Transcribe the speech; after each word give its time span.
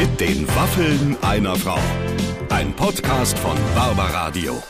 Mit 0.00 0.18
den 0.18 0.48
Waffeln 0.56 1.14
einer 1.22 1.54
Frau. 1.56 1.78
Ein 2.48 2.72
Podcast 2.74 3.38
von 3.38 3.54
Barbaradio. 3.74 4.62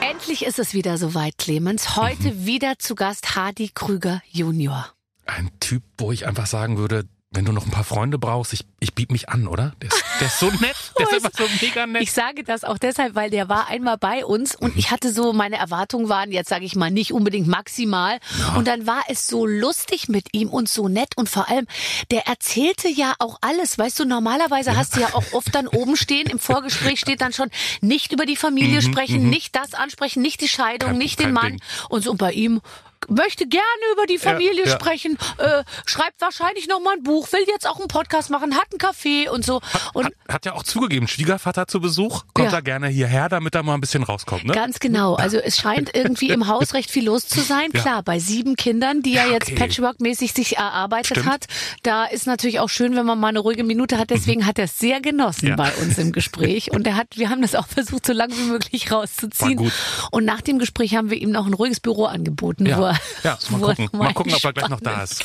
Endlich 0.00 0.44
ist 0.44 0.58
es 0.58 0.74
wieder 0.74 0.98
soweit, 0.98 1.38
Clemens. 1.38 1.96
Heute 1.96 2.32
Mhm. 2.32 2.46
wieder 2.46 2.78
zu 2.80 2.96
Gast 2.96 3.36
Hardy 3.36 3.70
Krüger 3.72 4.20
Junior. 4.28 4.88
Ein 5.26 5.50
Typ, 5.60 5.84
wo 5.96 6.10
ich 6.10 6.26
einfach 6.26 6.46
sagen 6.46 6.76
würde, 6.76 7.04
wenn 7.30 7.44
du 7.44 7.52
noch 7.52 7.64
ein 7.66 7.70
paar 7.70 7.84
Freunde 7.84 8.18
brauchst, 8.18 8.52
ich, 8.52 8.66
ich 8.80 8.94
biete 8.94 9.12
mich 9.12 9.28
an, 9.28 9.46
oder? 9.46 9.74
Der 9.80 9.88
ist, 9.90 10.02
der 10.22 10.28
ist 10.28 10.38
so 10.38 10.46
nett. 10.60 10.76
Der 10.98 11.06
ist 11.08 11.14
einfach 11.14 11.30
so 11.36 11.44
mega 11.60 11.86
nett. 11.86 12.02
Ich 12.02 12.12
sage 12.12 12.44
das 12.44 12.64
auch 12.64 12.78
deshalb, 12.78 13.14
weil 13.14 13.30
der 13.30 13.48
war 13.48 13.68
einmal 13.68 13.96
bei 13.98 14.24
uns 14.24 14.54
und 14.54 14.76
ich 14.76 14.90
hatte 14.90 15.12
so, 15.12 15.32
meine 15.32 15.56
Erwartungen 15.56 16.08
waren 16.08 16.30
jetzt, 16.30 16.48
sage 16.50 16.64
ich 16.64 16.76
mal, 16.76 16.90
nicht 16.90 17.12
unbedingt 17.12 17.46
maximal. 17.48 18.18
Und 18.56 18.68
dann 18.68 18.86
war 18.86 19.02
es 19.08 19.26
so 19.26 19.46
lustig 19.46 20.08
mit 20.08 20.28
ihm 20.32 20.48
und 20.48 20.68
so 20.68 20.88
nett 20.88 21.16
und 21.16 21.28
vor 21.28 21.48
allem, 21.48 21.66
der 22.10 22.26
erzählte 22.26 22.88
ja 22.88 23.14
auch 23.18 23.38
alles. 23.40 23.78
Weißt 23.78 23.98
du, 24.00 24.04
normalerweise 24.04 24.76
hast 24.76 24.96
du 24.96 25.00
ja 25.00 25.08
auch 25.14 25.32
oft 25.32 25.54
dann 25.54 25.66
oben 25.66 25.96
stehen, 25.96 26.28
im 26.28 26.38
Vorgespräch 26.38 27.00
steht 27.00 27.20
dann 27.20 27.32
schon, 27.32 27.50
nicht 27.80 28.12
über 28.12 28.26
die 28.26 28.36
Familie 28.36 28.82
sprechen, 28.82 29.28
nicht 29.30 29.56
das 29.56 29.74
ansprechen, 29.74 30.22
nicht 30.22 30.40
die 30.40 30.48
Scheidung, 30.48 30.90
Kein- 30.90 30.98
nicht 30.98 31.18
den 31.20 31.32
Mann. 31.32 31.52
Ding. 31.52 31.62
Und 31.88 32.04
so 32.04 32.10
und 32.12 32.18
bei 32.18 32.32
ihm 32.32 32.60
möchte 33.08 33.46
gerne 33.46 33.64
über 33.92 34.06
die 34.06 34.18
Familie 34.18 34.64
ja. 34.66 34.70
sprechen, 34.72 35.18
äh, 35.38 35.62
schreibt 35.86 36.20
wahrscheinlich 36.20 36.68
noch 36.68 36.80
mal 36.80 36.94
ein 36.96 37.02
Buch, 37.02 37.30
will 37.32 37.44
jetzt 37.48 37.66
auch 37.68 37.78
einen 37.78 37.88
Podcast 37.88 38.30
machen, 38.30 38.54
hat 38.56 38.66
einen 38.70 38.78
Kaffee 38.78 39.28
und 39.28 39.44
so. 39.44 39.60
Und 39.92 40.06
hat, 40.06 40.12
hat 40.28 40.46
ja 40.46 40.54
auch 40.54 40.62
zugegeben, 40.62 41.08
Schwiegervater 41.08 41.66
zu 41.66 41.80
Besuch, 41.80 42.24
kommt 42.34 42.50
Ja. 42.52 42.58
er 42.58 42.62
gerne 42.62 42.88
hierher, 42.88 43.28
damit 43.28 43.54
er 43.54 43.62
mal 43.62 43.74
ein 43.74 43.80
bisschen 43.80 44.02
rauskommt, 44.02 44.44
ne? 44.44 44.52
Ganz 44.54 44.78
genau. 44.80 45.14
Also 45.14 45.38
es 45.38 45.56
scheint 45.58 45.94
irgendwie 45.94 46.28
im 46.30 46.46
Haus 46.48 46.74
recht 46.74 46.90
viel 46.90 47.04
los 47.06 47.26
zu 47.28 47.40
sein. 47.40 47.70
Ja. 47.74 47.80
Klar, 47.80 48.02
bei 48.02 48.18
sieben 48.18 48.56
Kindern, 48.56 49.02
die 49.02 49.14
er 49.14 49.26
Ja, 49.26 49.32
jetzt 49.32 49.48
okay. 49.50 49.56
Patchwork-mäßig 49.56 50.32
sich 50.32 50.56
erarbeitet 50.56 51.18
Stimmt. 51.18 51.26
hat, 51.26 51.46
da 51.82 52.04
ist 52.04 52.26
natürlich 52.26 52.60
auch 52.60 52.68
schön, 52.68 52.96
wenn 52.96 53.06
man 53.06 53.18
mal 53.18 53.28
eine 53.28 53.38
ruhige 53.40 53.64
Minute 53.64 53.98
hat. 53.98 54.10
Deswegen 54.10 54.46
hat 54.46 54.58
er 54.58 54.64
es 54.66 54.78
sehr 54.78 55.00
genossen 55.00 55.48
Ja. 55.48 55.56
bei 55.56 55.72
uns 55.76 55.98
im 55.98 56.12
Gespräch. 56.12 56.70
Und 56.72 56.86
er 56.86 56.96
hat, 56.96 57.16
wir 57.16 57.28
haben 57.30 57.42
das 57.42 57.54
auch 57.54 57.66
versucht, 57.66 58.06
so 58.06 58.12
lange 58.12 58.36
wie 58.36 58.42
möglich 58.44 58.90
rauszuziehen. 58.90 59.70
Und 60.10 60.24
nach 60.24 60.40
dem 60.40 60.58
Gespräch 60.58 60.94
haben 60.94 61.10
wir 61.10 61.18
ihm 61.18 61.30
noch 61.30 61.46
ein 61.46 61.54
ruhiges 61.54 61.80
Büro 61.80 62.04
angeboten, 62.04 62.66
wo 62.66 62.70
ja, 62.70 62.91
er, 62.92 62.98
ja 63.22 63.38
mal 63.50 63.60
gucken, 63.60 63.88
mal 63.92 64.12
gucken, 64.14 64.34
ob 64.34 64.44
er 64.44 64.52
gleich 64.52 64.68
noch 64.68 64.80
da 64.80 65.02
ist. 65.02 65.24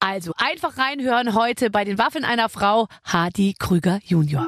Also 0.00 0.32
einfach 0.36 0.78
reinhören 0.78 1.34
heute 1.34 1.70
bei 1.70 1.84
den 1.84 1.98
Waffen 1.98 2.24
einer 2.24 2.48
Frau, 2.48 2.86
Hardy 3.02 3.54
Krüger 3.58 3.98
Junior. 4.04 4.46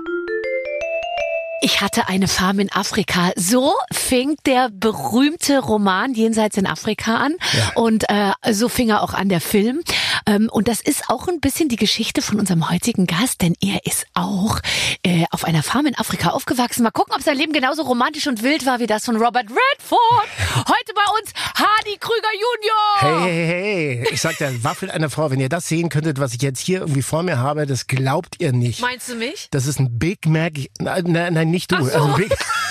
Ich 1.63 1.83
hatte 1.83 2.09
eine 2.09 2.27
Farm 2.27 2.59
in 2.59 2.73
Afrika. 2.73 3.33
So 3.37 3.75
fing 3.93 4.37
der 4.47 4.71
berühmte 4.71 5.59
Roman 5.59 6.15
Jenseits 6.15 6.57
in 6.57 6.67
Afrika 6.67 7.17
an. 7.17 7.35
Und 7.75 8.09
äh, 8.09 8.33
so 8.53 8.71
fing 8.71 8.89
er 8.89 9.03
auch 9.03 9.13
an 9.13 9.29
der 9.29 9.43
Film. 9.43 9.83
Ähm, 10.31 10.49
und 10.51 10.69
das 10.69 10.81
ist 10.81 11.09
auch 11.09 11.27
ein 11.27 11.41
bisschen 11.41 11.69
die 11.69 11.77
Geschichte 11.77 12.23
von 12.23 12.39
unserem 12.39 12.71
heutigen 12.71 13.07
Gast, 13.07 13.43
denn 13.43 13.55
er 13.61 13.85
ist 13.85 14.07
auch 14.15 14.61
äh, 15.05 15.25
auf 15.31 15.45
einer 15.45 15.63
Farm 15.63 15.87
in 15.87 15.97
Afrika 15.97 16.31
aufgewachsen. 16.31 16.85
Mal 16.85 16.91
gucken, 16.91 17.15
ob 17.15 17.23
sein 17.23 17.37
Leben 17.37 17.53
genauso 17.53 17.83
romantisch 17.83 18.29
und 18.29 18.43
wild 18.43 18.65
war 18.65 18.79
wie 18.79 18.87
das 18.87 19.05
von 19.05 19.17
Robert 19.17 19.47
Redford. 19.47 20.29
Heute 20.57 20.93
bei 20.95 21.21
uns 21.21 21.33
Hardy 21.55 21.97
Krüger 21.99 22.29
Junior. 22.33 23.25
Hey, 23.25 23.47
hey, 23.47 24.05
hey. 24.05 24.09
Ich 24.13 24.21
sag 24.21 24.39
der 24.39 24.63
Waffel 24.63 24.91
einer 24.91 25.11
Frau, 25.11 25.31
wenn 25.31 25.41
ihr 25.41 25.49
das 25.49 25.67
sehen 25.67 25.89
könntet, 25.89 26.21
was 26.21 26.33
ich 26.33 26.43
jetzt 26.43 26.61
hier 26.61 26.81
irgendwie 26.81 27.03
vor 27.03 27.23
mir 27.23 27.39
habe, 27.39 27.67
das 27.67 27.89
glaubt 27.89 28.37
ihr 28.39 28.53
nicht. 28.53 28.81
Meinst 28.81 29.09
du 29.09 29.17
mich? 29.17 29.49
Das 29.51 29.67
ist 29.67 29.81
ein 29.81 29.99
Big 29.99 30.27
Mac. 30.27 30.53
Nein, 30.79 31.05
nein, 31.07 31.51
nicht 31.51 31.73
du. 31.73 31.77
Ach 31.77 31.83
so. 31.83 31.99
Also, 31.99 32.17
Big, 32.17 32.31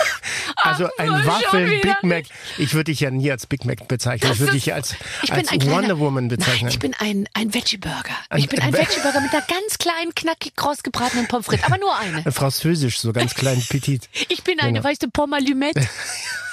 also 0.86 0.98
ein 0.98 1.08
schon 1.24 1.26
Waffel 1.28 1.72
wieder 1.72 1.82
Big 1.96 2.04
Mac. 2.04 2.26
Ich 2.58 2.74
würde 2.74 2.86
dich 2.92 3.00
ja 3.00 3.12
nie 3.12 3.30
als 3.32 3.46
Big 3.48 3.66
Mac 3.66 3.88
bezeichnen. 3.88 4.32
Ich 4.32 4.40
würde 4.40 4.54
dich 4.54 4.74
als, 4.74 4.96
als 5.30 5.50
ein 5.50 5.60
kleiner- 5.60 5.76
Wonder 5.78 6.00
Woman 6.00 6.28
bezeichnen. 6.28 6.62
Nein, 6.64 6.70
ich 6.70 6.80
bin 6.80 6.94
ein, 7.00 7.28
ein 7.34 7.54
Veggie-Burger. 7.54 8.16
Ein- 8.30 8.40
Ich 8.40 8.50
bin 8.50 8.60
ein 8.60 8.68
ein 8.68 8.74
Ve- 8.74 8.80
Veggie-Burger 8.80 9.22
mit 9.22 9.32
einer 9.32 9.42
ganz 9.42 9.78
kleinen, 9.78 10.14
knackig 10.16 10.56
kross 10.56 10.84
gebratenen 10.84 11.28
Pommes 11.28 11.46
frites. 11.48 11.66
Aber 11.66 11.78
nur 11.78 11.96
eine. 11.98 12.32
Französisch, 12.32 13.00
so 13.00 13.14
ganz 13.14 13.34
klein, 13.36 13.62
petit. 13.70 14.10
Ich 14.30 14.44
bin 14.44 14.60
eine, 14.60 14.74
Genau. 14.74 14.84
weißt 14.84 15.04
du, 15.04 15.10
Pommes. 15.10 15.40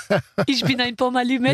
Ich 0.46 0.64
bin 0.64 0.80
ein 0.80 0.96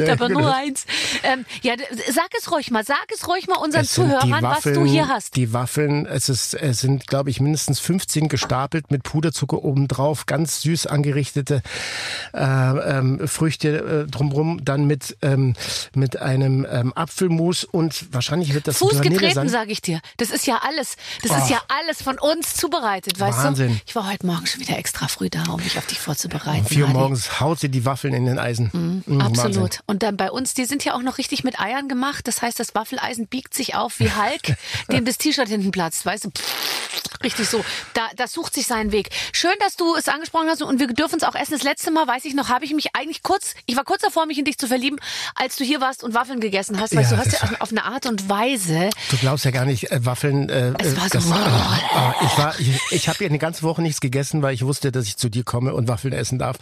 Ja, 0.06 0.12
aber 0.12 0.28
nur 0.28 0.54
eins. 0.54 0.84
Ähm, 1.22 1.44
ja, 1.62 1.74
sag 2.10 2.28
es 2.38 2.50
ruhig 2.50 2.70
mal, 2.70 2.84
sag 2.84 3.06
es 3.14 3.26
ruhig 3.28 3.46
mal 3.48 3.56
unseren 3.56 3.84
Zuhörern, 3.84 4.42
was 4.42 4.62
du 4.62 4.84
hier 4.84 5.08
hast. 5.08 5.36
Die 5.36 5.52
Waffeln, 5.52 6.06
es, 6.06 6.28
ist, 6.28 6.54
es 6.54 6.80
sind, 6.80 7.06
glaube 7.06 7.30
ich, 7.30 7.40
mindestens 7.40 7.80
15 7.80 8.28
gestapelt 8.28 8.90
mit 8.90 9.02
Puderzucker 9.02 9.62
obendrauf, 9.64 10.26
ganz 10.26 10.62
süß 10.62 10.86
angerichtete 10.86 11.62
äh, 12.34 12.38
ähm, 12.42 13.26
Früchte 13.26 14.04
äh, 14.06 14.10
drumrum, 14.10 14.64
dann 14.64 14.86
mit, 14.86 15.16
ähm, 15.22 15.54
mit 15.94 16.20
einem 16.20 16.66
ähm, 16.70 16.92
Apfelmus 16.94 17.64
und 17.64 18.12
wahrscheinlich 18.12 18.54
wird 18.54 18.66
das 18.68 18.78
Fuß 18.78 19.00
getreten, 19.00 19.34
sein. 19.34 19.48
sag 19.48 19.70
ich 19.70 19.80
dir. 19.82 20.00
Das 20.16 20.30
ist 20.30 20.46
ja 20.46 20.60
alles, 20.66 20.96
das 21.22 21.36
ist 21.36 21.42
Oh. 21.42 21.52
ja 21.52 21.62
alles 21.68 22.02
von 22.02 22.18
uns 22.18 22.54
zubereitet, 22.54 23.18
weißt 23.18 23.38
du? 23.38 23.42
Wahnsinn. 23.44 23.80
Ich 23.86 23.94
war 23.94 24.08
heute 24.08 24.26
Morgen 24.26 24.46
schon 24.46 24.60
wieder 24.60 24.78
extra 24.78 25.08
früh 25.08 25.28
da, 25.28 25.42
um 25.50 25.60
mich 25.62 25.76
auf 25.78 25.86
dich 25.86 25.98
vorzubereiten. 25.98 26.60
Um 26.60 26.66
vier 26.66 26.84
Uhr 26.86 26.90
morgens 26.90 27.40
haut 27.40 27.58
sie 27.60 27.68
die 27.68 27.84
Waffeln 27.84 28.14
in 28.14 28.26
den 28.26 28.38
Eisen. 28.42 29.02
Mhm, 29.06 29.20
Absolut. 29.20 29.56
Wahnsinn. 29.56 29.80
Und 29.86 30.02
dann 30.02 30.16
bei 30.16 30.30
uns, 30.30 30.54
die 30.54 30.64
sind 30.64 30.84
ja 30.84 30.94
auch 30.94 31.02
noch 31.02 31.18
richtig 31.18 31.44
mit 31.44 31.58
Eiern 31.60 31.88
gemacht. 31.88 32.26
Das 32.28 32.42
heißt, 32.42 32.58
das 32.60 32.74
Waffeleisen 32.74 33.26
biegt 33.26 33.54
sich 33.54 33.74
auf 33.74 33.98
wie 34.00 34.10
Hulk, 34.10 34.56
dem 34.92 35.04
das 35.04 35.18
T-Shirt 35.18 35.48
hinten 35.48 35.70
platzt, 35.70 36.04
weißt 36.04 36.24
du? 36.26 36.30
Pff, 36.30 36.52
Richtig 37.22 37.48
so. 37.48 37.64
Da, 37.94 38.08
das 38.16 38.32
sucht 38.32 38.52
sich 38.54 38.66
seinen 38.66 38.90
Weg. 38.90 39.10
Schön, 39.32 39.52
dass 39.60 39.76
du 39.76 39.94
es 39.94 40.08
angesprochen 40.08 40.48
hast 40.48 40.60
und 40.60 40.80
wir 40.80 40.88
dürfen 40.88 41.18
es 41.18 41.22
auch 41.22 41.36
essen. 41.36 41.52
Das 41.52 41.62
letzte 41.62 41.92
Mal, 41.92 42.06
weiß 42.08 42.24
ich 42.24 42.34
noch, 42.34 42.48
habe 42.48 42.64
ich 42.64 42.74
mich 42.74 42.96
eigentlich 42.96 43.22
kurz, 43.22 43.54
ich 43.66 43.76
war 43.76 43.84
kurz 43.84 44.02
davor, 44.02 44.26
mich 44.26 44.38
in 44.38 44.44
dich 44.44 44.58
zu 44.58 44.66
verlieben, 44.66 44.98
als 45.36 45.54
du 45.54 45.62
hier 45.62 45.80
warst 45.80 46.02
und 46.02 46.14
Waffeln 46.14 46.40
gegessen 46.40 46.80
hast. 46.80 46.96
Weißt 46.96 47.12
Ja, 47.12 47.16
du, 47.18 47.24
hast 47.24 47.32
ja 47.32 47.56
auf 47.60 47.70
eine 47.70 47.84
Art 47.84 48.06
und 48.06 48.28
Weise. 48.28 48.90
Du 49.10 49.16
glaubst 49.18 49.44
ja 49.44 49.52
gar 49.52 49.64
nicht, 49.66 49.92
äh, 49.92 50.04
Waffeln. 50.04 50.48
Äh, 50.48 50.72
Es 50.80 50.96
war 50.96 51.04
so- 51.04 51.08
das, 51.10 51.30
ah, 51.30 52.14
ich 52.22 52.38
war, 52.38 52.58
ich, 52.58 52.80
ich 52.90 53.08
habe 53.08 53.22
ja 53.22 53.28
eine 53.30 53.38
ganze 53.38 53.62
Woche 53.62 53.82
nichts 53.82 54.00
gegessen, 54.00 54.42
weil 54.42 54.54
ich 54.54 54.64
wusste, 54.64 54.90
dass 54.90 55.06
ich 55.06 55.16
zu 55.16 55.28
dir 55.28 55.44
komme 55.44 55.74
und 55.74 55.86
Waffeln 55.86 56.12
essen 56.12 56.38
darf. 56.40 56.56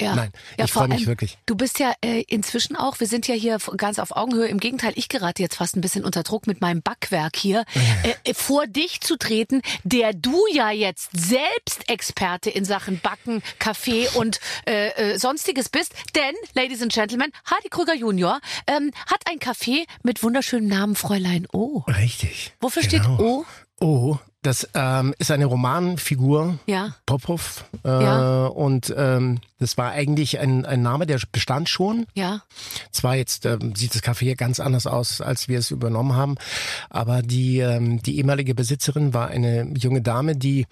Ja. 0.00 0.14
Nein, 0.14 0.30
ja, 0.58 0.66
ich 0.66 0.72
freue 0.72 0.88
mich 0.88 0.98
allem, 0.98 1.04
wirklich. 1.24 1.38
Du 1.46 1.54
bist 1.56 1.78
ja 1.78 1.92
äh, 2.02 2.22
inzwischen 2.28 2.76
auch, 2.76 3.00
wir 3.00 3.06
sind 3.06 3.26
ja 3.28 3.34
hier 3.34 3.58
ganz 3.76 3.98
auf 3.98 4.16
Augenhöhe. 4.16 4.46
Im 4.48 4.60
Gegenteil, 4.60 4.92
ich 4.96 5.08
gerate 5.08 5.42
jetzt 5.42 5.56
fast 5.56 5.76
ein 5.76 5.80
bisschen 5.80 6.04
unter 6.04 6.22
Druck 6.22 6.46
mit 6.46 6.60
meinem 6.60 6.82
Backwerk 6.82 7.36
hier, 7.36 7.64
äh, 8.02 8.30
äh, 8.30 8.34
vor 8.34 8.66
dich 8.66 9.00
zu 9.00 9.16
treten, 9.16 9.62
der 9.82 10.12
du 10.12 10.44
ja 10.52 10.70
jetzt 10.70 11.10
selbst 11.12 11.88
Experte 11.88 12.50
in 12.50 12.64
Sachen 12.64 13.00
Backen, 13.00 13.42
Kaffee 13.58 14.08
und 14.14 14.40
äh, 14.66 14.88
äh, 15.14 15.18
sonstiges 15.18 15.68
bist. 15.68 15.92
Denn, 16.14 16.34
Ladies 16.54 16.82
and 16.82 16.92
Gentlemen, 16.92 17.30
Hardy 17.44 17.68
Krüger 17.68 17.94
Junior 17.94 18.40
ähm, 18.66 18.90
hat 19.06 19.22
ein 19.30 19.38
Café 19.38 19.84
mit 20.02 20.22
wunderschönem 20.22 20.68
Namen 20.68 20.94
Fräulein 20.94 21.46
O. 21.52 21.82
Richtig. 21.88 22.52
Wofür 22.60 22.82
Genau. 22.82 23.14
steht 23.16 23.20
O? 23.20 23.44
Oh, 23.80 24.16
das 24.44 24.68
ähm, 24.74 25.14
ist 25.18 25.30
eine 25.30 25.46
Romanfigur. 25.46 26.58
Ja. 26.66 26.94
Popov. 27.06 27.64
Äh, 27.84 27.88
Ja. 27.88 28.46
Und 28.46 28.94
ähm, 28.96 29.40
das 29.58 29.78
war 29.78 29.92
eigentlich 29.92 30.38
ein, 30.38 30.66
ein 30.66 30.82
Name, 30.82 31.06
der 31.06 31.18
bestand 31.32 31.68
schon. 31.70 32.06
Ja. 32.14 32.42
Zwar 32.90 33.16
jetzt 33.16 33.46
ähm, 33.46 33.74
sieht 33.74 33.94
das 33.94 34.02
Café 34.02 34.20
hier 34.20 34.36
ganz 34.36 34.60
anders 34.60 34.86
aus, 34.86 35.22
als 35.22 35.48
wir 35.48 35.58
es 35.58 35.70
übernommen 35.70 36.14
haben, 36.14 36.34
aber 36.90 37.22
die, 37.22 37.60
ähm, 37.60 38.02
die 38.02 38.18
ehemalige 38.18 38.54
Besitzerin 38.54 39.14
war 39.14 39.28
eine 39.28 39.72
junge 39.76 40.02
Dame, 40.02 40.36
die 40.36 40.66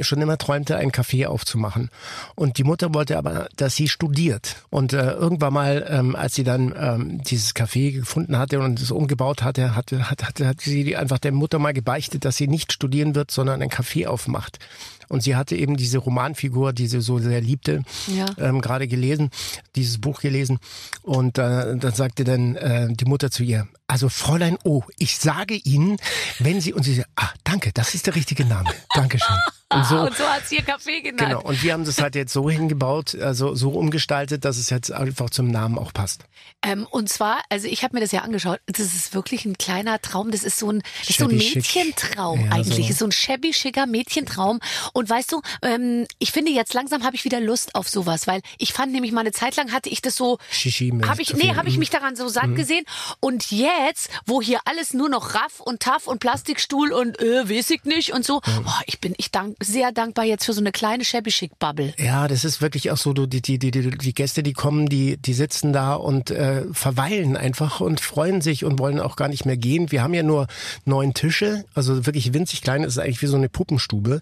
schon 0.00 0.20
immer 0.20 0.38
träumte, 0.38 0.76
ein 0.76 0.90
Café 0.90 1.26
aufzumachen. 1.26 1.90
Und 2.34 2.58
die 2.58 2.64
Mutter 2.64 2.92
wollte 2.94 3.16
aber, 3.18 3.48
dass 3.56 3.76
sie 3.76 3.88
studiert. 3.88 4.56
Und 4.70 4.92
äh, 4.92 5.12
irgendwann 5.12 5.52
mal, 5.52 5.86
ähm, 5.88 6.16
als 6.16 6.34
sie 6.34 6.44
dann 6.44 6.74
ähm, 6.78 7.22
dieses 7.22 7.54
Café 7.54 7.92
gefunden 7.92 8.38
hatte 8.38 8.60
und 8.60 8.80
es 8.80 8.90
umgebaut 8.90 9.42
hatte, 9.42 9.74
hatte, 9.76 10.10
hat, 10.10 10.24
hat, 10.24 10.40
hat 10.40 10.60
sie 10.60 10.96
einfach 10.96 11.18
der 11.18 11.32
Mutter 11.32 11.58
mal 11.58 11.72
gebeichtet, 11.72 12.24
dass 12.24 12.36
sie 12.36 12.48
nicht 12.48 12.72
studieren 12.72 13.14
wird, 13.14 13.30
sondern 13.30 13.62
ein 13.62 13.70
Café 13.70 14.06
aufmacht. 14.06 14.58
Und 15.08 15.22
sie 15.22 15.36
hatte 15.36 15.54
eben 15.54 15.76
diese 15.76 15.98
Romanfigur, 15.98 16.72
die 16.72 16.86
sie 16.86 17.00
so 17.02 17.18
sehr 17.18 17.40
liebte, 17.42 17.82
Ja. 18.06 18.26
ähm, 18.38 18.60
gerade 18.62 18.88
gelesen, 18.88 19.30
dieses 19.76 20.00
Buch 20.00 20.20
gelesen. 20.20 20.58
Und 21.02 21.38
äh, 21.38 21.76
dann 21.76 21.92
sagte 21.92 22.24
dann 22.24 22.56
äh, 22.56 22.88
die 22.90 23.04
Mutter 23.04 23.30
zu 23.30 23.42
ihr, 23.42 23.68
also 23.86 24.08
Fräulein 24.08 24.56
O, 24.64 24.82
ich 24.98 25.18
sage 25.18 25.54
Ihnen, 25.54 25.98
wenn 26.38 26.60
Sie, 26.60 26.72
und 26.72 26.82
sie 26.84 26.94
sagt, 26.94 27.08
ah, 27.16 27.30
danke, 27.44 27.70
das 27.72 27.94
ist 27.94 28.06
der 28.06 28.14
richtige 28.14 28.44
Name. 28.44 28.70
Dankeschön. 28.94 29.36
Und 29.72 29.86
so, 29.86 29.98
Und 30.02 30.16
so 30.16 30.24
hat's 30.24 30.50
hier 30.50 30.62
Kaffee 30.62 31.00
genannt. 31.00 31.30
genau. 31.30 31.40
Und 31.42 31.60
wir 31.64 31.72
haben 31.72 31.84
das 31.84 32.00
halt 32.00 32.14
jetzt 32.14 32.32
so 32.32 32.48
hingebaut, 32.48 33.16
also 33.16 33.56
so 33.56 33.70
umgestaltet, 33.70 34.44
dass 34.44 34.56
es 34.56 34.70
jetzt 34.70 34.92
einfach 34.92 35.30
zum 35.30 35.50
Namen 35.50 35.78
auch 35.78 35.92
passt. 35.92 36.26
Ähm, 36.62 36.86
und 36.88 37.08
zwar, 37.08 37.40
also 37.48 37.66
ich 37.66 37.82
habe 37.82 37.96
mir 37.96 38.00
das 38.00 38.12
ja 38.12 38.20
angeschaut, 38.20 38.60
das 38.66 38.78
ist 38.94 39.14
wirklich 39.14 39.46
ein 39.46 39.58
kleiner 39.58 40.00
Traum, 40.00 40.30
das 40.30 40.44
ist 40.44 40.58
so 40.58 40.70
ein, 40.70 40.82
das 41.00 41.10
ist 41.10 41.18
so 41.18 41.24
ein. 41.24 41.36
Mädchentraum 41.36 42.44
Ja, 42.44 42.52
eigentlich, 42.52 42.88
so. 42.88 42.94
so. 42.94 43.04
ein 43.06 43.12
shabby 43.12 43.52
schicker 43.52 43.86
Mädchentraum. 43.86 44.60
Und 44.92 45.10
weißt 45.10 45.32
du, 45.32 45.40
ähm, 45.62 46.06
ich 46.20 46.30
finde 46.30 46.52
jetzt 46.52 46.74
langsam 46.74 47.02
habe 47.02 47.16
ich 47.16 47.24
wieder 47.24 47.40
Lust 47.40 47.74
auf 47.74 47.88
sowas, 47.88 48.28
weil 48.28 48.42
ich 48.58 48.74
fand 48.74 48.92
nämlich 48.92 49.10
mal 49.10 49.22
eine 49.22 49.32
Zeit 49.32 49.56
lang 49.56 49.72
hatte 49.72 49.88
ich 49.88 50.02
das 50.02 50.14
so, 50.14 50.38
habe 51.04 51.22
ich, 51.22 51.34
nee, 51.34 51.54
habe 51.56 51.68
ich 51.68 51.78
mich 51.78 51.90
daran 51.90 52.14
so 52.14 52.28
satt 52.28 52.54
gesehen. 52.54 52.84
Und 53.18 53.50
jetzt 53.50 53.73
jetzt, 53.86 54.10
wo 54.26 54.40
hier 54.40 54.60
alles 54.64 54.94
nur 54.94 55.08
noch 55.08 55.34
Raff 55.34 55.60
und 55.60 55.80
Taff 55.80 56.06
und 56.06 56.20
Plastikstuhl 56.20 56.92
und 56.92 57.20
äh, 57.20 57.48
weiß 57.48 57.70
ich 57.70 57.84
nicht 57.84 58.12
und 58.12 58.24
so. 58.24 58.40
Oh, 58.46 58.80
ich 58.86 59.00
bin 59.00 59.14
ich 59.16 59.30
dank, 59.30 59.56
sehr 59.62 59.92
dankbar 59.92 60.24
jetzt 60.24 60.44
für 60.44 60.52
so 60.52 60.60
eine 60.60 60.72
kleine 60.72 61.04
shabby 61.04 61.30
chic 61.30 61.58
Bubble. 61.58 61.94
Ja, 61.98 62.28
das 62.28 62.44
ist 62.44 62.60
wirklich 62.60 62.90
auch 62.90 62.96
so, 62.96 63.12
du, 63.12 63.26
die, 63.26 63.42
die, 63.42 63.58
die, 63.58 63.70
die, 63.70 63.90
die 63.90 64.14
Gäste, 64.14 64.42
die 64.42 64.52
kommen, 64.52 64.88
die, 64.88 65.16
die 65.16 65.34
sitzen 65.34 65.72
da 65.72 65.94
und 65.94 66.30
äh, 66.30 66.64
verweilen 66.72 67.36
einfach 67.36 67.80
und 67.80 68.00
freuen 68.00 68.40
sich 68.40 68.64
und 68.64 68.78
wollen 68.78 69.00
auch 69.00 69.16
gar 69.16 69.28
nicht 69.28 69.44
mehr 69.44 69.56
gehen. 69.56 69.90
Wir 69.90 70.02
haben 70.02 70.14
ja 70.14 70.22
nur 70.22 70.46
neun 70.84 71.14
Tische, 71.14 71.64
also 71.74 72.06
wirklich 72.06 72.32
winzig 72.34 72.62
klein, 72.62 72.82
das 72.82 72.94
ist 72.94 72.98
eigentlich 72.98 73.22
wie 73.22 73.26
so 73.26 73.36
eine 73.36 73.48
Puppenstube. 73.48 74.20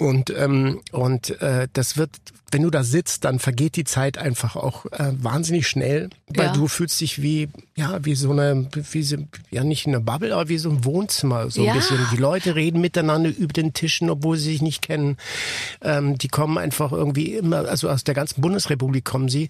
Und, 0.00 0.30
ähm, 0.36 0.80
und 0.90 1.40
äh, 1.40 1.68
das 1.72 1.96
wird, 1.96 2.10
wenn 2.50 2.62
du 2.62 2.70
da 2.70 2.82
sitzt, 2.82 3.24
dann 3.24 3.38
vergeht 3.38 3.76
die 3.76 3.84
Zeit 3.84 4.18
einfach 4.18 4.56
auch 4.56 4.86
äh, 4.86 5.12
wahnsinnig 5.12 5.68
schnell, 5.68 6.10
weil 6.28 6.46
Ja. 6.46 6.52
du 6.52 6.66
fühlst 6.66 7.00
dich 7.00 7.22
wie, 7.22 7.48
ja, 7.76 8.04
wie 8.04 8.16
so 8.16 8.32
eine, 8.32 8.68
wie 8.92 9.02
so, 9.04 9.16
ja 9.50 9.62
nicht 9.62 9.86
eine 9.86 10.00
Bubble, 10.00 10.34
aber 10.34 10.48
wie 10.48 10.58
so 10.58 10.68
ein 10.70 10.84
Wohnzimmer, 10.84 11.48
so 11.50 11.64
Ja. 11.64 11.72
ein 11.72 11.78
bisschen. 11.78 11.98
Die 12.12 12.16
Leute 12.16 12.56
reden 12.56 12.80
miteinander 12.80 13.30
über 13.36 13.52
den 13.52 13.72
Tischen, 13.72 14.10
obwohl 14.10 14.36
sie 14.36 14.50
sich 14.52 14.62
nicht 14.62 14.82
kennen. 14.82 15.16
Ähm, 15.80 16.18
die 16.18 16.28
kommen 16.28 16.58
einfach 16.58 16.90
irgendwie 16.90 17.34
immer, 17.34 17.68
also 17.68 17.88
aus 17.88 18.02
der 18.02 18.14
ganzen 18.14 18.40
Bundesrepublik 18.40 19.04
kommen 19.04 19.28
sie, 19.28 19.46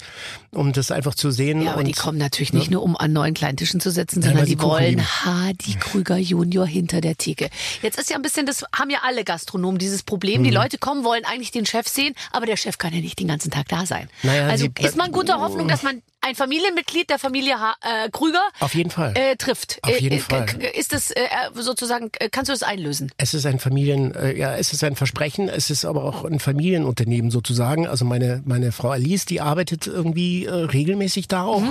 um 0.50 0.72
das 0.74 0.90
einfach 0.90 1.14
zu 1.14 1.30
sehen. 1.30 1.62
Ja, 1.62 1.70
aber 1.72 1.80
und, 1.80 1.88
die 1.88 1.92
kommen 1.92 2.18
natürlich 2.18 2.52
nicht 2.52 2.70
nur, 2.70 2.82
um 2.82 2.96
an 2.98 3.12
neuen 3.14 3.32
kleinen 3.34 3.56
Tischen 3.56 3.80
zu 3.80 3.90
sitzen, 3.90 4.20
sondern 4.20 4.44
sie 4.46 4.56
die 4.56 4.62
wollen. 4.62 5.00
Hardy 5.24 5.74
Krüger 5.80 6.18
Junior 6.18 6.66
hinter 6.66 7.00
der 7.00 7.16
Theke. 7.16 7.48
Jetzt 7.82 7.98
ist 7.98 8.10
ja 8.10 8.16
ein 8.16 8.22
bisschen, 8.22 8.44
das 8.44 8.64
haben 8.74 8.90
ja 8.90 8.98
alle 9.04 9.24
Gastronomen 9.24 9.78
dieses 9.78 10.02
Problem. 10.02 10.33
Mhm. 10.40 10.44
Die 10.44 10.50
Leute 10.50 10.78
kommen, 10.78 11.04
wollen 11.04 11.24
eigentlich 11.24 11.50
den 11.50 11.66
Chef 11.66 11.86
sehen, 11.88 12.14
aber 12.32 12.46
der 12.46 12.56
Chef 12.56 12.78
kann 12.78 12.92
ja 12.94 13.00
nicht 13.00 13.18
den 13.18 13.28
ganzen 13.28 13.50
Tag 13.50 13.68
da 13.68 13.86
sein. 13.86 14.08
Naja, 14.22 14.46
also 14.48 14.66
ist 14.80 14.96
man 14.96 15.12
guter 15.12 15.40
Hoffnung, 15.40 15.68
dass 15.68 15.82
man 15.82 16.02
ein 16.20 16.34
Familienmitglied 16.34 17.10
der 17.10 17.18
Familie 17.18 17.60
ha 17.60 17.74
äh, 17.82 18.08
Krüger 18.10 18.40
Auf 18.60 18.74
jeden 18.74 18.90
Fall. 18.90 19.12
äh, 19.14 19.36
trifft. 19.36 19.78
Auf 19.82 19.90
Äh, 19.90 19.98
jeden 19.98 20.16
äh, 20.16 20.20
Fall. 20.20 20.46
Ist 20.74 20.94
das 20.94 21.10
äh, 21.10 21.20
sozusagen, 21.54 22.10
äh, 22.18 22.30
kannst 22.30 22.48
du 22.48 22.52
das 22.54 22.62
einlösen? 22.62 23.10
Es 23.18 23.34
ist 23.34 23.44
ein 23.44 23.58
Familien, 23.58 24.14
äh, 24.14 24.34
ja, 24.36 24.56
es 24.56 24.72
ist 24.72 24.82
ein 24.84 24.96
Versprechen, 24.96 25.50
es 25.50 25.68
ist 25.68 25.84
aber 25.84 26.04
auch 26.04 26.24
ein 26.24 26.40
Familienunternehmen 26.40 27.30
sozusagen. 27.30 27.86
Also 27.86 28.06
meine 28.06 28.42
meine 28.46 28.72
Frau 28.72 28.90
Alice, 28.90 29.26
die 29.26 29.42
arbeitet 29.42 29.86
irgendwie 29.86 30.46
äh, 30.46 30.50
regelmäßig 30.52 31.28
da 31.28 31.42
auch. 31.44 31.62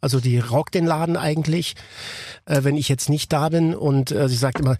Also 0.00 0.20
die 0.20 0.38
rockt 0.38 0.74
den 0.74 0.86
Laden 0.86 1.16
eigentlich, 1.16 1.74
äh, 2.46 2.62
wenn 2.62 2.76
ich 2.76 2.88
jetzt 2.88 3.08
nicht 3.08 3.32
da 3.32 3.48
bin 3.48 3.74
und 3.74 4.12
äh, 4.12 4.28
sie 4.28 4.36
sagt 4.36 4.60
immer 4.60 4.76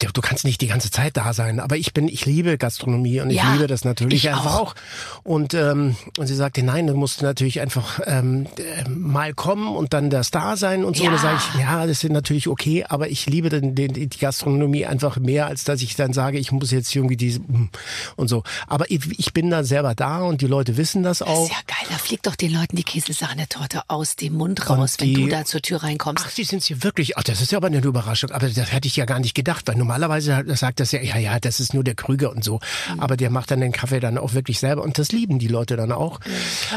du 0.00 0.20
kannst 0.20 0.44
nicht 0.44 0.60
die 0.60 0.66
ganze 0.66 0.90
Zeit 0.90 1.16
da 1.16 1.32
sein, 1.32 1.60
aber 1.60 1.76
ich 1.76 1.92
bin, 1.92 2.08
ich 2.08 2.24
liebe 2.26 2.56
Gastronomie 2.58 3.20
und 3.20 3.30
ich 3.30 3.36
Ja, 3.36 3.52
liebe 3.52 3.66
das 3.66 3.84
natürlich 3.84 4.24
ich 4.24 4.30
einfach 4.30 4.54
auch. 4.56 4.60
auch. 4.70 4.74
Und 5.22 5.54
ähm, 5.54 5.96
und 6.18 6.26
sie 6.26 6.34
sagte, 6.34 6.62
nein, 6.62 6.86
du 6.86 6.94
musst 6.94 7.22
natürlich 7.22 7.60
einfach 7.60 8.00
ähm, 8.06 8.46
äh, 8.58 8.88
mal 8.88 9.34
kommen 9.34 9.68
und 9.76 9.92
dann 9.92 10.10
der 10.10 10.24
Star 10.24 10.56
sein 10.56 10.84
und 10.84 10.96
so. 10.96 11.04
Ja. 11.04 11.10
Und 11.10 11.16
da 11.16 11.22
sage 11.22 11.38
ich, 11.54 11.60
ja, 11.60 11.86
das 11.86 12.02
ist 12.02 12.10
natürlich 12.10 12.48
okay, 12.48 12.84
aber 12.88 13.08
ich 13.08 13.26
liebe 13.26 13.48
den, 13.50 13.74
den, 13.74 13.92
die 13.92 14.08
Gastronomie 14.08 14.86
einfach 14.86 15.16
mehr, 15.18 15.46
als 15.46 15.64
dass 15.64 15.82
ich 15.82 15.96
dann 15.96 16.12
sage, 16.12 16.38
ich 16.38 16.50
muss 16.52 16.70
jetzt 16.70 16.94
irgendwie 16.94 17.16
diese 17.16 17.40
und 18.16 18.28
so. 18.28 18.42
Aber 18.66 18.90
ich, 18.90 19.00
ich 19.18 19.32
bin 19.32 19.50
da 19.50 19.64
selber 19.64 19.94
da 19.94 20.22
und 20.22 20.40
die 20.40 20.46
Leute 20.46 20.76
wissen 20.76 21.02
das 21.02 21.18
Das 21.18 21.28
auch. 21.28 21.44
ist 21.44 21.50
ja 21.50 21.58
geil, 21.66 21.86
da 21.90 21.96
fliegt 21.98 22.26
doch 22.26 22.36
den 22.36 22.52
Leuten 22.52 22.76
die 22.76 22.84
Käsesahnetorte 22.84 23.82
aus 23.88 24.16
dem 24.16 24.34
Mund 24.34 24.68
raus, 24.70 24.96
Und 24.98 25.00
wenn 25.02 25.14
du 25.14 25.20
die- 25.24 25.28
da 25.28 25.44
zur 25.44 25.60
Tür 25.62 25.82
reinkommst. 25.82 26.24
Ach, 26.26 26.30
Sie 26.30 26.44
sind 26.44 26.62
Sie 26.62 26.82
wirklich? 26.82 27.16
Ach, 27.18 27.22
das 27.22 27.40
ist 27.40 27.52
ja 27.52 27.58
aber 27.58 27.66
eine 27.66 27.78
Überraschung. 27.78 28.30
Aber 28.30 28.48
das 28.48 28.72
hätte 28.72 28.88
ich 28.88 28.96
ja 28.96 29.04
gar 29.04 29.18
nicht 29.20 29.34
gedacht, 29.34 29.66
weil 29.68 29.76
normalerweise 29.90 30.44
sagt 30.56 30.80
das 30.80 30.92
ja, 30.92 31.00
ja, 31.02 31.18
ja, 31.18 31.40
das 31.40 31.58
ist 31.58 31.74
nur 31.74 31.82
der 31.82 31.94
Krüger 31.94 32.30
und 32.30 32.44
so. 32.44 32.60
Mhm. 32.94 33.00
Aber 33.00 33.16
der 33.16 33.30
macht 33.30 33.50
dann 33.50 33.60
den 33.60 33.72
Kaffee 33.72 34.00
dann 34.00 34.18
auch 34.18 34.34
wirklich 34.34 34.58
selber 34.60 34.82
und 34.82 34.98
das 34.98 35.10
lieben 35.10 35.38
die 35.38 35.48
Leute 35.48 35.76
dann 35.76 35.92
auch. 35.92 36.20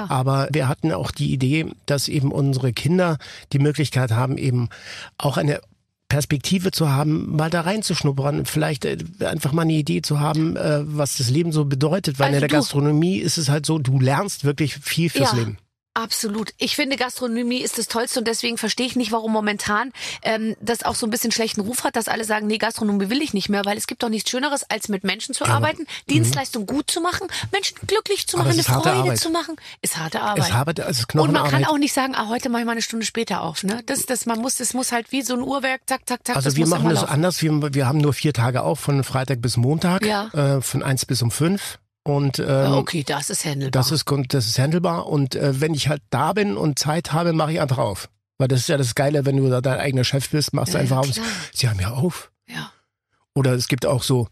aber 0.09 0.47
wir 0.51 0.67
hatten 0.67 0.91
auch 0.91 1.11
die 1.11 1.31
Idee, 1.31 1.67
dass 1.85 2.07
eben 2.07 2.31
unsere 2.31 2.73
Kinder 2.73 3.17
die 3.51 3.59
Möglichkeit 3.59 4.11
haben, 4.11 4.37
eben 4.37 4.69
auch 5.17 5.37
eine 5.37 5.61
Perspektive 6.09 6.71
zu 6.71 6.89
haben, 6.89 7.35
mal 7.35 7.49
da 7.49 7.61
reinzuschnuppern, 7.61 8.45
vielleicht 8.45 8.85
äh, 8.85 8.97
einfach 9.25 9.51
mal 9.51 9.63
eine 9.63 9.73
Idee 9.73 10.01
zu 10.01 10.19
haben, 10.19 10.55
äh, 10.55 10.81
was 10.83 11.17
das 11.17 11.29
Leben 11.29 11.51
so 11.51 11.65
bedeutet. 11.65 12.19
Weil 12.19 12.27
Also 12.27 12.35
in 12.37 12.41
der 12.41 12.49
Gastronomie 12.49 13.17
ist 13.17 13.37
es 13.37 13.49
halt 13.49 13.65
so, 13.65 13.79
du 13.79 13.99
lernst 13.99 14.43
wirklich 14.43 14.75
viel 14.75 15.09
fürs 15.09 15.31
Ja. 15.31 15.37
Leben. 15.39 15.57
Absolut. 15.95 16.53
Ich 16.57 16.75
finde, 16.75 16.95
Gastronomie 16.95 17.59
ist 17.61 17.77
das 17.77 17.87
Tollste 17.87 18.19
und 18.19 18.27
deswegen 18.27 18.57
verstehe 18.57 18.87
ich 18.87 18.95
nicht, 18.95 19.11
warum 19.11 19.31
momentan 19.31 19.91
ähm, 20.23 20.55
das 20.59 20.83
auch 20.83 20.95
so 20.95 21.05
ein 21.05 21.11
bisschen 21.11 21.31
schlechten 21.31 21.61
Ruf 21.61 21.83
hat, 21.83 21.95
dass 21.95 22.07
alle 22.07 22.23
sagen, 22.23 22.47
nee, 22.47 22.57
Gastronomie 22.57 23.09
will 23.09 23.21
ich 23.21 23.33
nicht 23.33 23.47
mehr, 23.49 23.63
weil 23.65 23.77
es 23.77 23.85
gibt 23.85 24.01
doch 24.01 24.09
nichts 24.09 24.29
Schöneres, 24.31 24.63
als 24.69 24.89
mit 24.89 25.03
Menschen 25.03 25.35
zu 25.35 25.45
arbeiten, 25.45 25.85
Dienstleistung 26.09 26.65
gut 26.65 26.89
zu 26.89 26.99
machen, 26.99 27.27
Menschen 27.51 27.77
glücklich 27.85 28.27
zu 28.27 28.37
mhm. 28.37 28.43
Machen, 28.43 28.51
eine 28.53 28.59
ist 28.61 28.69
harte 28.69 28.89
Freude 28.89 28.99
Arbeit. 29.03 29.19
zu 29.19 29.29
machen. 29.29 29.55
Ist 29.81 29.97
harte 29.97 30.21
Arbeit. 30.21 30.53
Habe, 30.53 30.73
es 30.81 30.99
ist 30.99 31.15
und 31.15 31.31
man 31.31 31.49
kann 31.49 31.65
auch 31.65 31.77
nicht 31.77 31.93
sagen, 31.93 32.15
ah, 32.15 32.27
heute 32.27 32.49
mache 32.49 32.61
ich 32.61 32.65
mal 32.65 32.71
eine 32.71 32.81
Stunde 32.81 33.05
später 33.05 33.41
auf. 33.41 33.63
Ne? 33.63 33.81
Das, 33.85 34.05
das, 34.07 34.25
man 34.25 34.39
muss, 34.39 34.55
das 34.55 34.73
muss 34.73 34.91
halt 34.91 35.11
wie 35.11 35.21
so 35.21 35.35
ein 35.35 35.41
Uhrwerk, 35.41 35.81
zack, 35.85 36.01
zack, 36.07 36.25
zack. 36.25 36.35
Also 36.35 36.55
wir 36.55 36.67
machen 36.67 36.89
das 36.89 37.03
anders. 37.03 37.41
Wir, 37.41 37.51
wir 37.73 37.85
haben 37.87 37.99
nur 37.99 38.13
vier 38.13 38.33
Tage 38.33 38.63
auf, 38.63 38.79
von 38.79 39.03
Freitag 39.03 39.41
bis 39.41 39.57
Montag, 39.57 40.05
Ja. 40.05 40.27
äh, 40.33 40.61
von 40.61 40.81
eins 40.81 41.05
bis 41.05 41.21
um 41.21 41.29
fünf. 41.29 41.77
Und 42.03 42.39
ähm, 42.39 42.45
Ja, 42.47 42.75
okay, 42.75 43.03
das 43.03 43.29
ist 43.29 43.45
handelbar. 43.45 43.71
das 43.81 43.91
ist 43.91 44.05
das 44.29 44.47
ist 44.47 44.59
handelbar. 44.59 45.07
Und 45.07 45.35
äh, 45.35 45.61
wenn 45.61 45.73
ich 45.73 45.87
halt 45.87 46.01
da 46.09 46.33
bin 46.33 46.57
und 46.57 46.77
Zeit 46.79 47.13
habe, 47.13 47.31
mache 47.33 47.53
ich 47.53 47.61
einfach 47.61 47.77
auf. 47.77 48.09
Weil 48.37 48.47
das 48.49 48.61
ist 48.61 48.69
ja 48.69 48.77
das 48.77 48.93
Geile, 48.95 49.25
wenn 49.25 49.37
du 49.37 49.49
da 49.49 49.61
dein 49.61 49.79
eigener 49.79 50.03
Chef 50.03 50.29
bist, 50.29 50.53
machst 50.53 50.73
du 50.73 50.77
Ja, 50.77 50.81
einfach 50.81 51.05
ja, 51.05 51.21
auf. 51.21 51.49
Sie 51.53 51.69
haben 51.69 51.79
ja 51.79 51.91
auf. 51.91 52.31
ja. 52.47 52.71
Oder 53.35 53.53
es 53.53 53.67
gibt 53.67 53.85
auch 53.85 54.03
so, 54.03 54.27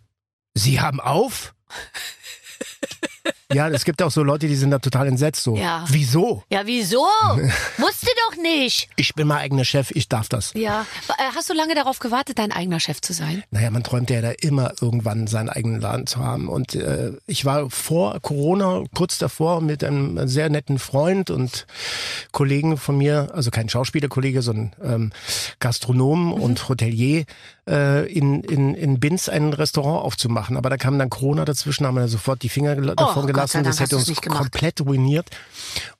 Sie 0.53 0.81
haben 0.81 0.99
auf. 0.99 1.55
ja, 3.53 3.67
es 3.69 3.85
gibt 3.85 4.01
auch 4.01 4.11
so 4.11 4.23
Leute, 4.23 4.47
die 4.47 4.55
sind 4.55 4.71
da 4.71 4.79
total 4.79 5.07
entsetzt. 5.07 5.43
So, 5.43 5.55
Ja. 5.55 5.85
wieso? 5.89 6.43
ja, 6.49 6.61
wieso? 6.65 7.05
Musste 7.77 8.07
doch 8.29 8.37
nicht. 8.41 8.89
Ich 8.95 9.13
bin 9.13 9.27
mein 9.27 9.39
eigener 9.39 9.65
Chef, 9.65 9.91
ich 9.91 10.07
darf 10.09 10.29
das. 10.29 10.53
Ja. 10.55 10.85
Äh, 11.09 11.23
Hast 11.35 11.49
du 11.49 11.53
lange 11.53 11.75
darauf 11.75 11.99
gewartet, 11.99 12.39
dein 12.39 12.51
eigener 12.51 12.79
Chef 12.79 13.01
zu 13.01 13.13
sein? 13.13 13.43
Naja, 13.51 13.69
man 13.71 13.83
träumt 13.83 14.09
ja 14.09 14.21
da 14.21 14.31
immer 14.31 14.73
irgendwann 14.81 15.27
seinen 15.27 15.49
eigenen 15.49 15.81
Laden 15.81 16.07
zu 16.07 16.19
haben. 16.19 16.47
Und 16.49 16.75
äh, 16.75 17.13
ich 17.27 17.45
war 17.45 17.69
vor 17.69 18.19
Corona 18.21 18.83
kurz 18.95 19.17
davor 19.17 19.61
mit 19.61 19.83
einem 19.83 20.27
sehr 20.27 20.49
netten 20.49 20.79
Freund 20.79 21.29
und 21.29 21.65
Kollegen 22.31 22.77
von 22.77 22.97
mir, 22.97 23.29
also 23.33 23.51
kein 23.51 23.69
Schauspielerkollege, 23.69 24.41
sondern 24.41 24.71
ähm, 24.83 25.11
Gastronom 25.59 26.11
Mhm. 26.27 26.33
und 26.33 26.69
Hotelier, 26.69 27.25
äh, 27.67 28.11
in, 28.11 28.43
in, 28.43 28.73
in 28.75 28.99
Binz 28.99 29.29
ein 29.29 29.53
Restaurant 29.53 30.03
aufzumachen. 30.03 30.57
Aber 30.57 30.69
da 30.69 30.77
kam 30.77 30.97
dann 30.99 31.09
Corona 31.09 31.45
dazwischen, 31.45 31.85
haben 31.87 31.95
wir 31.95 32.07
sofort 32.07 32.41
die 32.43 32.49
Finger 32.49 32.75
gel 32.75 32.93
davon 33.11 33.23
Oh, 33.23 33.27
gelassen. 33.27 33.63
Das 33.63 33.79
hätte 33.79 33.95
uns 33.97 34.21
komplett 34.21 34.81
ruiniert. 34.81 35.29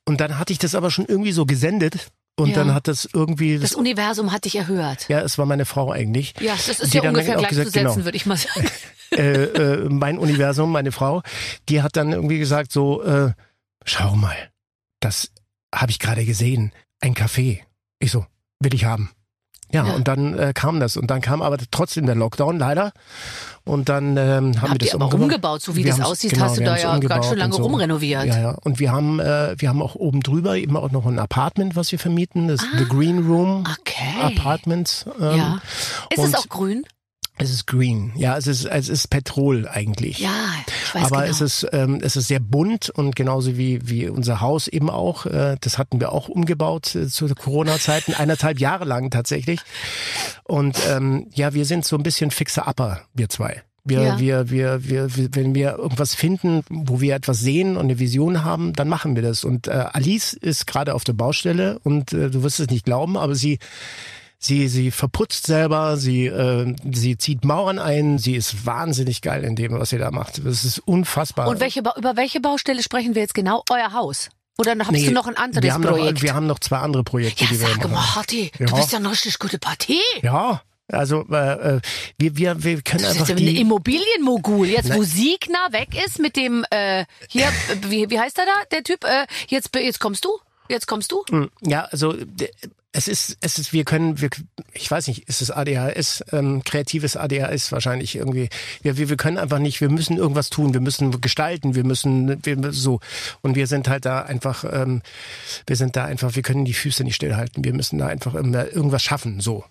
Und 0.05 0.19
dann 0.21 0.37
hatte 0.37 0.53
ich 0.53 0.59
das 0.59 0.75
aber 0.75 0.91
schon 0.91 1.05
irgendwie 1.05 1.31
so 1.31 1.45
gesendet. 1.45 2.11
Und 2.37 2.49
Ja. 2.49 2.55
dann 2.55 2.73
hat 2.73 2.87
das 2.87 3.07
irgendwie, 3.13 3.55
Das 3.59 3.71
das, 3.71 3.75
Universum 3.75 4.31
hat 4.31 4.45
dich 4.45 4.55
erhört. 4.55 5.07
ja, 5.09 5.19
es 5.19 5.37
war 5.37 5.45
meine 5.45 5.65
Frau 5.65 5.91
eigentlich. 5.91 6.33
Ja, 6.39 6.53
das 6.53 6.79
ist 6.79 6.93
Die 6.93 6.97
ja 6.97 7.03
ungefähr 7.09 7.35
gleichzusetzen, 7.35 7.73
genau. 7.73 7.95
würde 8.05 8.15
ich 8.15 8.25
mal 8.25 8.37
sagen. 8.37 8.67
äh, 9.11 9.43
äh, 9.43 9.89
mein 9.89 10.17
Universum, 10.17 10.71
meine 10.71 10.91
Frau, 10.93 11.21
die 11.69 11.81
hat 11.83 11.97
dann 11.97 12.13
irgendwie 12.13 12.39
gesagt 12.39 12.71
so, 12.71 13.03
äh, 13.03 13.33
schau 13.83 14.15
mal, 14.15 14.35
das 15.01 15.29
habe 15.75 15.91
ich 15.91 15.99
gerade 15.99 16.25
gesehen, 16.25 16.71
ein 17.01 17.15
Café. 17.15 17.59
Ich 17.99 18.11
so, 18.11 18.25
will 18.59 18.73
ich 18.73 18.85
haben. 18.85 19.11
Ja, 19.73 19.85
Ja. 19.85 19.93
und 19.93 20.07
dann 20.07 20.37
äh, 20.39 20.53
kam 20.53 20.79
das 20.79 20.97
und 20.97 21.07
dann 21.11 21.21
kam 21.21 21.41
aber 21.41 21.57
trotzdem 21.69 22.05
der 22.05 22.15
Lockdown 22.15 22.57
leider 22.57 22.93
und 23.63 23.89
dann 23.89 24.18
ähm, 24.18 24.20
haben 24.20 24.53
wir 24.53 24.62
Habt 24.70 24.82
das 24.82 24.88
ihr 24.89 24.96
aber 24.96 25.13
umgebaut. 25.13 25.62
so 25.62 25.75
wie 25.75 25.84
Wir 25.84 25.91
das 25.96 26.01
aussieht, 26.01 26.34
genau, 26.34 26.46
hast 26.46 26.56
du 26.58 26.62
wir 26.62 26.65
da 26.68 26.77
ja 26.77 26.98
ganz 26.98 27.27
schön 27.27 27.38
lange 27.38 27.53
so. 27.53 27.63
rumrenoviert. 27.63 28.25
Ja, 28.25 28.39
ja. 28.39 28.58
Und 28.63 28.80
wir 28.80 28.91
haben, 28.91 29.20
äh, 29.20 29.56
wir 29.58 29.70
haben 29.70 29.82
auch 29.82 29.96
oben 29.96 30.22
drüber 30.22 30.56
eben 30.58 30.75
auch 30.77 30.91
noch 30.91 31.06
ein 31.06 31.20
Apartment, 31.20 31.75
was 31.75 31.91
wir 31.91 32.00
vermieten, 32.00 32.48
das 32.48 32.62
The 32.77 32.86
Green 32.86 33.20
Room 33.27 33.63
Ah, 33.68 33.75
Okay. 33.80 34.38
Apartments. 34.38 35.06
Ähm, 35.20 35.38
Ja. 35.38 35.62
Ist 36.10 36.24
es 36.24 36.36
auch 36.36 36.48
grün? 36.50 36.84
Es 37.41 37.51
ist 37.51 37.67
green, 37.67 38.12
ja, 38.15 38.38
es 38.38 38.48
ist, 38.48 38.65
es 38.65 38.89
ist 38.89 39.10
Petrol 39.10 39.67
eigentlich. 39.67 40.19
Ja, 40.19 40.29
ich 40.86 40.95
weiß 40.95 41.03
Aber 41.05 41.21
genau. 41.21 41.31
es 41.31 41.41
ist 41.41 41.67
ähm, 41.71 42.00
es 42.01 42.15
ist 42.15 42.27
sehr 42.27 42.39
bunt 42.39 42.89
und 42.89 43.15
genauso 43.15 43.57
wie 43.57 43.79
wie 43.89 44.07
unser 44.07 44.41
Haus 44.41 44.67
eben 44.67 44.89
auch. 44.89 45.25
Äh, 45.25 45.57
das 45.62 45.77
hatten 45.77 46.00
wir 46.00 46.12
auch 46.12 46.29
umgebaut 46.29 46.95
äh, 46.95 47.07
zu 47.07 47.27
Corona-Zeiten, 47.33 48.13
eineinhalb 48.13 48.60
Jahre 48.60 48.86
lang 48.86 49.10
tatsächlich. 49.10 49.60
Und 50.43 50.77
ähm, 50.89 51.27
ja, 51.33 51.53
wir 51.53 51.65
sind 51.65 51.86
so 51.86 51.95
ein 51.98 52.03
bisschen 52.03 52.31
fixer 52.31 52.67
Upper, 52.67 53.01
wir 53.13 53.29
zwei. 53.29 53.63
Wir, 53.83 54.01
Ja. 54.03 54.19
wir, 54.19 54.50
wir, 54.51 54.83
wir, 54.88 55.15
wir, 55.15 55.29
wenn 55.33 55.55
wir 55.55 55.77
irgendwas 55.79 56.13
finden, 56.13 56.62
wo 56.69 57.01
wir 57.01 57.15
etwas 57.15 57.39
sehen 57.39 57.77
und 57.77 57.86
eine 57.86 57.98
Vision 57.98 58.43
haben, 58.43 58.74
dann 58.74 58.88
machen 58.88 59.15
wir 59.15 59.24
das. 59.24 59.43
Und 59.43 59.67
äh, 59.67 59.71
Alice 59.71 60.33
ist 60.33 60.67
gerade 60.67 60.93
auf 60.93 61.03
der 61.03 61.13
Baustelle 61.13 61.79
und 61.79 62.13
äh, 62.13 62.29
du 62.29 62.43
wirst 62.43 62.60
es 62.60 62.69
nicht 62.69 62.86
glauben, 62.86 63.17
aber 63.17 63.33
sie 63.33 63.57
Sie, 64.43 64.67
sie 64.69 64.89
verputzt 64.89 65.45
selber, 65.45 65.98
sie, 65.98 66.25
äh, 66.25 66.74
sie 66.91 67.15
zieht 67.15 67.45
Mauern 67.45 67.77
ein, 67.77 68.17
sie 68.17 68.33
ist 68.36 68.65
wahnsinnig 68.65 69.21
geil 69.21 69.43
in 69.43 69.55
dem, 69.55 69.74
was 69.79 69.91
sie 69.91 70.00
da 70.00 70.10
macht. 70.10 70.43
Das 70.43 70.63
ist 70.65 70.79
unfassbar. 70.79 71.48
Und 71.48 71.60
welche, 71.60 71.81
über 71.81 72.15
welche 72.15 72.39
Baustelle 72.41 72.81
sprechen 72.81 73.13
wir 73.13 73.21
jetzt 73.21 73.36
genau? 73.36 73.63
Euer 73.69 73.93
Haus? 73.93 74.29
Oder 74.57 74.71
habt 74.71 74.91
Nee, 74.91 75.05
du 75.05 75.12
noch 75.12 75.27
ein 75.27 75.38
anderes 75.38 75.63
wir 75.63 75.74
haben 75.74 75.83
Projekt? 75.83 76.15
Noch, 76.15 76.21
wir 76.24 76.33
haben 76.33 76.48
noch 76.48 76.57
zwei 76.57 76.77
andere 76.79 77.03
Projekte, 77.03 77.43
ja, 77.43 77.50
die 77.51 77.60
wir 77.60 77.67
sag 77.67 77.77
machen. 77.77 77.91
mal, 77.91 78.15
Harti, 78.15 78.51
Ja. 78.57 78.65
du 78.65 78.75
bist 78.75 78.91
ja 78.91 78.98
eine 78.98 79.12
richtig 79.12 79.38
gute 79.38 79.60
Partie. 79.60 80.00
Ja, 80.24 80.62
also 80.88 81.24
äh, 81.31 81.75
äh, 81.77 81.81
wir, 82.17 82.36
wir, 82.36 82.63
wir 82.63 82.81
können 82.81 83.03
Das 83.03 83.12
ist 83.13 83.21
einfach 83.21 83.33
ein 83.33 83.38
die... 83.38 83.62
Immobilienmogul. 83.62 84.67
Jetzt, 84.67 84.89
wo 84.89 85.01
Nein. 85.01 85.03
Siegner 85.03 85.67
weg 85.71 85.89
ist 86.03 86.17
mit 86.17 86.36
dem, 86.36 86.65
äh, 86.71 87.05
hier, 87.29 87.48
wie, 87.88 88.10
wie 88.10 88.19
heißt 88.19 88.39
er 88.39 88.45
da, 88.45 88.51
der 88.71 88.83
Typ? 88.83 89.03
Äh, 89.03 89.27
jetzt, 89.50 89.69
jetzt 89.75 90.00
kommst 90.00 90.25
du? 90.25 90.29
Jetzt 90.67 90.88
kommst 90.88 91.12
du? 91.12 91.24
Ja, 91.62 91.83
also 91.86 92.15
es 92.93 93.07
ist, 93.07 93.38
es 93.39 93.57
ist, 93.57 93.71
wir 93.71 93.86
können, 93.86 94.19
wir, 94.19 94.29
ich 94.74 94.91
weiß 94.91 95.07
nicht, 95.07 95.27
ist 95.29 95.41
es 95.41 95.50
ADHS, 95.50 96.25
ähm, 96.31 96.62
kreatives 96.63 97.15
ADHS 97.15 97.71
wahrscheinlich 97.71 98.15
irgendwie. 98.15 98.50
Wir, 98.81 98.98
wir, 98.98 99.10
wir 99.10 99.17
können 99.17 99.38
einfach 99.38 99.60
nicht, 99.60 99.79
wir 99.79 99.89
müssen 99.89 100.17
irgendwas 100.17 100.50
tun, 100.50 100.74
wir 100.74 100.81
müssen 100.81 101.21
gestalten, 101.21 101.74
wir 101.75 101.86
müssen, 101.86 102.43
wir 102.45 102.74
so. 102.74 103.00
Und 103.41 103.55
wir 103.55 103.67
sind 103.67 103.88
halt 103.88 104.05
da 104.05 104.21
einfach, 104.21 104.65
ähm, 104.65 105.01
wir 105.65 105.75
sind 105.77 105.95
da 105.95 106.03
einfach, 106.05 106.36
wir 106.36 106.43
können 106.43 106.65
die 106.65 106.74
Füße 106.74 107.03
nicht 107.03 107.15
stillhalten, 107.15 107.63
wir 107.63 107.74
müssen 107.74 107.98
da 107.98 108.07
einfach 108.07 108.36
immer 108.36 108.67
irgendwas 108.67 109.03
schaffen, 109.03 109.39
so. 109.39 109.63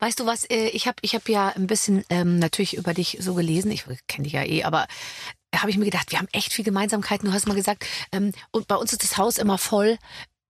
Weißt 0.00 0.18
du 0.18 0.26
was, 0.26 0.44
äh, 0.44 0.68
ich 0.68 0.88
habe 0.88 0.96
ich 1.02 1.14
hab 1.14 1.28
ja 1.28 1.52
ein 1.54 1.68
bisschen 1.68 2.04
ähm, 2.10 2.40
natürlich 2.40 2.76
über 2.76 2.94
dich 2.94 3.18
so 3.20 3.34
gelesen, 3.34 3.70
ich 3.70 3.84
kenne 4.08 4.24
dich 4.24 4.32
ja 4.32 4.42
eh, 4.42 4.64
aber 4.64 4.88
habe 5.54 5.70
ich 5.70 5.78
mir 5.78 5.84
gedacht, 5.84 6.10
wir 6.10 6.18
haben 6.18 6.28
echt 6.32 6.52
viel 6.52 6.64
Gemeinsamkeiten. 6.64 7.28
Du 7.28 7.32
hast 7.32 7.46
mal 7.46 7.54
gesagt, 7.54 7.86
ähm, 8.12 8.32
und 8.50 8.68
bei 8.68 8.74
uns 8.74 8.92
ist 8.92 9.02
das 9.02 9.16
Haus 9.16 9.38
immer 9.38 9.56
voll. 9.56 9.96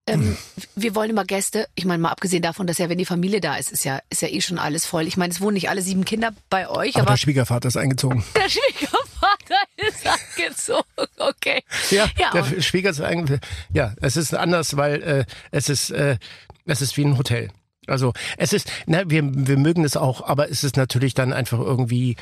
Ähm, 0.09 0.37
wir 0.77 0.95
wollen 0.95 1.11
immer 1.11 1.25
Gäste. 1.25 1.67
Ich 1.75 1.85
meine, 1.85 2.01
mal 2.01 2.11
abgesehen 2.11 2.43
davon, 2.43 2.67
dass 2.67 2.79
ja, 2.79 2.89
wenn 2.89 2.99
die 2.99 3.05
Familie 3.05 3.41
da 3.41 3.57
ist, 3.57 3.73
ist 3.73 3.85
ja, 3.85 4.01
ist 4.09 4.23
ja 4.23 4.29
eh 4.29 4.41
schon 4.41 4.59
alles 4.59 4.87
voll. 4.87 5.07
Ich 5.07 5.17
meine, 5.17 5.33
es 5.33 5.41
wohnen 5.41 5.55
nicht 5.55 5.69
alle 5.69 5.83
sieben 5.83 6.05
Kinder 6.05 6.31
bei 6.49 6.69
euch, 6.69 6.95
Aber, 6.95 7.03
aber, 7.03 7.11
der 7.13 7.17
Schwiegervater 7.17 7.69
ist 7.69 7.77
eingezogen. 7.77 8.23
der 8.35 8.49
Schwiegervater 8.49 9.63
ist 9.77 10.07
angezogen. 10.07 10.89
Okay. 11.19 11.63
Ja, 11.91 12.09
Ja, 12.19 12.31
der 12.31 12.63
Schwiegervater 12.63 13.05
ist 13.05 13.11
eigentlich, 13.11 13.41
ja, 13.73 13.95
es 14.01 14.17
ist 14.17 14.35
anders, 14.35 14.77
weil 14.77 15.03
äh, 15.03 15.25
es 15.51 15.69
ist, 15.69 15.91
äh, 15.91 16.19
es 16.67 16.83
ist 16.83 16.97
wie 16.97 17.05
ein 17.05 17.19
Hotel. 17.19 17.51
Also 17.87 18.13
es 18.37 18.53
ist, 18.53 18.71
na, 18.87 19.09
wir, 19.09 19.23
wir 19.33 19.57
mögen 19.57 19.85
es 19.85 19.97
auch, 19.97 20.23
aber 20.27 20.51
es 20.51 20.65
ist 20.65 20.77
natürlich 20.77 21.15
dann 21.15 21.33
einfach 21.33 21.59
irgendwie, 21.59 22.17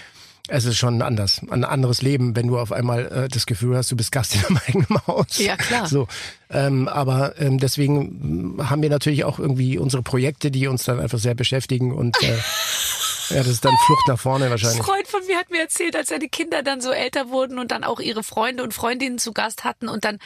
es 0.49 0.67
ist 0.67 0.77
schon 0.77 1.01
anders, 1.01 1.41
ein 1.51 1.65
anderes 1.65 2.03
Leben, 2.03 2.37
wenn 2.37 2.49
du 2.49 2.59
auf 2.59 2.71
einmal 2.71 3.07
äh, 3.07 3.29
das 3.29 3.47
Gefühl 3.47 3.77
hast, 3.77 3.91
du 3.91 3.97
bist 3.97 4.13
Gast 4.13 4.35
in 4.35 4.43
deinem 4.43 4.61
eigenen 4.67 5.07
Haus. 5.07 5.39
Ja, 5.39 5.57
klar. 5.57 5.89
So, 5.89 6.07
ähm, 6.51 6.87
aber 6.87 7.41
ähm, 7.41 7.59
deswegen 7.59 8.59
haben 8.63 8.83
wir 8.83 8.91
natürlich 8.91 9.25
auch 9.25 9.39
irgendwie 9.39 9.79
unsere 9.79 10.03
Projekte, 10.03 10.51
die 10.51 10.67
uns 10.67 10.85
dann 10.85 11.01
einfach 11.01 11.19
sehr 11.19 11.35
beschäftigen 11.35 11.93
und 11.93 12.23
äh, 12.23 12.37
ja, 13.31 13.39
das 13.39 13.49
ist 13.49 13.65
dann 13.65 13.75
Flucht 13.87 14.09
nach 14.09 14.19
vorne 14.19 14.47
Ein 14.47 14.51
wahrscheinlich. 14.51 14.83
Freund 14.83 15.07
von 15.09 15.25
mir 15.27 15.37
hat 15.39 15.51
mir 15.51 15.61
erzählt, 15.61 15.97
als 15.97 16.09
seine 16.09 16.29
Kinder 16.29 16.63
dann 16.63 16.81
so 16.81 16.91
älter 16.91 17.29
wurden 17.31 17.59
und 17.59 17.71
dann 17.71 17.85
auch 17.85 18.01
ihre 18.01 18.23
Freunde 18.23 18.63
und 18.63 18.75
Freundinnen 18.75 19.19
zu 19.19 19.33
Gast 19.33 19.65
hatten 19.65 19.89
und 19.89 20.05
dann 20.05 20.19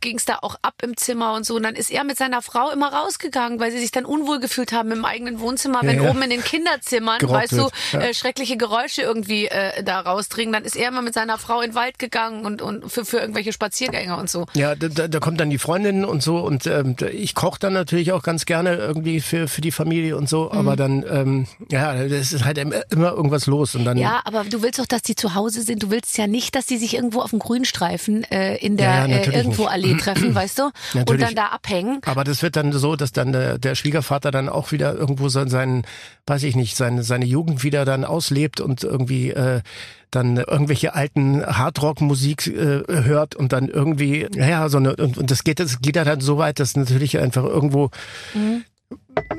ging 0.00 0.16
es 0.16 0.24
da 0.24 0.38
auch 0.42 0.56
ab 0.62 0.74
im 0.82 0.96
Zimmer 0.96 1.34
und 1.34 1.44
so. 1.46 1.54
Und 1.56 1.62
dann 1.64 1.74
ist 1.74 1.90
er 1.90 2.04
mit 2.04 2.16
seiner 2.18 2.42
Frau 2.42 2.70
immer 2.70 2.92
rausgegangen, 2.92 3.60
weil 3.60 3.70
sie 3.70 3.78
sich 3.78 3.90
dann 3.90 4.04
unwohl 4.04 4.40
gefühlt 4.40 4.72
haben 4.72 4.90
im 4.92 5.04
eigenen 5.04 5.40
Wohnzimmer, 5.40 5.80
wenn 5.82 5.96
Ja, 5.96 6.04
ja. 6.04 6.10
oben 6.10 6.22
in 6.22 6.30
den 6.30 6.42
Kinderzimmern, 6.44 7.18
weißt 7.22 7.52
du, 7.52 7.68
ja. 7.92 8.00
äh, 8.00 8.14
schreckliche 8.14 8.56
Geräusche 8.56 9.02
irgendwie 9.02 9.46
äh, 9.46 9.82
da 9.82 10.00
rausdringen. 10.00 10.52
Dann 10.52 10.64
ist 10.64 10.76
er 10.76 10.88
immer 10.88 11.02
mit 11.02 11.14
seiner 11.14 11.38
Frau 11.38 11.60
in 11.60 11.70
den 11.70 11.74
Wald 11.74 11.98
gegangen 11.98 12.44
und, 12.44 12.62
und 12.62 12.90
für, 12.90 13.04
für 13.04 13.18
irgendwelche 13.18 13.52
Spaziergänge 13.52 14.16
und 14.16 14.30
so. 14.30 14.46
Ja, 14.54 14.74
da, 14.74 14.88
da, 14.88 15.08
da 15.08 15.20
kommt 15.20 15.40
dann 15.40 15.50
die 15.50 15.58
Freundin 15.58 16.04
und 16.04 16.22
so 16.22 16.38
und 16.38 16.66
ähm, 16.66 16.96
ich 17.12 17.34
koche 17.34 17.58
dann 17.60 17.72
natürlich 17.72 18.12
auch 18.12 18.22
ganz 18.22 18.46
gerne 18.46 18.76
irgendwie 18.76 19.20
für 19.20 19.48
für 19.48 19.60
die 19.60 19.72
Familie 19.72 20.16
und 20.16 20.28
so, 20.28 20.44
Mhm. 20.52 20.58
aber 20.58 20.76
dann 20.76 21.04
ähm, 21.08 21.46
ja, 21.70 21.94
das 22.08 22.21
ist 22.30 22.44
halt 22.44 22.58
immer 22.58 22.84
irgendwas 22.90 23.46
los 23.46 23.74
und 23.74 23.84
dann 23.84 23.96
Ja, 23.96 24.20
aber 24.24 24.44
du 24.44 24.62
willst 24.62 24.78
doch, 24.78 24.86
dass 24.86 25.02
die 25.02 25.16
zu 25.16 25.34
Hause 25.34 25.62
sind. 25.62 25.82
Du 25.82 25.90
willst 25.90 26.16
ja 26.18 26.26
nicht, 26.28 26.54
dass 26.54 26.66
die 26.66 26.76
sich 26.76 26.94
irgendwo 26.94 27.20
auf 27.20 27.30
dem 27.30 27.40
Grünstreifen 27.40 28.22
äh, 28.30 28.56
in 28.56 28.76
der 28.76 28.86
Ja, 28.86 29.06
ja, 29.06 29.16
äh, 29.16 29.36
irgendwo 29.36 29.62
nicht. 29.62 29.72
Allee 29.72 29.94
treffen, 29.96 30.34
weißt 30.34 30.58
du? 30.58 30.64
Und 30.66 30.72
Natürlich. 30.94 31.24
dann 31.24 31.34
da 31.34 31.46
abhängen. 31.46 32.00
aber 32.04 32.22
das 32.22 32.42
wird 32.42 32.56
dann 32.56 32.72
so, 32.72 32.94
dass 32.94 33.12
dann 33.12 33.32
der, 33.32 33.58
der 33.58 33.74
Schwiegervater 33.74 34.30
dann 34.30 34.48
auch 34.48 34.70
wieder 34.70 34.94
irgendwo 34.94 35.28
so 35.28 35.42
seinen, 35.48 35.84
weiß 36.26 36.44
ich 36.44 36.54
nicht, 36.54 36.76
seine 36.76 37.02
seine 37.02 37.24
Jugend 37.24 37.64
wieder 37.64 37.84
dann 37.84 38.04
auslebt 38.04 38.60
und 38.60 38.84
irgendwie 38.84 39.30
äh, 39.30 39.62
dann 40.10 40.36
irgendwelche 40.36 40.94
alten 40.94 41.44
Hardrock-Musik 41.44 42.46
äh, 42.46 42.82
hört 42.86 43.34
und 43.34 43.52
dann 43.52 43.68
irgendwie, 43.68 44.28
ja, 44.34 44.68
so 44.68 44.76
eine, 44.76 44.94
und, 44.96 45.16
und 45.16 45.30
das 45.30 45.42
geht, 45.42 45.58
das 45.58 45.80
geht 45.80 45.96
dann 45.96 46.20
so 46.20 46.36
weit, 46.38 46.60
dass 46.60 46.76
natürlich 46.76 47.18
einfach 47.18 47.44
irgendwo 47.44 47.90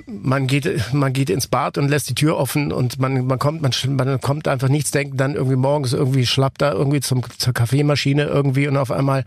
man 0.07 0.47
geht, 0.47 0.93
man 0.93 1.13
geht 1.13 1.29
ins 1.29 1.47
Bad 1.47 1.77
und 1.77 1.89
lässt 1.89 2.09
die 2.09 2.15
Tür 2.15 2.37
offen 2.37 2.71
und 2.71 2.99
man, 2.99 3.25
man 3.25 3.39
kommt, 3.39 3.61
man, 3.61 3.71
man 3.95 4.21
kommt 4.21 4.47
einfach 4.47 4.69
nichts 4.69 4.91
denken, 4.91 5.17
dann 5.17 5.35
irgendwie 5.35 5.55
morgens 5.55 5.93
irgendwie 5.93 6.25
schlappt 6.25 6.61
da 6.61 6.71
irgendwie 6.71 7.01
zum, 7.01 7.23
zur 7.37 7.53
Kaffeemaschine 7.53 8.23
irgendwie 8.25 8.67
und 8.67 8.77
auf 8.77 8.91
einmal 8.91 9.25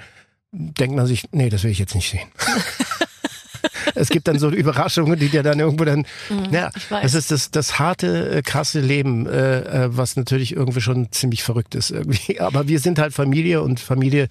denkt 0.52 0.97
man 0.97 1.06
sich, 1.06 1.25
nee, 1.33 1.49
das 1.50 1.64
will 1.64 1.71
ich 1.71 1.78
jetzt 1.78 1.95
nicht 1.95 2.11
sehen. 2.11 2.28
es 3.95 4.09
gibt 4.09 4.28
dann 4.28 4.38
so 4.38 4.50
Überraschungen, 4.50 5.18
die 5.18 5.28
dir 5.28 5.42
dann 5.42 5.59
irgendwo 5.59 5.85
dann, 5.85 6.06
ja, 6.50 6.66
Mhm, 6.68 6.73
weiß. 6.90 7.02
das 7.02 7.14
ist 7.14 7.30
das, 7.30 7.50
das 7.50 7.78
harte, 7.78 8.30
äh, 8.30 8.42
krasse 8.42 8.80
Leben, 8.80 9.26
äh, 9.26 9.61
äh, 9.61 9.97
was 9.97 10.16
natürlich 10.16 10.54
irgendwie 10.54 10.80
schon 10.80 11.11
ziemlich 11.12 11.42
verrückt 11.42 11.75
ist 11.75 11.90
irgendwie. 11.90 12.40
Aber 12.40 12.68
wir 12.68 12.80
sind 12.80 12.99
halt 12.99 13.12
Familie 13.12 13.62
und 13.62 13.80
Familie 13.80 14.28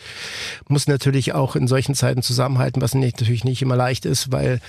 muss 0.68 0.88
natürlich 0.88 1.34
auch 1.34 1.56
in 1.56 1.68
solchen 1.68 1.96
Zeiten 1.96 2.22
zusammenhalten, 2.22 2.82
was 2.82 2.94
nicht, 2.94 3.20
natürlich 3.20 3.44
nicht 3.44 3.62
immer 3.62 3.76
leicht 3.76 4.06
ist, 4.06 4.32
weil 4.32 4.60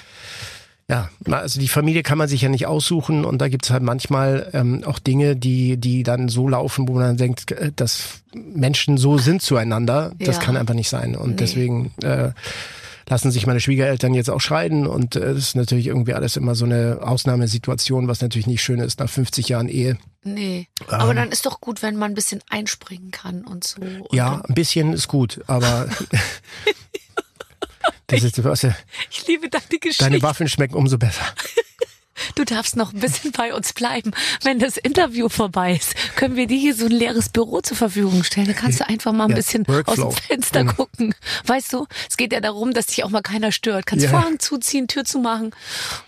ja, 0.89 1.09
also 1.31 1.59
die 1.59 1.69
Familie 1.69 2.03
kann 2.03 2.17
man 2.19 2.29
sich 2.29 2.43
ja 2.43 2.49
nicht 2.49 2.67
aussuchen 2.67 3.25
und 3.25 3.39
da 3.39 3.49
gibt's 3.49 3.71
halt 3.71 3.83
manchmal 3.83 4.51
ähm, 4.53 4.85
auch 4.85 4.99
Dinge, 5.01 5.35
die, 5.37 5.77
die 5.79 6.03
dann 6.05 6.29
so 6.29 6.49
laufen, 6.49 6.87
wo 6.89 6.93
man 6.95 7.03
dann 7.03 7.17
denkt, 7.17 7.51
äh, 7.53 7.73
dass 7.75 8.23
Menschen 8.35 8.97
so 8.97 9.19
sind 9.19 9.43
zueinander. 9.43 10.13
Das 10.19 10.37
Ja. 10.37 10.43
kann 10.43 10.57
einfach 10.57 10.75
nicht 10.75 10.89
sein. 10.89 11.17
Und 11.17 11.31
Nee. 11.31 11.37
deswegen 11.37 11.93
äh, 12.03 12.31
lassen 13.09 13.31
sich 13.31 13.47
meine 13.47 13.61
Schwiegereltern 13.61 14.15
jetzt 14.15 14.31
auch 14.31 14.41
scheiden 14.41 14.87
und 14.87 15.17
äh, 15.17 15.21
das 15.35 15.39
ist 15.39 15.57
natürlich 15.57 15.87
irgendwie 15.89 16.15
alles 16.15 16.37
immer 16.37 16.55
so 16.55 16.65
eine 16.65 16.99
Ausnahmesituation, 17.03 18.07
was 18.09 18.21
natürlich 18.21 18.47
nicht 18.47 18.63
schön 18.63 18.79
ist 18.81 19.01
nach 19.01 19.09
50 19.11 19.49
Jahren 19.49 19.69
Ehe. 19.69 19.97
Nee. 20.25 20.67
Aber 20.89 21.15
dann 21.15 21.31
ist 21.31 21.47
doch 21.47 21.61
gut, 21.61 21.83
wenn 21.83 21.97
man 21.97 22.13
ein 22.13 22.15
bisschen 22.15 22.43
einspringen 22.51 23.11
kann 23.13 23.45
und 23.45 23.63
so. 23.65 23.81
Und 23.81 24.13
Ja, 24.13 24.41
ein 24.49 24.55
bisschen 24.55 24.93
ist 24.93 25.07
gut, 25.09 25.41
aber 25.49 25.89
das 28.07 28.23
ist, 28.23 28.37
ja, 28.39 28.75
Ich 29.11 29.27
liebe 29.27 29.49
deine 29.49 29.65
Geschichte. 29.81 30.05
deine 30.05 30.23
Waffen 30.23 30.49
schmecken 30.49 30.75
umso 30.75 30.99
besser. 30.99 31.25
Du 32.35 32.45
darfst 32.45 32.77
noch 32.77 32.95
ein 32.95 33.01
bisschen 33.01 33.31
bei 33.33 33.53
uns 33.55 33.75
bleiben. 33.75 34.11
Wenn 34.43 34.59
das 34.59 34.79
Interview 34.79 35.29
vorbei 35.29 35.75
ist, 35.75 35.95
können 36.17 36.35
wir 36.35 36.47
dir 36.47 36.59
hier 36.59 36.75
so 36.75 36.87
ein 36.87 36.91
leeres 36.91 37.29
Büro 37.29 37.61
zur 37.61 37.77
Verfügung 37.77 38.25
stellen. 38.25 38.47
Da 38.47 38.55
kannst 38.55 38.81
du 38.81 38.89
einfach 38.89 39.13
mal 39.13 39.25
ein 39.25 39.31
Ja, 39.31 39.37
bisschen 39.37 39.69
Workflow. 39.69 40.07
aus 40.07 40.15
dem 40.15 40.23
Fenster 40.23 40.61
Genau. 40.61 40.73
gucken. 40.73 41.15
Weißt 41.45 41.73
du, 41.75 41.87
es 42.09 42.17
geht 42.17 42.33
ja 42.33 42.41
darum, 42.41 42.73
dass 42.73 42.87
dich 42.87 43.05
auch 43.05 43.11
mal 43.11 43.21
keiner 43.21 43.53
stört. 43.53 43.85
Kannst 43.85 44.05
Ja. 44.07 44.11
Vorhang 44.11 44.39
zuziehen, 44.39 44.89
Tür 44.89 45.05
zu 45.05 45.19
machen 45.19 45.51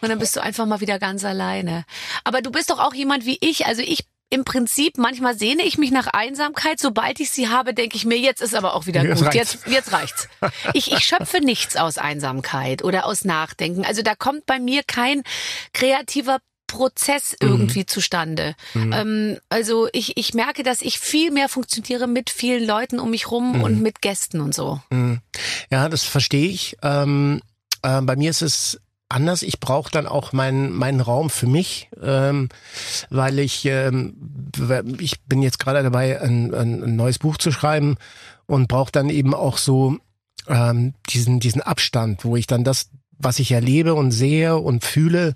und 0.00 0.08
dann 0.08 0.18
bist 0.18 0.35
du 0.35 0.42
einfach 0.42 0.64
mal 0.64 0.80
wieder 0.80 0.99
ganz 0.99 1.25
alleine. 1.26 1.85
Aber 2.25 2.40
du 2.40 2.50
bist 2.50 2.70
doch 2.70 2.78
auch 2.78 2.94
jemand 2.94 3.26
wie 3.26 3.37
ich. 3.42 3.66
Also 3.66 3.82
ich 3.82 4.06
im 4.30 4.44
Prinzip, 4.44 4.99
manchmal 4.99 5.37
sehne 5.38 5.62
ich 5.62 5.78
mich 5.78 5.90
nach 5.90 6.06
Einsamkeit. 6.08 6.78
Sobald 6.80 7.18
ich 7.20 7.30
sie 7.30 7.49
habe, 7.49 7.73
denke 7.75 7.97
ich 7.97 8.04
mir, 8.04 8.18
jetzt 8.18 8.42
ist 8.42 8.54
aber 8.54 8.75
auch 8.75 8.87
wieder 8.87 9.02
Jetzt 9.02 9.18
gut. 9.18 9.28
reicht's. 9.28 9.54
Jetzt, 9.64 9.66
jetzt 9.66 9.92
reicht's. 9.92 10.28
Ich, 10.75 10.92
ich 10.92 11.00
schöpfe 11.04 11.40
nichts 11.40 11.76
aus 11.76 11.97
Einsamkeit 11.99 12.85
oder 12.85 13.06
aus 13.06 13.25
Nachdenken. 13.25 13.85
Also 13.85 14.02
da 14.02 14.14
kommt 14.14 14.44
bei 14.47 14.58
mir 14.58 14.82
kein 14.87 15.23
kreativer 15.73 16.38
Prozess 16.66 17.35
Mhm. 17.40 17.49
irgendwie 17.49 17.87
zustande. 17.87 18.54
Ähm, 18.75 19.38
also 19.49 19.88
ich, 19.94 20.18
ich 20.18 20.35
merke, 20.35 20.62
dass 20.62 20.82
ich 20.82 20.99
viel 20.99 21.30
mehr 21.30 21.49
funktioniere 21.49 22.06
mit 22.06 22.28
vielen 22.28 22.66
Leuten 22.66 23.00
um 23.00 23.11
mich 23.11 23.30
rum 23.30 23.52
Mhm. 23.52 23.62
und 23.62 23.80
mit 23.80 24.02
Gästen 24.02 24.42
und 24.42 24.54
so. 24.54 24.78
Ja, 25.70 25.88
das 25.88 26.04
verstehe 26.04 26.49
ich. 26.50 26.76
Ähm, 26.82 27.40
äh, 27.82 28.02
bei 28.02 28.16
mir 28.16 28.28
ist 28.28 28.42
es 28.42 28.78
anders. 29.08 29.42
Ich 29.42 29.60
brauche 29.60 29.90
dann 29.90 30.06
auch 30.06 30.32
meinen 30.32 30.72
meinen 30.72 31.00
Raum 31.00 31.30
für 31.30 31.46
mich, 31.46 31.88
ähm, 32.02 32.48
weil 33.10 33.38
ich 33.38 33.64
ähm, 33.64 34.50
ich 34.98 35.20
bin 35.22 35.42
jetzt 35.42 35.58
gerade 35.58 35.82
dabei, 35.82 36.20
ein, 36.20 36.54
ein, 36.54 36.96
neues 36.96 37.18
Buch 37.18 37.38
zu 37.38 37.50
schreiben 37.50 37.96
und 38.46 38.68
brauche 38.68 38.92
dann 38.92 39.10
eben 39.10 39.34
auch 39.34 39.58
so 39.58 39.96
ähm, 40.46 40.94
diesen 41.10 41.40
diesen 41.40 41.62
Abstand, 41.62 42.24
wo 42.24 42.36
ich 42.36 42.46
dann 42.46 42.64
das, 42.64 42.90
was 43.18 43.38
ich 43.38 43.52
erlebe 43.52 43.94
und 43.94 44.10
sehe 44.10 44.56
und 44.56 44.84
fühle, 44.84 45.34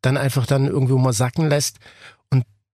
dann 0.00 0.16
einfach 0.16 0.46
dann 0.46 0.66
irgendwo 0.66 0.98
mal 0.98 1.12
sacken 1.12 1.48
lässt 1.48 1.78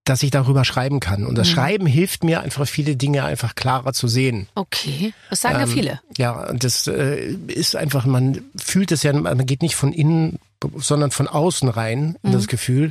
dass 0.08 0.22
ich 0.22 0.30
darüber 0.30 0.64
schreiben 0.64 1.00
kann. 1.00 1.26
Und 1.26 1.36
das 1.36 1.48
Schreiben 1.48 1.86
hilft 1.86 2.24
mir 2.24 2.40
einfach 2.40 2.66
viele 2.66 2.96
Dinge 2.96 3.24
einfach 3.24 3.54
klarer 3.54 3.92
zu 3.92 4.08
sehen. 4.08 4.48
Okay, 4.54 5.12
das 5.30 5.40
sagen 5.42 5.56
ja 5.56 5.62
Ähm, 5.64 5.68
viele. 5.68 6.00
Ja, 6.16 6.48
und 6.48 6.64
das 6.64 6.86
äh, 6.86 7.32
ist 7.46 7.76
einfach, 7.76 8.06
man 8.06 8.40
fühlt 8.56 8.90
es 8.92 9.02
ja, 9.02 9.12
man 9.12 9.44
geht 9.46 9.62
nicht 9.62 9.76
von 9.76 9.92
innen, 9.92 10.38
sondern 10.76 11.10
von 11.10 11.28
außen 11.28 11.68
rein, 11.68 12.16
in 12.22 12.30
Mhm. 12.30 12.32
das 12.32 12.46
Gefühl, 12.48 12.90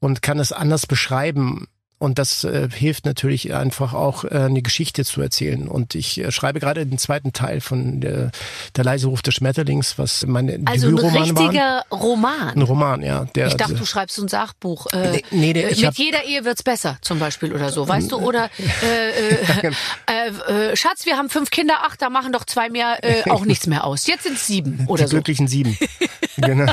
und 0.00 0.22
kann 0.22 0.38
es 0.40 0.52
anders 0.52 0.86
beschreiben. 0.86 1.68
Und 2.04 2.18
das 2.18 2.44
äh, 2.44 2.68
hilft 2.70 3.06
natürlich 3.06 3.54
einfach 3.54 3.94
auch, 3.94 4.24
äh, 4.24 4.28
eine 4.30 4.60
Geschichte 4.62 5.04
zu 5.04 5.22
erzählen. 5.22 5.66
Und 5.68 5.94
ich 5.94 6.20
äh, 6.20 6.30
schreibe 6.30 6.60
gerade 6.60 6.84
den 6.86 6.98
zweiten 6.98 7.32
Teil 7.32 7.60
von 7.60 8.00
der, 8.00 8.30
der 8.76 8.84
leise 8.84 9.06
Ruf 9.06 9.22
des 9.22 9.34
Schmetterlings, 9.34 9.98
was 9.98 10.26
meine 10.26 10.60
Also 10.66 10.88
ein 10.88 10.96
Debütroman 10.96 11.36
waren. 11.36 11.46
richtiger 11.46 11.82
Roman. 11.90 12.48
Ein 12.50 12.62
Roman, 12.62 13.02
ja. 13.02 13.24
Der, 13.34 13.46
Ich 13.46 13.54
dachte, 13.54 13.74
du 13.74 13.86
schreibst 13.86 14.18
ein 14.18 14.28
Sachbuch. 14.28 14.86
Äh, 14.92 15.10
Nee, 15.12 15.22
nee, 15.30 15.52
der- 15.54 15.70
äh, 15.72 15.74
mit 15.76 15.84
hab- 15.86 15.94
jeder 15.94 16.24
Ehe 16.24 16.44
wird's 16.44 16.62
besser, 16.62 16.98
zum 17.00 17.18
Beispiel 17.18 17.52
oder 17.54 17.70
so, 17.70 17.88
weißt 17.88 18.12
du? 18.12 18.18
Oder 18.18 18.50
äh, 18.82 19.10
äh, 19.10 19.72
äh, 20.06 20.70
äh, 20.72 20.76
Schatz, 20.76 21.06
wir 21.06 21.16
haben 21.16 21.30
fünf 21.30 21.50
Kinder, 21.50 21.74
ach, 21.86 21.96
da 21.96 22.10
machen 22.10 22.32
doch 22.32 22.44
zwei 22.44 22.68
mehr 22.68 22.98
äh, 23.02 23.30
auch 23.30 23.44
nichts 23.44 23.66
mehr 23.66 23.84
aus. 23.84 24.06
Jetzt 24.06 24.24
sind 24.24 24.38
sieben 24.38 24.84
oder 24.88 25.04
die 25.04 25.08
so. 25.08 25.16
glücklichen 25.16 25.48
sieben. 25.48 25.76
genau. 26.36 26.70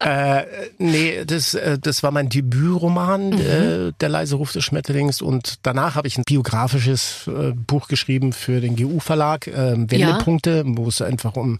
Äh, 0.00 0.44
nee, 0.78 1.24
das, 1.24 1.54
äh, 1.54 1.76
das 1.78 2.02
war 2.04 2.12
mein 2.12 2.28
Debütroman, 2.28 3.30
Mhm. 3.30 3.40
äh, 3.40 3.92
Der 4.00 4.08
leise 4.08 4.36
Ruf 4.36 4.52
des 4.52 4.62
Schmetterlings. 4.64 5.20
Und 5.22 5.54
danach 5.62 5.96
habe 5.96 6.06
ich 6.06 6.16
ein 6.18 6.22
biografisches 6.24 7.26
äh, 7.26 7.52
Buch 7.52 7.88
geschrieben 7.88 8.32
für 8.32 8.60
den 8.60 8.76
GU-Verlag, 8.76 9.48
äh, 9.48 9.74
Wendepunkte, 9.76 10.62
wo 10.66 10.86
es 10.88 11.02
einfach 11.02 11.34
um 11.34 11.58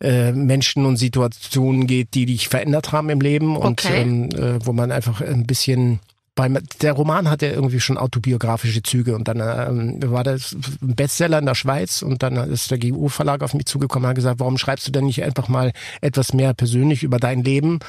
äh, 0.00 0.32
Menschen 0.32 0.86
und 0.86 0.96
Situationen 0.96 1.86
geht, 1.86 2.14
die 2.14 2.26
dich 2.26 2.48
verändert 2.48 2.90
haben 2.90 3.10
im 3.10 3.20
Leben 3.20 3.56
und 3.56 3.84
Okay. 3.84 4.00
ähm, 4.00 4.30
äh, 4.30 4.64
wo 4.64 4.72
man 4.72 4.90
einfach 4.90 5.20
ein 5.20 5.46
bisschen 5.46 6.00
beim, 6.34 6.58
der 6.80 6.92
Roman 6.94 7.28
hatte 7.28 7.46
irgendwie 7.46 7.78
schon 7.80 7.98
autobiografische 7.98 8.82
Züge 8.82 9.14
und 9.14 9.28
dann 9.28 9.40
ähm, 9.40 10.10
war 10.10 10.24
das 10.24 10.52
ein 10.80 10.94
Bestseller 10.96 11.38
in 11.38 11.44
der 11.46 11.54
Schweiz 11.54 12.00
und 12.00 12.22
dann 12.22 12.36
ist 12.36 12.70
der 12.70 12.78
GU-Verlag 12.78 13.42
auf 13.42 13.52
mich 13.52 13.66
zugekommen 13.66 14.04
und 14.06 14.08
hat 14.10 14.16
gesagt, 14.16 14.40
warum 14.40 14.56
schreibst 14.56 14.86
du 14.88 14.92
denn 14.92 15.04
nicht 15.04 15.22
einfach 15.22 15.48
mal 15.48 15.72
etwas 16.00 16.32
mehr 16.32 16.54
persönlich 16.54 17.02
über 17.02 17.18
dein 17.18 17.44
Leben? 17.44 17.80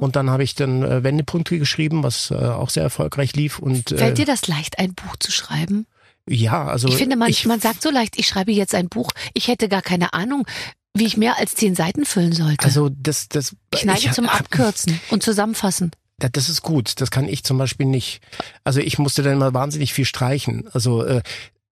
Und 0.00 0.14
dann 0.14 0.30
habe 0.30 0.44
ich 0.44 0.54
dann 0.54 0.82
äh, 0.84 1.02
Wendepunkte 1.02 1.58
geschrieben, 1.58 2.04
was 2.04 2.30
äh, 2.30 2.34
auch 2.34 2.70
sehr 2.70 2.84
erfolgreich 2.84 3.34
lief 3.34 3.58
und 3.58 3.90
äh, 3.90 3.98
Fällt 3.98 4.18
dir 4.18 4.26
das 4.26 4.46
leicht, 4.46 4.78
ein 4.78 4.94
Buch 4.94 5.16
zu 5.18 5.32
schreiben? 5.32 5.86
ja, 6.28 6.64
also 6.66 6.86
Ich 6.86 6.94
finde, 6.96 7.16
man, 7.16 7.30
ich, 7.30 7.46
man 7.46 7.58
sagt 7.58 7.82
so 7.82 7.90
leicht, 7.90 8.16
ich 8.16 8.28
schreibe 8.28 8.52
jetzt 8.52 8.76
ein 8.76 8.88
Buch. 8.88 9.10
Ich 9.34 9.48
hätte 9.48 9.68
gar 9.68 9.82
keine 9.82 10.12
Ahnung, 10.12 10.46
wie 10.94 11.04
ich 11.04 11.16
mehr 11.16 11.36
als 11.38 11.56
zehn 11.56 11.74
Seiten 11.74 12.04
füllen 12.04 12.32
sollte. 12.32 12.64
also 12.64 12.90
das 12.90 13.28
das 13.28 13.56
ich 13.74 13.84
neige 13.84 14.06
ich- 14.06 14.12
zum 14.12 14.28
Abkürzen 14.28 15.00
und 15.10 15.24
Zusammenfassen. 15.24 15.90
Das 16.30 16.48
ist 16.48 16.62
gut. 16.62 17.00
Das 17.00 17.10
kann 17.10 17.28
ich 17.28 17.44
zum 17.44 17.58
Beispiel 17.58 17.86
nicht. 17.86 18.20
Also 18.64 18.80
ich 18.80 18.98
musste 18.98 19.22
dann 19.22 19.34
immer 19.34 19.54
wahnsinnig 19.54 19.92
viel 19.92 20.04
streichen. 20.04 20.68
Also 20.72 21.04
äh, 21.04 21.22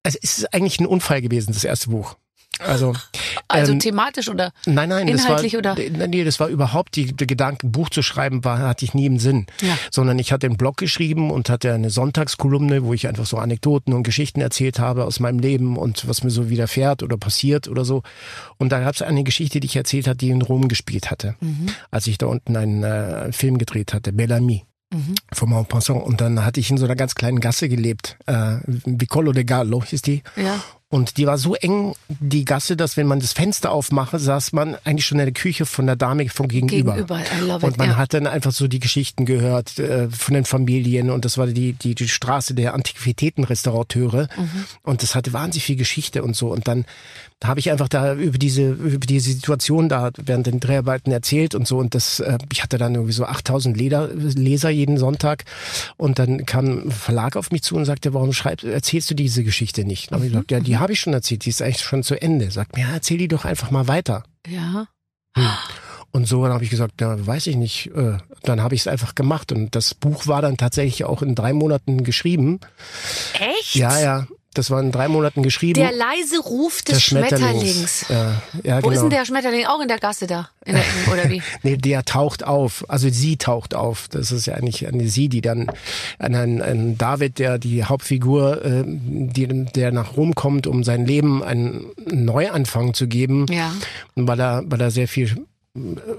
es 0.03 0.15
ist 0.15 0.55
eigentlich 0.55 0.81
ein 0.81 0.87
Unfall 0.87 1.23
gewesen, 1.23 1.53
das 1.53 1.65
erste 1.65 1.91
Buch. 1.91 2.17
Also 2.67 2.95
Also 3.49 3.73
ähm, 3.73 3.79
thematisch 3.81 4.29
oder 4.29 4.53
Nein, 4.67 4.89
nein, 4.91 5.09
Inhaltlich 5.09 5.53
das 5.53 5.65
war, 5.65 5.73
oder? 5.73 5.83
Nee, 5.91 6.07
nee, 6.09 6.25
das 6.25 6.41
war 6.41 6.49
überhaupt 6.49 6.97
die, 6.97 7.13
der 7.17 7.27
Gedanke, 7.27 7.67
ein 7.67 7.73
Buch 7.73 7.91
zu 7.91 8.03
schreiben, 8.03 8.45
war, 8.45 8.59
hatte 8.61 8.85
ich 8.85 8.95
nie 8.95 9.07
im 9.07 9.19
Sinn. 9.19 9.47
Ja. 9.61 9.77
Sondern 9.91 10.19
ich 10.19 10.33
hatte 10.33 10.47
einen 10.47 10.57
Blog 10.57 10.77
geschrieben 10.77 11.31
und 11.31 11.49
hatte 11.49 11.73
eine 11.73 11.91
Sonntagskolumne, 11.91 12.85
wo 12.85 12.93
ich 12.95 13.09
einfach 13.09 13.27
so 13.27 13.39
Anekdoten 13.39 13.93
und 13.95 14.03
Geschichten 14.03 14.41
erzählt 14.41 14.79
habe 14.79 15.05
aus 15.05 15.21
meinem 15.21 15.39
Leben 15.39 15.77
und 15.77 16.07
was 16.09 16.23
mir 16.23 16.31
so 16.31 16.51
widerfährt 16.51 17.03
oder 17.03 17.17
passiert 17.17 17.69
oder 17.69 17.85
so. 17.85 18.03
Und 18.59 18.71
da 18.73 18.81
gab 18.81 18.95
es 18.95 19.03
eine 19.03 19.25
Geschichte, 19.25 19.61
die 19.61 19.67
ich 19.67 19.77
erzählt 19.77 20.07
hatte, 20.07 20.19
die 20.19 20.31
in 20.31 20.43
Rom 20.43 20.69
gespielt 20.69 21.11
hatte, 21.11 21.35
Mhm. 21.41 21.67
als 21.91 22.07
ich 22.07 22.19
da 22.19 22.27
unten 22.27 22.57
einen 22.57 22.83
äh, 22.85 23.33
Film 23.33 23.59
gedreht 23.59 23.95
hatte, 23.95 24.13
Bellamy. 24.13 24.65
Mhm. 24.93 25.15
Vom 25.33 25.51
Montpensier. 25.51 25.95
Und 25.95 26.21
dann 26.21 26.45
hatte 26.45 26.59
ich 26.59 26.69
in 26.71 26.77
so 26.77 26.85
einer 26.85 26.97
ganz 26.97 27.15
kleinen 27.15 27.39
Gasse 27.41 27.69
gelebt. 27.69 28.17
Äh, 28.27 28.57
Vicolo 28.67 29.31
de 29.33 29.45
Gallo 29.45 29.85
hieß 29.85 30.03
die. 30.03 30.23
ja. 30.37 30.61
Und 30.91 31.17
die 31.19 31.27
war 31.27 31.39
so 31.39 31.55
eng, 31.55 31.95
die 32.09 32.45
Gasse, 32.45 32.77
dass 32.77 32.97
wenn 32.97 33.07
man 33.07 33.21
das 33.21 33.33
Fenster 33.33 33.71
aufmache, 33.71 34.19
saß 34.19 34.53
man 34.53 34.77
eigentlich 34.85 35.07
schon 35.07 35.21
in 35.21 35.27
der 35.27 35.33
Küche 35.33 35.65
von 35.65 35.87
der 35.87 35.95
Dame 35.95 36.29
von 36.29 36.49
gegenüber. 36.49 36.95
Gegenüber. 36.95 37.21
I 37.21 37.47
love 37.47 37.65
Und 37.65 37.73
it. 37.75 37.79
man 37.79 37.91
ja. 37.91 37.97
hat 37.97 38.13
dann 38.13 38.27
einfach 38.27 38.51
so 38.51 38.67
die 38.67 38.81
Geschichten 38.81 39.25
gehört 39.25 39.79
äh, 39.79 40.11
von 40.11 40.35
den 40.35 40.45
Familien 40.45 41.11
und 41.11 41.25
das 41.25 41.39
war 41.39 41.47
die, 41.47 41.75
die, 41.75 41.95
die 41.95 42.09
Straße 42.09 42.55
der 42.55 42.75
Antiquitätenrestaurateure 42.75 44.29
Mhm. 44.37 44.65
und 44.83 45.03
das 45.03 45.15
hatte 45.15 45.33
wahnsinnig 45.33 45.65
viel 45.65 45.77
Geschichte 45.77 46.23
und 46.23 46.35
so 46.37 46.49
und 46.51 46.67
dann 46.69 46.85
da 47.39 47.49
habe 47.49 47.61
ich 47.61 47.71
einfach 47.71 47.89
da 47.89 48.15
über 48.15 48.37
diese 48.37 48.69
über 48.71 49.07
diese 49.07 49.31
Situation 49.31 49.89
da 49.89 50.11
während 50.23 50.47
den 50.47 50.61
Dreharbeiten 50.61 51.11
erzählt 51.11 51.55
und 51.55 51.67
so 51.67 51.79
und 51.79 51.95
das 51.95 52.21
äh, 52.21 52.37
ich 52.53 52.63
hatte 52.63 52.77
dann 52.79 52.95
irgendwie 52.95 53.13
so 53.15 53.25
8000 53.25 53.77
Leser, 53.77 54.09
Leser 54.13 54.71
jeden 54.71 54.99
Sonntag 54.99 55.45
und 55.97 56.19
dann 56.19 56.45
kam 56.45 56.87
ein 56.89 56.91
Verlag 56.91 57.37
auf 57.37 57.51
mich 57.51 57.63
zu 57.63 57.77
und 57.77 57.85
sagte, 57.87 58.13
warum 58.13 58.33
schreibst 58.33 58.65
erzählst 58.65 59.11
du 59.11 59.15
diese 59.15 59.43
Geschichte 59.45 59.85
nicht? 59.85 60.11
Dann 60.11 60.17
habe 60.19 60.27
ich 60.27 60.33
gesagt, 60.33 60.51
ja, 60.51 60.61
die 60.61 60.77
habe 60.81 60.93
ich 60.93 61.01
schon 61.01 61.13
erzählt, 61.13 61.45
die 61.45 61.51
ist 61.51 61.63
eigentlich 61.63 61.81
schon 61.83 62.03
zu 62.03 62.21
Ende. 62.21 62.51
Sagt 62.51 62.77
mir, 62.77 62.83
ja, 62.83 62.93
erzähl 62.95 63.19
die 63.19 63.29
doch 63.29 63.45
einfach 63.45 63.71
mal 63.71 63.87
weiter. 63.89 64.25
ja. 65.37 65.59
Und 66.13 66.27
so 66.27 66.45
habe 66.49 66.65
ich 66.65 66.71
gesagt, 66.71 67.01
ja, 67.01 67.25
weiß 67.25 67.47
ich 67.47 67.55
nicht. 67.55 67.93
Äh, 67.95 68.19
Dann 68.43 68.61
habe 68.63 68.75
ich 68.75 68.81
es 68.81 68.87
einfach 68.89 69.15
gemacht. 69.15 69.53
Und 69.53 69.77
das 69.77 69.95
Buch 69.95 70.27
war 70.27 70.43
dann 70.43 70.57
tatsächlich 70.57 71.05
auch 71.05 71.23
in 71.23 71.37
drei 71.37 71.53
Monaten 71.53 72.03
geschrieben. 72.03 72.59
Echt? 73.39 73.77
Ja, 73.77 73.97
ja. 74.01 74.27
Das 74.55 74.69
war 74.69 74.81
in 74.81 74.91
drei 74.91 75.07
Monaten 75.07 75.45
geschrieben. 75.45 75.79
Der 75.79 75.93
leise 75.93 76.41
Ruf 76.41 76.83
des, 76.83 77.01
Schmetterlings. 77.01 78.07
Ja, 78.09 78.43
ja, 78.65 78.77
Wo 78.79 78.89
genau. 78.89 78.91
ist 78.91 79.03
denn 79.03 79.11
der 79.11 79.25
Schmetterling? 79.25 79.67
Auch 79.67 79.81
in 79.81 79.87
der 79.87 79.99
Gasse 79.99 80.27
da? 80.27 80.49
In 80.65 80.75
der, 80.75 80.83
oder 81.13 81.31
wie? 81.31 81.41
Nee, 81.63 81.77
der 81.77 82.05
taucht 82.05 82.45
auf. 82.45 82.85
Also 82.89 83.09
sie 83.11 83.37
taucht 83.37 83.75
auf. 83.75 84.09
Das 84.09 84.33
ist 84.33 84.47
ja 84.47 84.55
eigentlich 84.55 84.89
eine 84.89 85.07
sie, 85.07 85.29
die 85.29 85.41
dann 85.41 85.71
an 86.19 86.35
einen, 86.35 86.63
einen 86.63 86.99
David, 86.99 87.39
der 87.39 87.59
die 87.59 87.85
Hauptfigur, 87.85 88.65
äh, 88.65 88.83
die, 88.87 89.47
der 89.47 89.93
nach 89.93 90.17
Rom 90.17 90.35
kommt, 90.35 90.67
um 90.67 90.83
sein 90.83 91.07
Leben 91.07 91.45
einen 91.45 91.87
Neuanfang 92.07 92.93
zu 92.93 93.07
geben. 93.07 93.47
Ja. 93.51 93.73
Und 94.17 94.27
weil 94.27 94.41
er, 94.41 94.65
weil 94.67 94.81
er 94.81 94.91
sehr 94.91 95.07
viel 95.07 95.47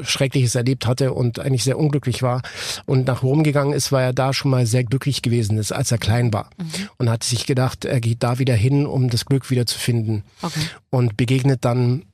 Schreckliches 0.02 0.56
erlebt 0.56 0.88
hatte 0.88 1.14
und 1.14 1.40
eigentlich 1.40 1.66
sehr 1.66 1.78
unglücklich 1.78 2.24
war 2.24 2.42
und 2.86 3.08
nach 3.08 3.22
Rom 3.22 3.44
gegangen 3.44 3.74
ist, 3.74 3.92
war 3.92 4.02
er 4.02 4.14
da 4.14 4.34
schon 4.34 4.50
mal 4.50 4.66
sehr 4.66 4.86
glücklich 4.86 5.22
gewesen 5.22 5.58
ist, 5.58 5.74
als 5.74 5.92
er 5.92 5.98
klein 5.98 6.32
war. 6.32 6.50
Und 6.98 7.10
hat 7.10 7.24
sich 7.24 7.46
gedacht, 7.46 7.84
er 7.84 8.00
geht 8.00 8.24
da 8.24 8.40
wieder 8.40 8.56
hin, 8.56 8.86
um 8.86 9.10
das 9.10 9.26
Glück 9.26 9.50
wieder 9.50 9.66
zu 9.66 9.78
finden. 9.78 10.24
Okay. 10.42 10.62
Und 10.90 11.18
begegnet 11.18 11.66
dann 11.66 12.06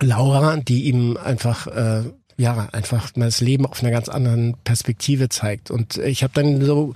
Laura, 0.00 0.58
die 0.58 0.84
ihm 0.84 1.16
einfach 1.16 1.66
äh, 1.66 2.02
ja 2.38 2.68
einfach 2.72 3.10
das 3.14 3.40
Leben 3.40 3.66
auf 3.66 3.82
einer 3.82 3.90
ganz 3.90 4.08
anderen 4.08 4.56
Perspektive 4.64 5.28
zeigt. 5.28 5.70
Und 5.70 5.96
ich 5.96 6.22
habe 6.22 6.34
dann 6.34 6.64
so 6.64 6.92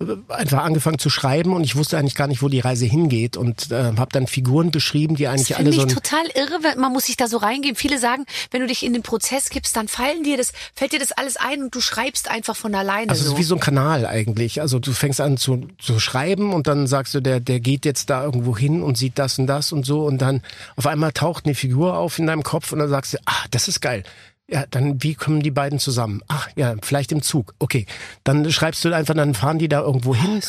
äh, 0.00 0.32
einfach 0.32 0.62
angefangen 0.64 0.98
zu 0.98 1.08
schreiben 1.08 1.54
und 1.54 1.64
ich 1.64 1.76
wusste 1.76 1.98
eigentlich 1.98 2.14
gar 2.14 2.26
nicht, 2.26 2.42
wo 2.42 2.48
die 2.48 2.60
Reise 2.60 2.84
hingeht 2.84 3.36
und 3.36 3.70
äh, 3.70 3.92
habe 3.96 4.08
dann 4.12 4.26
Figuren 4.26 4.70
beschrieben, 4.70 5.16
die 5.16 5.28
eigentlich 5.28 5.48
Das 5.48 5.58
alle 5.58 5.72
finde 5.72 5.80
so 5.82 5.86
ich 5.88 5.94
total 5.94 6.26
irre, 6.34 6.58
wenn 6.62 6.78
man 6.78 6.92
muss 6.92 7.06
sich 7.06 7.16
da 7.16 7.26
so 7.26 7.38
reingeben. 7.38 7.76
Viele 7.76 7.98
sagen, 7.98 8.24
wenn 8.50 8.60
du 8.60 8.66
dich 8.66 8.84
in 8.84 8.92
den 8.92 9.02
Prozess 9.02 9.48
gibst, 9.48 9.76
dann 9.76 9.88
fallen 9.88 10.24
dir 10.24 10.36
das, 10.36 10.52
fällt 10.74 10.92
dir 10.92 10.98
das 10.98 11.12
alles 11.12 11.36
ein 11.36 11.62
und 11.62 11.74
du 11.74 11.80
schreibst 11.80 12.30
einfach 12.30 12.56
von 12.56 12.74
alleine 12.74 13.08
Also 13.08 13.22
es 13.22 13.28
so. 13.28 13.32
ist 13.34 13.38
wie 13.38 13.44
so 13.44 13.54
ein 13.54 13.60
Kanal 13.60 14.06
eigentlich. 14.06 14.60
Also 14.60 14.78
du 14.78 14.92
fängst 14.92 15.20
an 15.20 15.38
zu, 15.38 15.68
zu 15.78 16.00
schreiben 16.00 16.52
und 16.52 16.66
dann 16.66 16.86
sagst 16.86 17.14
du, 17.14 17.20
der, 17.20 17.40
der 17.40 17.60
geht 17.60 17.86
jetzt 17.86 18.10
da 18.10 18.22
irgendwo 18.24 18.56
hin 18.56 18.82
und 18.82 18.98
sieht 18.98 19.18
das 19.18 19.38
und 19.38 19.46
das 19.46 19.72
und 19.72 19.86
so 19.86 20.04
und 20.04 20.18
dann 20.18 20.42
auf 20.76 20.86
einmal 20.86 21.12
taucht 21.12 21.46
eine 21.46 21.54
Figur 21.54 21.96
auf 21.96 22.18
in 22.18 22.26
deinem 22.26 22.42
Kopf 22.42 22.72
und 22.72 22.78
dann 22.78 22.90
sagst 22.90 23.14
du, 23.14 23.18
ah, 23.24 23.44
das 23.50 23.68
ist 23.68 23.80
geil. 23.80 24.04
Ja, 24.52 24.64
dann 24.70 25.02
wie 25.02 25.14
kommen 25.14 25.40
die 25.40 25.50
beiden 25.50 25.78
zusammen? 25.78 26.20
Ach 26.28 26.48
ja, 26.56 26.74
vielleicht 26.82 27.10
im 27.10 27.22
Zug. 27.22 27.54
Okay, 27.58 27.86
dann 28.22 28.52
schreibst 28.52 28.84
du 28.84 28.94
einfach, 28.94 29.14
dann 29.14 29.34
fahren 29.34 29.58
die 29.58 29.68
da 29.68 29.80
irgendwo 29.80 30.14
hin 30.14 30.42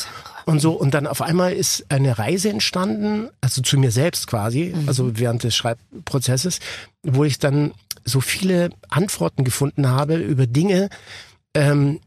und 0.44 0.60
so 0.60 0.72
und 0.72 0.92
dann 0.92 1.06
auf 1.06 1.22
einmal 1.22 1.54
ist 1.54 1.86
eine 1.88 2.18
Reise 2.18 2.50
entstanden, 2.50 3.30
also 3.40 3.62
zu 3.62 3.78
mir 3.78 3.90
selbst 3.90 4.26
quasi, 4.26 4.74
also 4.86 5.18
während 5.18 5.42
des 5.42 5.56
Schreibprozesses, 5.56 6.60
wo 7.02 7.24
ich 7.24 7.38
dann 7.38 7.72
so 8.04 8.20
viele 8.20 8.68
Antworten 8.90 9.42
gefunden 9.42 9.88
habe 9.88 10.16
über 10.16 10.46
Dinge, 10.46 10.90
ähm, 11.54 12.00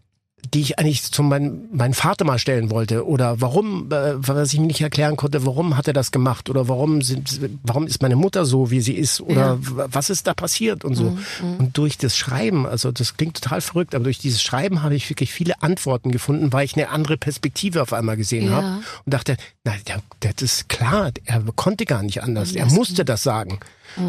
die 0.53 0.61
ich 0.61 0.79
eigentlich 0.79 1.03
zu 1.11 1.23
meinem 1.23 1.61
meinen 1.71 1.93
Vater 1.93 2.25
mal 2.25 2.39
stellen 2.39 2.69
wollte. 2.69 3.05
Oder 3.07 3.41
warum 3.41 3.91
äh, 3.91 4.13
was 4.17 4.53
ich 4.53 4.59
mir 4.59 4.67
nicht 4.67 4.81
erklären 4.81 5.15
konnte 5.17 5.45
warum 5.45 5.77
hat 5.77 5.87
er 5.87 5.93
das 5.93 6.11
gemacht? 6.11 6.49
Oder 6.49 6.67
warum 6.67 7.01
sind 7.01 7.39
warum 7.63 7.87
ist 7.87 8.01
meine 8.01 8.15
Mutter 8.15 8.45
so 8.45 8.71
wie 8.71 8.81
sie 8.81 8.93
ist? 8.95 9.21
Oder 9.21 9.57
Ja. 9.57 9.87
was 9.91 10.09
ist 10.09 10.27
da 10.27 10.33
passiert 10.33 10.85
und 10.85 10.95
so? 10.95 11.17
Und 11.59 11.77
durch 11.77 11.97
das 11.97 12.15
Schreiben 12.17 12.65
also 12.65 12.91
das 12.91 13.17
klingt 13.17 13.41
total 13.41 13.61
verrückt 13.61 13.95
aber 13.95 14.05
durch 14.05 14.19
dieses 14.19 14.41
Schreiben 14.41 14.83
habe 14.83 14.95
ich 14.95 15.09
wirklich 15.09 15.31
viele 15.31 15.61
Antworten 15.61 16.11
gefunden 16.11 16.53
weil 16.53 16.65
ich 16.65 16.75
eine 16.75 16.89
andere 16.89 17.17
Perspektive 17.17 17.81
auf 17.81 17.93
einmal 17.93 18.17
gesehen 18.17 18.45
Ja. 18.45 18.51
habe 18.57 18.67
und 19.05 19.13
dachte 19.13 19.37
na 19.63 19.73
das 20.19 20.33
ist 20.41 20.69
klar 20.69 21.11
er 21.25 21.41
konnte 21.55 21.85
gar 21.85 22.03
nicht 22.03 22.23
anders 22.23 22.53
er 22.53 22.65
musste 22.67 23.03
das 23.05 23.23
sagen 23.23 23.59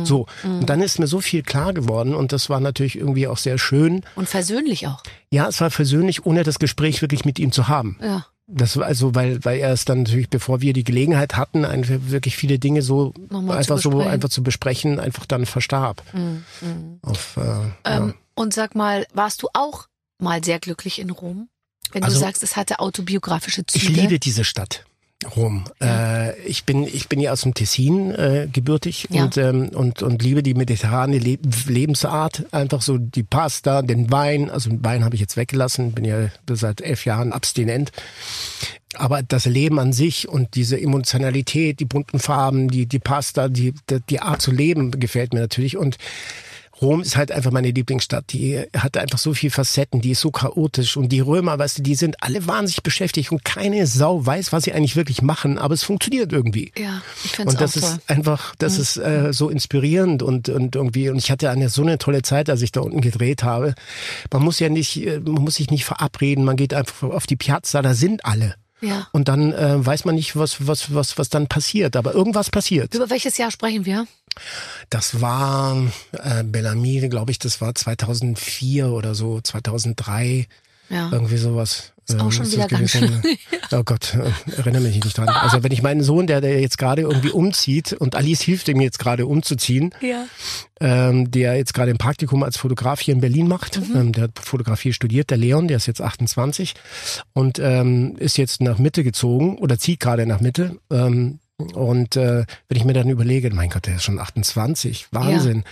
so 0.04 0.26
und 0.44 0.66
dann 0.68 0.80
ist 0.82 0.98
mir 0.98 1.06
so 1.06 1.20
viel 1.20 1.42
klar 1.42 1.72
geworden 1.72 2.14
und 2.14 2.32
das 2.32 2.50
war 2.50 2.60
natürlich 2.60 2.96
irgendwie 2.98 3.26
auch 3.26 3.38
sehr 3.38 3.58
schön 3.58 4.02
und 4.16 4.28
versöhnlich 4.28 4.86
auch. 4.86 5.02
ja, 5.30 5.48
es 5.48 5.60
war 5.60 5.70
persönlich, 5.70 6.26
ohne 6.26 6.42
das 6.42 6.58
Gespräch 6.58 7.00
wirklich 7.02 7.24
mit 7.24 7.38
ihm 7.38 7.52
zu 7.52 7.68
haben. 7.68 7.98
Ja. 8.02 8.26
Das 8.50 8.78
war 8.78 8.86
also, 8.86 9.14
weil, 9.14 9.44
weil 9.44 9.58
er 9.60 9.72
es 9.74 9.84
dann 9.84 10.04
natürlich, 10.04 10.30
bevor 10.30 10.62
wir 10.62 10.72
die 10.72 10.82
Gelegenheit 10.84 11.36
hatten, 11.36 11.66
einfach 11.66 11.96
wirklich 12.06 12.34
viele 12.36 12.58
Dinge 12.58 12.80
so 12.80 13.12
Nochmal 13.28 13.58
einfach 13.58 13.76
so 13.76 14.00
einfach 14.00 14.30
zu 14.30 14.42
besprechen, 14.42 14.98
einfach 14.98 15.26
dann 15.26 15.44
verstarb. 15.44 16.02
Auf, 17.02 17.36
äh, 17.36 17.40
ja. 17.40 17.72
Ähm, 17.84 18.14
und 18.34 18.54
sag 18.54 18.74
mal, 18.74 19.06
warst 19.12 19.42
du 19.42 19.48
auch 19.52 19.86
mal 20.18 20.42
sehr 20.42 20.58
glücklich 20.60 20.98
in 20.98 21.10
Rom? 21.10 21.48
Wenn 21.92 22.02
Also- 22.04 22.16
du 22.18 22.20
sagst, 22.24 22.42
es 22.42 22.56
hatte 22.56 22.80
autobiografische 22.80 23.66
Züge. 23.66 23.84
Ich 23.84 23.90
liebe 23.96 24.18
diese 24.18 24.44
Stadt. 24.44 24.84
Rom. 25.34 25.64
Äh, 25.82 26.38
ich 26.42 26.64
bin 26.64 26.84
ich 26.84 27.08
bin 27.08 27.18
ja 27.18 27.32
aus 27.32 27.40
dem 27.40 27.52
Tessin 27.52 28.12
äh, 28.14 28.46
gebürtig 28.52 29.08
Ja. 29.10 29.24
und 29.24 29.36
ähm, 29.36 29.68
und 29.70 30.00
und 30.02 30.22
liebe 30.22 30.44
die 30.44 30.54
mediterrane 30.54 31.18
Le 31.18 31.38
Lebensart, 31.66 32.46
einfach 32.52 32.82
so 32.82 32.98
die 32.98 33.24
Pasta, 33.24 33.82
den 33.82 34.12
Wein. 34.12 34.48
Also 34.48 34.70
den 34.70 34.84
Wein 34.84 35.04
habe 35.04 35.16
ich 35.16 35.20
jetzt 35.20 35.36
weggelassen, 35.36 35.90
bin 35.92 36.04
ja 36.04 36.28
seit 36.48 36.80
elf 36.80 37.04
Jahren 37.04 37.32
abstinent. 37.32 37.90
Aber 38.94 39.22
das 39.24 39.44
Leben 39.46 39.80
an 39.80 39.92
sich 39.92 40.28
und 40.28 40.54
diese 40.54 40.80
Emotionalität, 40.80 41.80
die 41.80 41.84
bunten 41.84 42.20
Farben, 42.20 42.68
die 42.68 42.86
die 42.86 43.00
Pasta, 43.00 43.48
die 43.48 43.74
die, 43.90 44.00
die 44.08 44.20
Art 44.20 44.40
zu 44.40 44.52
leben 44.52 44.92
gefällt 44.92 45.34
mir 45.34 45.40
natürlich 45.40 45.76
und 45.76 45.98
Rom 46.80 47.00
ist 47.00 47.16
halt 47.16 47.32
einfach 47.32 47.50
meine 47.50 47.70
Lieblingsstadt. 47.70 48.32
Die 48.32 48.64
hat 48.76 48.96
einfach 48.96 49.18
so 49.18 49.34
viel 49.34 49.50
Facetten, 49.50 50.00
die 50.00 50.12
ist 50.12 50.20
so 50.20 50.30
chaotisch. 50.30 50.96
Und 50.96 51.10
die 51.10 51.20
Römer, 51.20 51.58
weißt 51.58 51.78
du, 51.78 51.82
die 51.82 51.94
sind 51.94 52.22
alle 52.22 52.46
wahnsinnig 52.46 52.82
beschäftigt 52.82 53.32
und 53.32 53.44
keine 53.44 53.86
Sau 53.86 54.24
weiß, 54.24 54.52
was 54.52 54.64
sie 54.64 54.72
eigentlich 54.72 54.96
wirklich 54.96 55.22
machen, 55.22 55.58
aber 55.58 55.74
es 55.74 55.82
funktioniert 55.82 56.32
irgendwie. 56.32 56.72
Ja, 56.78 57.02
ich 57.24 57.32
finde 57.32 57.48
es 57.50 57.54
Und 57.54 57.56
auch 57.56 57.60
das 57.60 57.72
toll. 57.72 57.82
ist 57.82 58.10
einfach, 58.10 58.54
das 58.58 58.78
ist 58.78 58.96
äh, 58.96 59.32
so 59.32 59.48
inspirierend 59.48 60.22
und, 60.22 60.48
und 60.48 60.76
irgendwie, 60.76 61.10
und 61.10 61.18
ich 61.18 61.30
hatte 61.30 61.50
eine 61.50 61.68
so 61.68 61.82
eine 61.82 61.98
tolle 61.98 62.22
Zeit, 62.22 62.50
als 62.50 62.62
ich 62.62 62.72
da 62.72 62.80
unten 62.80 63.00
gedreht 63.00 63.42
habe. 63.42 63.74
Man 64.32 64.42
muss 64.42 64.58
ja 64.58 64.68
nicht, 64.68 65.04
äh, 65.04 65.20
man 65.20 65.42
muss 65.42 65.56
sich 65.56 65.70
nicht 65.70 65.84
verabreden, 65.84 66.44
man 66.44 66.56
geht 66.56 66.74
einfach 66.74 67.10
auf 67.10 67.26
die 67.26 67.36
Piazza, 67.36 67.82
da 67.82 67.94
sind 67.94 68.24
alle. 68.24 68.54
Ja. 68.80 69.08
Und 69.12 69.28
dann 69.28 69.52
äh, 69.52 69.84
weiß 69.84 70.04
man 70.04 70.14
nicht, 70.14 70.36
was, 70.36 70.66
was, 70.66 70.94
was, 70.94 71.18
was 71.18 71.28
dann 71.28 71.48
passiert, 71.48 71.96
aber 71.96 72.14
irgendwas 72.14 72.50
passiert. 72.50 72.94
Über 72.94 73.10
welches 73.10 73.36
Jahr 73.36 73.50
sprechen 73.50 73.84
wir? 73.84 74.06
Das 74.90 75.20
war 75.20 75.76
äh, 76.12 76.42
Bellamy, 76.44 77.08
glaube 77.08 77.30
ich, 77.30 77.38
das 77.38 77.60
war 77.60 77.74
2004 77.74 78.88
oder 78.88 79.14
so, 79.14 79.40
2003, 79.40 80.46
Ja. 80.90 81.10
irgendwie 81.12 81.36
sowas. 81.36 81.92
Ist 82.08 82.18
auch 82.18 82.24
Ähm, 82.24 82.32
schon 82.32 82.50
wieder 82.50 82.66
ganz 82.68 82.92
gewesen. 82.92 83.22
Oh 83.70 83.82
Gott, 83.84 84.14
äh, 84.14 84.30
erinnere 84.56 84.80
mich 84.80 85.04
nicht 85.04 85.18
dran. 85.18 85.28
Also 85.28 85.62
wenn 85.62 85.72
ich 85.72 85.82
meinen 85.82 86.02
Sohn, 86.02 86.26
der, 86.26 86.40
der 86.40 86.58
jetzt 86.58 86.78
gerade 86.78 87.02
irgendwie 87.02 87.30
umzieht 87.30 87.92
und 87.92 88.14
Alice 88.14 88.40
hilft 88.40 88.68
ihm 88.68 88.80
jetzt 88.80 88.98
gerade 88.98 89.26
umzuziehen, 89.26 89.94
Ja. 90.00 90.24
ähm, 90.80 91.30
der 91.30 91.56
jetzt 91.56 91.74
gerade 91.74 91.90
ein 91.90 91.98
Praktikum 91.98 92.42
als 92.44 92.56
Fotograf 92.56 93.00
hier 93.00 93.12
in 93.12 93.20
Berlin 93.20 93.46
macht. 93.46 93.78
Mhm. 93.78 93.94
Ähm, 93.96 94.12
der 94.12 94.24
hat 94.24 94.38
Fotografie 94.42 94.94
studiert, 94.94 95.28
der 95.28 95.36
Leon, 95.36 95.68
der 95.68 95.76
ist 95.76 95.86
jetzt 95.86 96.00
28 96.00 96.72
und 97.34 97.58
ähm, 97.58 98.16
ist 98.18 98.38
jetzt 98.38 98.62
nach 98.62 98.78
Mitte 98.78 99.04
gezogen 99.04 99.58
oder 99.58 99.78
zieht 99.78 100.00
gerade 100.00 100.24
nach 100.24 100.40
Mitte. 100.40 100.78
Ähm, 100.90 101.40
und 101.58 102.16
äh, 102.16 102.44
wenn 102.68 102.76
ich 102.76 102.84
mir 102.84 102.92
dann 102.92 103.10
überlege, 103.10 103.50
mein 103.52 103.70
Gott, 103.70 103.86
der 103.86 103.96
ist 103.96 104.04
schon 104.04 104.18
28, 104.18 105.08
Wahnsinn, 105.10 105.64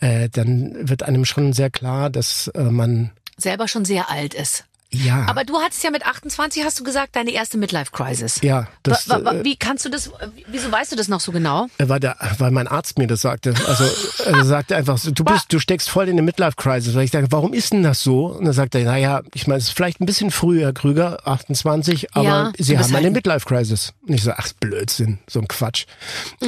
äh, 0.00 0.28
dann 0.30 0.88
wird 0.88 1.02
einem 1.02 1.24
schon 1.24 1.52
sehr 1.52 1.70
klar, 1.70 2.08
dass 2.10 2.48
äh, 2.48 2.62
man 2.62 3.10
Selber 3.36 3.68
schon 3.68 3.84
sehr 3.84 4.10
alt 4.10 4.34
ist. 4.34 4.64
Ja, 4.90 5.26
Aber 5.28 5.44
du 5.44 5.58
hattest 5.60 5.84
ja 5.84 5.90
mit 5.90 6.06
28, 6.06 6.64
hast 6.64 6.80
du 6.80 6.84
gesagt, 6.84 7.14
deine 7.14 7.30
erste 7.32 7.58
Midlife-Crisis. 7.58 8.40
ja, 8.42 8.68
das 8.82 9.08
wa, 9.08 9.22
wa, 9.22 9.32
äh, 9.34 9.44
wie 9.44 9.56
kannst 9.56 9.84
du 9.84 9.90
das, 9.90 10.10
wieso 10.50 10.72
weißt 10.72 10.92
du 10.92 10.96
das 10.96 11.08
noch 11.08 11.20
so 11.20 11.30
genau? 11.32 11.66
weil, 11.78 12.00
der, 12.00 12.16
weil 12.38 12.50
mein 12.50 12.66
Arzt 12.68 12.98
mir 12.98 13.06
das 13.06 13.20
sagte. 13.20 13.54
Also 13.66 13.84
er 14.24 14.44
sagte 14.44 14.76
einfach, 14.76 14.96
so, 14.96 15.10
du 15.10 15.24
bist, 15.24 15.52
du 15.52 15.58
steckst 15.58 15.90
voll 15.90 16.08
in 16.08 16.16
der 16.16 16.24
Midlife 16.24 16.56
Crisis. 16.56 16.94
Weil 16.94 17.04
ich 17.04 17.10
dachte, 17.10 17.26
warum 17.30 17.52
ist 17.52 17.72
denn 17.72 17.82
das 17.82 18.02
so? 18.02 18.26
Und 18.26 18.46
er 18.46 18.52
sagte, 18.54 18.78
naja, 18.82 19.20
ich 19.34 19.46
meine, 19.46 19.58
es 19.58 19.64
ist 19.68 19.76
vielleicht 19.76 20.00
ein 20.00 20.06
bisschen 20.06 20.30
früher, 20.30 20.66
Herr 20.66 20.72
Krüger, 20.72 21.18
28, 21.26 22.14
aber 22.14 22.24
Ja, 22.24 22.52
Sie 22.58 22.78
haben 22.78 22.86
eine 22.94 23.04
halt- 23.04 23.12
Midlife 23.12 23.46
Crisis. 23.46 23.92
Und 24.06 24.14
ich 24.14 24.22
so, 24.22 24.32
ach 24.36 24.48
Blödsinn, 24.60 25.18
so 25.28 25.40
ein 25.40 25.48
Quatsch. 25.48 25.84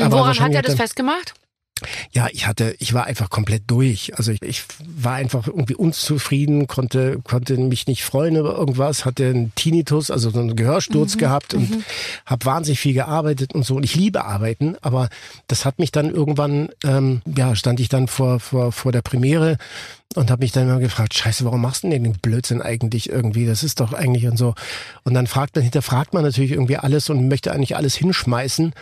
Aber 0.00 0.10
Woran 0.18 0.38
hat 0.40 0.52
er 0.52 0.62
das 0.62 0.70
dann- 0.72 0.76
festgemacht? 0.78 1.34
Ja, 2.12 2.28
ich 2.32 2.46
hatte, 2.46 2.74
ich 2.78 2.94
war 2.94 3.04
einfach 3.04 3.30
komplett 3.30 3.64
durch. 3.66 4.12
Also 4.16 4.32
ich, 4.32 4.42
ich 4.42 4.64
war 4.80 5.14
einfach 5.14 5.46
irgendwie 5.46 5.74
unzufrieden, 5.74 6.66
konnte, 6.66 7.20
konnte 7.24 7.56
mich 7.56 7.86
nicht 7.86 8.04
freuen 8.04 8.36
über 8.36 8.56
irgendwas, 8.56 9.04
hatte 9.04 9.26
einen 9.26 9.54
Tinnitus, 9.54 10.10
also 10.10 10.30
so 10.30 10.40
einen 10.40 10.56
Gehörsturz 10.56 11.16
gehabt 11.16 11.54
und 11.54 11.84
habe 12.26 12.44
wahnsinnig 12.44 12.80
viel 12.80 12.94
gearbeitet 12.94 13.54
und 13.54 13.64
so. 13.64 13.76
Und 13.76 13.84
ich 13.84 13.94
liebe 13.94 14.24
arbeiten, 14.24 14.76
aber 14.80 15.08
das 15.46 15.64
hat 15.64 15.78
mich 15.78 15.92
dann 15.92 16.10
irgendwann, 16.10 16.70
ähm, 16.84 17.22
ja, 17.26 17.54
stand 17.54 17.80
ich 17.80 17.88
dann 17.88 18.08
vor, 18.08 18.40
vor, 18.40 18.72
vor 18.72 18.92
der 18.92 19.02
Premiere 19.02 19.58
und 20.16 20.30
habe 20.30 20.42
mich 20.42 20.50
dann 20.50 20.64
immer 20.64 20.80
gefragt, 20.80 21.14
scheiße, 21.14 21.44
warum 21.44 21.60
machst 21.60 21.84
du 21.84 21.88
denn 21.88 22.02
den 22.02 22.14
Blödsinn 22.14 22.60
eigentlich 22.60 23.08
irgendwie? 23.08 23.46
Das 23.46 23.62
ist 23.62 23.78
doch 23.78 23.92
eigentlich 23.92 24.26
und 24.26 24.36
so. 24.36 24.54
Und 25.04 25.14
dann 25.14 25.28
fragt 25.28 25.54
man, 25.54 25.62
hinterfragt 25.62 26.14
man 26.14 26.24
natürlich 26.24 26.50
irgendwie 26.50 26.78
alles 26.78 27.10
und 27.10 27.28
möchte 27.28 27.52
eigentlich 27.52 27.76
alles 27.76 27.94
hinschmeißen 27.94 28.72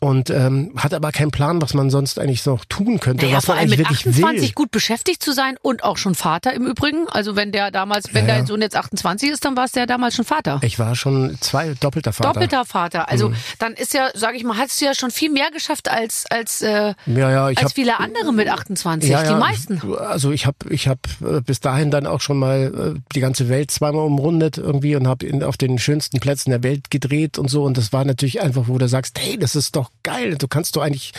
und 0.00 0.30
ähm, 0.30 0.72
hat 0.76 0.94
aber 0.94 1.12
keinen 1.12 1.30
Plan, 1.30 1.60
was 1.62 1.74
man 1.74 1.90
sonst 1.90 2.18
eigentlich 2.18 2.44
noch 2.46 2.64
tun 2.64 2.98
könnte, 3.00 3.24
Naja, 3.26 3.36
was 3.36 3.44
vor 3.44 3.54
man 3.54 3.60
allem 3.64 3.68
eigentlich 3.72 3.78
mit 3.78 3.88
wirklich 3.90 4.06
28 4.16 4.42
will. 4.48 4.54
gut 4.54 4.70
beschäftigt 4.70 5.22
zu 5.22 5.32
sein 5.32 5.56
und 5.62 5.84
auch 5.84 5.98
schon 5.98 6.14
Vater 6.14 6.52
im 6.54 6.66
Übrigen. 6.66 7.06
Also 7.10 7.36
wenn 7.36 7.52
der 7.52 7.70
damals, 7.70 8.12
wenn 8.14 8.26
Ja, 8.26 8.32
ja. 8.32 8.38
dein 8.38 8.46
Sohn 8.46 8.62
jetzt 8.62 8.76
28 8.76 9.30
ist, 9.30 9.44
dann 9.44 9.56
war 9.56 9.64
es 9.66 9.72
der 9.72 9.86
damals 9.86 10.16
schon 10.16 10.24
Vater. 10.24 10.58
Ich 10.62 10.78
war 10.78 10.96
schon 10.96 11.36
zwei 11.40 11.74
doppelter 11.78 12.12
Vater. 12.12 12.32
Doppelter 12.32 12.64
Vater. 12.64 13.08
Also 13.08 13.28
Mhm. 13.28 13.34
dann 13.58 13.72
ist 13.74 13.92
ja, 13.94 14.08
sage 14.14 14.36
ich 14.36 14.44
mal, 14.44 14.56
hast 14.56 14.80
du 14.80 14.86
ja 14.86 14.94
schon 14.94 15.10
viel 15.10 15.30
mehr 15.30 15.50
geschafft 15.50 15.90
als 15.90 16.24
als 16.30 16.62
äh, 16.62 16.94
Ja, 17.06 17.44
als 17.46 17.62
hab, 17.62 17.72
viele 17.74 18.00
andere 18.00 18.32
mit 18.32 18.48
28. 18.48 19.10
ja, 19.10 19.22
die 19.22 19.34
meisten. 19.38 19.80
Also 19.98 20.30
ich 20.32 20.46
habe 20.46 20.56
ich 20.70 20.88
hab 20.88 20.98
äh, 21.22 21.40
bis 21.42 21.60
dahin 21.60 21.90
dann 21.90 22.06
auch 22.06 22.20
schon 22.22 22.38
mal 22.38 22.94
äh, 22.96 23.00
die 23.14 23.20
ganze 23.20 23.48
Welt 23.50 23.70
zweimal 23.70 24.06
umrundet 24.06 24.56
irgendwie 24.58 24.96
und 24.96 25.06
habe 25.06 25.46
auf 25.46 25.58
den 25.58 25.78
schönsten 25.78 26.20
Plätzen 26.20 26.50
der 26.50 26.62
Welt 26.62 26.90
gedreht 26.90 27.38
und 27.38 27.48
so. 27.50 27.64
Und 27.64 27.76
das 27.76 27.92
war 27.92 28.04
natürlich 28.06 28.40
einfach, 28.40 28.64
wo 28.66 28.78
du 28.78 28.88
sagst, 28.88 29.18
hey, 29.18 29.36
das 29.38 29.54
ist 29.56 29.76
doch 29.76 29.89
geil. 30.02 30.36
Du 30.36 30.48
kannst 30.48 30.76
doch 30.76 30.82
eigentlich 30.82 31.12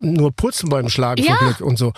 nur 0.00 0.32
Purzelbäume 0.32 0.90
schlagen 0.90 1.22
Ja. 1.24 1.36
und 1.60 1.78
so. 1.78 1.92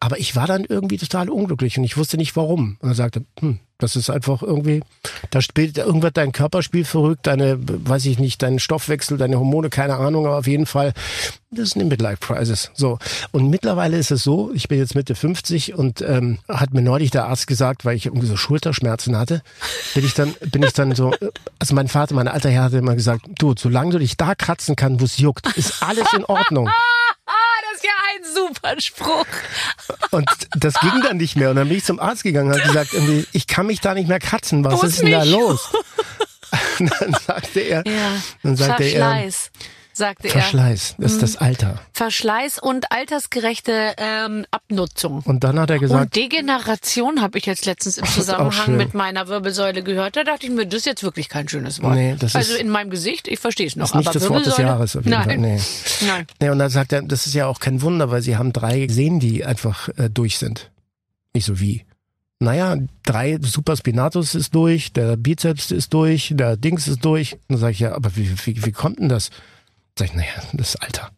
Aber 0.00 0.18
ich 0.18 0.36
war 0.36 0.46
dann 0.46 0.64
irgendwie 0.64 0.98
total 0.98 1.28
unglücklich 1.28 1.78
und 1.78 1.84
ich 1.84 1.96
wusste 1.96 2.16
nicht 2.16 2.36
warum. 2.36 2.76
Und 2.80 2.90
er 2.90 2.94
sagte, 2.94 3.24
hm, 3.40 3.58
das 3.78 3.94
ist 3.94 4.10
einfach 4.10 4.42
irgendwie, 4.42 4.82
da 5.30 5.40
spielt 5.40 5.78
irgendwas 5.78 6.12
dein 6.12 6.32
Körper 6.32 6.62
spielt 6.62 6.88
verrückt, 6.88 7.26
deine, 7.28 7.58
weiß 7.60 8.06
ich 8.06 8.18
nicht, 8.18 8.42
dein 8.42 8.58
Stoffwechsel, 8.58 9.18
deine 9.18 9.38
Hormone, 9.38 9.70
keine 9.70 9.96
Ahnung, 9.96 10.26
aber 10.26 10.38
auf 10.38 10.48
jeden 10.48 10.66
Fall, 10.66 10.92
das 11.52 11.68
ist 11.68 11.76
eine 11.76 11.84
Midlife 11.84 12.18
Crisis. 12.20 12.72
So. 12.74 12.98
Und 13.30 13.50
mittlerweile 13.50 13.96
ist 13.96 14.10
es 14.10 14.24
so, 14.24 14.52
ich 14.52 14.66
bin 14.66 14.78
jetzt 14.78 14.96
Mitte 14.96 15.14
50 15.14 15.74
und 15.74 16.00
ähm, 16.02 16.38
hat 16.48 16.74
mir 16.74 16.82
neulich 16.82 17.12
der 17.12 17.26
Arzt 17.26 17.46
gesagt, 17.46 17.84
weil 17.84 17.96
ich 17.96 18.06
irgendwie 18.06 18.26
so 18.26 18.36
Schulterschmerzen 18.36 19.16
hatte, 19.16 19.42
bin 19.94 20.04
ich 20.04 20.14
dann, 20.14 20.34
bin 20.50 20.64
ich 20.64 20.72
dann 20.72 20.94
so, 20.96 21.12
also 21.60 21.74
mein 21.74 21.88
Vater, 21.88 22.16
mein 22.16 22.28
alter 22.28 22.50
Herr 22.50 22.64
hatte 22.64 22.78
immer 22.78 22.96
gesagt, 22.96 23.26
du, 23.38 23.54
solange 23.56 23.92
du 23.92 23.98
dich 23.98 24.16
da 24.16 24.34
kratzen 24.34 24.74
kannst, 24.74 25.00
wo 25.00 25.04
es 25.04 25.18
juckt, 25.18 25.46
ist 25.56 25.82
alles 25.84 26.12
in 26.12 26.24
Ordnung. 26.24 26.68
Das 27.78 27.84
ist 27.84 27.84
ja 27.84 27.92
ein 28.14 28.34
super 28.34 28.80
Spruch. 28.80 29.26
Und 30.10 30.28
das 30.56 30.74
ging 30.80 31.00
dann 31.02 31.18
nicht 31.18 31.36
mehr. 31.36 31.50
Und 31.50 31.56
dann 31.56 31.68
bin 31.68 31.76
ich 31.78 31.84
zum 31.84 32.00
Arzt 32.00 32.22
gegangen 32.22 32.48
und 32.50 32.58
habe 32.58 32.66
gesagt, 32.66 32.92
irgendwie, 32.92 33.26
ich 33.32 33.46
kann 33.46 33.66
mich 33.66 33.80
da 33.80 33.94
nicht 33.94 34.08
mehr 34.08 34.18
kratzen. 34.18 34.64
Was 34.64 34.82
Wo 34.82 34.86
ist 34.86 35.00
denn 35.00 35.12
da 35.12 35.22
los? 35.24 35.68
Und 36.80 36.90
dann 37.00 37.14
sagte 37.26 37.60
er, 37.60 37.82
Ja. 37.86 38.12
dann 38.42 38.56
sagte 38.56 38.84
er, 38.84 39.30
Verschleiß, 39.98 40.18
sagte 40.18 40.28
er. 40.28 40.32
Verschleiß, 40.32 40.94
das 40.98 41.12
ist 41.12 41.22
das 41.22 41.36
Alter. 41.36 41.80
Verschleiß 41.92 42.58
und 42.58 42.90
altersgerechte 42.92 43.94
ähm, 43.98 44.46
Abnutzung. 44.50 45.22
Und 45.24 45.44
dann 45.44 45.58
hat 45.58 45.70
er 45.70 45.76
Und 45.76 45.82
gesagt, 45.82 46.16
Degeneration 46.16 47.20
habe 47.20 47.38
ich 47.38 47.46
jetzt 47.46 47.66
letztens 47.66 47.98
im 47.98 48.06
Zusammenhang 48.06 48.76
mit 48.76 48.94
meiner 48.94 49.28
Wirbelsäule 49.28 49.82
gehört. 49.82 50.16
Da 50.16 50.24
dachte 50.24 50.46
ich 50.46 50.52
mir, 50.52 50.66
das 50.66 50.78
ist 50.80 50.86
jetzt 50.86 51.02
wirklich 51.02 51.28
kein 51.28 51.48
schönes 51.48 51.82
Wort. 51.82 51.94
Nee, 51.94 52.16
das 52.18 52.34
also 52.34 52.54
ist- 52.54 52.60
in 52.60 52.68
meinem 52.70 52.90
Gesicht, 52.90 53.28
ich 53.28 53.38
verstehe 53.38 53.66
es 53.66 53.76
noch. 53.76 53.86
ist 53.86 53.94
nicht 53.94 54.06
aber 54.08 54.18
das 54.18 54.28
Wort 54.28 54.46
des 54.46 54.56
Jahres 54.56 54.96
auf 54.96 55.04
jeden 55.04 55.16
Nein. 55.18 55.24
Fall. 55.28 55.38
Nee. 55.38 55.60
Nein. 56.06 56.26
Nee, 56.40 56.48
und 56.50 56.58
dann 56.58 56.70
sagt 56.70 56.92
er, 56.92 57.02
das 57.02 57.26
ist 57.26 57.34
ja 57.34 57.46
auch 57.46 57.60
kein 57.60 57.82
Wunder, 57.82 58.10
weil 58.10 58.22
sie 58.22 58.36
haben 58.36 58.52
drei 58.52 58.86
Sehnen, 58.88 59.20
die 59.20 59.44
einfach 59.44 59.88
äh, 59.96 60.08
durch 60.08 60.38
sind. 60.38 60.70
Nicht 61.34 61.44
so 61.46 61.60
wie. 61.60 61.84
Naja, 62.40 62.76
drei 63.04 63.36
Superspinatus 63.42 64.36
ist 64.36 64.54
durch, 64.54 64.92
der 64.92 65.16
Bizeps 65.16 65.72
ist 65.72 65.92
durch, 65.92 66.32
der 66.36 66.56
Dings 66.56 66.86
ist 66.86 67.04
durch. 67.04 67.32
Und 67.32 67.40
dann 67.48 67.58
sage 67.58 67.72
ich, 67.72 67.80
ja, 67.80 67.94
aber 67.96 68.14
wie, 68.16 68.30
wie, 68.46 68.64
wie 68.64 68.70
kommt 68.72 69.00
denn 69.00 69.08
das? 69.08 69.30
Sag 69.98 70.10
ich, 70.10 70.14
naja, 70.14 70.28
das 70.52 70.74
ist 70.74 70.76
Alter. 70.76 71.10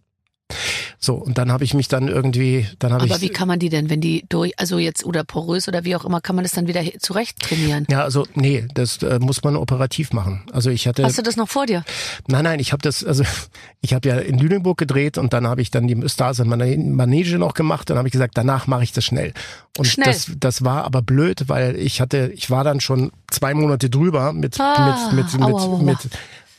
So, 1.02 1.14
und 1.14 1.38
dann 1.38 1.50
habe 1.52 1.64
ich 1.64 1.74
mich 1.74 1.88
dann 1.88 2.08
irgendwie, 2.08 2.66
dann 2.78 2.92
habe 2.92 3.06
ich. 3.06 3.12
Aber 3.12 3.20
wie 3.20 3.28
kann 3.28 3.46
man 3.48 3.58
die 3.58 3.68
denn, 3.68 3.88
wenn 3.88 4.00
die 4.00 4.24
durch, 4.28 4.58
also 4.58 4.78
jetzt 4.78 5.04
oder 5.04 5.22
porös 5.24 5.68
oder 5.68 5.84
wie 5.84 5.96
auch 5.96 6.04
immer, 6.04 6.20
kann 6.20 6.34
man 6.36 6.44
das 6.44 6.52
dann 6.52 6.66
wieder 6.66 6.82
zurecht 6.98 7.40
trainieren? 7.40 7.86
ja, 7.90 8.02
also 8.02 8.26
nee, 8.34 8.66
das 8.74 9.02
äh, 9.02 9.18
muss 9.18 9.42
man 9.42 9.56
operativ 9.56 10.12
machen. 10.12 10.42
Also 10.52 10.70
ich 10.70 10.86
hatte 10.86 11.04
Hast 11.04 11.18
du 11.18 11.22
das 11.22 11.36
noch 11.36 11.48
vor 11.48 11.66
dir? 11.66 11.84
Nein, 12.26 12.44
nein, 12.44 12.58
ich 12.60 12.72
habe 12.72 12.82
das, 12.82 13.04
also 13.04 13.24
ich 13.80 13.94
habe 13.94 14.08
ja 14.08 14.18
in 14.18 14.38
Lüneburg 14.38 14.76
gedreht 14.76 15.18
und 15.18 15.32
dann 15.32 15.46
habe 15.46 15.62
ich 15.62 15.70
dann 15.70 15.86
die 15.86 16.08
Stars 16.08 16.38
in 16.38 16.48
Manege 16.48 17.38
noch 17.38 17.54
gemacht. 17.54 17.88
Dann 17.90 17.96
habe 17.98 18.08
ich 18.08 18.12
gesagt, 18.12 18.36
danach 18.36 18.66
mache 18.66 18.82
ich 18.82 18.92
das 18.92 19.04
schnell. 19.04 19.32
Und 19.78 19.86
Schnell. 19.86 20.06
das, 20.06 20.30
das 20.38 20.64
war 20.64 20.84
aber 20.84 21.02
blöd, 21.02 21.44
weil 21.48 21.76
ich 21.76 22.00
hatte, 22.00 22.30
ich 22.34 22.50
war 22.50 22.64
dann 22.64 22.80
schon 22.80 23.12
zwei 23.30 23.54
Monate 23.54 23.88
drüber 23.90 24.32
mit 24.32 24.60
Ah, 24.60 25.10
mit 25.14 25.24
mit 25.24 25.32
mit, 25.34 25.42
aua, 25.42 25.62
aua. 25.62 25.82
mit 25.82 25.98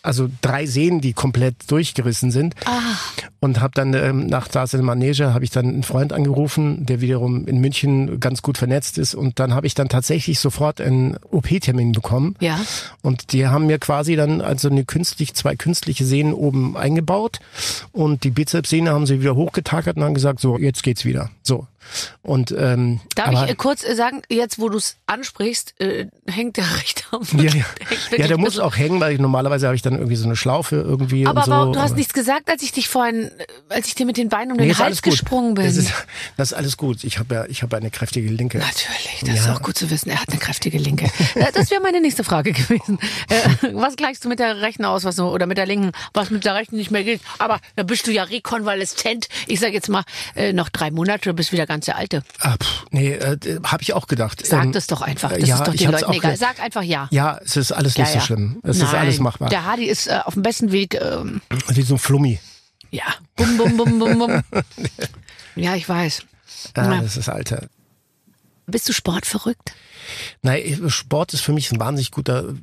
also 0.03 0.29
drei 0.41 0.65
Sehnen, 0.65 1.01
die 1.01 1.13
komplett 1.13 1.69
durchgerissen 1.69 2.31
sind. 2.31 2.55
Ah, 2.65 2.79
Und 3.39 3.59
habe 3.59 3.73
dann 3.75 3.93
ähm, 3.93 4.27
nach 4.27 4.47
in 4.73 4.81
Manege 4.83 5.33
habe 5.33 5.43
ich 5.43 5.49
dann 5.49 5.67
einen 5.67 5.83
Freund 5.83 6.13
angerufen, 6.13 6.85
der 6.85 7.01
wiederum 7.01 7.47
in 7.47 7.59
München 7.59 8.19
ganz 8.19 8.41
gut 8.41 8.57
vernetzt 8.57 8.97
ist. 8.97 9.15
Und 9.15 9.39
dann 9.39 9.53
habe 9.53 9.67
ich 9.67 9.73
dann 9.73 9.89
tatsächlich 9.89 10.39
sofort 10.39 10.81
einen 10.81 11.17
OP-Termin 11.29 11.91
bekommen. 11.91 12.35
ja. 12.39 12.59
Und 13.01 13.33
die 13.33 13.47
haben 13.47 13.65
mir 13.67 13.79
quasi 13.79 14.15
dann 14.15 14.41
also 14.41 14.69
eine 14.69 14.85
künstlich, 14.85 15.33
zwei 15.33 15.55
künstliche 15.55 16.05
Sehnen 16.05 16.33
oben 16.33 16.77
eingebaut 16.77 17.39
und 17.91 18.23
die 18.23 18.29
Bizepssehne 18.31 18.91
haben 18.91 19.05
sie 19.05 19.21
wieder 19.21 19.35
hochgetakert 19.35 19.97
und 19.97 20.03
haben 20.03 20.13
gesagt, 20.13 20.39
so, 20.39 20.57
jetzt 20.57 20.83
geht's 20.83 21.05
wieder. 21.05 21.31
So. 21.43 21.67
Und 22.21 22.51
ähm, 22.57 22.99
Darf 23.15 23.27
aber, 23.29 23.45
ich 23.45 23.51
äh, 23.51 23.55
kurz 23.55 23.83
äh, 23.83 23.95
sagen, 23.95 24.21
jetzt 24.29 24.59
wo 24.59 24.69
du 24.69 24.77
es 24.77 24.97
ansprichst, 25.07 25.79
äh, 25.81 26.07
hängt 26.27 26.57
der 26.57 26.65
rechte 26.77 27.03
Arm. 27.11 27.23
ja, 27.37 27.43
ja. 27.51 27.65
ja, 28.17 28.27
der 28.27 28.37
muss 28.37 28.59
auch 28.59 28.77
hängen, 28.77 28.99
weil 28.99 29.13
ich, 29.13 29.19
normalerweise 29.19 29.67
habe 29.67 29.75
ich 29.75 29.81
dann 29.81 29.93
irgendwie 29.95 30.15
so 30.15 30.25
eine 30.25 30.35
Schlaufe 30.35 30.75
irgendwie 30.77 31.25
Aber, 31.27 31.43
so. 31.43 31.51
aber 31.51 31.71
du 31.73 31.79
hast 31.79 31.91
aber- 31.91 31.97
nichts 31.97 32.13
gesagt, 32.13 32.49
als 32.49 32.61
ich 32.63 32.71
dich 32.71 32.87
vorhin, 32.89 33.31
äh, 33.37 33.45
als 33.69 33.87
ich 33.87 33.95
dir 33.95 34.05
mit 34.05 34.17
den 34.17 34.29
Beinen 34.29 34.51
um 34.51 34.57
Nee, 34.57 34.63
den 34.63 34.71
ist 34.71 34.79
Hals 34.79 35.01
gesprungen 35.01 35.55
bin. 35.55 35.65
Das 35.65 35.75
ist, 35.77 35.91
das 36.37 36.51
ist 36.51 36.57
alles 36.57 36.77
gut. 36.77 37.03
Ich 37.03 37.19
habe 37.19 37.33
ja, 37.35 37.45
ich 37.45 37.63
habe 37.63 37.75
eine 37.77 37.89
kräftige 37.91 38.29
Linke. 38.29 38.57
Natürlich, 38.59 39.19
das 39.21 39.29
ist 39.39 39.45
Ja. 39.47 39.55
auch 39.55 39.61
gut 39.61 39.77
zu 39.77 39.89
wissen. 39.89 40.09
Er 40.09 40.21
hat 40.21 40.29
eine 40.29 40.39
kräftige 40.39 40.77
Linke. 40.77 41.09
Das 41.53 41.71
wäre 41.71 41.81
meine 41.81 41.99
nächste 42.01 42.23
Frage 42.23 42.51
gewesen. 42.53 42.99
Äh, 43.29 43.69
Was 43.73 43.95
gleichst 43.95 44.23
du 44.25 44.29
mit 44.29 44.39
der 44.39 44.61
rechten 44.61 44.85
aus, 44.85 45.03
was 45.03 45.15
so, 45.15 45.29
oder 45.31 45.45
mit 45.45 45.57
der 45.57 45.65
linken, 45.65 45.91
was 46.13 46.29
mit 46.29 46.45
der 46.45 46.55
rechten 46.55 46.75
nicht 46.77 46.91
mehr 46.91 47.03
geht? 47.03 47.21
Aber 47.39 47.59
da 47.75 47.83
bist 47.83 48.07
du 48.07 48.11
ja 48.11 48.23
rekonvaleszent. 48.23 49.27
Ich 49.47 49.59
sage 49.59 49.73
jetzt 49.73 49.89
mal, 49.89 50.03
äh, 50.35 50.53
noch 50.53 50.69
drei 50.69 50.91
Monate, 50.91 51.29
du 51.29 51.33
bist 51.33 51.51
wieder 51.51 51.65
ganz 51.73 51.85
der 51.85 51.95
Alte. 51.97 52.23
Ah, 52.39 52.55
pff, 52.61 52.85
nee, 52.91 53.11
äh, 53.13 53.37
habe 53.63 53.81
ich 53.83 53.93
auch 53.93 54.07
gedacht. 54.07 54.45
Sag 54.45 54.65
Ähm, 54.65 54.71
das 54.71 54.87
doch 54.87 55.01
einfach. 55.01 55.31
äh, 55.31 55.39
Das 55.39 55.49
ja, 55.49 55.55
ist 55.55 55.67
doch 55.67 55.73
den 55.75 55.91
Leuten 55.91 56.13
egal. 56.13 56.37
Sag 56.37 56.59
einfach 56.59 56.83
ja. 56.83 57.07
Ja, 57.11 57.39
es 57.43 57.57
ist 57.57 57.71
alles 57.71 57.97
nicht 57.97 58.13
Ja, 58.13 58.19
so 58.19 58.25
schlimm. 58.25 58.59
Es 58.63 58.77
ist 58.77 58.83
Nein, 58.91 58.95
alles 59.01 59.19
machbar. 59.19 59.49
Der 59.49 59.65
Hardy 59.65 59.85
ist 59.85 60.07
äh, 60.07 60.19
auf 60.25 60.33
dem 60.35 60.43
besten 60.43 60.71
Weg. 60.71 60.95
Ähm, 61.01 61.41
Wie 61.69 61.81
so 61.81 61.95
ein 61.95 61.99
Flummi. 61.99 62.39
ja. 62.91 63.03
Bum, 63.35 63.57
bum, 63.57 63.77
bum, 63.77 63.99
bum, 63.99 64.19
bum. 64.19 64.41
ja, 65.55 65.75
ich 65.75 65.87
weiß. 65.87 66.23
Ja, 66.77 66.93
Ja. 66.93 67.01
das 67.01 67.17
ist 67.17 67.29
Alter. 67.29 67.67
Bist 68.71 68.87
du 68.89 68.93
sportverrückt? 68.93 69.73
Nein, 70.41 70.89
Sport 70.89 71.33
ist 71.33 71.41
für 71.41 71.53
mich 71.53 71.71
ein 71.71 71.79
wahnsinnig 71.79 72.11
guter, 72.11 72.53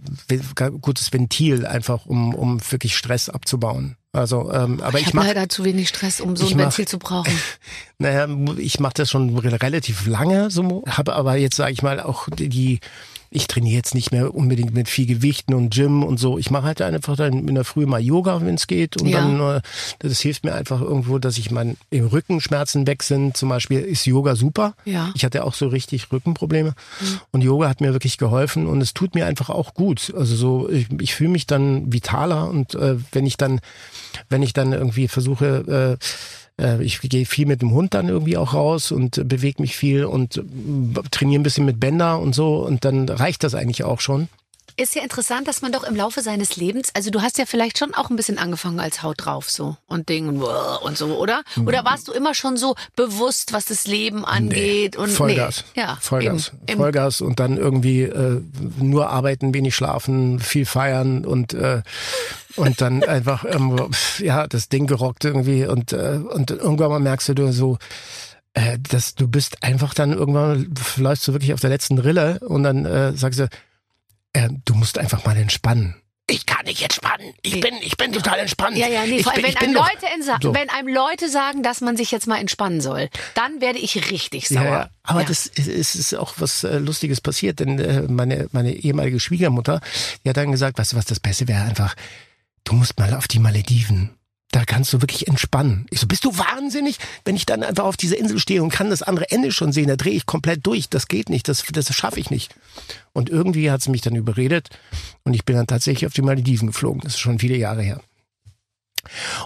gutes 0.80 1.12
Ventil, 1.12 1.66
einfach 1.66 2.06
um, 2.06 2.34
um 2.34 2.60
wirklich 2.70 2.96
Stress 2.96 3.28
abzubauen. 3.28 3.96
Also, 4.12 4.50
ähm, 4.52 4.80
aber 4.80 4.98
ich, 4.98 5.08
ich 5.08 5.14
mache 5.14 5.28
leider 5.28 5.48
zu 5.48 5.64
wenig 5.64 5.88
Stress, 5.90 6.20
um 6.20 6.34
so 6.34 6.46
ein 6.46 6.56
mach- 6.56 6.64
Ventil 6.64 6.88
zu 6.88 6.98
brauchen. 6.98 7.32
Naja, 8.00 8.28
ich 8.58 8.78
mache 8.78 8.94
das 8.94 9.10
schon 9.10 9.36
re- 9.36 9.60
relativ 9.60 10.06
lange, 10.06 10.50
so 10.52 10.84
habe 10.86 11.14
aber 11.14 11.36
jetzt 11.36 11.56
sage 11.56 11.72
ich 11.72 11.82
mal 11.82 11.98
auch 12.00 12.28
die. 12.30 12.78
Ich 13.30 13.46
trainiere 13.46 13.76
jetzt 13.76 13.94
nicht 13.94 14.10
mehr 14.12 14.34
unbedingt 14.34 14.74
mit 14.74 14.88
viel 14.88 15.06
Gewichten 15.06 15.54
und 15.54 15.74
Gym 15.74 16.02
und 16.02 16.18
so. 16.18 16.38
Ich 16.38 16.50
mache 16.50 16.64
halt 16.64 16.80
einfach 16.82 17.16
dann 17.16 17.46
in 17.48 17.54
der 17.54 17.64
Früh 17.64 17.84
mal 17.86 18.00
Yoga, 18.00 18.40
wenn 18.42 18.54
es 18.54 18.66
geht. 18.66 19.00
Und 19.00 19.08
Ja. 19.08 19.18
dann, 19.20 19.40
äh, 19.56 19.60
das 19.98 20.20
hilft 20.20 20.44
mir 20.44 20.54
einfach 20.54 20.80
irgendwo, 20.80 21.18
dass 21.18 21.36
ich 21.38 21.50
mein 21.50 21.76
im 21.90 22.06
Rückenschmerzen 22.06 22.86
weg 22.86 23.02
sind. 23.02 23.36
Zum 23.36 23.48
Beispiel 23.48 23.80
ist 23.80 24.06
Yoga 24.06 24.34
super. 24.36 24.74
Ja. 24.84 25.10
Ich 25.14 25.24
hatte 25.24 25.44
auch 25.44 25.54
so 25.54 25.68
richtig 25.68 26.10
Rückenprobleme. 26.12 26.74
Und 27.32 27.42
Yoga 27.42 27.68
hat 27.68 27.80
mir 27.80 27.92
wirklich 27.92 28.18
geholfen 28.18 28.66
und 28.66 28.80
es 28.80 28.94
tut 28.94 29.14
mir 29.14 29.26
einfach 29.26 29.50
auch 29.50 29.74
gut. 29.74 30.12
Also 30.16 30.34
so, 30.36 30.68
ich, 30.70 30.86
ich 31.00 31.14
fühle 31.14 31.30
mich 31.30 31.46
dann 31.46 31.92
vitaler 31.92 32.48
und 32.48 32.74
äh, 32.74 32.96
wenn 33.12 33.26
ich 33.26 33.36
dann, 33.36 33.60
wenn 34.30 34.42
ich 34.42 34.52
dann 34.52 34.72
irgendwie 34.72 35.08
versuche, 35.08 35.98
äh, 36.00 36.04
ich 36.80 37.00
gehe 37.00 37.26
viel 37.26 37.46
mit 37.46 37.62
dem 37.62 37.72
Hund 37.72 37.94
dann 37.94 38.08
irgendwie 38.08 38.36
auch 38.36 38.54
raus 38.54 38.90
und 38.92 39.18
äh, 39.18 39.24
bewege 39.24 39.62
mich 39.62 39.76
viel 39.76 40.04
und 40.04 40.38
äh, 40.38 40.42
trainiere 41.10 41.40
ein 41.40 41.44
bisschen 41.44 41.64
mit 41.64 41.80
Bänder 41.80 42.18
und 42.18 42.34
so 42.34 42.64
und 42.66 42.84
dann 42.84 43.08
reicht 43.08 43.44
das 43.44 43.54
eigentlich 43.54 43.84
auch 43.84 44.00
schon. 44.00 44.28
Ist 44.78 44.94
ja 44.94 45.02
interessant, 45.02 45.48
dass 45.48 45.60
man 45.60 45.72
doch 45.72 45.82
im 45.82 45.96
Laufe 45.96 46.22
seines 46.22 46.54
Lebens, 46.54 46.90
also 46.94 47.10
du 47.10 47.20
hast 47.20 47.36
ja 47.36 47.46
vielleicht 47.46 47.78
schon 47.78 47.94
auch 47.94 48.10
ein 48.10 48.16
bisschen 48.16 48.38
angefangen 48.38 48.78
als 48.78 49.02
Haut 49.02 49.24
drauf 49.24 49.50
so 49.50 49.76
und 49.88 50.08
Ding 50.08 50.28
und, 50.28 50.40
und 50.40 50.96
so, 50.96 51.18
oder? 51.18 51.42
Oder 51.66 51.84
warst 51.84 52.06
du 52.06 52.12
immer 52.12 52.32
schon 52.32 52.56
so 52.56 52.76
bewusst, 52.94 53.52
was 53.52 53.64
das 53.64 53.88
Leben 53.88 54.24
angeht 54.24 54.94
und 54.94 55.08
Vollgas. 55.08 55.64
Nee. 55.74 55.82
Ja, 55.82 55.98
Vollgas. 56.00 56.52
eben. 56.68 56.78
Vollgas 56.78 57.20
und 57.20 57.40
dann 57.40 57.56
irgendwie 57.56 58.02
äh, 58.02 58.40
nur 58.78 59.10
arbeiten, 59.10 59.52
wenig 59.52 59.74
schlafen, 59.74 60.38
viel 60.38 60.64
feiern 60.64 61.24
und 61.24 61.54
äh, 61.54 61.82
und 62.54 62.80
dann 62.80 63.02
einfach 63.08 63.44
ähm, 63.44 63.90
ja 64.18 64.46
das 64.46 64.68
Ding 64.68 64.86
gerockt 64.86 65.24
irgendwie 65.24 65.66
und 65.66 65.92
äh, 65.92 66.20
und 66.32 66.52
irgendwann 66.52 66.90
mal 66.90 67.00
merkst 67.00 67.30
du 67.30 67.52
so 67.52 67.78
äh, 68.54 68.78
dass 68.78 69.16
du 69.16 69.26
bist 69.26 69.64
einfach 69.64 69.92
dann 69.92 70.12
irgendwann 70.12 70.72
läufst 70.98 71.26
du 71.26 71.32
wirklich 71.32 71.52
auf 71.52 71.60
der 71.60 71.70
letzten 71.70 71.98
Rille 71.98 72.38
und 72.46 72.62
dann 72.62 72.84
äh, 72.84 73.12
sagst 73.16 73.40
du 73.40 73.48
äh, 74.32 74.48
du 74.64 74.74
musst 74.74 74.98
einfach 74.98 75.24
mal 75.24 75.36
entspannen. 75.36 75.94
Ich 76.30 76.44
kann 76.44 76.66
nicht 76.66 76.82
entspannen. 76.82 77.32
Ich 77.40 77.58
bin 77.60 77.72
ich 77.80 77.96
bin 77.96 78.12
total 78.12 78.38
entspannt. 78.40 78.76
Ja, 78.76 78.86
ja, 78.86 79.06
nee, 79.06 79.22
vor 79.22 79.32
allem, 79.32 79.44
wenn 79.44 79.54
bin 79.54 79.62
einem, 79.62 79.74
doch- 79.74 79.88
Leute 79.90 80.06
entsa- 80.14 80.42
So. 80.42 80.52
wenn 80.54 80.68
einem 80.68 80.88
Leute 80.88 81.30
sagen, 81.30 81.62
dass 81.62 81.80
man 81.80 81.96
sich 81.96 82.10
jetzt 82.10 82.26
mal 82.26 82.36
entspannen 82.36 82.82
soll, 82.82 83.08
dann 83.34 83.62
werde 83.62 83.78
ich 83.78 84.10
richtig 84.10 84.46
sauer. 84.48 84.62
Ja, 84.64 84.70
ja. 84.70 84.90
aber 85.04 85.20
Ja. 85.22 85.26
das 85.26 85.46
ist, 85.46 85.66
ist, 85.68 85.94
ist 85.94 86.14
auch 86.14 86.34
was 86.36 86.64
äh, 86.64 86.78
Lustiges 86.80 87.22
passiert, 87.22 87.60
denn 87.60 87.78
äh, 87.78 88.02
meine, 88.02 88.48
meine 88.52 88.74
ehemalige 88.74 89.20
Schwiegermutter, 89.20 89.80
die 90.22 90.28
hat 90.28 90.36
dann 90.36 90.52
gesagt, 90.52 90.76
weißt 90.78 90.92
du 90.92 90.96
was, 90.98 91.06
das 91.06 91.18
Beste 91.18 91.48
wäre 91.48 91.62
einfach, 91.62 91.94
du 92.64 92.74
musst 92.74 92.98
mal 92.98 93.14
auf 93.14 93.26
die 93.26 93.38
Malediven. 93.38 94.10
Da 94.50 94.64
kannst 94.64 94.92
du 94.92 95.02
wirklich 95.02 95.28
entspannen. 95.28 95.86
Ich 95.90 96.00
so, 96.00 96.06
bist 96.06 96.24
du 96.24 96.38
wahnsinnig? 96.38 96.98
Wenn 97.24 97.36
ich 97.36 97.44
dann 97.44 97.62
einfach 97.62 97.84
auf 97.84 97.98
dieser 97.98 98.16
Insel 98.16 98.38
stehe 98.38 98.62
und 98.62 98.70
kann 98.70 98.88
das 98.88 99.02
andere 99.02 99.30
Ende 99.30 99.52
schon 99.52 99.72
sehen, 99.72 99.88
da 99.88 99.96
drehe 99.96 100.14
ich 100.14 100.24
komplett 100.24 100.66
durch. 100.66 100.88
Das 100.88 101.06
geht 101.06 101.28
nicht, 101.28 101.48
das, 101.48 101.64
das 101.64 101.94
schaffe 101.94 102.18
ich 102.18 102.30
nicht. 102.30 102.54
Und 103.12 103.28
irgendwie 103.28 103.70
hat 103.70 103.82
sie 103.82 103.90
mich 103.90 104.00
dann 104.00 104.16
überredet 104.16 104.70
und 105.24 105.34
ich 105.34 105.44
bin 105.44 105.56
dann 105.56 105.66
tatsächlich 105.66 106.06
auf 106.06 106.14
die 106.14 106.22
Malediven 106.22 106.68
geflogen. 106.68 107.02
Das 107.02 107.14
ist 107.14 107.20
schon 107.20 107.38
viele 107.38 107.56
Jahre 107.56 107.82
her. 107.82 108.00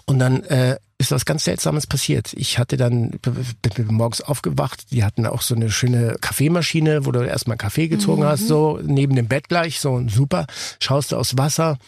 Und 0.07 0.19
dann 0.21 0.45
äh, 0.45 0.79
ist 0.99 1.11
was 1.11 1.25
ganz 1.25 1.45
Seltsames 1.45 1.87
passiert. 1.87 2.33
Ich 2.35 2.59
hatte 2.59 2.77
dann 2.77 3.11
bin 3.21 3.87
morgens 3.88 4.21
aufgewacht. 4.21 4.93
Die 4.93 5.05
hatten 5.05 5.27
auch 5.27 5.43
so 5.43 5.55
eine 5.55 5.71
schöne 5.71 6.17
Kaffeemaschine, 6.21 7.07
wo 7.07 7.12
du 7.12 7.21
erstmal 7.21 7.57
Kaffee 7.57 7.88
gezogen 7.88 8.25
hast, 8.25 8.47
so 8.47 8.79
neben 8.83 9.17
dem 9.17 9.29
Bett 9.29 9.49
gleich, 9.49 9.81
so 9.81 10.03
super. 10.09 10.47
Schaust 10.81 11.12
du 11.12 11.17
aufs 11.17 11.37
Wasser, 11.37 11.79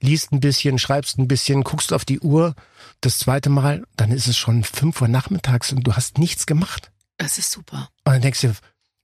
liest 0.00 0.32
ein 0.32 0.40
bisschen, 0.40 0.78
schreibst 0.78 1.18
ein 1.18 1.28
bisschen, 1.28 1.64
guckst 1.64 1.92
auf 1.92 2.04
die 2.04 2.20
Uhr. 2.20 2.54
Das 3.00 3.18
zweite 3.18 3.50
Mal, 3.50 3.84
dann 3.96 4.10
ist 4.10 4.26
es 4.26 4.36
schon 4.36 4.64
fünf 4.64 5.00
Uhr 5.00 5.08
nachmittags 5.08 5.72
und 5.72 5.86
du 5.86 5.94
hast 5.94 6.18
nichts 6.18 6.46
gemacht. 6.46 6.90
Das 7.16 7.38
ist 7.38 7.50
super. 7.50 7.88
Und 8.04 8.14
dann 8.14 8.22
denkst 8.22 8.40
du, 8.40 8.54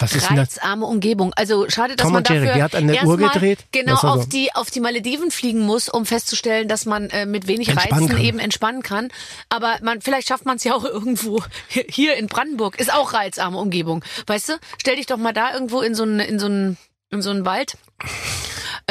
was 0.00 0.14
ist 0.14 0.30
denn 0.30 0.36
das? 0.36 0.56
Reizarme 0.56 0.86
Umgebung. 0.86 1.34
Also 1.34 1.68
schade, 1.68 1.94
dass 1.94 2.04
Tom 2.04 2.14
man 2.14 2.24
Jerry, 2.24 2.46
dafür 2.46 2.62
hat 2.62 2.74
an 2.74 2.88
der 2.88 3.04
Uhr 3.04 3.18
gedreht? 3.18 3.66
genau 3.70 3.96
so. 3.96 4.08
auf 4.08 4.28
die 4.28 4.52
auf 4.54 4.70
die 4.70 4.80
Malediven 4.80 5.30
fliegen 5.30 5.60
muss, 5.60 5.90
um 5.90 6.06
festzustellen, 6.06 6.68
dass 6.68 6.86
man 6.86 7.10
äh, 7.10 7.26
mit 7.26 7.46
wenig 7.46 7.68
Entspannen 7.68 8.04
Reizen 8.04 8.16
kann. 8.16 8.24
eben 8.24 8.38
entspannen 8.38 8.82
kann. 8.82 9.08
Aber 9.50 9.76
man 9.82 10.00
vielleicht 10.00 10.28
schafft 10.28 10.46
man 10.46 10.56
es 10.56 10.64
ja 10.64 10.74
auch 10.74 10.84
irgendwo 10.86 11.42
hier 11.68 12.16
in 12.16 12.28
Brandenburg. 12.28 12.80
Ist 12.80 12.92
auch 12.92 13.12
reizarme 13.12 13.58
Umgebung, 13.58 14.02
weißt 14.26 14.48
du? 14.48 14.52
Stell 14.78 14.96
dich 14.96 15.06
doch 15.06 15.18
mal 15.18 15.34
da 15.34 15.52
irgendwo 15.52 15.82
in 15.82 15.94
so 15.94 16.02
einen 16.04 16.20
in 16.20 16.38
so 16.38 16.46
einen 16.46 16.78
in 17.10 17.20
so 17.20 17.30
einen 17.30 17.44
Wald. 17.44 17.76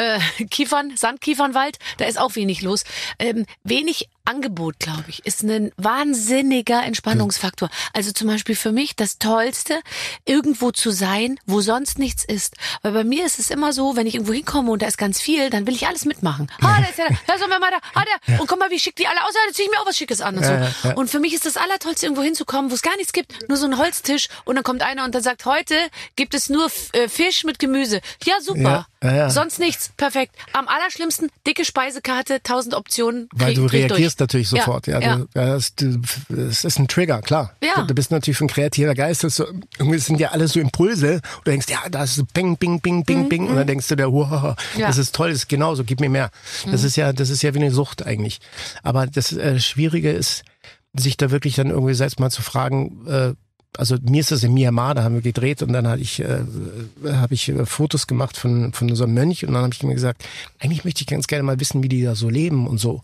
Äh, 0.00 0.18
Kiefern, 0.46 0.96
Sandkiefernwald, 0.96 1.78
da 1.98 2.06
ist 2.06 2.18
auch 2.18 2.34
wenig 2.34 2.62
los. 2.62 2.84
Ähm, 3.18 3.44
wenig 3.64 4.08
Angebot, 4.24 4.78
glaube 4.78 5.04
ich, 5.08 5.24
ist 5.26 5.42
ein 5.42 5.72
wahnsinniger 5.76 6.82
Entspannungsfaktor. 6.84 7.68
Also 7.92 8.12
zum 8.12 8.28
Beispiel 8.28 8.54
für 8.54 8.72
mich 8.72 8.96
das 8.96 9.18
Tollste, 9.18 9.80
irgendwo 10.24 10.70
zu 10.70 10.90
sein, 10.90 11.38
wo 11.46 11.60
sonst 11.60 11.98
nichts 11.98 12.24
ist. 12.24 12.54
Weil 12.82 12.92
bei 12.92 13.04
mir 13.04 13.24
ist 13.26 13.38
es 13.38 13.50
immer 13.50 13.72
so, 13.72 13.96
wenn 13.96 14.06
ich 14.06 14.14
irgendwo 14.14 14.32
hinkomme 14.32 14.70
und 14.70 14.82
da 14.82 14.86
ist 14.86 14.98
ganz 14.98 15.20
viel, 15.20 15.50
dann 15.50 15.66
will 15.66 15.74
ich 15.74 15.86
alles 15.86 16.04
mitmachen. 16.04 16.50
Ah, 16.60 16.80
da 16.80 16.88
ist 16.88 16.98
ja, 16.98 17.06
da 17.26 17.34
ist 17.34 17.48
mal 17.48 17.58
da, 17.60 17.78
ah, 17.94 18.04
der, 18.28 18.40
und 18.40 18.46
guck 18.46 18.58
mal, 18.58 18.70
wie 18.70 18.78
schick 18.78 18.96
die 18.96 19.06
alle 19.06 19.22
aus, 19.24 19.32
ja, 19.34 19.40
da 19.48 19.52
zieh 19.54 19.62
ich 19.62 19.70
mir 19.70 19.80
auch 19.80 19.86
was 19.86 19.96
Schickes 19.96 20.20
an 20.20 20.36
und 20.36 20.44
so. 20.44 20.50
Ja, 20.52 20.60
ja, 20.60 20.70
ja. 20.84 20.94
Und 20.94 21.10
für 21.10 21.18
mich 21.20 21.34
ist 21.34 21.46
das 21.46 21.56
Allertollste, 21.56 22.06
irgendwo 22.06 22.22
hinzukommen, 22.22 22.70
wo 22.70 22.74
es 22.74 22.82
gar 22.82 22.96
nichts 22.96 23.12
gibt, 23.12 23.48
nur 23.48 23.56
so 23.58 23.66
ein 23.66 23.78
Holztisch 23.78 24.28
und 24.44 24.54
dann 24.54 24.64
kommt 24.64 24.82
einer 24.82 25.04
und 25.04 25.14
dann 25.14 25.22
sagt, 25.22 25.44
heute 25.44 25.74
gibt 26.16 26.34
es 26.34 26.48
nur 26.48 26.70
äh, 26.92 27.08
Fisch 27.08 27.44
mit 27.44 27.58
Gemüse. 27.58 28.00
Ja, 28.24 28.34
super. 28.40 28.86
Sonst 29.30 29.58
nichts. 29.58 29.90
Perfekt. 29.96 30.34
Am 30.52 30.68
allerschlimmsten, 30.68 31.30
dicke 31.46 31.64
Speisekarte, 31.64 32.42
tausend 32.42 32.74
Optionen. 32.74 33.30
Weil 33.32 33.54
krieg- 33.54 33.88
du 33.88 33.94
ich 33.94 34.02
reagierst 34.10 34.20
natürlich 34.20 34.48
sofort. 34.48 34.86
Ja, 34.86 35.00
ja. 35.00 35.24
Das, 35.34 35.74
du, 35.74 36.00
das 36.28 36.64
ist 36.64 36.78
ein 36.78 36.88
Trigger, 36.88 37.20
klar. 37.22 37.54
Ja. 37.62 37.82
Du, 37.82 37.94
bist 37.94 38.10
natürlich 38.10 38.40
ein 38.40 38.48
kreativer 38.48 38.94
Geist. 38.94 39.24
Das, 39.24 39.36
so, 39.36 39.46
irgendwie 39.78 39.98
sind 39.98 40.20
ja 40.20 40.30
alles 40.30 40.52
so 40.52 40.60
Impulse. 40.60 41.14
Und 41.14 41.46
du 41.46 41.50
denkst, 41.50 41.66
ja, 41.68 41.88
da 41.90 42.04
ist 42.04 42.16
so 42.16 42.24
Bing, 42.32 42.56
Bing, 42.56 42.80
Bing, 42.80 43.04
Bing, 43.04 43.28
Bing. 43.28 43.48
Und 43.48 43.56
dann 43.56 43.66
denkst 43.66 43.88
du 43.88 43.96
dir, 43.96 44.12
wow, 44.12 44.56
Mhm, 44.74 44.80
das 44.80 44.98
ist 44.98 45.14
toll, 45.14 45.30
das 45.30 45.40
ist 45.40 45.48
genauso, 45.48 45.84
gib 45.84 46.00
mir 46.00 46.08
mehr. 46.08 46.30
Das 46.70 46.84
ist 46.84 46.96
ja, 46.96 47.12
das 47.12 47.30
ist 47.30 47.42
ja 47.42 47.54
wie 47.54 47.58
eine 47.58 47.70
Sucht 47.70 48.06
eigentlich. 48.06 48.40
Aber 48.82 49.06
das 49.06 49.32
äh, 49.32 49.58
Schwierige 49.60 50.10
ist, 50.10 50.42
sich 50.94 51.16
da 51.16 51.30
wirklich 51.30 51.56
dann 51.56 51.70
irgendwie 51.70 51.94
selbst 51.94 52.18
mal 52.20 52.30
zu 52.30 52.42
fragen, 52.42 53.06
äh, 53.06 53.34
also 53.76 53.96
mir 54.02 54.20
ist 54.20 54.32
das 54.32 54.42
in 54.42 54.52
Myanmar, 54.52 54.94
da 54.94 55.04
haben 55.04 55.14
wir 55.14 55.22
gedreht 55.22 55.62
und 55.62 55.72
dann 55.72 56.00
ich, 56.00 56.20
äh, 56.20 56.40
habe 57.04 57.34
ich 57.34 57.48
äh, 57.48 57.64
Fotos 57.66 58.06
gemacht 58.06 58.36
von, 58.36 58.72
von 58.72 58.90
unserem 58.90 59.14
Mönch 59.14 59.46
und 59.46 59.54
dann 59.54 59.62
habe 59.62 59.74
ich 59.74 59.82
mir 59.82 59.94
gesagt, 59.94 60.24
eigentlich 60.58 60.84
möchte 60.84 61.02
ich 61.02 61.06
ganz 61.06 61.26
gerne 61.28 61.44
mal 61.44 61.60
wissen, 61.60 61.82
wie 61.82 61.88
die 61.88 62.02
da 62.02 62.14
so 62.14 62.28
leben 62.28 62.66
und 62.66 62.78
so. 62.78 63.00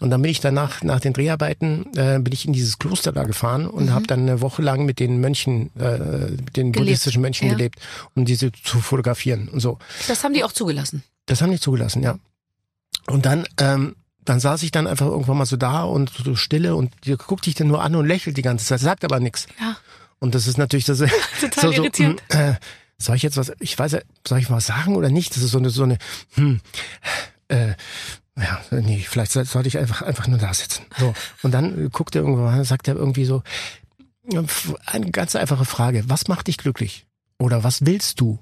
Und 0.00 0.10
dann 0.10 0.20
bin 0.20 0.30
ich 0.30 0.40
danach, 0.40 0.82
nach 0.82 1.00
den 1.00 1.12
Dreharbeiten, 1.12 1.86
äh, 1.96 2.18
bin 2.18 2.32
ich 2.32 2.46
in 2.46 2.52
dieses 2.52 2.78
Kloster 2.78 3.12
da 3.12 3.24
gefahren 3.24 3.66
und 3.66 3.92
habe 3.92 4.06
dann 4.06 4.20
eine 4.20 4.40
Woche 4.40 4.60
lang 4.60 4.84
mit 4.84 4.98
den 4.98 5.20
Mönchen, 5.20 5.70
äh, 5.78 5.98
mit 6.30 6.56
den 6.56 6.72
buddhistischen 6.72 7.22
Mönchen 7.22 7.48
ja. 7.48 7.54
gelebt, 7.54 7.78
um 8.14 8.24
diese 8.24 8.52
zu 8.52 8.80
fotografieren 8.80 9.48
und 9.48 9.60
so. 9.60 9.78
Das 10.08 10.24
haben 10.24 10.34
die 10.34 10.44
auch 10.44 10.52
zugelassen. 10.52 11.02
Das 11.26 11.40
haben 11.40 11.52
die 11.52 11.60
zugelassen, 11.60 12.02
ja. 12.02 12.18
Und 13.06 13.26
dann, 13.26 13.46
ähm, 13.58 13.96
dann 14.24 14.40
saß 14.40 14.62
ich 14.62 14.70
dann 14.70 14.86
einfach 14.86 15.06
irgendwann 15.06 15.38
mal 15.38 15.46
so 15.46 15.56
da 15.56 15.84
und 15.84 16.12
so 16.24 16.36
stille 16.36 16.76
und 16.76 16.92
die 17.04 17.16
guckt 17.16 17.46
dich 17.46 17.54
dann 17.54 17.68
nur 17.68 17.82
an 17.82 17.94
und 17.96 18.06
lächelt 18.06 18.36
die 18.36 18.42
ganze 18.42 18.66
Zeit, 18.66 18.80
sagt 18.80 19.04
aber 19.04 19.20
nichts. 19.20 19.46
Ja. 19.60 19.76
Und 20.22 20.34
das 20.36 20.46
ist 20.46 20.56
natürlich 20.56 20.84
das 20.84 20.98
Total 21.40 21.72
irritierend. 21.74 22.22
mm, 22.32 22.36
äh, 22.36 22.54
soll 22.98 23.16
ich 23.16 23.22
jetzt 23.22 23.36
was, 23.36 23.50
ich 23.58 23.76
weiß 23.76 23.92
ja, 23.92 24.00
soll 24.26 24.38
ich 24.38 24.48
was 24.50 24.66
sagen 24.66 24.94
oder 24.96 25.08
nicht? 25.10 25.34
Das 25.34 25.42
ist 25.42 25.50
so 25.50 25.58
eine, 25.58 25.70
so 25.70 25.82
eine, 25.82 25.98
hm, 26.34 26.60
äh, 27.48 27.74
ja, 28.38 28.60
nee, 28.70 29.04
vielleicht 29.06 29.32
soll- 29.32 29.44
sollte 29.44 29.66
ich 29.68 29.78
einfach, 29.78 30.02
einfach 30.02 30.28
nur 30.28 30.38
da 30.38 30.54
sitzen. 30.54 30.84
So. 30.98 31.12
Und 31.42 31.50
dann 31.52 31.90
guckt 31.90 32.14
er 32.14 32.22
irgendwann, 32.22 32.62
sagt 32.64 32.86
er 32.86 32.94
irgendwie 32.94 33.24
so, 33.24 33.42
eine 34.86 35.10
ganz 35.10 35.34
einfache 35.34 35.64
Frage. 35.64 36.04
Was 36.06 36.28
macht 36.28 36.46
dich 36.46 36.56
glücklich? 36.58 37.06
Oder 37.38 37.64
was 37.64 37.84
willst 37.84 38.20
du? 38.20 38.38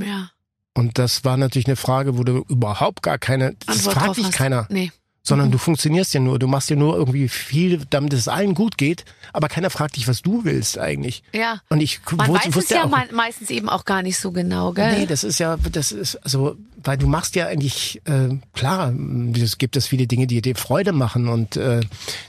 Ja. 0.00 0.30
Und 0.74 0.96
das 0.98 1.24
war 1.24 1.36
natürlich 1.36 1.66
eine 1.66 1.76
Frage, 1.76 2.16
wo 2.16 2.24
du 2.24 2.44
überhaupt 2.48 3.02
gar 3.02 3.18
keine, 3.18 3.54
das 3.66 3.78
Antwort 3.86 3.94
fragt 3.94 4.16
dich 4.16 4.24
hast. 4.26 4.32
keiner, 4.34 4.66
Nee. 4.70 4.90
Sondern 5.28 5.48
Mhm. 5.48 5.52
du 5.52 5.58
funktionierst 5.58 6.12
ja 6.14 6.20
nur, 6.20 6.38
du 6.38 6.48
machst 6.48 6.70
ja 6.70 6.76
nur 6.76 6.96
irgendwie 6.96 7.28
viel, 7.28 7.82
damit 7.90 8.12
es 8.12 8.26
allen 8.28 8.54
gut 8.54 8.76
geht, 8.78 9.04
aber 9.32 9.48
keiner 9.48 9.70
fragt 9.70 9.96
dich, 9.96 10.08
was 10.08 10.22
du 10.22 10.44
willst 10.44 10.78
eigentlich. 10.78 11.22
Ja. 11.32 11.60
Und 11.68 11.80
ich 11.80 12.00
Man 12.16 12.30
wus- 12.30 12.34
weiß 12.34 12.46
es 12.48 12.54
wusste 12.56 12.74
ja 12.74 12.84
auch, 12.84 12.88
me- 12.90 13.08
meistens 13.12 13.50
eben 13.50 13.68
auch 13.68 13.84
gar 13.84 14.02
nicht 14.02 14.18
so 14.18 14.32
genau, 14.32 14.72
gell? 14.72 14.98
Nee, 14.98 15.06
das 15.06 15.22
ist 15.22 15.38
ja, 15.38 15.56
das 15.70 15.92
ist, 15.92 16.16
also, 16.16 16.56
weil 16.82 16.96
du 16.98 17.06
machst 17.06 17.34
ja 17.36 17.46
eigentlich, 17.46 18.00
äh, 18.06 18.36
klar, 18.54 18.92
es 19.40 19.58
gibt 19.58 19.76
es 19.76 19.86
viele 19.86 20.06
Dinge, 20.06 20.26
die 20.26 20.40
dir 20.42 20.56
Freude 20.56 20.92
machen 20.92 21.28
und 21.28 21.56
äh, 21.56 21.80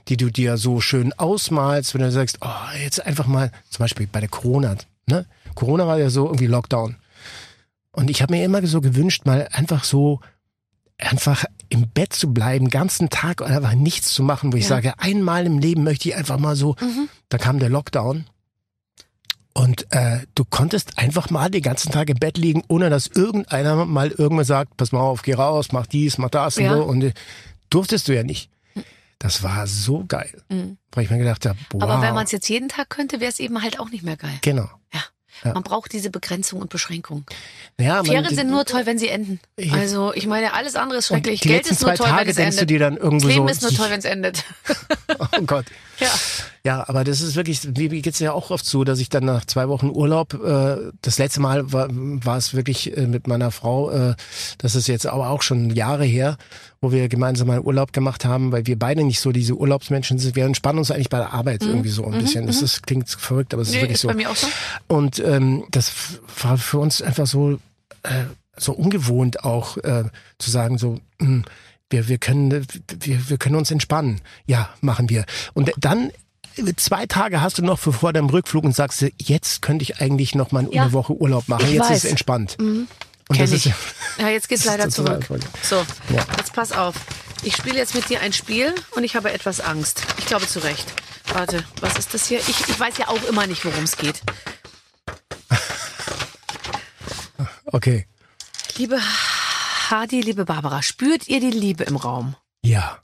die 0.08 0.18
du 0.18 0.30
dir 0.30 0.58
so 0.58 0.82
schön 0.82 1.14
ausmalst, 1.14 1.94
wenn 1.94 2.02
du 2.02 2.12
sagst, 2.12 2.38
oh, 2.42 2.48
jetzt 2.84 3.06
einfach 3.06 3.26
mal, 3.28 3.52
zum 3.70 3.84
Beispiel 3.84 4.08
bei 4.12 4.20
der 4.20 4.30
Corona, 4.30 4.76
ne? 5.08 5.26
Corona 5.56 5.88
war 5.88 5.98
ja 6.00 6.10
so 6.10 6.26
irgendwie 6.26 6.48
Lockdown. 6.48 6.96
Und 7.92 8.10
ich 8.10 8.22
habe 8.22 8.34
mir 8.34 8.46
immer 8.46 8.66
so 8.68 8.82
gewünscht, 8.82 9.26
mal 9.26 9.48
einfach 9.52 9.84
so, 9.84 10.20
einfach 11.00 11.46
im 11.70 11.88
Bett 11.90 12.14
zu 12.14 12.34
bleiben, 12.34 12.66
den 12.66 12.70
ganzen 12.72 13.10
Tag 13.10 13.42
und 13.42 13.48
einfach 13.52 13.74
nichts 13.74 14.14
zu 14.14 14.22
machen, 14.24 14.52
wo 14.54 14.58
ich 14.58 14.64
Ja. 14.64 14.70
sage, 14.70 14.94
einmal 15.00 15.46
im 15.46 15.58
Leben 15.60 15.84
möchte 15.84 16.10
ich 16.10 16.16
einfach 16.16 16.38
mal 16.38 16.56
so, 16.56 16.76
Mhm. 16.82 17.10
da 17.30 17.38
kam 17.38 17.60
der 17.60 17.70
Lockdown. 17.70 18.26
Und 19.54 19.92
äh, 19.92 20.20
du 20.36 20.46
konntest 20.46 20.98
einfach 20.98 21.30
mal 21.32 21.50
den 21.50 21.62
ganzen 21.62 21.92
Tag 21.92 22.10
im 22.10 22.18
Bett 22.18 22.38
liegen, 22.38 22.64
ohne 22.68 22.90
dass 22.90 23.08
irgendeiner 23.08 23.86
mal 23.86 24.10
irgendwann 24.10 24.46
sagt, 24.46 24.78
pass 24.78 24.92
mal 24.92 25.00
auf, 25.02 25.22
geh 25.24 25.34
raus, 25.34 25.72
mach 25.72 25.86
dies, 25.88 26.18
mach 26.18 26.30
das 26.30 26.56
Ja. 26.58 26.72
und 26.72 26.78
so. 26.78 26.84
Und 26.86 27.02
äh, 27.04 27.14
durftest 27.70 28.08
du 28.08 28.16
ja 28.16 28.24
nicht. 28.24 28.50
Das 29.18 29.44
war 29.44 29.68
so 29.68 30.06
geil. 30.08 30.42
Weil 30.92 31.04
ich 31.04 31.10
mir 31.10 31.18
gedacht 31.18 31.46
habe. 31.46 31.60
Mhm. 31.74 31.82
Aber 31.82 32.02
wenn 32.02 32.14
man 32.14 32.24
es 32.24 32.32
jetzt 32.32 32.48
jeden 32.48 32.70
Tag 32.70 32.90
könnte, 32.90 33.20
wäre 33.20 33.30
es 33.32 33.40
eben 33.40 33.62
halt 33.62 33.80
auch 33.80 33.90
nicht 33.90 34.04
mehr 34.04 34.16
geil. 34.16 34.38
Genau. 34.42 34.70
Ja. 34.94 35.02
Ja. 35.44 35.54
Man 35.54 35.64
braucht 35.64 35.94
diese 35.94 36.10
Begrenzung 36.10 36.60
und 36.62 36.70
Beschränkung. 36.70 37.26
Ja, 37.80 38.04
Ferien 38.04 38.34
sind 38.36 38.50
nur 38.50 38.66
toll, 38.66 38.86
wenn 38.86 38.98
sie 39.00 39.10
enden. 39.10 39.40
Ja. 39.58 39.74
Also, 39.74 40.14
ich 40.14 40.28
meine, 40.28 40.54
alles 40.54 40.76
andere 40.76 41.00
ist 41.00 41.08
schrecklich. 41.08 41.42
Geld 41.42 41.70
ist 41.70 41.82
nur 41.82 41.96
zwei 41.96 41.96
toll, 41.96 42.08
wenn 42.08 42.16
Tage 42.18 42.30
es 42.32 42.36
denkst 42.36 42.56
du 42.58 42.62
endet. 42.62 42.70
dir 42.70 42.80
dann 42.80 42.96
das 42.96 43.24
Leben 43.24 43.48
so, 43.48 43.52
ist 43.52 43.62
nur 43.62 43.72
toll, 43.76 43.88
wenn 43.90 44.00
es 44.00 44.06
endet. 44.06 44.44
oh 45.20 45.42
Gott. 45.46 45.66
ja. 46.00 46.10
Ja, 46.66 46.88
aber 46.90 47.06
das 47.06 47.22
ist 47.22 47.36
wirklich, 47.36 47.64
mir 47.64 48.02
geht's 48.02 48.20
ja 48.20 48.34
auch 48.34 48.52
oft 48.52 48.66
so, 48.66 48.84
dass 48.84 49.00
ich 49.00 49.08
dann 49.08 49.24
nach 49.24 49.46
zwei 49.46 49.70
Wochen 49.70 49.90
Urlaub, 49.90 50.34
äh, 50.34 50.92
das 51.02 51.18
letzte 51.18 51.40
Mal 51.40 51.72
war, 51.72 51.88
war 51.90 52.38
es 52.38 52.54
wirklich 52.54 52.96
äh, 52.98 53.08
mit 53.08 53.28
meiner 53.28 53.52
Frau, 53.52 53.90
äh, 53.92 54.16
das 54.58 54.76
ist 54.76 54.88
jetzt 54.88 55.08
aber 55.08 55.30
auch 55.30 55.42
schon 55.42 55.70
Jahre 55.70 56.04
her, 56.04 56.38
wo 56.82 56.92
wir 56.92 57.10
gemeinsam 57.10 57.50
einen 57.50 57.66
Urlaub 57.66 57.92
gemacht 57.94 58.24
haben, 58.26 58.52
weil 58.52 58.66
wir 58.66 58.80
beide 58.80 59.04
nicht 59.04 59.20
so 59.20 59.32
diese 59.32 59.56
Urlaubsmenschen 59.56 60.18
sind. 60.18 60.36
Wir 60.36 60.46
entspannen 60.46 60.80
uns 60.80 60.92
eigentlich 60.92 61.10
bei 61.10 61.18
der 61.18 61.34
Arbeit 61.34 61.64
irgendwie 61.64 61.90
so 61.90 62.06
ein 62.06 62.18
bisschen. 62.20 62.48
Das 62.48 62.62
ist, 62.62 62.88
klingt 62.88 63.10
verrückt, 63.10 63.54
aber 63.54 63.62
es 63.64 63.70
ist 63.70 63.76
Mhm. 63.76 63.78
Nee, 63.80 63.84
wirklich 63.84 63.96
ist 63.96 64.02
so. 64.02 64.08
bei 64.08 64.14
mir 64.14 64.30
auch 64.32 64.36
so. 64.36 64.48
Und 64.88 65.20
ähm, 65.20 65.66
das 65.72 65.92
war 66.42 66.58
für 66.58 66.80
uns 66.80 67.02
einfach 67.02 67.28
so 67.28 67.60
äh, 68.04 68.24
so 68.58 68.74
ungewohnt 68.74 69.44
auch 69.44 69.78
äh, 69.78 70.04
zu 70.38 70.52
sagen 70.52 70.78
so 70.78 71.00
mh, 71.20 71.44
wir 71.90 72.08
wir 72.08 72.18
können 72.18 72.52
wir 73.00 73.30
wir 73.30 73.38
können 73.38 73.56
uns 73.56 73.72
entspannen. 73.72 74.22
Ja, 74.48 74.70
machen 74.82 75.10
wir. 75.10 75.26
Und 75.54 75.72
dann 75.78 76.12
Zwei 76.76 77.06
Tage 77.06 77.40
hast 77.42 77.58
du 77.58 77.62
noch 77.64 77.80
vor 77.80 78.12
deinem 78.12 78.30
Rückflug 78.30 78.66
und 78.66 78.76
sagst, 78.76 79.06
jetzt 79.18 79.62
könnte 79.62 79.84
ich 79.84 80.02
eigentlich 80.02 80.36
noch 80.36 80.52
mal 80.52 80.68
Ja. 80.72 80.84
eine 80.84 80.92
Woche 80.94 81.14
Urlaub 81.14 81.48
machen. 81.48 81.64
Ich 81.68 81.74
jetzt 81.74 81.82
weiß. 81.84 81.90
Mhm. 81.90 81.96
ist 81.96 82.04
es 82.04 82.10
entspannt. 82.10 82.58
Und 82.60 82.88
Kenn 83.32 83.40
das 83.42 83.52
ich. 83.52 83.66
ist 83.68 83.76
Ja, 84.18 84.30
jetzt 84.30 84.50
geht's 84.50 84.66
leider 84.66 84.90
zurück. 84.90 85.26
So, 85.62 85.86
Ja. 86.14 86.26
jetzt 86.38 86.54
pass 86.54 86.72
auf. 86.72 86.96
Ich 87.44 87.56
spiele 87.56 87.78
jetzt 87.78 87.96
mit 87.96 88.10
dir 88.10 88.22
ein 88.22 88.34
Spiel 88.34 88.74
und 88.92 89.04
ich 89.04 89.16
habe 89.16 89.32
etwas 89.32 89.62
Angst. 89.62 90.02
Ich 90.18 90.26
glaube 90.26 90.48
zu 90.48 90.60
Recht. 90.60 90.86
Warte, 91.32 91.64
was 91.80 91.98
ist 91.98 92.14
das 92.14 92.26
hier? 92.28 92.40
Ich, 92.40 92.68
ich 92.68 92.80
weiß 92.80 92.98
ja 92.98 93.08
auch 93.08 93.24
immer 93.30 93.46
nicht, 93.48 93.64
worum 93.64 93.84
es 93.84 93.96
geht. 93.98 94.22
okay. 97.66 98.08
Liebe 98.78 99.00
Hadi, 99.90 100.22
liebe 100.22 100.46
Barbara, 100.46 100.82
spürt 100.82 101.28
ihr 101.28 101.40
die 101.40 101.52
Liebe 101.52 101.84
im 101.84 101.96
Raum? 101.96 102.36
Ja. 102.62 103.00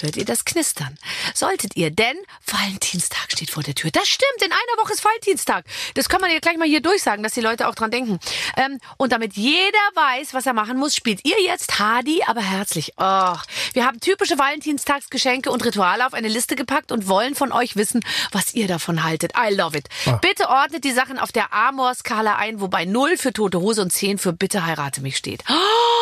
Hört 0.00 0.16
ihr 0.16 0.24
das 0.24 0.44
Knistern? 0.44 0.96
Solltet 1.34 1.76
ihr, 1.76 1.90
denn 1.90 2.16
Valentinstag 2.46 3.30
steht 3.30 3.50
vor 3.50 3.62
der 3.62 3.74
Tür. 3.74 3.90
Das 3.90 4.08
stimmt, 4.08 4.42
in 4.42 4.52
einer 4.52 4.82
Woche 4.82 4.92
ist 4.92 5.04
Valentinstag. 5.04 5.64
Das 5.94 6.08
kann 6.08 6.20
man 6.20 6.30
ja 6.30 6.38
gleich 6.38 6.56
mal 6.56 6.66
hier 6.66 6.80
durchsagen, 6.80 7.22
dass 7.22 7.34
die 7.34 7.40
Leute 7.40 7.68
auch 7.68 7.74
dran 7.74 7.90
denken. 7.90 8.18
Ähm, 8.56 8.78
und 8.96 9.12
damit 9.12 9.34
jeder 9.34 9.78
weiß, 9.94 10.34
was 10.34 10.46
er 10.46 10.52
machen 10.52 10.78
muss, 10.78 10.94
spielt 10.94 11.24
ihr 11.24 11.40
jetzt 11.42 11.78
Hadi, 11.78 12.22
aber 12.26 12.40
herzlich. 12.40 12.92
Oh, 12.96 13.36
wir 13.72 13.86
haben 13.86 14.00
typische 14.00 14.38
Valentinstagsgeschenke 14.38 15.50
und 15.50 15.64
Rituale 15.64 16.06
auf 16.06 16.14
eine 16.14 16.28
Liste 16.28 16.56
gepackt 16.56 16.92
und 16.92 17.08
wollen 17.08 17.34
von 17.34 17.52
euch 17.52 17.76
wissen, 17.76 18.04
was 18.32 18.54
ihr 18.54 18.68
davon 18.68 19.04
haltet. 19.04 19.32
I 19.36 19.54
love 19.54 19.76
it. 19.76 19.88
Ah. 20.06 20.18
Bitte 20.22 20.48
ordnet 20.48 20.84
die 20.84 20.92
Sachen 20.92 21.18
auf 21.18 21.32
der 21.32 21.52
Amor-Skala 21.52 22.36
ein, 22.36 22.60
wobei 22.60 22.84
0 22.84 23.16
für 23.16 23.32
tote 23.32 23.60
Hose 23.60 23.82
und 23.82 23.92
10 23.92 24.18
für 24.18 24.32
bitte 24.32 24.66
heirate 24.66 25.00
mich 25.00 25.16
steht. 25.16 25.44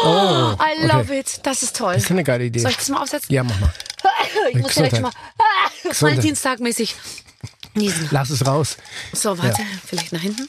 Oh, 0.05 0.55
I 0.61 0.87
love 0.87 1.01
okay. 1.01 1.21
it. 1.21 1.41
Das 1.43 1.63
ist 1.63 1.77
toll. 1.77 1.95
Das 1.95 2.05
ist 2.05 2.11
eine 2.11 2.25
geile 2.25 2.45
Idee. 2.45 2.61
Soll 2.61 2.71
ich 2.71 2.77
das 2.77 2.89
mal 2.89 3.03
aufsetzen? 3.03 3.35
Ja, 3.35 3.43
mach 3.43 3.59
mal. 3.61 3.73
Ich 4.51 4.59
muss 4.59 4.75
direkt 4.75 4.97
Gesundheit. 4.97 5.03
mal 5.03 5.13
ah. 5.91 5.95
Valentinstagmäßig 6.01 6.95
niesen. 7.75 8.09
Lass 8.11 8.31
es 8.31 8.47
raus. 8.47 8.77
So, 9.13 9.39
warte, 9.39 9.63
vielleicht 9.87 10.13
nach 10.13 10.21
hinten. 10.21 10.49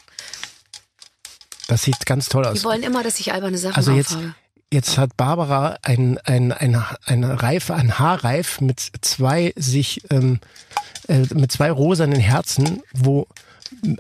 Das 1.68 1.84
sieht 1.84 2.06
ganz 2.06 2.30
toll 2.30 2.46
aus. 2.46 2.58
Die 2.58 2.64
wollen 2.64 2.84
immer, 2.84 3.04
dass 3.04 3.20
ich 3.20 3.32
alberne 3.32 3.58
Sachen 3.58 3.76
Also 3.76 3.92
jetzt, 3.92 4.16
aufhabe. 4.16 4.36
jetzt 4.72 4.98
hat 4.98 5.16
Barbara 5.18 5.78
ein, 5.84 6.18
ein, 6.24 6.52
ein, 6.52 6.84
ein 7.06 7.24
Reif, 7.24 7.70
ein 7.70 8.00
Haarreif 8.00 8.60
mit 8.60 8.82
zwei 9.02 9.54
sich, 9.56 10.02
ähm, 10.10 10.40
äh, 11.08 11.20
mit 11.34 11.52
zwei 11.52 11.72
rosanen 11.72 12.20
Herzen, 12.20 12.82
wo 12.94 13.28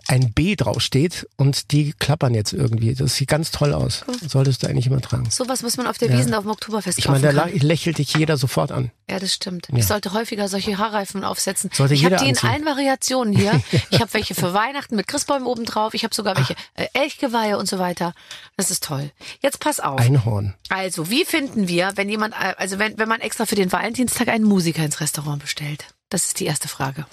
ein 0.08 0.34
B 0.34 0.56
draufsteht 0.56 1.28
und 1.38 1.72
die 1.72 1.94
klappern 1.94 2.34
jetzt 2.34 2.54
irgendwie. 2.54 2.94
Das 2.96 3.16
sieht 3.16 3.28
ganz 3.30 3.52
toll 3.52 3.74
aus. 3.74 4.04
Solltest 4.28 4.64
du 4.64 4.68
eigentlich 4.68 4.88
immer 4.88 5.02
tragen. 5.02 5.30
Sowas 5.30 5.62
muss 5.64 5.78
man 5.78 5.88
auf 5.88 5.98
der 5.98 6.10
Ja. 6.10 6.18
Wiesen 6.18 6.34
auf 6.34 6.44
dem 6.44 6.52
Oktoberfest 6.52 6.98
Ich 6.98 7.08
meine, 7.08 7.34
da 7.34 7.46
lächelt 7.46 7.98
dich 7.98 8.14
jeder 8.16 8.38
sofort 8.38 8.72
an. 8.72 8.92
Ja, 9.10 9.20
das 9.20 9.34
stimmt. 9.34 9.68
Ich 9.76 9.86
sollte 9.88 10.14
häufiger 10.14 10.48
solche 10.48 10.78
Haarreifen 10.78 11.24
aufsetzen. 11.24 11.70
Sollte 11.74 11.94
ich 11.94 12.06
habe 12.06 12.16
die 12.18 12.26
in 12.26 12.30
anziehen. 12.32 12.50
allen 12.50 12.66
Variationen 12.66 13.34
hier. 13.36 13.62
Ich 13.92 14.02
habe 14.02 14.14
welche 14.14 14.36
für 14.36 14.54
Weihnachten 14.54 14.96
mit 14.96 15.08
Christbäumen 15.08 15.48
oben 15.48 15.66
drauf. 15.66 15.94
Ich 15.94 16.04
habe 16.04 16.14
sogar 16.14 16.36
welche 16.38 16.54
äh, 16.76 16.88
Elchgeweihe 16.94 17.58
und 17.58 17.68
so 17.68 17.80
weiter. 17.80 18.14
Das 18.58 18.70
ist 18.72 18.84
toll. 18.84 19.12
Jetzt 19.42 19.60
pass 19.60 19.80
auf. 19.80 20.00
Einhorn. 20.00 20.54
Also, 20.70 21.10
wie 21.10 21.26
finden 21.26 21.68
wir, 21.68 21.92
wenn 21.96 22.10
jemand, 22.10 22.34
äh, 22.36 22.54
also 22.58 22.78
wenn, 22.80 22.98
wenn 22.98 23.10
man 23.10 23.22
extra 23.22 23.46
für 23.46 23.56
den 23.56 23.72
Valentinstag 23.72 24.28
einen 24.28 24.44
Musiker 24.46 24.84
ins 24.84 25.00
Restaurant 25.02 25.42
bestellt? 25.42 25.86
Das 26.10 26.26
ist 26.26 26.40
die 26.40 26.46
erste 26.46 26.68
Frage. 26.68 27.06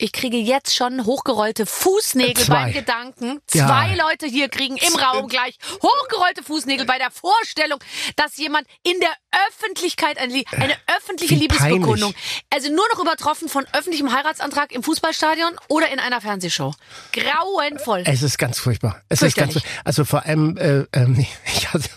Ich 0.00 0.12
kriege 0.12 0.38
jetzt 0.38 0.74
schon 0.74 1.04
hochgerollte 1.04 1.66
Fußnägel 1.66 2.44
Zwei. 2.44 2.54
beim 2.54 2.72
Gedanken. 2.72 3.40
Ja. 3.52 3.66
Zwei 3.66 3.94
Leute 3.96 4.26
hier 4.26 4.48
kriegen 4.48 4.78
im 4.78 4.94
Raum 4.96 5.28
gleich 5.28 5.58
hochgerollte 5.82 6.42
Fußnägel 6.42 6.86
bei 6.86 6.96
der 6.96 7.10
Vorstellung, 7.10 7.78
dass 8.16 8.38
jemand 8.38 8.66
in 8.82 8.98
der 9.00 9.12
Öffentlichkeit 9.48 10.16
eine, 10.16 10.42
eine 10.52 10.74
öffentliche 10.96 11.34
Wie 11.34 11.40
Liebesbekundung, 11.40 12.14
peinlich. 12.14 12.44
also 12.48 12.68
nur 12.70 12.86
noch 12.94 13.00
übertroffen 13.00 13.50
von 13.50 13.66
öffentlichem 13.74 14.10
Heiratsantrag 14.10 14.72
im 14.72 14.82
Fußballstadion 14.82 15.52
oder 15.68 15.92
in 15.92 15.98
einer 15.98 16.22
Fernsehshow. 16.22 16.72
Grauenvoll. 17.12 18.04
Es 18.06 18.22
ist 18.22 18.38
ganz 18.38 18.58
furchtbar. 18.58 19.02
Es 19.10 19.20
ist 19.20 19.36
ganz, 19.36 19.52
Fürchterlich. 19.52 19.80
also 19.84 20.06
vor 20.06 20.24
allem, 20.24 20.56
äh, 20.56 20.86
ähm, 20.94 21.26
ich 21.44 21.72
hatte, 21.74 21.90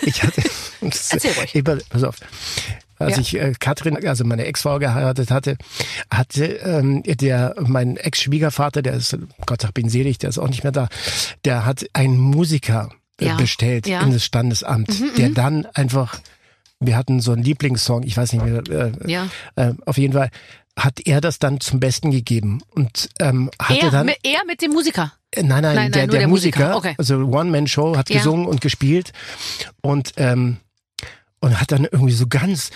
ich 0.00 0.22
hatte, 0.22 0.42
Erzähl 0.80 1.32
ruhig. 1.32 1.54
Ich, 1.54 1.64
pass 1.64 2.02
auf. 2.02 2.16
Als 3.00 3.16
Ja. 3.16 3.20
ich 3.22 3.34
äh, 3.40 3.52
Katrin, 3.58 4.06
also 4.06 4.24
meine 4.24 4.44
Ex-Frau 4.44 4.78
geheiratet 4.78 5.30
hatte, 5.30 5.56
hatte 6.12 6.44
ähm, 6.44 7.02
der 7.04 7.54
mein 7.58 7.96
Ex-Schwiegervater, 7.96 8.82
der 8.82 8.92
ist 8.94 9.16
Gott 9.46 9.64
hab 9.64 9.76
ihn 9.78 9.88
selig, 9.88 10.18
der 10.18 10.28
ist 10.28 10.38
auch 10.38 10.48
nicht 10.48 10.62
mehr 10.62 10.72
da, 10.72 10.88
der 11.44 11.64
hat 11.64 11.84
einen 11.94 12.18
Musiker 12.18 12.90
äh, 13.20 13.26
Ja. 13.26 13.36
bestellt 13.36 13.86
Ja. 13.88 14.02
in 14.02 14.12
das 14.12 14.24
Standesamt, 14.24 14.90
der 15.18 15.30
dann 15.30 15.66
einfach, 15.74 16.20
wir 16.78 16.96
hatten 16.96 17.20
so 17.20 17.32
einen 17.32 17.42
Lieblingssong, 17.42 18.02
ich 18.04 18.16
weiß 18.16 18.34
nicht 18.34 18.44
mehr, 18.44 18.62
äh, 18.68 18.92
Ja. 19.10 19.28
äh, 19.56 19.72
auf 19.86 19.96
jeden 19.98 20.12
Fall 20.12 20.30
hat 20.78 21.00
er 21.06 21.20
das 21.20 21.38
dann 21.38 21.60
zum 21.60 21.80
Besten 21.80 22.10
gegeben 22.10 22.60
und 22.74 23.08
ähm, 23.18 23.50
hatte 23.60 23.80
Er 23.86 23.90
dann 23.90 24.08
er 24.08 24.44
mit 24.46 24.62
dem 24.62 24.72
Musiker. 24.72 25.12
äh, 25.32 25.42
Nein, 25.42 25.48
nein, 25.48 25.62
Nein, 25.62 25.74
nein, 25.74 25.92
der, 25.92 26.06
der, 26.06 26.18
der 26.20 26.28
Musiker. 26.28 26.60
Musiker, 26.68 26.76
Okay. 26.76 26.94
also 26.98 27.16
One-Man-Show, 27.16 27.96
hat 27.96 28.08
Ja. 28.10 28.18
gesungen 28.18 28.46
und 28.46 28.60
gespielt 28.60 29.12
und, 29.82 30.12
ähm, 30.18 30.58
und 31.40 31.60
hat 31.60 31.72
dann 31.72 31.84
irgendwie 31.84 32.12
so 32.12 32.26
ganz, 32.26 32.70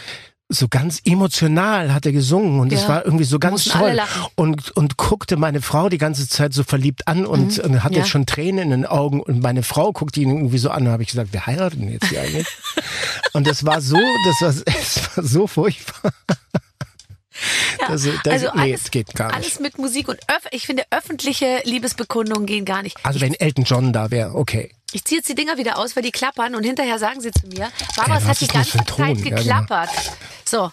so 0.48 0.68
ganz 0.68 1.00
emotional 1.07 1.94
hat 1.94 2.05
er 2.05 2.12
gesungen 2.12 2.61
und 2.61 2.72
es 2.72 2.83
Ja. 2.83 2.88
war 2.88 3.05
irgendwie 3.05 3.24
so 3.24 3.38
ganz 3.38 3.64
Mussten 3.66 3.79
toll 3.79 3.98
und, 4.37 4.70
und 4.72 4.96
guckte 4.98 5.37
meine 5.38 5.62
Frau 5.62 5.88
die 5.88 5.96
ganze 5.98 6.29
Zeit 6.29 6.53
so 6.53 6.62
verliebt 6.64 7.09
an 7.09 7.24
und, 7.24 7.59
und 7.61 7.83
hat 7.83 7.90
Mhm. 7.92 7.96
Ja. 7.96 8.03
jetzt 8.03 8.11
schon 8.11 8.27
Tränen 8.27 8.59
in 8.64 8.70
den 8.70 8.87
Augen 8.87 9.20
und 9.20 9.42
meine 9.42 9.62
Frau 9.62 9.92
guckte 9.92 10.20
ihn 10.20 10.31
irgendwie 10.31 10.59
so 10.59 10.70
an 10.70 10.87
und 10.87 10.92
habe 10.92 11.03
ich 11.03 11.09
gesagt, 11.11 11.33
wir 11.33 11.46
heiraten 11.46 11.88
jetzt 11.90 12.09
hier 12.09 12.20
eigentlich. 12.20 12.46
und 13.33 13.46
das 13.46 13.64
war 13.64 13.81
so, 13.81 13.96
das 13.96 14.40
war, 14.66 14.74
es 14.77 15.16
war 15.16 15.24
so 15.24 15.46
furchtbar. 15.46 16.12
Das, 17.88 18.03
das, 18.22 18.33
also 18.33 18.46
nee, 18.55 18.61
alles, 18.72 18.90
geht 18.90 19.12
gar 19.14 19.27
nicht. 19.29 19.37
alles 19.37 19.61
mit 19.61 19.77
Musik 19.79 20.09
und 20.09 20.18
öff 20.29 20.44
ich 20.53 20.66
finde 20.66 20.85
öffentliche 20.90 21.62
Liebesbekundungen 21.64 22.46
gehen 22.46 22.64
gar 22.64 22.83
nicht. 22.83 22.96
Also 23.03 23.20
wenn 23.20 23.35
Elton 23.35 23.64
John 23.64 23.92
da 23.92 24.11
wäre, 24.12 24.35
okay. 24.37 24.70
Ich 24.94 25.04
ziehe 25.04 25.18
jetzt 25.18 25.28
die 25.28 25.35
Dinger 25.35 25.59
wieder 25.59 25.76
aus, 25.76 25.96
weil 25.96 26.02
die 26.04 26.12
klappern 26.12 26.54
und 26.54 26.62
hinterher 26.62 26.98
sagen 27.00 27.20
sie 27.20 27.33
zu 27.33 27.46
mir, 27.48 27.70
Barbara, 27.96 28.18
es 28.18 28.24
hat 28.26 28.40
die 28.40 28.46
ganze 28.46 28.78
ein 28.78 28.87
Ton? 28.87 28.96
Zeit 29.07 29.18
Ja, 29.18 29.24
genau. 29.24 29.37
geklappert. 29.37 29.90
So. 30.44 30.70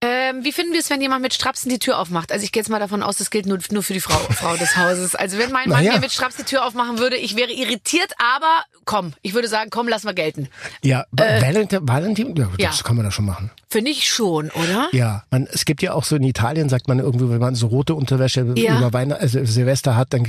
Ähm, 0.00 0.42
wie 0.44 0.52
finden 0.52 0.72
wir 0.72 0.80
es, 0.80 0.90
wenn 0.90 1.00
jemand 1.00 1.22
mit 1.22 1.32
Strapsen 1.32 1.70
die 1.70 1.78
Tür 1.78 1.98
aufmacht? 1.98 2.30
Also 2.32 2.44
ich 2.44 2.52
gehe 2.52 2.60
jetzt 2.62 2.68
mal 2.68 2.78
davon 2.78 3.02
aus, 3.02 3.16
das 3.16 3.30
gilt 3.30 3.46
nur, 3.46 3.58
nur 3.70 3.82
für 3.82 3.92
die 3.94 4.00
Frau, 4.00 4.18
Frau 4.32 4.56
des 4.56 4.76
Hauses. 4.76 5.14
Also 5.14 5.38
wenn 5.38 5.50
mein 5.50 5.68
Mann 5.68 5.82
ja. 5.84 5.92
mir 5.94 6.00
mit 6.00 6.12
Straps 6.12 6.36
die 6.36 6.44
Tür 6.44 6.64
aufmachen 6.66 6.98
würde, 6.98 7.16
ich 7.16 7.36
wäre 7.36 7.52
irritiert, 7.52 8.12
aber 8.18 8.64
komm, 8.84 9.14
ich 9.22 9.32
würde 9.34 9.48
sagen, 9.48 9.70
komm, 9.70 9.88
lass 9.88 10.02
mal 10.04 10.14
gelten. 10.14 10.48
Ja, 10.82 11.04
Valentin, 11.12 11.86
Valentin, 11.88 12.36
ja, 12.36 12.48
das 12.58 12.80
Äh, 12.80 12.84
kann 12.84 12.96
man 12.96 13.04
da 13.04 13.10
schon 13.10 13.24
machen. 13.24 13.50
Finde 13.74 13.90
ich 13.90 14.08
schon, 14.08 14.50
oder? 14.52 14.88
Ja, 14.92 15.24
man, 15.32 15.48
es 15.50 15.64
gibt 15.64 15.82
ja 15.82 15.94
auch 15.94 16.04
so 16.04 16.14
in 16.14 16.22
Italien, 16.22 16.68
sagt 16.68 16.86
man 16.86 17.00
irgendwie, 17.00 17.28
wenn 17.28 17.40
man 17.40 17.56
so 17.56 17.66
rote 17.66 17.96
Unterwäsche 17.96 18.46
Ja. 18.56 18.78
über 18.78 18.92
Weihnachten, 18.92 19.20
also 19.20 19.44
Silvester 19.44 19.96
hat, 19.96 20.12
dann 20.12 20.24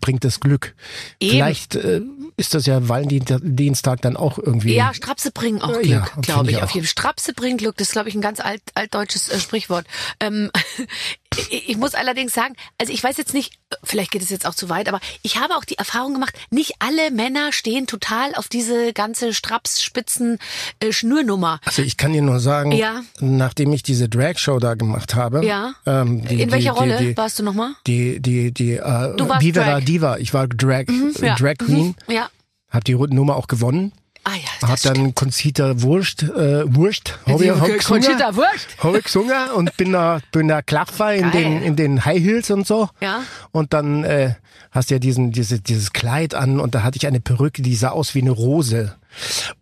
bringt 0.00 0.24
das 0.24 0.40
Glück. 0.40 0.74
Eben. 1.20 1.32
Vielleicht 1.32 1.74
äh, 1.74 2.00
ist 2.38 2.54
das 2.54 2.64
ja 2.64 2.88
Valentinstag 2.88 4.00
dann 4.00 4.16
auch 4.16 4.38
irgendwie. 4.38 4.76
Ja, 4.76 4.94
Strapse 4.94 5.30
bringen 5.30 5.60
auch 5.60 5.72
Glück, 5.74 5.84
ja, 5.86 6.06
glaube 6.22 6.50
ich. 6.50 6.56
ich 6.56 6.62
Auf 6.62 6.70
jeden 6.70 6.86
Strapse 6.86 7.34
bringen 7.34 7.58
Glück. 7.58 7.76
Das 7.76 7.88
ist, 7.88 7.92
glaube 7.92 8.08
ich, 8.08 8.14
ein 8.14 8.22
ganz 8.22 8.40
alt, 8.40 8.62
altdeutsches 8.74 9.28
äh, 9.28 9.40
Sprichwort. 9.40 9.86
Ähm, 10.18 10.50
ich, 11.50 11.76
muss 11.76 11.94
allerdings 11.94 12.32
sagen, 12.34 12.54
also 12.78 12.92
ich 12.92 13.02
weiß 13.02 13.16
jetzt 13.16 13.34
nicht, 13.34 13.58
vielleicht 13.82 14.10
geht 14.10 14.22
es 14.22 14.30
jetzt 14.30 14.46
auch 14.46 14.54
zu 14.54 14.68
weit, 14.68 14.88
aber 14.88 15.00
ich 15.22 15.38
habe 15.38 15.54
auch 15.56 15.64
die 15.64 15.78
Erfahrung 15.78 16.14
gemacht, 16.14 16.34
nicht 16.50 16.74
alle 16.78 17.10
Männer 17.10 17.52
stehen 17.52 17.86
total 17.86 18.34
auf 18.34 18.48
diese 18.48 18.92
ganze 18.92 19.34
Strapsspitzen 19.34 20.38
äh. 20.80 21.60
Also 21.64 21.82
ich 21.82 21.96
kann 21.96 22.12
dir 22.12 22.22
nur 22.22 22.40
sagen, 22.40 22.72
Ja. 22.72 23.02
nachdem 23.20 23.72
ich 23.72 23.82
diese 23.82 24.08
Drag-Show 24.08 24.58
da 24.58 24.74
gemacht 24.74 25.14
habe. 25.14 25.44
Ja. 25.44 25.74
Ähm, 25.84 26.24
die, 26.26 26.42
In 26.42 26.50
welcher 26.50 26.72
die, 26.72 26.78
Rolle 26.78 26.98
Die, 26.98 27.16
warst 27.16 27.38
du 27.38 27.42
nochmal? 27.42 27.72
die, 27.86 28.20
die, 28.20 28.52
die 28.52 28.74
äh, 28.74 29.16
Du 29.16 29.28
warst 29.28 29.42
Drag. 29.42 29.84
Diva. 29.84 30.16
Ich 30.18 30.32
war 30.34 30.48
Drag, 30.48 30.84
ja. 31.20 31.34
Drag 31.34 31.54
Queen. 31.58 31.94
Ja. 32.08 32.28
Hab 32.70 32.84
die 32.84 32.94
Nummer 32.94 33.36
auch 33.36 33.46
gewonnen. 33.46 33.92
Ah 34.28 34.34
ja, 34.34 34.68
das 34.68 34.82
dann 34.82 35.14
Conchita 35.14 35.80
Wurst, 35.82 36.24
äh, 36.24 36.64
Wurst, 36.74 37.16
hab 37.26 37.40
ich, 37.40 37.48
hab 37.48 37.64
gesungen, 37.64 38.02
Conchita 38.02 38.34
Wurst. 38.34 38.66
hab 38.78 38.96
ich 38.96 39.04
gesungen 39.04 39.50
und 39.54 39.76
bin 39.76 39.92
da, 39.92 40.18
bin 40.32 40.48
da 40.48 40.62
Klaffer 40.62 41.14
in 41.14 41.30
den, 41.30 41.62
in 41.62 41.76
den 41.76 42.04
High 42.04 42.20
Heels 42.20 42.50
und 42.50 42.66
so. 42.66 42.88
Ja. 43.00 43.22
Und 43.52 43.72
dann 43.72 44.02
äh, 44.02 44.34
hast 44.72 44.90
du 44.90 44.94
ja 44.94 44.98
diesen, 44.98 45.30
diese, 45.30 45.60
dieses 45.60 45.92
Kleid 45.92 46.34
an 46.34 46.58
und 46.58 46.74
da 46.74 46.82
hatte 46.82 46.96
ich 46.96 47.06
eine 47.06 47.20
Perücke, 47.20 47.62
die 47.62 47.76
sah 47.76 47.90
aus 47.90 48.16
wie 48.16 48.20
eine 48.20 48.32
Rose. 48.32 48.96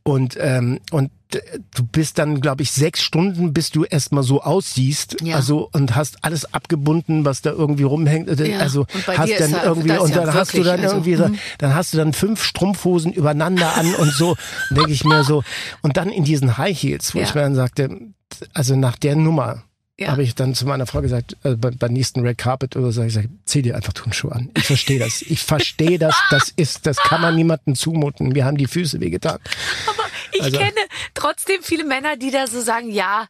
Und, 0.03 0.37
ähm, 0.41 0.81
und 0.91 1.11
du 1.75 1.83
bist 1.85 2.19
dann, 2.19 2.41
glaube 2.41 2.63
ich, 2.63 2.71
sechs 2.71 3.03
Stunden, 3.03 3.53
bis 3.53 3.71
du 3.71 3.85
erstmal 3.85 4.23
so 4.23 4.43
aussiehst. 4.43 5.17
Ja. 5.23 5.37
Also 5.37 5.69
und 5.73 5.97
hast 5.97 6.23
alles 6.23 6.53
abgebunden, 6.55 7.25
was 7.25 7.43
da 7.43 7.51
irgendwie 7.51 7.83
rumhängt. 7.83 8.29
Äh, 8.29 8.51
Ja. 8.53 8.59
Also 8.59 8.87
hast 9.09 9.33
dann 9.41 9.53
da- 9.53 9.65
irgendwie 9.65 9.99
und 9.99 10.11
ja 10.11 10.17
dann 10.25 10.35
hast 10.35 10.53
du 10.53 10.59
wirklich, 10.59 10.73
dann 10.73 10.81
also, 10.83 10.97
irgendwie 10.97 11.17
so, 11.17 11.29
dann 11.59 11.75
hast 11.75 11.93
du 11.93 11.97
dann 11.99 12.13
fünf 12.13 12.43
Strumpfhosen 12.45 13.13
übereinander 13.13 13.75
an 13.77 13.95
und 13.97 14.13
so, 14.13 14.37
denke 14.71 14.93
ich 14.93 15.05
mir 15.05 15.25
so. 15.25 15.43
Und 15.83 15.97
dann 15.97 16.11
in 16.11 16.25
diesen 16.25 16.57
High 16.59 16.81
Heels, 16.81 17.15
wo 17.15 17.19
Ja. 17.19 17.25
ich 17.25 17.35
mir 17.35 17.41
dann 17.43 17.55
sagte, 17.55 17.89
also 18.53 18.77
nach 18.77 18.97
der 18.97 19.17
Nummer 19.17 19.65
Ja. 19.99 20.09
habe 20.09 20.25
ich 20.25 20.35
dann 20.35 20.55
zu 20.57 20.67
meiner 20.67 20.87
Frau 20.87 21.01
gesagt, 21.03 21.37
also 21.45 21.57
bei, 21.57 21.71
beim 21.71 21.93
nächsten 21.93 22.21
Red 22.27 22.37
Carpet 22.37 22.75
oder 22.75 22.91
so, 22.91 23.03
ich 23.03 23.15
gesagt, 23.15 23.29
zieh 23.45 23.63
dir 23.63 23.77
einfach 23.77 23.93
Turnschuhe 23.93 24.33
an. 24.33 24.51
Ich 24.57 24.65
verstehe 24.65 24.99
das. 24.99 25.23
Ich 25.23 25.41
verstehe 25.41 25.99
das. 26.01 26.17
Das 26.31 26.49
ist, 26.57 26.87
das 26.87 26.97
kann 26.97 27.21
man 27.21 27.37
niemandem 27.37 27.77
zumuten. 27.77 28.31
Mir 28.31 28.45
haben 28.45 28.57
die 28.57 28.67
Füße 28.67 28.99
wehgetan. 29.01 29.39
Ich 30.33 30.43
Also- 30.43 30.59
kenne 30.59 30.75
trotzdem 31.15 31.63
viele 31.63 31.85
Männer, 31.85 32.17
die 32.17 32.33
da 32.33 32.49
so 32.49 32.61
sagen, 32.61 32.91
ja, 32.91 33.29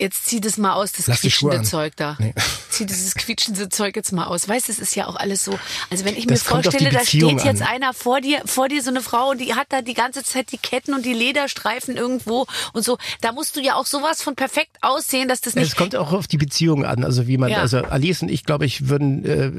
jetzt 0.00 0.26
zieh 0.26 0.40
das 0.40 0.56
mal 0.56 0.72
aus, 0.72 0.92
das 0.92 1.06
Lass 1.06 1.20
quietschende. 1.20 1.62
Zeug 1.62 1.92
da. 1.96 2.16
Nee. 2.18 2.34
Zieh 2.70 2.86
dieses 2.86 3.14
quietschende 3.14 3.68
Zeug 3.68 3.94
jetzt 3.96 4.12
mal 4.12 4.24
aus. 4.26 4.48
Weißt, 4.48 4.68
es 4.68 4.78
ist 4.78 4.94
ja 4.96 5.06
auch 5.06 5.16
alles 5.16 5.44
so. 5.44 5.58
Also 5.90 6.04
wenn 6.04 6.16
ich 6.16 6.26
Das 6.26 6.44
mir 6.44 6.48
vorstelle, 6.62 6.90
da 6.90 7.04
steht 7.04 7.42
jetzt 7.44 7.62
an. 7.62 7.68
einer 7.68 7.92
vor 7.92 8.20
dir, 8.20 8.40
vor 8.46 8.68
dir 8.68 8.82
so 8.82 8.90
eine 8.90 9.00
Frau 9.02 9.30
und 9.30 9.40
die 9.40 9.54
hat 9.54 9.66
da 9.70 9.82
die 9.82 9.94
ganze 9.94 10.22
Zeit 10.24 10.52
die 10.52 10.58
Ketten 10.58 10.94
und 10.94 11.04
die 11.04 11.12
Lederstreifen 11.12 11.96
irgendwo 11.96 12.46
und 12.72 12.84
so. 12.84 12.96
Da 13.20 13.32
musst 13.32 13.56
du 13.56 13.60
ja 13.60 13.74
auch 13.74 13.86
sowas 13.86 14.22
von 14.22 14.34
perfekt 14.36 14.76
aussehen, 14.82 15.28
dass 15.28 15.40
das 15.40 15.54
Es 15.54 15.60
nicht. 15.62 15.76
kommt 15.76 15.96
auch 15.96 16.12
auf 16.12 16.26
die 16.28 16.38
Beziehung 16.38 16.84
an. 16.84 17.04
Also 17.04 17.26
wie 17.26 17.36
man, 17.38 17.50
Ja. 17.50 17.58
also 17.58 17.78
Alice 17.78 18.22
und 18.22 18.30
ich, 18.30 18.44
glaube 18.44 18.64
ich, 18.66 18.88
würden, 18.88 19.24
äh, 19.24 19.50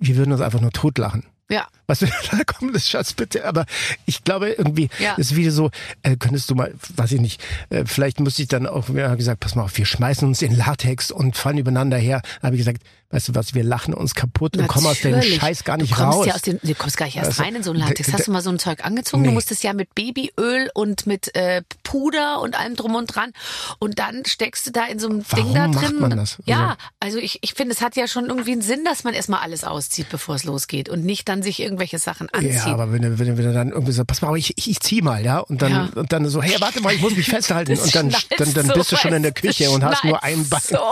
wir 0.00 0.16
würden 0.16 0.32
uns 0.32 0.40
einfach 0.40 0.60
nur 0.60 0.70
totlachen. 0.72 1.24
Ja. 1.50 1.66
Was 1.86 1.98
du 1.98 2.06
da 2.30 2.38
komm, 2.46 2.72
das 2.72 2.88
Schatz 2.88 3.12
bitte, 3.12 3.44
aber 3.44 3.66
ich 4.06 4.24
glaube 4.24 4.50
irgendwie, 4.50 4.88
Ja. 4.98 5.14
das 5.16 5.32
ist 5.32 5.36
wieder 5.36 5.50
so, 5.50 5.70
äh, 6.02 6.16
könntest 6.16 6.50
du 6.50 6.54
mal, 6.54 6.72
weiß 6.96 7.12
ich 7.12 7.20
nicht, 7.20 7.42
äh, 7.70 7.84
vielleicht 7.86 8.20
müsste 8.20 8.42
ich 8.42 8.48
dann 8.48 8.66
auch, 8.66 8.88
wir 8.88 9.08
haben 9.10 9.18
gesagt, 9.18 9.40
pass 9.40 9.54
mal 9.54 9.64
auf, 9.64 9.76
wir 9.76 9.84
schmeißen 9.84 10.26
uns 10.26 10.40
in 10.42 10.56
Latex 10.56 11.10
und 11.10 11.36
fallen 11.36 11.58
übereinander 11.58 11.98
her. 11.98 12.22
Da 12.40 12.46
habe 12.46 12.56
ich 12.56 12.60
gesagt, 12.60 12.82
weißt 13.10 13.28
du 13.28 13.34
was, 13.34 13.54
wir 13.54 13.62
lachen 13.62 13.94
uns 13.94 14.14
kaputt 14.14 14.56
und 14.56 14.66
kommen 14.66 14.86
aus 14.86 15.00
dem 15.00 15.12
Natürlich. 15.12 15.36
Scheiß 15.40 15.64
gar 15.64 15.76
nicht 15.76 15.92
du 15.92 15.96
kommst 15.96 16.18
raus. 16.18 16.26
Ja 16.26 16.34
aus 16.34 16.42
dem, 16.42 16.58
du 16.62 16.74
kommst 16.74 16.96
gar 16.96 17.06
nicht 17.06 17.16
erst 17.16 17.28
Also, 17.28 17.42
rein 17.44 17.54
in 17.54 17.62
so 17.62 17.70
ein 17.72 17.76
Latex. 17.76 18.12
Hast 18.12 18.26
du 18.26 18.32
mal 18.32 18.42
so 18.42 18.50
ein 18.50 18.58
Zeug 18.58 18.84
angezogen? 18.84 19.22
Du 19.24 19.28
Nee. 19.30 19.34
musstest 19.34 19.62
ja 19.62 19.72
mit 19.72 19.94
Babyöl 19.94 20.70
und 20.74 21.06
mit 21.06 21.34
äh, 21.36 21.62
Puder 21.84 22.40
und 22.40 22.58
allem 22.58 22.74
drum 22.76 22.94
und 22.96 23.06
dran. 23.14 23.32
Und 23.78 23.98
dann 23.98 24.24
steckst 24.24 24.66
du 24.66 24.72
da 24.72 24.86
in 24.86 24.98
so 24.98 25.08
einem 25.08 25.24
Warum 25.28 25.44
Ding 25.46 25.54
da 25.54 25.68
macht 25.68 25.88
drin. 25.88 26.00
man 26.00 26.16
das? 26.16 26.38
Ja, 26.44 26.76
also 27.00 27.18
ich, 27.18 27.38
ich 27.42 27.54
finde, 27.54 27.74
es 27.74 27.80
hat 27.80 27.94
ja 27.96 28.08
schon 28.08 28.26
irgendwie 28.26 28.52
einen 28.52 28.62
Sinn, 28.62 28.84
dass 28.84 29.04
man 29.04 29.14
erstmal 29.14 29.40
alles 29.40 29.64
auszieht, 29.64 30.08
bevor 30.10 30.34
es 30.34 30.44
losgeht 30.44 30.88
und 30.88 31.04
nicht 31.04 31.28
dann 31.28 31.42
sich 31.42 31.60
irgendwelche 31.60 31.98
Sachen 31.98 32.28
anzieht. 32.30 32.54
Ja, 32.54 32.66
aber 32.66 32.92
wenn 32.92 33.02
du, 33.02 33.18
wenn 33.18 33.26
du, 33.28 33.38
wenn 33.38 33.44
du 33.46 33.52
dann 33.52 33.70
irgendwie 33.70 33.92
so, 33.92 34.04
pass 34.04 34.22
mal, 34.22 34.36
ich, 34.36 34.58
ich, 34.58 34.70
ich 34.70 34.80
zieh 34.80 35.02
mal, 35.02 35.24
ja, 35.24 35.38
und 35.38 35.62
dann, 35.62 35.70
Ja. 35.72 35.88
und 35.94 36.12
dann 36.12 36.26
so, 36.28 36.42
hey, 36.42 36.56
warte 36.60 36.80
mal, 36.80 36.92
ich 36.94 37.00
muss 37.00 37.14
mich 37.16 37.26
festhalten, 37.30 37.78
und 37.78 37.94
dann, 37.94 38.10
dann, 38.38 38.54
dann 38.54 38.66
so, 38.66 38.72
bist 38.74 38.90
du 38.92 38.96
schon 38.96 39.12
in 39.12 39.22
der 39.22 39.32
du, 39.32 39.40
Küche 39.40 39.70
und 39.70 39.84
hast 39.84 40.04
nur 40.04 40.22
ein 40.22 40.48
Bein. 40.48 40.60
So. 40.62 40.78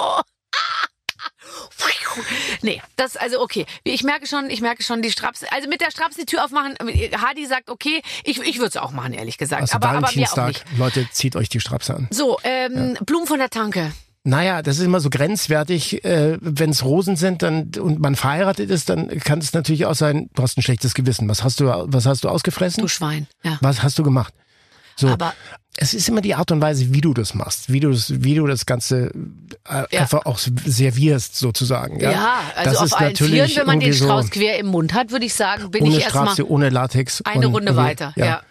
Nee, 2.63 2.81
das 2.97 3.17
also 3.17 3.41
okay. 3.41 3.67
Ich 3.85 4.03
merke 4.03 4.27
schon, 4.27 4.51
ich 4.51 4.61
merke 4.61 4.83
schon 4.83 5.03
die 5.03 5.11
Straps. 5.11 5.43
Also 5.51 5.69
mit 5.69 5.81
der 5.81 5.91
Straps 5.91 6.17
die 6.17 6.27
Tür 6.27 6.45
aufmachen. 6.45 6.75
Hadi 6.81 7.47
sagt 7.47 7.71
okay, 7.71 8.03
ich 8.25 8.41
ich 8.41 8.57
würde 8.57 8.69
es 8.69 8.77
auch 8.77 8.93
machen, 8.93 9.13
ehrlich 9.13 9.39
gesagt. 9.39 9.63
Also 9.63 9.77
aber 9.77 9.89
aber 9.89 10.01
mir 10.01 10.07
auch 10.07 10.11
Valentinstag, 10.11 10.49
nicht. 10.49 10.65
Leute, 10.79 11.09
zieht 11.11 11.37
euch 11.37 11.49
die 11.49 11.61
Strapse 11.61 11.95
an. 11.95 12.09
So, 12.11 12.39
ähm, 12.45 12.97
Blumen 13.05 13.27
von 13.27 13.39
der 13.39 13.51
Tanke. 13.51 13.93
Naja, 14.25 14.63
das 14.63 14.79
ist 14.79 14.85
immer 14.85 15.01
so 15.01 15.11
grenzwertig. 15.11 16.05
Äh, 16.05 16.39
Wenn 16.41 16.71
es 16.71 16.85
Rosen 16.85 17.17
sind 17.17 17.43
dann 17.43 17.73
und 17.81 17.99
man 17.99 18.15
verheiratet 18.15 18.71
ist, 18.71 18.89
dann 18.89 19.09
kann 19.19 19.41
es 19.41 19.53
natürlich 19.53 19.87
auch 19.87 19.97
sein, 19.97 20.31
du 20.35 20.43
hast 20.43 20.57
ein 20.57 20.63
schlechtes 20.63 20.95
Gewissen. 20.95 21.29
Was 21.29 21.43
hast 21.43 21.59
du, 21.59 21.65
was 21.67 22.07
hast 22.07 22.23
du 22.23 22.29
ausgefressen? 22.29 22.83
Du 22.83 22.89
Schwein. 22.89 23.27
Ja. 23.43 23.59
Was 23.61 23.83
hast 23.83 23.99
du 23.99 24.05
gemacht? 24.05 24.33
So, 24.97 25.09
Aber- 25.09 25.35
es 25.77 25.95
ist 25.95 26.07
immer 26.09 26.21
die 26.21 26.35
Art 26.35 26.51
und 26.53 26.61
Weise, 26.61 26.93
wie 26.93 27.01
du 27.01 27.15
das 27.15 27.33
machst, 27.35 27.73
wie 27.73 27.81
du 27.81 27.91
das, 27.91 28.23
wie 28.23 28.35
du 28.35 28.47
das 28.47 28.67
Ganze 28.67 29.11
äh, 29.69 29.85
Ja. 29.91 30.01
einfach 30.03 30.27
auch 30.27 30.39
servierst 30.39 31.37
sozusagen. 31.37 31.99
Ja, 32.01 32.11
Ja, 32.11 32.41
also 32.57 32.71
das 32.71 32.79
auf 32.79 32.87
ist 32.87 32.93
allen 32.95 33.13
natürlich 33.13 33.33
Vieren, 33.35 33.57
wenn 33.57 33.67
man 33.67 33.81
den 33.81 33.89
irgendwie 33.89 33.99
so 33.99 34.05
Strauß 34.07 34.31
quer 34.31 34.59
im 34.59 34.67
Mund 34.67 34.93
hat, 34.93 35.11
würde 35.11 35.25
ich 35.25 35.35
sagen, 35.35 35.71
bin 35.71 35.85
ohne 35.85 35.97
ich 35.97 36.03
erstmal 36.05 36.35
ohne 36.47 36.69
Latex. 36.69 37.23
eine 37.23 37.49
und 37.49 37.55
Runde 37.55 37.75
weiter. 37.77 38.13
Ja. 38.17 38.43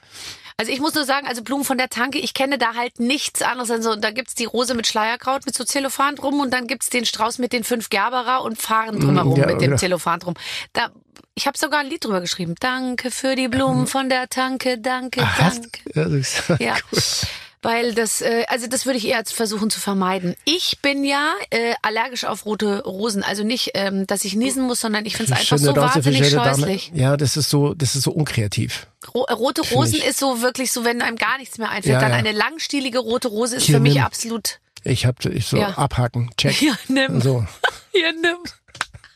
Also 0.58 0.72
ich 0.72 0.80
muss 0.80 0.94
nur 0.94 1.06
sagen, 1.06 1.26
also 1.28 1.42
Blumen 1.44 1.64
von 1.64 1.78
der 1.80 1.90
Tanke, 1.90 2.20
ich 2.20 2.36
kenne 2.36 2.60
da 2.60 2.76
halt 2.76 3.00
nichts 3.00 3.42
anderes. 3.42 3.72
Also 3.72 3.96
da 3.96 4.12
gibt's 4.12 4.36
die 4.36 4.46
Rose 4.46 4.76
mit 4.76 4.86
Schleierkraut 4.86 5.46
mit 5.48 5.56
so 5.56 5.64
Zellophan 5.64 6.16
drum 6.16 6.40
und 6.40 6.52
dann 6.54 6.68
gibt's 6.68 6.90
den 6.90 7.06
Strauß 7.06 7.40
mit 7.40 7.52
den 7.52 7.64
fünf 7.64 7.90
Gerberer 7.90 8.44
und 8.44 8.62
Fahren 8.62 9.00
drumherum 9.00 9.34
Mm, 9.34 9.42
ja, 9.42 9.48
mit 9.48 9.62
dem 9.62 9.72
ja. 9.72 9.78
Zellophan 9.78 10.20
drum. 10.20 10.34
Da, 10.74 10.90
ich 11.36 11.48
habe 11.48 11.58
sogar 11.58 11.80
ein 11.82 11.88
Lied 11.88 12.04
drüber 12.06 12.22
geschrieben. 12.22 12.56
Danke 12.60 13.12
für 13.12 13.36
die 13.36 13.48
Blumen 13.48 13.88
von 13.88 14.10
der 14.10 14.30
Tanke, 14.30 14.78
danke, 14.78 15.22
Ach, 15.24 15.40
hast, 15.40 15.62
danke. 15.64 15.80
ja, 15.96 16.04
das 16.06 16.14
ist- 16.14 16.44
Ja. 16.60 16.76
Weil 17.64 17.94
das, 17.94 18.22
äh, 18.22 18.46
also 18.48 18.66
das 18.66 18.88
würde 18.88 18.98
ich 18.98 19.08
eher 19.08 19.20
jetzt 19.20 19.34
versuchen 19.34 19.70
zu 19.70 19.80
vermeiden. 19.80 20.36
Ich 20.46 20.80
bin 20.82 21.04
ja 21.04 21.32
äh, 21.52 21.76
allergisch 21.84 22.24
auf 22.26 22.48
rote 22.48 22.82
Rosen. 22.84 23.22
Also 23.22 23.44
nicht, 23.44 23.72
ähm, 23.76 24.08
dass 24.08 24.26
ich 24.26 24.34
niesen 24.36 24.64
muss, 24.64 24.80
sondern 24.80 25.06
ich 25.06 25.16
finde 25.16 25.34
es 25.34 25.40
einfach 25.40 25.60
so 25.60 25.76
wahnsinnig 25.76 26.28
schöne 26.28 26.44
Dame. 26.44 26.56
scheußlich. 26.58 26.92
Ja, 26.96 27.18
das 27.18 27.38
ist 27.38 27.52
so, 27.52 27.76
das 27.76 27.96
ist 27.96 28.02
so 28.02 28.14
unkreativ. 28.14 28.88
Ro 29.14 29.26
äh, 29.26 29.34
rote 29.34 29.62
Rosen 29.62 29.98
ich. 29.98 30.08
ist 30.08 30.18
so 30.18 30.42
wirklich 30.42 30.72
so, 30.72 30.86
wenn 30.86 31.04
einem 31.04 31.18
gar 31.18 31.38
nichts 31.38 31.60
mehr 31.60 31.70
einfällt, 31.70 31.94
Ja, 31.94 32.00
dann 32.02 32.10
ja. 32.10 32.18
eine 32.18 32.32
langstielige 32.32 32.98
rote 32.98 33.28
Rose 33.28 33.58
ist 33.58 33.66
Hier, 33.66 33.76
für 33.76 33.80
mich 33.80 33.94
nimm. 33.94 34.04
absolut. 34.06 34.60
Ich 34.84 35.06
hab 35.06 35.24
ich 35.24 35.46
so 35.46 35.58
Ja. 35.58 35.78
abhaken, 35.78 36.32
check. 36.38 36.60
Ja, 36.64 36.74
nimm. 36.88 37.22
So. 37.22 37.46
Hier, 37.92 38.12
nimm. 38.14 38.38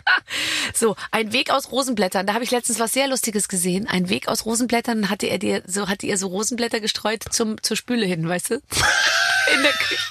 So, 0.74 0.96
ein 1.12 1.32
Weg 1.34 1.52
aus 1.52 1.72
Rosenblättern. 1.72 2.26
Da 2.28 2.34
habe 2.34 2.44
ich 2.44 2.52
letztens 2.52 2.80
was 2.80 2.94
sehr 2.94 3.08
Lustiges 3.08 3.48
gesehen. 3.48 3.88
Ein 3.88 4.10
Weg 4.10 4.28
aus 4.28 4.46
Rosenblättern 4.46 5.10
hatte 5.10 5.28
er 5.28 5.38
dir 5.40 5.64
so 5.66 5.88
hatte 5.88 6.06
ihr 6.06 6.18
so 6.18 6.28
Rosenblätter 6.28 6.80
gestreut 6.80 7.24
zum 7.32 7.62
zur 7.64 7.78
Spüle 7.78 8.06
hin, 8.06 8.28
weißt 8.28 8.52
du? 8.52 8.54
In 9.56 9.62
der 9.64 9.72
Küche. 9.74 10.04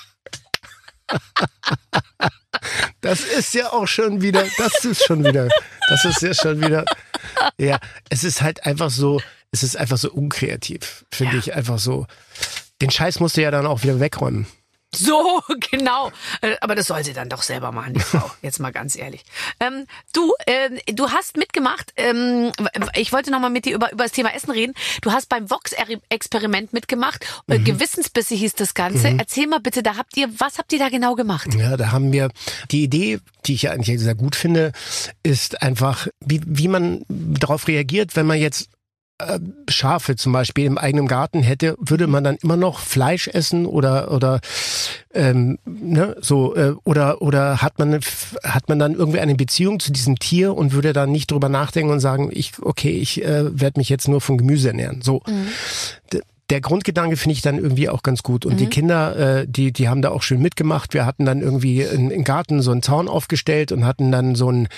Das 3.00 3.20
ist 3.20 3.52
ja 3.54 3.72
auch 3.72 3.86
schon 3.86 4.22
wieder, 4.22 4.46
das 4.56 4.84
ist 4.84 5.04
schon 5.04 5.22
wieder, 5.24 5.48
das 5.88 6.04
ist 6.04 6.22
ja 6.22 6.32
schon 6.34 6.60
wieder, 6.62 6.84
ja, 7.58 7.78
es 8.08 8.24
ist 8.24 8.40
halt 8.40 8.64
einfach 8.64 8.90
so, 8.90 9.20
es 9.50 9.62
ist 9.62 9.76
einfach 9.76 9.98
so 9.98 10.10
unkreativ, 10.10 11.04
finde 11.12 11.34
Ja. 11.34 11.38
ich 11.40 11.54
einfach 11.54 11.78
so. 11.78 12.06
Den 12.80 12.90
Scheiß 12.90 13.20
musst 13.20 13.36
du 13.36 13.42
ja 13.42 13.50
dann 13.50 13.66
auch 13.66 13.82
wieder 13.82 14.00
wegräumen. 14.00 14.46
So, 14.96 15.42
genau. 15.70 16.10
Äh, 16.40 16.56
Aber 16.60 16.74
das 16.74 16.86
soll 16.86 17.04
sie 17.04 17.12
dann 17.12 17.28
doch 17.28 17.42
selber 17.42 17.72
machen, 17.72 17.94
die 17.94 18.00
Frau. 18.00 18.30
Jetzt 18.42 18.60
mal 18.60 18.72
ganz 18.72 18.96
ehrlich. 18.96 19.24
Ähm, 19.60 19.86
du, 20.12 20.32
ähm, 20.46 20.78
du 20.94 21.10
hast 21.10 21.36
mitgemacht. 21.36 21.92
Ähm, 21.96 22.52
ich 22.94 23.12
wollte 23.12 23.30
noch 23.30 23.40
mal 23.40 23.50
mit 23.50 23.64
dir 23.64 23.74
über, 23.74 23.92
über 23.92 24.04
das 24.04 24.12
Thema 24.12 24.34
Essen 24.34 24.50
reden. 24.50 24.74
Du 25.02 25.12
hast 25.12 25.28
beim 25.28 25.50
Vox-Experiment 25.50 26.72
mitgemacht. 26.72 27.24
Äh, 27.48 27.58
Mhm. 27.58 27.64
Gewissensbisse 27.64 28.34
hieß 28.34 28.54
das 28.54 28.74
Ganze. 28.74 29.08
Erzähl 29.18 29.46
mal 29.46 29.60
bitte, 29.60 29.82
da 29.82 29.96
habt 29.96 30.16
ihr, 30.16 30.28
was 30.38 30.58
habt 30.58 30.72
ihr 30.72 30.78
da 30.78 30.88
genau 30.88 31.14
gemacht? 31.14 31.54
Ja, 31.54 31.76
da 31.76 31.92
haben 31.92 32.12
wir 32.12 32.30
die 32.70 32.82
Idee, 32.82 33.20
die 33.46 33.54
ich 33.54 33.62
ja 33.62 33.70
eigentlich 33.72 34.00
sehr 34.00 34.14
gut 34.14 34.34
finde, 34.36 34.72
ist 35.22 35.62
einfach, 35.62 36.08
wie, 36.20 36.40
wie 36.44 36.68
man 36.68 37.04
darauf 37.08 37.68
reagiert, 37.68 38.16
wenn 38.16 38.26
man 38.26 38.38
jetzt 38.38 38.62
äh, 38.62 38.73
Schafe 39.68 40.16
zum 40.16 40.32
Beispiel 40.32 40.64
im 40.64 40.76
eigenen 40.76 41.06
Garten 41.06 41.42
hätte, 41.42 41.76
würde 41.78 42.06
man 42.08 42.24
dann 42.24 42.36
immer 42.42 42.56
noch 42.56 42.80
Fleisch 42.80 43.28
essen 43.28 43.64
oder 43.64 44.10
oder 44.10 44.40
ähm, 45.12 45.58
ne, 45.64 46.16
so 46.20 46.56
äh, 46.56 46.74
oder 46.84 47.22
oder 47.22 47.62
hat 47.62 47.78
man 47.78 48.00
hat 48.42 48.68
man 48.68 48.78
dann 48.80 48.94
irgendwie 48.94 49.20
eine 49.20 49.36
Beziehung 49.36 49.78
zu 49.78 49.92
diesem 49.92 50.18
Tier 50.18 50.54
und 50.54 50.72
würde 50.72 50.92
dann 50.92 51.12
nicht 51.12 51.30
drüber 51.30 51.48
nachdenken 51.48 51.92
und 51.92 52.00
sagen, 52.00 52.30
ich 52.32 52.54
okay, 52.60 52.90
ich 52.90 53.22
äh, 53.24 53.58
werde 53.58 53.78
mich 53.78 53.88
jetzt 53.88 54.08
nur 54.08 54.20
von 54.20 54.36
Gemüse 54.36 54.68
ernähren. 54.68 55.00
So. 55.00 55.22
D- 56.12 56.20
der 56.50 56.60
Grundgedanke 56.60 57.16
finde 57.16 57.32
ich 57.32 57.42
dann 57.42 57.56
irgendwie 57.58 57.88
auch 57.88 58.02
ganz 58.02 58.22
gut. 58.22 58.44
Und 58.44 58.54
Mhm. 58.54 58.56
die 58.58 58.66
Kinder, 58.66 59.16
äh, 59.40 59.46
die, 59.48 59.72
die 59.72 59.88
haben 59.88 60.02
da 60.02 60.10
auch 60.10 60.22
schön 60.22 60.42
mitgemacht. 60.42 60.92
Wir 60.92 61.06
hatten 61.06 61.24
dann 61.24 61.40
irgendwie 61.40 61.80
im 61.80 62.22
Garten 62.22 62.60
so 62.60 62.70
einen 62.70 62.82
Zaun 62.82 63.08
aufgestellt 63.08 63.72
und 63.72 63.86
hatten 63.86 64.12
dann 64.12 64.34
so 64.34 64.50
ein, 64.50 64.68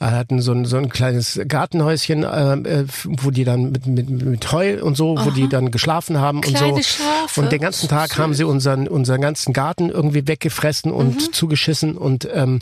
äh, 0.00 0.04
hatten 0.04 0.40
so 0.40 0.52
ein, 0.52 0.64
so 0.66 0.76
ein 0.76 0.88
kleines 0.88 1.40
Gartenhäuschen, 1.48 2.22
äh, 2.22 2.52
äh, 2.80 2.84
wo 3.04 3.30
die 3.32 3.42
dann 3.44 3.72
mit, 3.72 3.86
mit, 3.86 4.08
mit 4.08 4.52
Heu 4.52 4.80
und 4.82 4.96
so, 4.96 5.16
wo 5.18 5.30
die 5.30 5.48
dann 5.48 5.72
geschlafen 5.72 6.20
haben 6.20 6.42
Kleine 6.42 6.74
und 6.74 6.84
so. 6.84 7.02
Schafe. 7.02 7.40
Und 7.40 7.50
den 7.50 7.60
ganzen 7.60 7.88
Tag 7.88 8.16
haben 8.18 8.32
sie 8.34 8.44
unseren, 8.44 8.86
unseren 8.86 9.20
ganzen 9.20 9.52
Garten 9.52 9.90
irgendwie 9.90 10.26
weggefressen 10.28 10.92
und 10.92 11.16
Mhm. 11.16 11.32
zugeschissen 11.32 11.96
und, 11.96 12.28
ähm, 12.32 12.60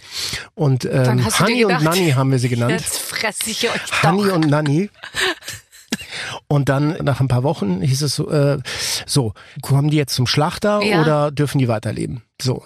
und 0.55 0.87
ähm, 0.87 1.27
Honey 1.39 1.67
und 1.67 1.83
Nanny 1.83 2.13
haben 2.13 2.31
wir 2.31 2.39
sie 2.39 2.49
genannt. 2.49 2.73
Jetzt 2.73 2.99
fresse 2.99 3.51
ich 3.51 3.69
euch 3.69 4.03
Honey 4.03 4.29
doch. 4.29 4.35
und 4.37 4.49
Nanny. 4.49 4.89
Und 6.49 6.69
dann 6.69 6.97
nach 7.03 7.21
ein 7.21 7.29
paar 7.29 7.43
Wochen 7.43 7.81
hieß 7.81 8.03
es 8.03 8.17
so, 8.17 8.31
äh, 8.31 8.59
so, 9.07 9.33
kommen 9.63 9.91
die 9.91 9.97
jetzt 9.97 10.15
zum 10.15 10.27
Schlachter 10.27 10.83
Ja. 10.83 11.01
oder 11.03 11.31
dürfen 11.31 11.59
die 11.59 11.69
weiterleben? 11.69 12.23
So. 12.41 12.63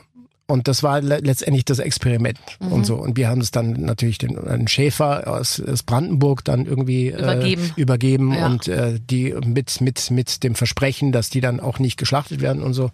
Und 0.51 0.67
das 0.67 0.83
war 0.83 1.03
le 1.03 1.19
letztendlich 1.19 1.67
das 1.67 1.79
Experiment 1.79 2.39
Mhm. 2.59 2.73
und 2.73 2.87
so. 2.87 2.95
Und 2.97 3.19
wir 3.19 3.29
haben 3.29 3.43
es 3.43 3.51
dann 3.51 3.73
natürlich 3.73 4.17
den 4.17 4.39
einen 4.39 4.67
Schäfer 4.67 5.29
aus, 5.31 5.61
aus 5.61 5.83
Brandenburg 5.83 6.43
dann 6.43 6.65
irgendwie 6.65 7.09
Übergeben. 7.11 7.73
Äh, 7.77 7.81
übergeben 7.81 8.33
Ja. 8.33 8.47
und 8.47 8.67
äh, 8.67 8.99
die 8.99 9.35
mit 9.45 9.83
mit 9.83 10.11
mit 10.11 10.43
dem 10.43 10.55
Versprechen, 10.55 11.13
dass 11.13 11.29
die 11.29 11.43
dann 11.43 11.61
auch 11.61 11.79
nicht 11.81 11.99
geschlachtet 11.99 12.41
werden 12.41 12.63
und 12.63 12.73
so. 12.73 12.91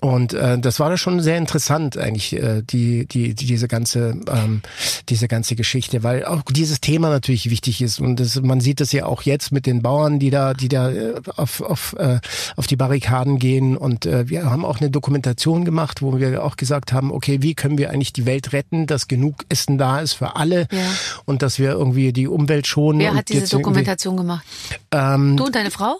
Und 0.00 0.34
äh, 0.34 0.58
das 0.58 0.78
war 0.78 0.90
da 0.90 0.98
schon 0.98 1.20
sehr 1.20 1.38
interessant 1.38 1.96
eigentlich 1.96 2.34
äh, 2.34 2.62
die 2.62 3.06
die 3.06 3.34
die 3.34 3.46
diese 3.46 3.66
ganze 3.66 4.20
ähm, 4.30 4.60
diese 5.08 5.26
ganze 5.26 5.56
Geschichte, 5.56 6.02
weil 6.02 6.24
auch 6.26 6.42
dieses 6.50 6.80
Thema 6.82 7.08
natürlich 7.08 7.48
wichtig 7.50 7.80
ist 7.80 7.98
und 8.00 8.20
das, 8.20 8.36
man 8.42 8.60
sieht 8.60 8.80
das 8.80 8.92
ja 8.92 9.06
auch 9.06 9.22
jetzt 9.22 9.52
mit 9.52 9.64
den 9.64 9.80
Bauern, 9.80 10.18
die 10.18 10.28
da 10.30 10.52
die 10.52 10.68
da 10.68 10.90
äh, 10.90 11.14
auf 11.36 11.62
auf 11.62 11.96
äh, 11.98 12.20
auf 12.56 12.66
die 12.66 12.76
Barrikaden 12.76 13.38
gehen 13.38 13.74
und 13.76 14.04
äh, 14.04 14.28
wir 14.28 14.50
haben 14.50 14.66
auch 14.66 14.80
eine 14.80 14.90
Dokumentation 14.90 15.64
gemacht, 15.64 16.02
wo 16.02 16.18
wir 16.18 16.44
auch 16.44 16.56
gesagt 16.56 16.92
haben, 16.92 17.10
okay, 17.10 17.38
wie 17.40 17.54
können 17.54 17.78
wir 17.78 17.90
eigentlich 17.90 18.12
die 18.12 18.26
Welt 18.26 18.52
retten, 18.52 18.86
dass 18.86 19.08
genug 19.08 19.44
Essen 19.48 19.78
da 19.78 20.00
ist 20.00 20.12
für 20.12 20.36
alle 20.36 20.68
Ja. 20.70 20.78
und 21.24 21.40
dass 21.40 21.58
wir 21.58 21.70
irgendwie 21.70 22.12
die 22.12 22.28
Umwelt 22.28 22.66
schonen. 22.66 23.00
Wer 23.00 23.14
hat 23.14 23.30
diese 23.30 23.48
Dokumentation 23.56 24.16
gemacht? 24.18 24.44
Ähm, 24.92 25.36
Du 25.38 25.44
und 25.46 25.54
deine 25.54 25.70
Frau? 25.70 25.96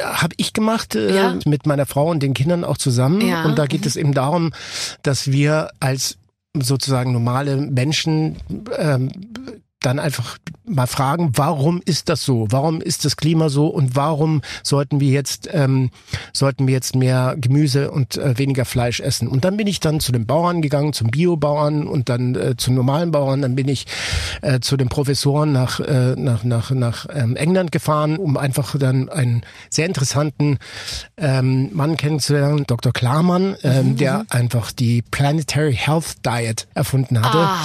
Habe 0.00 0.34
ich 0.36 0.52
gemacht 0.52 0.94
äh, 0.94 1.14
Ja. 1.14 1.38
mit 1.44 1.66
meiner 1.66 1.86
Frau 1.86 2.10
und 2.10 2.22
den 2.22 2.34
Kindern 2.34 2.64
auch 2.64 2.78
zusammen. 2.78 3.20
Ja. 3.20 3.44
Und 3.44 3.58
da 3.58 3.66
geht 3.66 3.86
es 3.86 3.96
eben 3.96 4.12
darum, 4.14 4.52
dass 5.02 5.30
wir 5.30 5.70
als 5.80 6.18
sozusagen 6.58 7.12
normale 7.12 7.56
Menschen 7.56 8.36
ähm, 8.78 9.10
dann 9.86 9.98
einfach 9.98 10.36
mal 10.68 10.86
fragen, 10.86 11.30
warum 11.36 11.80
ist 11.84 12.08
das 12.08 12.24
so? 12.24 12.46
Warum 12.50 12.80
ist 12.80 13.04
das 13.04 13.16
Klima 13.16 13.48
so? 13.48 13.68
Und 13.68 13.94
warum 13.94 14.42
sollten 14.64 14.98
wir 15.00 15.10
jetzt 15.10 15.48
ähm, 15.52 15.90
sollten 16.32 16.66
wir 16.66 16.74
jetzt 16.74 16.96
mehr 16.96 17.36
Gemüse 17.38 17.90
und 17.92 18.16
äh, 18.16 18.36
weniger 18.36 18.64
Fleisch 18.64 18.98
essen? 19.00 19.28
Und 19.28 19.44
dann 19.44 19.56
bin 19.56 19.68
ich 19.68 19.78
dann 19.80 20.00
zu 20.00 20.10
den 20.12 20.26
Bauern 20.26 20.62
gegangen, 20.62 20.92
zum 20.92 21.08
Biobauern 21.12 21.86
und 21.86 22.08
dann 22.08 22.34
äh, 22.34 22.56
zu 22.56 22.72
normalen 22.72 23.12
Bauern. 23.12 23.42
Dann 23.42 23.54
bin 23.54 23.68
ich 23.68 23.86
äh, 24.42 24.58
zu 24.60 24.76
den 24.76 24.88
Professoren 24.88 25.52
nach 25.52 25.78
äh, 25.78 26.14
nach 26.16 26.42
nach 26.42 26.70
nach 26.72 27.06
ähm, 27.14 27.36
England 27.36 27.70
gefahren, 27.70 28.16
um 28.18 28.36
einfach 28.36 28.76
dann 28.76 29.08
einen 29.08 29.42
sehr 29.70 29.86
interessanten 29.86 30.58
ähm, 31.16 31.70
Mann 31.72 31.96
kennenzulernen, 31.96 32.64
Dr. 32.66 32.92
Klarmann, 32.92 33.56
ähm, 33.62 33.76
Mhm, 33.86 33.96
der 33.98 34.24
einfach 34.30 34.72
die 34.72 35.02
Planetary 35.02 35.74
Health 35.74 36.24
Diet 36.26 36.66
erfunden 36.74 37.22
hatte. 37.22 37.38
Ah, 37.38 37.58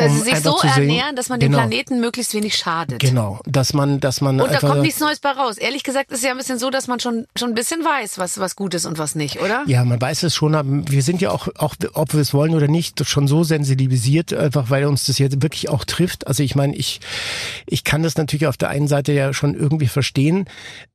um 0.14 0.22
sich 0.24 0.32
einfach 0.34 0.52
so 0.52 0.56
zu 0.58 0.68
sehen- 0.68 0.88
ernähren, 0.88 1.14
dass 1.16 1.28
man 1.28 1.38
dem 1.40 1.52
genau, 1.52 1.62
Planeten 1.68 2.00
möglichst 2.00 2.34
wenig 2.34 2.56
schadet. 2.56 3.00
Genau, 3.00 3.40
dass 3.46 3.72
man, 3.72 4.00
dass 4.00 4.20
man 4.20 4.40
Und 4.40 4.50
da 4.50 4.58
kommt 4.58 4.82
nichts 4.82 5.00
Neues 5.00 5.20
bei 5.20 5.30
raus. 5.30 5.58
Ehrlich 5.58 5.82
gesagt 5.82 6.10
ist 6.10 6.18
es 6.18 6.24
ja 6.24 6.30
ein 6.30 6.38
bisschen 6.38 6.58
so, 6.58 6.70
dass 6.70 6.88
man 6.88 7.00
schon, 7.00 7.26
schon 7.36 7.50
ein 7.50 7.54
bisschen 7.54 7.84
weiß, 7.84 8.18
was, 8.18 8.38
was 8.38 8.56
gut 8.56 8.74
ist 8.74 8.86
und 8.86 8.98
was 8.98 9.14
nicht, 9.14 9.40
oder? 9.40 9.62
Ja, 9.66 9.84
man 9.84 10.00
weiß 10.00 10.22
es 10.24 10.34
schon, 10.34 10.54
aber 10.54 10.68
wir 10.90 11.02
sind 11.02 11.20
ja 11.20 11.30
auch, 11.30 11.48
auch 11.56 11.74
ob 11.94 12.12
wir 12.12 12.20
es 12.20 12.34
wollen 12.34 12.54
oder 12.54 12.68
nicht, 12.68 13.06
schon 13.06 13.28
so 13.28 13.44
sensibilisiert, 13.44 14.32
einfach 14.32 14.70
weil 14.70 14.84
uns 14.84 15.06
das 15.06 15.18
jetzt 15.18 15.42
wirklich 15.42 15.68
auch 15.68 15.84
trifft. 15.84 16.26
Also 16.26 16.42
ich 16.42 16.54
meine, 16.54 16.74
ich, 16.74 17.00
ich 17.66 17.84
kann 17.84 18.02
das 18.02 18.16
natürlich 18.16 18.46
auf 18.46 18.56
der 18.56 18.70
einen 18.70 18.88
Seite 18.88 19.12
ja 19.12 19.32
schon 19.32 19.54
irgendwie 19.54 19.88
verstehen, 19.88 20.46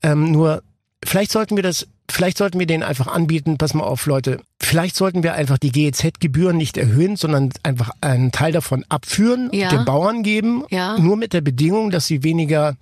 ähm, 0.01 0.31
nur 0.31 0.63
vielleicht 1.05 1.31
sollten 1.31 1.55
wir 1.55 1.63
das 1.63 1.87
Vielleicht 2.11 2.37
sollten 2.37 2.59
wir 2.59 2.67
denen 2.67 2.83
einfach 2.83 3.07
anbieten, 3.07 3.57
pass 3.57 3.73
mal 3.73 3.85
auf, 3.85 4.05
Leute, 4.07 4.41
vielleicht 4.61 4.95
sollten 4.97 5.23
wir 5.23 5.33
einfach 5.35 5.57
die 5.57 5.71
GEZ-Gebühren 5.71 6.57
nicht 6.57 6.75
erhöhen, 6.77 7.15
sondern 7.15 7.49
einfach 7.63 7.91
einen 8.01 8.33
Teil 8.33 8.51
davon 8.51 8.83
abführen, 8.89 9.49
Ja. 9.53 9.69
den 9.69 9.85
Bauern 9.85 10.21
geben, 10.21 10.65
Ja. 10.69 10.97
nur 10.99 11.15
mit 11.15 11.31
der 11.31 11.39
Bedingung, 11.39 11.91
dass 11.91 12.05
sie 12.05 12.21
weniger, 12.21 12.75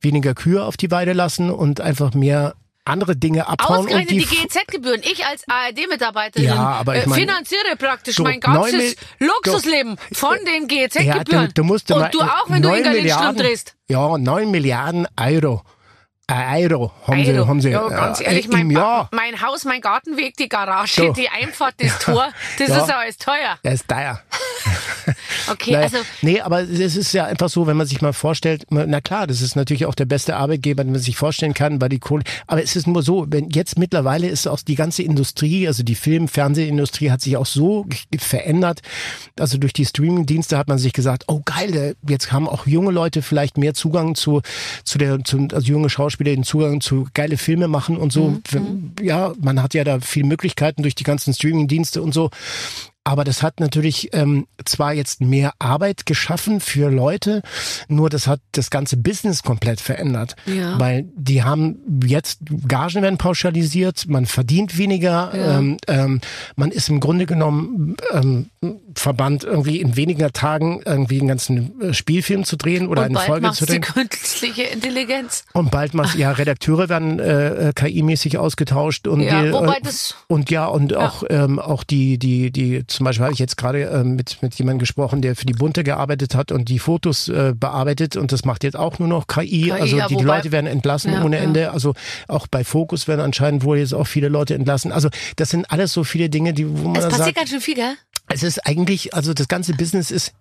weniger 0.00 0.32
Kühe 0.34 0.64
auf 0.64 0.76
die 0.76 0.92
Weide 0.92 1.12
lassen 1.12 1.50
und 1.50 1.80
einfach 1.80 2.14
mehr 2.14 2.54
andere 2.84 3.16
Dinge 3.16 3.48
abhauen. 3.48 3.80
und 3.80 3.86
Ausgerechnet 3.88 4.10
die 4.12 4.18
die 4.24 4.36
GEZ-Gebühren. 4.42 5.00
Ich 5.02 5.26
als 5.26 5.42
ARD-Mitarbeiterin 5.48 6.46
Ja, 6.46 6.80
ich 6.80 7.06
mein- 7.06 7.18
finanziere 7.18 7.76
praktisch 7.76 8.14
Du, 8.14 8.22
mein 8.22 8.38
ganzes 8.40 8.94
Luxusleben 9.18 9.96
von 10.12 10.36
den 10.46 10.62
Ja, 10.62 10.86
GEZ-Gebühren. 10.86 11.46
du, 11.48 11.52
du 11.52 11.64
musst 11.64 11.90
und 11.90 11.98
mal- 11.98 12.10
du 12.10 12.20
auch, 12.22 12.48
wenn 12.48 12.62
du 12.62 12.68
Lindström 12.70 12.92
Milliarden- 12.94 13.36
drehst. 13.42 13.74
Ja, 13.88 14.16
9 14.16 14.50
Milliarden 14.52 15.06
Euro. 15.20 15.62
Euro 16.30 16.92
haben 17.06 17.24
sie, 17.24 17.32
Euro. 17.32 17.46
haben 17.48 17.60
sie 17.62 17.70
ja, 17.70 17.88
ganz 17.88 18.20
äh, 18.20 18.24
ehrlich, 18.24 18.44
im 18.46 18.52
mein, 18.52 18.70
Jahr. 18.70 19.08
mein 19.12 19.40
Haus, 19.40 19.64
mein 19.64 19.80
Gartenweg, 19.80 20.36
die 20.36 20.48
Garage, 20.48 20.92
So. 21.06 21.12
die 21.14 21.28
Einfahrt, 21.28 21.74
das 21.78 21.98
Tor, 22.00 22.28
das 22.58 22.68
Ja. 22.68 22.84
ist 22.84 22.90
alles 22.92 23.16
teuer. 23.16 23.58
Er 23.62 23.72
ist 23.72 23.88
teuer. 23.88 24.20
Okay, 25.50 25.72
Naja, 25.72 25.84
also 25.84 25.98
nee, 26.20 26.40
aber 26.42 26.60
es 26.60 26.94
ist 26.94 27.14
ja 27.14 27.24
einfach 27.24 27.48
so, 27.48 27.66
wenn 27.66 27.78
man 27.78 27.86
sich 27.86 28.02
mal 28.02 28.12
vorstellt, 28.12 28.66
na 28.68 29.00
klar, 29.00 29.26
das 29.26 29.40
ist 29.40 29.56
natürlich 29.56 29.86
auch 29.86 29.94
der 29.94 30.04
beste 30.04 30.36
Arbeitgeber, 30.36 30.84
den 30.84 30.92
man 30.92 31.00
sich 31.00 31.16
vorstellen 31.16 31.54
kann, 31.54 31.80
weil 31.80 31.88
die 31.88 31.98
Kohle, 31.98 32.22
aber 32.46 32.62
es 32.62 32.76
ist 32.76 32.86
nur 32.86 33.02
so, 33.02 33.24
wenn 33.30 33.48
jetzt 33.48 33.78
mittlerweile 33.78 34.28
ist 34.28 34.46
auch 34.46 34.60
die 34.60 34.74
ganze 34.74 35.02
Industrie, 35.02 35.66
also 35.66 35.82
die 35.82 35.94
Film-, 35.94 36.28
Fernsehindustrie 36.28 37.10
hat 37.10 37.22
sich 37.22 37.38
auch 37.38 37.46
so 37.46 37.86
verändert. 38.18 38.80
Also 39.40 39.56
durch 39.56 39.72
die 39.72 39.86
Streaming-Dienste 39.86 40.58
hat 40.58 40.68
man 40.68 40.76
sich 40.76 40.92
gesagt, 40.92 41.24
oh 41.28 41.40
geil, 41.42 41.96
jetzt 42.06 42.30
haben 42.30 42.46
auch 42.46 42.66
junge 42.66 42.90
Leute 42.90 43.22
vielleicht 43.22 43.56
mehr 43.56 43.72
Zugang 43.72 44.14
zu, 44.14 44.42
zu 44.84 44.98
der, 44.98 45.24
zu, 45.24 45.48
also 45.52 45.66
junge 45.66 45.88
Schauspieler 45.88 46.17
den 46.24 46.42
Zugang 46.44 46.80
zu 46.80 47.06
geile 47.14 47.36
Filme 47.36 47.68
machen 47.68 47.96
und 47.96 48.12
so. 48.12 48.38
Ja, 49.00 49.32
man 49.40 49.62
hat 49.62 49.74
ja 49.74 49.84
da 49.84 50.00
viele 50.00 50.26
Möglichkeiten 50.26 50.82
durch 50.82 50.94
die 50.94 51.04
ganzen 51.04 51.34
Streaming-Dienste 51.34 52.02
und 52.02 52.12
so. 52.12 52.30
Aber 53.04 53.24
das 53.24 53.42
hat 53.42 53.58
natürlich 53.58 54.10
ähm, 54.12 54.46
zwar 54.66 54.92
jetzt 54.92 55.22
mehr 55.22 55.52
Arbeit 55.58 56.04
geschaffen 56.04 56.60
für 56.60 56.90
Leute, 56.90 57.40
nur 57.88 58.10
das 58.10 58.26
hat 58.26 58.40
das 58.52 58.68
ganze 58.68 58.98
Business 58.98 59.42
komplett 59.42 59.80
verändert. 59.80 60.36
Ja. 60.44 60.78
Weil 60.78 61.06
die 61.16 61.42
haben 61.42 61.78
jetzt, 62.04 62.40
Gagen 62.68 63.00
werden 63.00 63.16
pauschalisiert, 63.16 64.06
man 64.08 64.26
verdient 64.26 64.76
weniger, 64.76 65.32
Ja. 65.34 65.58
ähm, 65.58 65.76
ähm, 65.86 66.20
man 66.56 66.70
ist 66.70 66.90
im 66.90 67.00
Grunde 67.00 67.24
genommen 67.24 67.96
ähm, 68.12 68.50
verbannt, 68.94 69.42
irgendwie 69.44 69.80
in 69.80 69.96
weniger 69.96 70.30
Tagen 70.32 70.82
irgendwie 70.84 71.18
einen 71.20 71.28
ganzen 71.28 71.80
äh, 71.80 71.94
Spielfilm 71.94 72.44
zu 72.44 72.56
drehen 72.56 72.88
oder 72.88 73.02
und 73.06 73.16
eine 73.16 73.26
Folge 73.26 73.52
zu 73.52 73.64
die 73.64 73.80
drehen. 73.80 73.82
künstliche 73.82 74.64
Intelligenz. 74.64 75.44
Und 75.54 75.70
bald 75.70 75.94
mal, 75.94 76.06
ja, 76.16 76.32
Redakteure 76.32 76.90
werden 76.90 77.18
äh, 77.20 77.72
KI-mäßig 77.74 78.36
ausgetauscht 78.36 79.06
und 79.08 79.20
Ja, 79.20 79.42
die, 79.44 79.52
wobei 79.52 79.76
äh, 79.76 79.82
das- 79.82 80.14
und 80.26 80.50
ja 80.50 80.66
und 80.66 80.94
auch 80.94 81.22
ähm, 81.30 81.58
auch 81.58 81.84
die 81.84 82.18
die 82.18 82.50
die 82.50 82.84
zum 82.98 83.04
Beispiel 83.04 83.26
habe 83.26 83.32
ich 83.32 83.38
jetzt 83.38 83.56
gerade 83.56 83.82
ähm, 83.84 84.16
mit 84.16 84.42
mit 84.42 84.56
jemandem 84.56 84.80
gesprochen, 84.80 85.22
der 85.22 85.36
für 85.36 85.46
die 85.46 85.52
Bunte 85.52 85.84
gearbeitet 85.84 86.34
hat 86.34 86.50
und 86.50 86.68
die 86.68 86.80
Fotos 86.80 87.28
äh, 87.28 87.54
bearbeitet 87.56 88.16
und 88.16 88.32
das 88.32 88.44
macht 88.44 88.64
jetzt 88.64 88.76
auch 88.76 88.98
nur 88.98 89.06
noch 89.06 89.28
KI. 89.28 89.70
also 89.70 89.96
ja, 89.96 90.08
die, 90.08 90.16
die 90.16 90.24
Leute 90.24 90.50
werden 90.50 90.66
entlassen 90.66 91.12
Ja, 91.12 91.24
ohne 91.24 91.36
ja. 91.36 91.44
Ende. 91.44 91.70
Also 91.70 91.94
auch 92.26 92.48
bei 92.48 92.64
Focus 92.64 93.06
werden 93.06 93.20
anscheinend 93.20 93.62
wohl 93.62 93.78
jetzt 93.78 93.94
auch 93.94 94.08
viele 94.08 94.28
Leute 94.28 94.56
entlassen. 94.56 94.90
Also 94.90 95.10
das 95.36 95.50
sind 95.50 95.70
alles 95.70 95.92
so 95.92 96.02
viele 96.02 96.28
Dinge, 96.28 96.52
die 96.54 96.68
wo 96.68 96.88
man 96.88 96.96
Es 96.96 97.04
passiert 97.04 97.24
sagt, 97.26 97.36
ganz 97.36 97.50
schön 97.50 97.60
viel, 97.60 97.76
gell? 97.76 97.94
Es 98.28 98.42
ist 98.42 98.66
eigentlich, 98.66 99.14
also 99.14 99.32
das 99.34 99.48
ganze 99.48 99.72
Business 99.74 100.10
ist, 100.10 100.32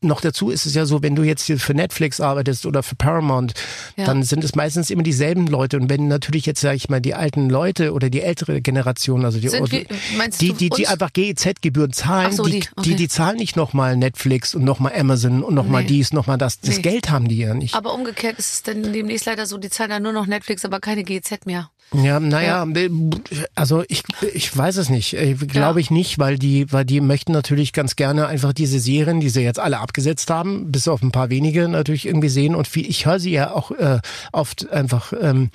noch 0.00 0.20
dazu 0.20 0.50
ist 0.50 0.66
es 0.66 0.74
ja 0.74 0.86
so, 0.86 1.02
wenn 1.02 1.14
du 1.14 1.22
jetzt 1.22 1.44
hier 1.46 1.58
für 1.58 1.74
Netflix 1.74 2.20
arbeitest 2.20 2.66
oder 2.66 2.82
für 2.82 2.94
Paramount, 2.96 3.54
Ja. 3.96 4.04
dann 4.06 4.22
sind 4.22 4.42
es 4.44 4.54
meistens 4.54 4.90
immer 4.90 5.02
dieselben 5.02 5.46
Leute. 5.46 5.76
Und 5.78 5.88
wenn 5.90 6.08
natürlich 6.08 6.46
jetzt, 6.46 6.60
sag 6.60 6.74
ich 6.76 6.88
mal, 6.88 7.00
die 7.00 7.14
alten 7.14 7.48
Leute 7.50 7.92
oder 7.92 8.10
die 8.10 8.22
ältere 8.22 8.60
Generation, 8.60 9.24
also 9.24 9.38
die, 9.38 9.48
Sind 9.48 9.70
meinst 10.16 10.40
die, 10.40 10.48
du 10.48 10.54
die, 10.54 10.70
die 10.70 10.88
einfach 10.88 11.12
GEZ-Gebühren 11.12 11.92
zahlen, 11.92 12.32
so, 12.32 12.44
die, 12.44 12.60
die, 12.60 12.68
okay. 12.76 12.82
die, 12.90 12.94
die 12.96 13.08
zahlen 13.08 13.36
nicht 13.36 13.56
nochmal 13.56 13.96
Netflix 13.96 14.54
und 14.54 14.64
nochmal 14.64 14.92
Amazon 14.98 15.42
und 15.42 15.54
nochmal 15.54 15.82
Nee. 15.82 15.88
dies, 15.88 16.12
nochmal 16.12 16.38
das. 16.38 16.60
Das 16.60 16.76
Nee. 16.76 16.82
Geld 16.82 17.10
haben 17.10 17.28
die 17.28 17.38
ja 17.38 17.54
nicht. 17.54 17.74
Aber 17.74 17.94
umgekehrt 17.94 18.38
ist 18.38 18.52
es 18.54 18.62
dann 18.62 18.92
demnächst 18.92 19.26
leider 19.26 19.46
so, 19.46 19.58
die 19.58 19.70
zahlen 19.70 19.90
dann 19.90 20.02
nur 20.02 20.12
noch 20.12 20.26
Netflix, 20.26 20.64
aber 20.64 20.80
keine 20.80 21.04
GEZ 21.04 21.46
mehr. 21.46 21.70
Ja, 21.92 22.18
naja, 22.18 22.66
also 23.54 23.84
ich, 23.86 24.02
ich 24.32 24.56
weiß 24.56 24.78
es 24.78 24.88
nicht. 24.88 25.14
Äh, 25.14 25.34
Glaube 25.34 25.80
ich 25.80 25.90
nicht, 25.90 26.18
weil 26.18 26.38
die, 26.38 26.72
weil 26.72 26.84
die 26.84 27.00
möchten 27.00 27.32
natürlich 27.32 27.72
ganz 27.72 27.94
gerne 27.94 28.26
einfach 28.26 28.52
diese 28.52 28.80
Serien, 28.80 29.20
die 29.20 29.28
sie 29.28 29.42
jetzt 29.42 29.60
alle 29.60 29.78
abgesetzt 29.78 30.28
haben, 30.28 30.72
bis 30.72 30.88
auf 30.88 31.02
ein 31.02 31.12
paar 31.12 31.30
wenige 31.30 31.68
natürlich 31.68 32.06
irgendwie 32.06 32.28
sehen. 32.28 32.56
Und 32.56 32.66
viel, 32.66 32.88
ich 32.88 33.06
höre 33.06 33.20
sie 33.20 33.30
ja 33.30 33.52
auch 33.52 33.70
äh, 33.70 34.00
oft 34.32 34.70
einfach, 34.72 35.12
ähm, 35.20 35.50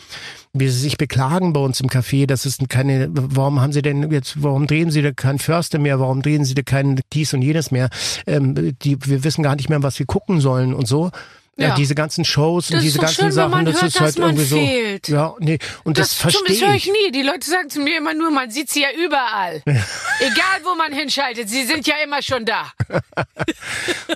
wie 0.53 0.69
sie 0.69 0.79
sich 0.79 0.97
beklagen 0.97 1.51
bei 1.51 1.59
uns 1.59 1.81
im 1.81 1.89
Café, 1.89 2.25
dass 2.25 2.45
es 2.45 2.57
keine, 2.69 3.09
warum 3.11 3.59
haben 3.59 3.73
sie 3.73 3.81
denn 3.81 4.09
jetzt, 4.09 4.41
warum 4.41 4.65
drehen 4.65 4.91
sie 4.91 5.01
da 5.01 5.11
keinen 5.11 5.39
Förster 5.39 5.77
mehr, 5.77 5.99
warum 5.99 6.21
drehen 6.21 6.45
sie 6.45 6.55
da 6.55 6.61
kein 6.61 7.01
dies 7.11 7.33
und 7.33 7.41
jenes 7.41 7.71
mehr? 7.71 7.89
Ähm, 8.25 8.77
die, 8.81 8.97
wir 9.05 9.25
wissen 9.25 9.43
gar 9.43 9.57
nicht 9.57 9.69
mehr, 9.69 9.83
was 9.83 9.99
wir 9.99 10.05
gucken 10.05 10.39
sollen 10.39 10.73
und 10.73 10.87
so. 10.87 11.11
Ja. 11.59 11.69
Ja. 11.69 11.75
diese 11.75 11.95
ganzen 11.95 12.25
Shows 12.25 12.67
Das 12.67 12.75
und 12.75 12.81
diese 12.83 12.97
ist 12.97 13.01
ganzen 13.01 13.21
schön, 13.21 13.31
Sachen, 13.31 13.65
das 13.65 13.81
hört, 13.81 13.91
ist 13.91 13.99
halt 13.99 14.17
irgendwie 14.17 14.45
so. 14.45 14.55
fehlt. 14.55 15.07
Ja, 15.07 15.35
nee, 15.39 15.59
und 15.83 15.97
das, 15.97 16.09
Das, 16.09 16.17
verstehe 16.17 16.43
das 16.47 16.61
höre 16.61 16.75
ich. 16.75 16.87
ich 16.87 16.91
nie. 16.93 17.11
Die 17.11 17.21
Leute 17.21 17.49
sagen 17.49 17.69
zu 17.69 17.79
mir 17.81 17.97
immer 17.97 18.13
nur, 18.13 18.31
man 18.31 18.49
sieht 18.49 18.69
sie 18.69 18.81
ja 18.81 18.89
überall. 18.97 19.61
Egal, 19.65 20.59
wo 20.63 20.75
man 20.75 20.91
hinschaltet, 20.93 21.49
sie 21.49 21.65
sind 21.65 21.85
ja 21.87 21.95
immer 22.03 22.21
schon 22.21 22.45
da. 22.45 22.71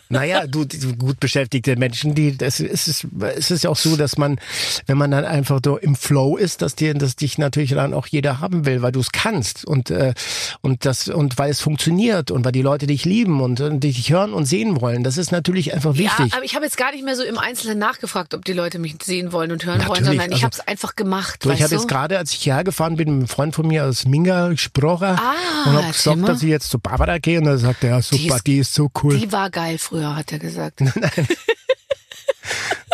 Naja, 0.09 0.45
du, 0.47 0.65
gut 0.97 1.19
beschäftigte 1.19 1.75
Menschen, 1.75 2.13
die, 2.13 2.37
das 2.37 2.59
ist, 2.59 2.87
es 2.87 3.07
es 3.35 3.51
ist 3.51 3.63
ja 3.63 3.69
auch 3.69 3.75
so, 3.77 3.95
dass 3.95 4.17
man, 4.17 4.39
wenn 4.85 4.97
man 4.97 5.09
dann 5.11 5.25
einfach 5.25 5.59
so 5.63 5.77
im 5.77 5.95
Flow 5.95 6.37
ist, 6.37 6.61
dass 6.61 6.75
dir, 6.75 6.93
dass 6.93 7.15
dich 7.15 7.37
natürlich 7.37 7.71
dann 7.71 7.93
auch 7.93 8.05
jeder 8.07 8.39
haben 8.39 8.65
will, 8.65 8.81
weil 8.81 8.91
du 8.91 8.99
es 8.99 9.11
kannst 9.11 9.65
und 9.65 9.89
äh, 9.89 10.13
und 10.61 10.85
das 10.85 11.07
und 11.07 11.37
weil 11.39 11.49
es 11.49 11.61
funktioniert 11.61 12.29
und 12.31 12.45
weil 12.45 12.51
die 12.51 12.61
Leute 12.61 12.85
dich 12.85 13.05
lieben 13.05 13.41
und, 13.41 13.59
und 13.61 13.79
dich 13.83 14.09
hören 14.11 14.33
und 14.33 14.45
sehen 14.45 14.81
wollen. 14.81 15.03
Das 15.03 15.17
ist 15.17 15.31
natürlich 15.31 15.73
einfach 15.73 15.97
wichtig. 15.97 16.31
Ja, 16.31 16.37
aber 16.37 16.45
ich 16.45 16.55
habe 16.55 16.65
jetzt 16.65 16.77
gar 16.77 16.91
nicht 16.91 17.03
mehr 17.03 17.15
so 17.15 17.23
im 17.33 17.39
Einzelnen 17.39 17.77
nachgefragt, 17.79 18.33
ob 18.33 18.45
die 18.45 18.53
Leute 18.53 18.79
mich 18.79 18.95
sehen 19.03 19.31
wollen 19.31 19.51
und 19.51 19.65
hören 19.65 19.79
wollen, 19.81 20.03
Natürlich, 20.03 20.07
sondern 20.21 20.27
ich 20.31 20.33
also- 20.35 20.43
habe 20.45 20.53
es 20.55 20.59
einfach 20.67 20.95
gemacht. 20.95 21.43
So, 21.43 21.51
ich 21.51 21.61
habe 21.61 21.69
du? 21.69 21.75
jetzt 21.75 21.87
gerade, 21.87 22.17
als 22.17 22.31
ich 22.31 22.39
hierher 22.39 22.63
gefahren 22.63 22.95
bin, 22.95 23.09
mit 23.09 23.17
einem 23.19 23.27
Freund 23.27 23.53
von 23.55 23.67
mir 23.67 23.85
aus 23.85 24.05
Minga 24.05 24.47
gesprochen 24.49 25.07
Ah, 25.19 25.33
und 25.65 25.73
habe 25.73 25.91
gesagt, 25.91 26.27
dass 26.27 26.41
ich 26.43 26.49
jetzt 26.49 26.69
zu 26.69 26.79
Barbara 26.79 27.17
gehe 27.17 27.39
und 27.39 27.45
dann 27.45 27.57
sagt 27.57 27.83
er, 27.83 27.89
ja 27.91 28.01
super, 28.01 28.37
ist- 28.37 28.47
die 28.47 28.57
ist 28.59 28.73
so 28.73 28.89
cool. 29.03 29.17
Die 29.17 29.31
war 29.31 29.49
geil 29.49 29.77
früher, 29.77 30.15
hat 30.15 30.31
er 30.31 30.39
gesagt. 30.39 30.79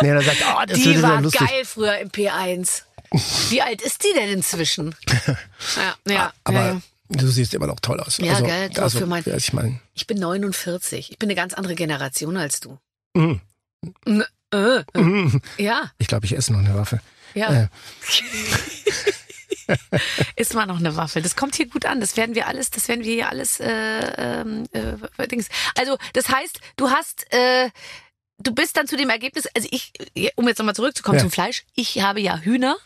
nee, 0.02 0.08
er 0.08 0.22
sagt, 0.22 0.38
oh, 0.48 0.62
das 0.66 0.78
Die 0.78 1.02
war 1.02 1.20
lustig. 1.20 1.40
geil 1.40 1.64
früher 1.64 1.98
im 1.98 2.08
P1. 2.10 2.82
Wie 3.50 3.60
alt 3.60 3.82
ist 3.82 4.04
die 4.04 4.12
denn 4.18 4.28
inzwischen? 4.30 4.94
Ja, 5.76 5.94
ja, 6.12 6.32
Aber 6.44 6.58
ja, 6.58 6.80
du 7.10 7.26
siehst 7.28 7.52
immer 7.54 7.66
noch 7.66 7.80
toll 7.80 8.00
aus. 8.00 8.16
Ja, 8.18 8.32
also, 8.34 8.44
gell, 8.44 8.70
so 8.74 8.82
also, 8.82 8.98
für 9.00 9.06
mein- 9.06 9.24
ich 9.36 9.52
meine, 9.52 9.80
Ich 9.94 10.06
bin 10.06 10.18
49. 10.18 11.10
Ich 11.10 11.18
bin 11.18 11.28
eine 11.28 11.34
ganz 11.34 11.52
andere 11.54 11.74
Generation 11.74 12.36
als 12.36 12.60
du. 12.60 12.78
N- 13.14 13.40
Äh, 14.06 14.20
äh. 14.52 15.00
mm. 15.00 15.40
Ja, 15.58 15.90
ich 15.98 16.06
glaube, 16.08 16.26
ich 16.26 16.32
esse 16.36 16.52
noch 16.52 16.60
eine 16.60 16.74
Waffe. 16.74 17.00
ja. 17.34 17.64
Äh. 17.64 17.68
Ist 20.36 20.54
mal 20.54 20.66
noch 20.66 20.78
eine 20.78 20.96
Waffe. 20.96 21.22
Das 21.22 21.36
kommt 21.36 21.54
hier 21.54 21.68
gut 21.68 21.86
an. 21.86 22.00
Das 22.00 22.16
werden 22.16 22.34
wir 22.34 22.48
alles, 22.48 22.70
das 22.70 22.88
werden 22.88 23.04
wir 23.04 23.14
hier 23.14 23.28
alles, 23.28 23.60
äh, 23.60 23.70
ähm, 23.70 24.66
äh, 24.72 25.28
Dings. 25.28 25.48
Also, 25.78 25.96
das 26.12 26.28
heißt, 26.28 26.58
du 26.76 26.90
hast, 26.90 27.32
äh, 27.32 27.70
du 28.38 28.52
bist 28.52 28.76
dann 28.76 28.88
zu 28.88 28.96
dem 28.96 29.10
Ergebnis, 29.10 29.46
also 29.54 29.68
ich, 29.70 29.92
um 30.34 30.48
jetzt 30.48 30.58
nochmal 30.58 30.74
zurückzukommen 30.74 31.18
Ja. 31.18 31.22
zum 31.22 31.30
Fleisch, 31.30 31.64
ich 31.76 32.00
habe 32.02 32.20
ja 32.20 32.38
Hühner. 32.38 32.76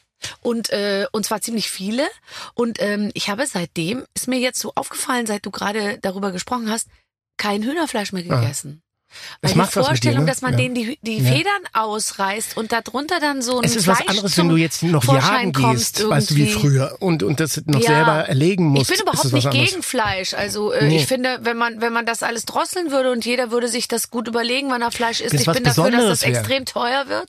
Und, 0.40 0.70
äh, 0.70 1.06
und 1.12 1.26
zwar 1.26 1.40
ziemlich 1.42 1.70
viele. 1.70 2.06
Und 2.54 2.80
ähm, 2.80 3.10
ich 3.14 3.28
habe 3.28 3.46
seitdem, 3.46 4.04
ist 4.14 4.26
mir 4.28 4.38
jetzt 4.38 4.58
so 4.58 4.72
aufgefallen, 4.74 5.26
seit 5.26 5.44
du 5.44 5.50
gerade 5.50 5.98
darüber 6.00 6.32
gesprochen 6.32 6.70
hast, 6.70 6.88
kein 7.36 7.62
Hühnerfleisch 7.62 8.12
mehr 8.12 8.24
Ah. 8.30 8.40
gegessen. 8.40 8.80
Das 8.82 8.83
Weil 9.42 9.54
macht 9.54 9.74
die 9.74 9.78
mit 9.78 9.84
dir, 9.84 9.88
Vorstellung, 9.88 10.24
ne? 10.24 10.30
dass 10.30 10.42
man 10.42 10.52
Ja. 10.52 10.56
denen 10.58 10.74
die, 10.74 10.98
die 11.02 11.18
Ja. 11.18 11.32
Federn 11.32 11.52
ausreißt 11.72 12.56
und 12.56 12.72
darunter 12.72 13.20
dann 13.20 13.42
so 13.42 13.58
ein 13.58 13.64
Es 13.64 13.76
ist 13.76 13.84
Fleisch 13.84 14.00
was 14.00 14.08
anderes, 14.08 14.36
wenn 14.38 14.48
du 14.48 14.56
jetzt 14.56 14.82
noch 14.82 15.04
Vorschein 15.04 15.52
jagen 15.52 15.72
gehst, 15.74 16.08
weißt 16.08 16.30
du, 16.30 16.34
wie 16.36 16.42
irgendwie. 16.48 16.60
früher 16.60 16.96
und, 17.00 17.22
und 17.22 17.40
das 17.40 17.62
noch 17.66 17.80
Ja. 17.80 17.86
selber 17.86 18.12
erlegen 18.28 18.66
musst. 18.66 18.82
Ich 18.82 18.88
bin 18.88 18.94
ist 18.96 19.02
überhaupt 19.02 19.24
es 19.24 19.32
nicht 19.32 19.46
anderes. 19.46 19.70
gegen 19.70 19.82
Fleisch. 19.82 20.34
Also 20.34 20.72
äh, 20.72 20.86
Nee. 20.86 20.96
ich 20.98 21.06
finde, 21.06 21.38
wenn 21.42 21.56
man 21.56 21.80
wenn 21.80 21.92
man 21.92 22.06
das 22.06 22.22
alles 22.22 22.44
drosseln 22.44 22.90
würde 22.90 23.10
und 23.12 23.24
jeder 23.24 23.50
würde 23.50 23.68
sich 23.68 23.88
das 23.88 24.10
gut 24.10 24.28
überlegen, 24.28 24.70
wann 24.70 24.82
er 24.82 24.90
Fleisch 24.90 25.20
isst. 25.20 25.34
Das 25.34 25.40
ist 25.42 25.46
Ich 25.48 25.52
bin 25.52 25.64
dafür, 25.64 25.90
dass 25.90 25.92
das 25.92 26.20
Besonderes 26.20 26.22
wär. 26.22 26.28
Mhm. 26.30 26.34
extrem 26.36 26.64
teuer 26.66 27.08
wird 27.08 27.28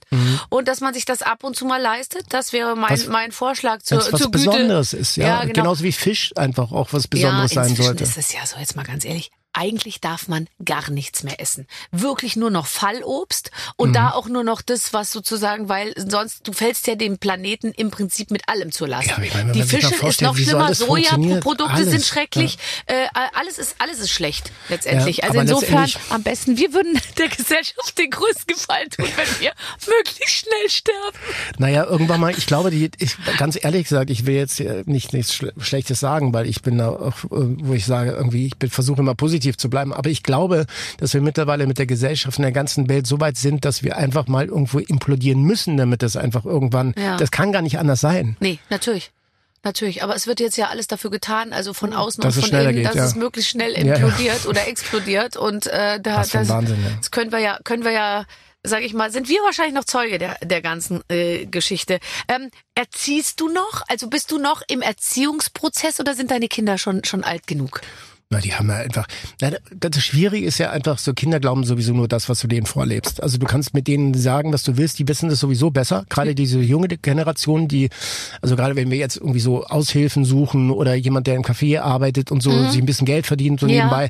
und 0.50 0.68
dass 0.68 0.82
man 0.82 0.94
sich 0.94 1.06
das 1.06 1.22
ab 1.22 1.44
und 1.44 1.56
zu 1.56 1.66
mal 1.66 1.82
leistet. 1.82 2.26
Das 2.30 2.54
wäre 2.54 2.76
mein 2.76 2.92
Was- 2.92 3.08
mein 3.08 3.32
Vorschlag 3.32 3.82
zur, 3.82 4.00
es 4.00 4.12
was 4.12 4.22
zur 4.22 4.32
Güte. 4.32 4.46
Besonderes 4.50 4.94
ist, 4.94 5.18
ja. 5.18 5.42
Genau. 5.42 5.54
Genauso 5.54 5.84
wie 5.84 5.92
Fisch 5.92 6.32
einfach 6.36 6.72
auch 6.72 6.90
was 6.92 7.08
Besonderes 7.08 7.52
sein 7.52 7.76
sollte. 7.76 8.04
ist 8.04 8.18
es 8.18 8.34
ja 8.34 8.46
so, 8.46 8.58
jetzt 8.60 8.76
mal 8.76 8.84
ganz 8.84 9.06
ehrlich. 9.06 9.32
Eigentlich 9.58 10.02
darf 10.02 10.28
man 10.28 10.48
gar 10.64 10.90
nichts 10.92 11.24
mehr 11.24 11.40
essen. 11.40 11.66
Wirklich 11.92 12.36
nur 12.36 12.50
noch 12.52 12.68
Fallobst 12.68 13.52
und 13.78 13.90
Mhm. 13.90 13.94
da 13.94 14.12
auch 14.12 14.28
nur 14.28 14.44
noch 14.44 14.62
das, 14.62 14.92
was 14.94 15.12
sozusagen, 15.12 15.70
weil 15.70 15.94
sonst, 15.96 16.48
du 16.48 16.52
fällst 16.54 16.88
ja 16.88 16.96
dem 16.96 17.18
Planeten 17.18 17.72
im 17.72 17.90
Prinzip 17.90 18.32
mit 18.32 18.48
allem 18.50 18.72
zur 18.72 18.88
Last. 18.88 19.08
Ja, 19.08 19.18
meine, 19.34 19.52
Die 19.54 19.64
Fische 19.64 19.96
ist 20.06 20.22
noch 20.22 20.36
schlimmer? 20.38 20.74
Sojaprodukte 20.76 21.86
sind 21.90 22.04
schrecklich, 22.04 22.58
äh, 22.88 23.06
alles 23.34 23.58
ist, 23.58 23.76
alles 23.80 24.00
ist 24.00 24.12
schlecht 24.12 24.52
letztendlich. 24.70 25.18
Ja, 25.18 25.24
also 25.30 25.40
insofern 25.40 25.84
letztendlich- 25.86 26.12
am 26.12 26.24
besten, 26.24 26.58
wir 26.58 26.74
würden 26.74 27.00
der 27.18 27.30
Gesellschaft 27.30 27.98
den 27.98 28.10
größten 28.10 28.48
Gefallen 28.48 28.90
tun, 28.90 29.06
wenn 29.16 29.40
wir 29.40 29.52
möglichst 29.88 30.36
schnell 30.36 30.70
sterben. 30.70 31.18
Naja, 31.58 31.86
irgendwann 31.86 32.20
mal, 32.20 32.32
ich 32.38 32.46
glaube, 32.46 32.72
die, 32.72 32.92
ich, 33.00 33.16
ganz 33.38 33.58
ehrlich 33.62 33.84
gesagt, 33.88 34.10
ich 34.10 34.26
will 34.26 34.36
jetzt 34.36 34.60
nicht 34.86 35.14
nichts 35.14 35.34
Schle 35.34 35.54
Schlechtes 35.60 36.00
sagen, 36.00 36.34
weil 36.34 36.48
ich 36.48 36.62
bin 36.62 36.78
da 36.78 36.90
auch, 36.90 37.24
äh, 37.26 37.28
wo 37.32 37.74
ich 37.74 37.86
sage, 37.86 38.12
irgendwie, 38.12 38.52
ich 38.62 38.72
versuche 38.74 39.00
immer 39.02 39.16
positiv 39.46 39.58
zu 39.58 39.70
bleiben, 39.70 39.94
aber 39.94 40.10
ich 40.10 40.24
glaube, 40.24 40.66
dass 40.98 41.14
wir 41.14 41.22
mittlerweile 41.22 41.68
mit 41.68 41.78
der 41.78 41.86
Gesellschaft 41.86 42.38
in 42.38 42.44
der 42.44 42.52
ganzen 42.52 42.90
Welt 42.90 43.06
so 43.08 43.20
weit 43.20 43.38
sind, 43.38 43.64
dass 43.66 43.84
wir 43.84 43.98
einfach 43.98 44.28
mal 44.28 44.46
irgendwo 44.46 44.80
implodieren 44.80 45.42
müssen, 45.44 45.78
damit 45.78 46.02
das 46.02 46.18
einfach 46.18 46.46
irgendwann, 46.46 46.94
Ja. 46.98 47.18
das 47.18 47.32
kann 47.32 47.52
gar 47.52 47.62
nicht 47.62 47.78
anders 47.78 48.00
sein. 48.02 48.36
Nee, 48.40 48.60
natürlich. 48.70 49.12
Natürlich, 49.64 50.04
aber 50.04 50.16
es 50.16 50.28
wird 50.28 50.40
jetzt 50.40 50.58
ja 50.58 50.68
alles 50.70 50.86
dafür 50.88 51.10
getan, 51.10 51.52
also 51.52 51.74
von 51.74 51.94
außen 51.94 52.22
Dass 52.22 52.38
und 52.38 52.48
von 52.50 52.60
innen, 52.60 52.76
geht, 52.76 52.86
dass 52.86 52.96
ja. 52.96 53.06
es 53.06 53.16
möglichst 53.16 53.50
schnell 53.52 53.74
Ja, 53.74 53.84
ja. 53.84 53.96
implodiert 53.96 54.46
oder 54.46 54.68
explodiert 54.68 55.38
und 55.38 55.66
äh, 55.68 56.00
da 56.00 56.18
Das 56.18 56.28
ist 56.28 56.32
schon 56.34 56.50
Wahnsinn, 56.50 56.78
ja. 56.84 56.92
das 56.98 57.10
können 57.10 57.32
wir 57.32 57.40
ja, 57.40 57.60
können 57.64 57.84
wir 57.84 57.92
ja, 57.92 58.26
sag 58.64 58.84
ich 58.84 58.94
mal, 58.94 59.12
sind 59.12 59.28
wir 59.28 59.40
wahrscheinlich 59.44 59.74
noch 59.74 59.86
Zeuge 59.86 60.20
der 60.20 60.38
der 60.44 60.62
ganzen 60.62 61.02
äh, 61.10 61.48
Geschichte. 61.48 62.00
Ähm, 62.28 62.52
erziehst 62.76 63.40
du 63.40 63.50
noch? 63.50 63.82
Also 63.88 64.08
bist 64.08 64.32
du 64.32 64.38
noch 64.38 64.62
im 64.68 64.82
Erziehungsprozess 64.84 66.00
oder 66.00 66.14
sind 66.14 66.30
deine 66.30 66.48
Kinder 66.48 66.78
schon 66.78 67.04
schon 67.04 67.24
alt 67.24 67.48
genug? 67.48 67.82
Na, 68.32 68.40
die 68.40 68.54
haben 68.56 68.70
ja 68.70 68.78
einfach. 68.78 69.06
Na, 69.40 69.52
das 69.80 70.04
Schwierige 70.04 70.46
ist 70.48 70.58
ja 70.58 70.72
einfach, 70.72 70.98
so 70.98 71.14
Kinder 71.14 71.40
glauben 71.40 71.64
sowieso 71.64 71.94
nur 71.94 72.08
das, 72.08 72.28
was 72.28 72.40
du 72.40 72.48
denen 72.48 72.66
vorlebst. 72.66 73.22
Also 73.22 73.38
du 73.38 73.46
kannst 73.46 73.74
mit 73.76 73.88
denen 73.88 74.16
sagen, 74.16 74.52
was 74.52 74.64
du 74.64 74.78
willst, 74.78 74.98
die 74.98 75.08
wissen 75.08 75.30
das 75.30 75.40
sowieso 75.40 75.70
besser. 75.70 76.06
Gerade 76.10 76.34
diese 76.34 76.60
junge 76.60 76.88
Generation, 76.88 77.68
die, 77.68 77.90
also 78.42 78.56
gerade 78.56 78.76
wenn 78.76 78.90
wir 78.90 78.98
jetzt 78.98 79.18
irgendwie 79.18 79.40
so 79.40 79.64
Aushilfen 79.66 80.26
suchen 80.26 80.72
oder 80.72 80.96
jemand, 80.96 81.28
der 81.28 81.36
im 81.36 81.44
Café 81.44 81.80
arbeitet 81.82 82.32
und 82.32 82.42
so, 82.42 82.50
sich 82.70 82.82
ein 82.82 82.86
bisschen 82.88 83.06
Geld 83.06 83.28
verdient 83.28 83.60
so 83.60 83.68
Ja. 83.68 83.76
nebenbei, 83.86 84.10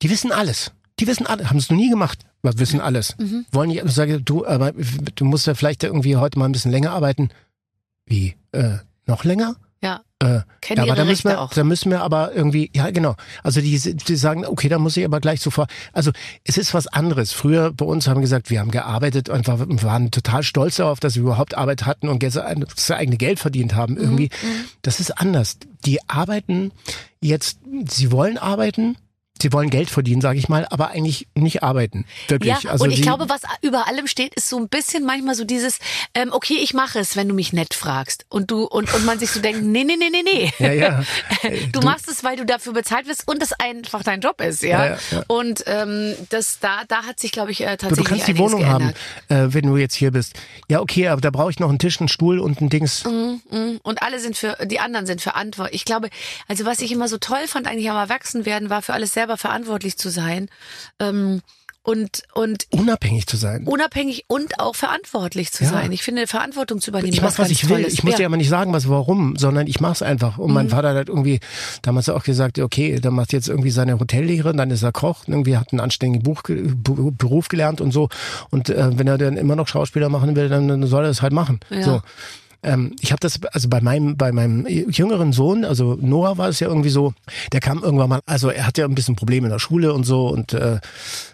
die 0.00 0.08
wissen 0.10 0.32
alles. 0.32 0.72
Die 0.98 1.06
wissen 1.06 1.26
alles, 1.26 1.48
haben 1.50 1.58
es 1.58 1.68
noch 1.70 1.76
nie 1.76 1.90
gemacht, 1.90 2.20
aber 2.42 2.58
wissen 2.58 2.80
alles. 2.80 3.16
Wollen 3.50 3.68
nicht, 3.70 3.82
ich 3.84 3.90
sage, 3.92 4.20
du, 4.20 4.46
aber 4.46 4.72
du 4.72 5.24
musst 5.24 5.46
ja 5.46 5.54
vielleicht 5.54 5.82
irgendwie 5.84 6.16
heute 6.16 6.38
mal 6.38 6.46
ein 6.46 6.52
bisschen 6.52 6.70
länger 6.70 6.92
arbeiten. 6.92 7.30
Wie? 8.06 8.34
Äh, 8.52 8.76
noch 9.06 9.24
länger? 9.24 9.56
Ja, 10.22 10.36
Äh, 10.38 10.42
kennen 10.60 10.78
ja, 10.86 10.92
aber 10.92 10.96
da 10.96 11.04
müssen, 11.04 11.28
Rechte 11.28 11.38
wir, 11.38 11.40
auch. 11.40 11.52
da 11.52 11.64
müssen 11.64 11.90
wir 11.90 12.02
aber 12.02 12.32
irgendwie, 12.34 12.70
ja 12.74 12.90
genau, 12.90 13.16
also 13.42 13.60
die, 13.60 13.78
die 13.78 14.16
sagen, 14.16 14.46
okay, 14.46 14.68
da 14.68 14.78
muss 14.78 14.96
ich 14.96 15.04
aber 15.04 15.20
gleich 15.20 15.40
sofort, 15.40 15.70
also 15.92 16.10
es 16.44 16.56
ist 16.56 16.72
was 16.74 16.86
anderes. 16.86 17.32
Früher 17.32 17.72
bei 17.72 17.84
uns 17.84 18.06
haben 18.06 18.18
wir 18.18 18.22
gesagt, 18.22 18.50
wir 18.50 18.60
haben 18.60 18.70
gearbeitet 18.70 19.28
und 19.28 19.46
war- 19.48 19.58
waren 19.82 20.10
total 20.10 20.42
stolz 20.42 20.76
darauf, 20.76 21.00
dass 21.00 21.16
wir 21.16 21.22
überhaupt 21.22 21.56
Arbeit 21.56 21.84
hatten 21.86 22.08
und 22.08 22.22
das 22.22 22.90
eigene 22.90 23.16
Geld 23.16 23.38
verdient 23.38 23.74
haben 23.74 23.96
irgendwie. 23.96 24.30
Mhm, 24.42 24.64
Das 24.82 25.00
ist 25.00 25.10
anders. 25.18 25.56
Die 25.84 25.98
arbeiten 26.08 26.70
jetzt, 27.20 27.58
sie 27.88 28.12
wollen 28.12 28.38
arbeiten, 28.38 28.96
sie 29.42 29.52
wollen 29.52 29.70
Geld 29.70 29.90
verdienen, 29.90 30.20
sage 30.20 30.38
ich 30.38 30.48
mal, 30.48 30.66
aber 30.70 30.90
eigentlich 30.90 31.28
nicht 31.34 31.62
arbeiten. 31.62 32.06
Wirklich. 32.28 32.62
Ja, 32.62 32.70
also 32.70 32.84
und 32.84 32.90
ich 32.90 33.02
glaube, 33.02 33.28
was 33.28 33.42
über 33.60 33.86
allem 33.86 34.06
steht, 34.06 34.34
ist 34.34 34.48
so 34.48 34.58
ein 34.58 34.68
bisschen 34.68 35.04
manchmal 35.04 35.34
so 35.34 35.44
dieses, 35.44 35.78
ähm, 36.14 36.30
okay, 36.32 36.58
ich 36.62 36.72
mache 36.74 36.98
es, 36.98 37.16
wenn 37.16 37.28
du 37.28 37.34
mich 37.34 37.52
nett 37.52 37.74
fragst. 37.74 38.24
Und 38.28 38.50
du, 38.50 38.64
und, 38.64 38.92
und 38.94 39.04
man 39.04 39.18
sich 39.18 39.30
so 39.30 39.40
denkt, 39.40 39.62
nee, 39.62 39.84
nee, 39.84 39.96
nee, 39.96 40.10
nee, 40.10 40.22
nee. 40.22 40.52
Ja, 40.58 40.72
ja. 40.72 41.02
Du, 41.72 41.80
machst 41.80 42.08
es, 42.08 42.24
weil 42.24 42.36
du 42.36 42.46
dafür 42.46 42.72
bezahlt 42.72 43.06
wirst 43.06 43.26
und 43.26 43.42
es 43.42 43.52
einfach 43.52 44.02
dein 44.02 44.20
Job 44.20 44.40
ist, 44.40 44.62
ja. 44.62 44.84
Ja, 44.86 44.98
ja. 45.10 45.24
Und 45.26 45.64
ähm, 45.66 46.14
das 46.30 46.58
da, 46.60 46.82
da 46.86 47.04
hat 47.04 47.20
sich, 47.20 47.32
glaube 47.32 47.50
ich, 47.50 47.62
äh, 47.62 47.72
Du, 47.72 47.88
tatsächlich 47.88 48.04
du 48.04 48.10
kannst 48.10 48.28
die 48.28 48.38
Wohnung 48.38 48.60
geändert. 48.60 48.96
haben, 49.28 49.50
äh, 49.50 49.54
wenn 49.54 49.66
du 49.66 49.76
jetzt 49.76 49.94
hier 49.94 50.12
bist. 50.12 50.34
Ja, 50.68 50.80
okay, 50.80 51.08
aber 51.08 51.20
da 51.20 51.30
brauche 51.30 51.50
ich 51.50 51.58
noch 51.58 51.68
einen 51.68 51.78
Tisch, 51.78 52.00
einen 52.00 52.08
Stuhl 52.08 52.38
und 52.38 52.60
ein 52.60 52.68
Dings. 52.68 53.04
Mhm. 53.04 53.80
Und 53.82 54.02
alle 54.02 54.20
sind 54.20 54.36
für, 54.36 54.56
die 54.66 54.78
anderen 54.78 55.06
sind 55.06 55.20
verantwortlich. 55.20 55.74
Ich 55.74 55.84
glaube, 55.84 56.10
also 56.48 56.64
was 56.64 56.80
ich 56.80 56.92
immer 56.92 57.08
so 57.08 57.18
toll 57.18 57.46
fand 57.48 57.66
eigentlich 57.66 57.90
am 57.90 57.96
Erwachsenwerden, 57.96 58.70
war 58.70 58.82
für 58.82 58.92
alles 58.92 59.12
selber 59.12 59.31
verantwortlich 59.36 59.96
zu 59.96 60.08
sein. 60.10 60.48
Ähm, 60.98 61.40
und, 61.84 62.22
und 62.34 62.66
Unabhängig 62.70 63.26
zu 63.26 63.36
sein. 63.36 63.66
unabhängig 63.66 64.26
und 64.28 64.60
auch 64.60 64.76
verantwortlich 64.76 65.50
zu 65.50 65.64
Ja. 65.64 65.70
sein. 65.70 65.90
Ich 65.90 66.04
finde, 66.04 66.28
Verantwortung 66.28 66.80
zu 66.80 66.90
übernehmen, 66.92 67.12
Ich 67.12 67.20
mach, 67.20 67.30
was 67.30 67.36
ganz 67.38 67.50
ich 67.50 67.64
will. 67.68 67.78
Tolles. 67.78 67.94
Ich 67.94 68.04
muss 68.04 68.12
ja. 68.12 68.18
dir 68.18 68.26
aber 68.26 68.36
nicht 68.36 68.48
sagen, 68.50 68.72
was 68.72 68.88
warum, 68.88 69.34
sondern 69.36 69.66
ich 69.66 69.80
mach's 69.80 70.00
einfach. 70.00 70.38
Und 70.38 70.50
Mhm. 70.50 70.54
mein 70.54 70.68
Vater 70.68 70.94
hat 70.94 71.08
irgendwie 71.08 71.40
damals 71.82 72.08
auch 72.08 72.22
gesagt, 72.22 72.60
okay, 72.60 73.00
der 73.00 73.10
macht 73.10 73.32
jetzt 73.32 73.48
irgendwie 73.48 73.72
seine 73.72 73.98
Hotellehre, 73.98 74.54
dann 74.54 74.70
ist 74.70 74.84
er 74.84 74.92
Koch, 74.92 75.24
irgendwie 75.26 75.56
hat 75.56 75.72
einen 75.72 75.80
anständigen 75.80 76.22
Buch, 76.22 76.42
Bu- 76.44 77.10
Beruf 77.10 77.48
gelernt 77.48 77.80
und 77.80 77.90
so. 77.90 78.08
Und 78.50 78.68
äh, 78.68 78.96
wenn 78.96 79.08
er 79.08 79.18
dann 79.18 79.36
immer 79.36 79.56
noch 79.56 79.66
Schauspieler 79.66 80.08
machen 80.08 80.36
will, 80.36 80.48
dann, 80.48 80.68
dann 80.68 80.86
soll 80.86 81.02
er 81.04 81.08
das 81.08 81.20
halt 81.20 81.32
machen. 81.32 81.58
Ja. 81.68 81.82
So. 81.82 82.02
Ähm, 82.62 82.94
ich 83.00 83.10
habe 83.12 83.20
das, 83.20 83.40
also 83.52 83.68
bei 83.68 83.80
meinem, 83.80 84.16
bei 84.16 84.30
meinem 84.32 84.66
jüngeren 84.66 85.32
Sohn, 85.32 85.64
also 85.64 85.98
Noah 86.00 86.38
war 86.38 86.48
es 86.48 86.60
ja 86.60 86.68
irgendwie 86.68 86.90
so, 86.90 87.12
der 87.52 87.60
kam 87.60 87.82
irgendwann 87.82 88.08
mal, 88.08 88.20
also 88.26 88.50
er 88.50 88.66
hatte 88.66 88.82
ja 88.82 88.86
ein 88.88 88.94
bisschen 88.94 89.16
Probleme 89.16 89.46
in 89.48 89.52
der 89.52 89.58
Schule 89.58 89.92
und 89.92 90.04
so 90.04 90.28
und 90.28 90.52
äh, 90.52 90.78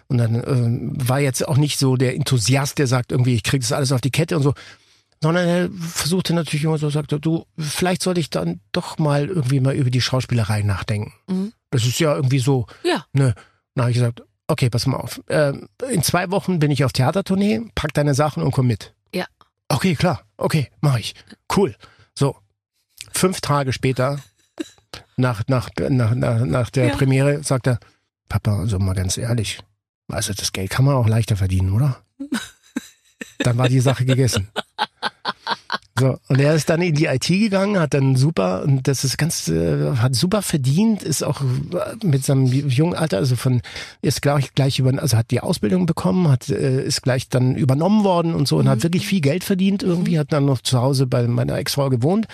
und 0.07 0.17
dann 0.17 0.35
äh, 0.35 1.07
war 1.07 1.19
jetzt 1.19 1.47
auch 1.47 1.57
nicht 1.57 1.77
so 1.77 1.95
der 1.97 2.15
Enthusiast, 2.15 2.79
der 2.79 2.87
sagt 2.87 3.11
irgendwie, 3.11 3.35
ich 3.35 3.43
krieg 3.43 3.61
das 3.61 3.71
alles 3.71 3.91
auf 3.91 4.01
die 4.01 4.09
Kette 4.11 4.35
und 4.37 4.41
so, 4.43 4.53
sondern 5.21 5.47
er 5.47 5.69
versuchte 5.79 6.33
natürlich 6.33 6.63
immer 6.63 6.77
so, 6.77 6.89
sagte, 6.89 7.19
du, 7.19 7.45
vielleicht 7.59 8.01
sollte 8.01 8.19
ich 8.21 8.29
dann 8.29 8.59
doch 8.71 8.97
mal 8.97 9.27
irgendwie 9.27 9.59
mal 9.59 9.75
über 9.75 9.89
die 9.91 10.01
Schauspielerei 10.01 10.63
nachdenken. 10.63 11.13
Mhm. 11.27 11.53
Das 11.71 11.85
ist 11.85 11.99
ja 11.99 12.15
irgendwie 12.15 12.39
so, 12.39 12.65
Ja. 12.83 13.05
ne, 13.13 13.35
dann 13.75 13.83
habe 13.83 13.91
ich 13.91 13.97
gesagt, 13.97 14.23
okay, 14.47 14.69
pass 14.71 14.87
mal 14.87 14.97
auf. 14.97 15.21
Ähm, 15.29 15.67
in 15.91 16.01
zwei 16.01 16.31
Wochen 16.31 16.57
bin 16.57 16.71
ich 16.71 16.83
auf 16.83 16.93
Theatertournee, 16.93 17.61
pack 17.75 17.93
deine 17.93 18.15
Sachen 18.15 18.41
und 18.41 18.51
komm 18.51 18.65
mit. 18.67 18.93
Okay, 19.69 19.95
klar. 19.95 20.23
Okay, 20.37 20.69
mach 20.81 20.97
ich. 20.97 21.13
Cool. 21.55 21.75
So. 22.15 22.35
Fünf 23.11 23.41
Tage 23.41 23.71
später, 23.73 24.19
nach, 25.17 25.43
nach, 25.47 25.69
nach, 25.89 26.15
nach, 26.15 26.45
nach 26.45 26.69
der 26.69 26.87
Ja. 26.87 26.95
Premiere, 26.95 27.43
sagt 27.43 27.67
er, 27.67 27.79
Papa, 28.29 28.59
also 28.59 28.79
mal 28.79 28.93
ganz 28.95 29.17
ehrlich, 29.17 29.59
also 30.07 30.33
das 30.33 30.51
Geld 30.51 30.69
kann 30.69 30.85
man 30.85 30.95
auch 30.95 31.07
leichter 31.07 31.35
verdienen, 31.35 31.73
oder? 31.73 32.03
Dann 33.39 33.57
war 33.57 33.69
die 33.69 33.79
Sache 33.79 34.05
gegessen. 34.05 34.49
So, 35.99 36.17
und 36.29 36.39
er 36.39 36.55
ist 36.55 36.69
dann 36.69 36.81
in 36.81 36.95
die 36.95 37.05
IT 37.05 37.27
gegangen, 37.27 37.79
hat 37.79 37.93
dann 37.93 38.15
super, 38.15 38.63
und 38.63 38.87
das 38.87 39.03
ist 39.03 39.17
ganz, 39.17 39.47
äh, 39.47 39.95
hat 39.97 40.15
super 40.15 40.41
verdient, 40.41 41.03
ist 41.03 41.23
auch 41.23 41.41
äh, 41.41 42.05
mit 42.05 42.23
seinem 42.25 42.45
jungen 42.45 42.95
Alter, 42.95 43.17
also 43.17 43.35
von, 43.35 43.61
ist 44.01 44.21
gleich, 44.21 44.53
gleich 44.55 44.79
über, 44.79 44.91
also 45.01 45.17
hat 45.17 45.31
die 45.31 45.41
Ausbildung 45.41 45.85
bekommen, 45.85 46.29
hat, 46.29 46.49
äh, 46.49 46.83
ist 46.83 47.01
gleich 47.01 47.27
dann 47.29 47.55
übernommen 47.55 48.03
worden 48.03 48.33
und 48.33 48.47
so 48.47 48.57
und 48.57 48.65
Mhm. 48.65 48.69
hat 48.69 48.83
wirklich 48.83 49.05
viel 49.07 49.21
Geld 49.21 49.43
verdient 49.43 49.83
irgendwie, 49.83 50.17
hat 50.19 50.31
dann 50.31 50.45
noch 50.45 50.61
zu 50.61 50.79
Hause 50.79 51.05
bei 51.07 51.27
meiner 51.27 51.57
Ex-Frau 51.57 51.89
gewohnt 51.89 52.27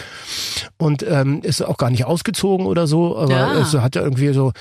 und 0.77 1.03
ähm, 1.07 1.41
ist 1.41 1.61
auch 1.61 1.77
gar 1.77 1.89
nicht 1.89 2.05
ausgezogen 2.05 2.65
oder 2.65 2.87
so, 2.87 3.17
aber 3.17 3.31
Ja. 3.33 3.47
also 3.47 3.81
hat 3.81 3.95
er 3.95 4.03
irgendwie 4.03 4.31
so, 4.33 4.51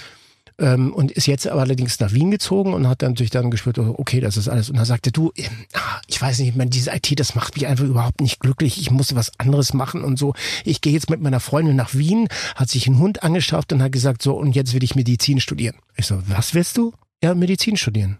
ähm, 0.58 0.92
und 0.94 1.10
ist 1.10 1.26
jetzt 1.26 1.46
aber 1.46 1.62
allerdings 1.62 1.98
nach 2.00 2.12
Wien 2.12 2.30
gezogen 2.30 2.74
und 2.74 2.88
hat 2.88 3.02
dann 3.02 3.12
natürlich 3.12 3.30
dann 3.30 3.50
gespürt, 3.50 3.78
oh, 3.78 3.94
okay, 3.98 4.20
das 4.20 4.36
ist 4.36 4.48
alles. 4.48 4.70
Und 4.70 4.76
er 4.76 4.84
sagte, 4.84 5.10
du, 5.10 5.32
ähm, 5.36 5.46
ah, 5.72 6.00
ich 6.06 6.20
weiß 6.20 6.38
nicht, 6.38 6.50
ich 6.50 6.54
meine, 6.54 6.70
diese 6.70 6.90
IT, 6.94 7.18
das 7.18 7.34
macht 7.34 7.54
mich 7.56 7.66
einfach 7.66 7.84
überhaupt 7.84 8.20
nicht 8.20 8.40
glücklich. 8.40 8.80
Ich 8.80 8.90
muss 8.90 9.14
was 9.14 9.32
anderes 9.38 9.74
machen 9.74 10.04
und 10.04 10.18
so. 10.18 10.34
Ich 10.64 10.80
gehe 10.80 10.92
jetzt 10.92 11.10
mit 11.10 11.20
meiner 11.20 11.40
Freundin 11.40 11.76
nach 11.76 11.94
Wien, 11.94 12.28
hat 12.54 12.70
sich 12.70 12.86
einen 12.86 12.98
Hund 12.98 13.22
angeschafft 13.22 13.72
und 13.72 13.82
hat 13.82 13.92
gesagt, 13.92 14.22
so, 14.22 14.36
und 14.36 14.54
jetzt 14.54 14.74
will 14.74 14.84
ich 14.84 14.94
Medizin 14.94 15.40
studieren. 15.40 15.76
Ich 15.96 16.06
so, 16.06 16.22
was 16.28 16.54
willst 16.54 16.76
du? 16.76 16.92
Ja, 17.22 17.34
Medizin 17.34 17.76
studieren. 17.76 18.18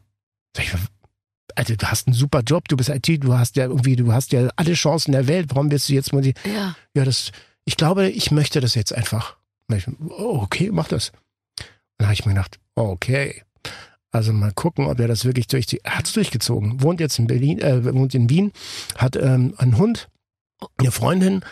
Sag 0.56 0.66
ich, 0.66 0.72
also 1.56 1.76
du 1.76 1.86
hast 1.86 2.08
einen 2.08 2.14
super 2.14 2.40
Job, 2.40 2.68
du 2.68 2.76
bist 2.76 2.88
IT, 2.88 3.22
du 3.22 3.34
hast 3.34 3.56
ja 3.56 3.64
irgendwie, 3.66 3.96
du 3.96 4.12
hast 4.12 4.32
ja 4.32 4.48
alle 4.56 4.74
Chancen 4.74 5.12
der 5.12 5.28
Welt. 5.28 5.46
Warum 5.50 5.70
willst 5.70 5.88
du 5.88 5.92
jetzt 5.92 6.12
mal 6.12 6.22
die, 6.22 6.34
Ja. 6.44 6.74
ja, 6.94 7.04
das, 7.04 7.30
ich 7.64 7.76
glaube, 7.76 8.08
ich 8.08 8.30
möchte 8.30 8.60
das 8.60 8.74
jetzt 8.74 8.92
einfach. 8.92 9.36
Oh, 10.08 10.40
okay, 10.42 10.70
mach 10.72 10.88
das. 10.88 11.12
Dann 11.98 12.08
habe 12.08 12.14
ich 12.14 12.26
mir 12.26 12.34
gedacht, 12.34 12.58
okay. 12.74 13.42
Also 14.10 14.32
mal 14.32 14.52
gucken, 14.52 14.86
ob 14.86 15.00
er 15.00 15.08
das 15.08 15.24
wirklich 15.24 15.48
durchzieht. 15.48 15.80
Er 15.82 15.98
hat 15.98 16.06
es 16.06 16.12
durchgezogen. 16.12 16.82
Wohnt 16.82 17.00
jetzt 17.00 17.18
in 17.18 17.26
Berlin, 17.26 17.60
äh, 17.60 17.92
wohnt 17.92 18.14
in 18.14 18.30
Wien, 18.30 18.52
hat 18.96 19.16
ähm, 19.16 19.54
einen 19.58 19.76
Hund, 19.76 20.08
eine 20.78 20.90
Freundin, 20.90 21.44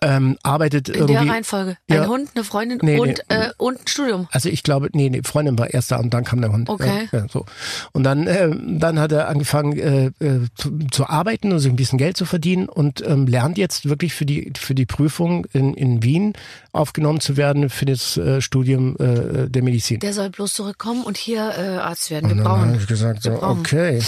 ähm, 0.00 0.38
arbeitet 0.42 0.88
In 0.88 1.06
der 1.06 1.16
irgendwie. 1.16 1.28
Reihenfolge. 1.30 1.76
Ein 1.90 1.96
Ja. 1.96 2.06
Hund, 2.06 2.30
eine 2.34 2.42
Freundin 2.42 2.78
Nee, 2.80 2.98
und, 2.98 3.08
nee. 3.28 3.36
Äh, 3.36 3.50
und 3.58 3.80
ein 3.80 3.86
Studium. 3.86 4.28
Also 4.30 4.48
ich 4.48 4.62
glaube, 4.62 4.88
nee, 4.94 5.10
nee, 5.10 5.20
Freundin 5.22 5.58
war 5.58 5.68
erst 5.74 5.90
da 5.90 5.96
und 5.98 6.08
dann 6.14 6.24
kam 6.24 6.40
der 6.40 6.52
Hund. 6.52 6.70
Okay. 6.70 7.08
Ja, 7.12 7.18
ja, 7.18 7.26
so. 7.30 7.44
Und 7.92 8.02
dann, 8.04 8.26
äh, 8.26 8.48
dann 8.78 8.98
hat 8.98 9.12
er 9.12 9.28
angefangen 9.28 9.78
äh, 9.78 10.06
äh, 10.24 10.46
zu, 10.54 10.78
zu 10.90 11.06
arbeiten 11.06 11.52
und 11.52 11.58
sich 11.58 11.70
ein 11.70 11.76
bisschen 11.76 11.98
Geld 11.98 12.16
zu 12.16 12.24
verdienen 12.24 12.66
und 12.68 13.06
ähm, 13.06 13.26
lernt 13.26 13.58
jetzt 13.58 13.86
wirklich 13.86 14.14
für 14.14 14.24
die 14.24 14.52
für 14.56 14.74
die 14.74 14.86
Prüfung 14.86 15.44
in, 15.52 15.74
in 15.74 16.02
Wien 16.02 16.32
aufgenommen 16.72 17.20
zu 17.20 17.36
werden 17.36 17.68
für 17.68 17.84
das 17.84 18.16
äh, 18.16 18.40
Studium 18.40 18.96
äh, 18.98 19.50
der 19.50 19.62
Medizin. 19.62 20.00
Der 20.00 20.14
soll 20.14 20.30
bloß 20.30 20.54
zurückkommen 20.54 21.04
und 21.04 21.18
hier 21.18 21.52
äh, 21.58 21.76
Arzt 21.76 22.10
werden. 22.10 22.30
Wir 22.30 22.36
und 22.36 22.38
dann 22.38 22.48
habe 22.48 22.60
brauchen. 22.68 22.80
ich 22.80 22.86
gesagt, 22.86 23.22
so, 23.22 23.42
okay. 23.42 24.00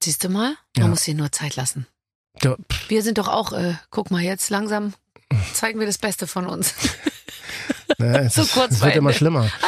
Siehst 0.00 0.22
du 0.22 0.28
mal? 0.28 0.54
Ja. 0.76 0.82
Man 0.82 0.90
muss 0.90 1.02
hier 1.02 1.14
nur 1.14 1.32
Zeit 1.32 1.56
lassen. 1.56 1.86
Da, 2.40 2.56
Wir 2.88 3.02
sind 3.02 3.18
doch 3.18 3.28
auch, 3.28 3.52
äh, 3.52 3.74
guck 3.90 4.10
mal, 4.10 4.20
jetzt 4.22 4.50
langsam 4.50 4.94
zeigen 5.52 5.78
wir 5.80 5.86
das 5.86 5.98
Beste 5.98 6.26
von 6.26 6.46
uns. 6.46 6.74
ne, 7.98 8.18
es, 8.20 8.34
So 8.34 8.42
ist- 8.42 8.52
kurz 8.54 8.72
es 8.72 8.80
wird 8.82 8.96
immer 8.96 9.10
Ende. 9.10 9.18
schlimmer. 9.18 9.50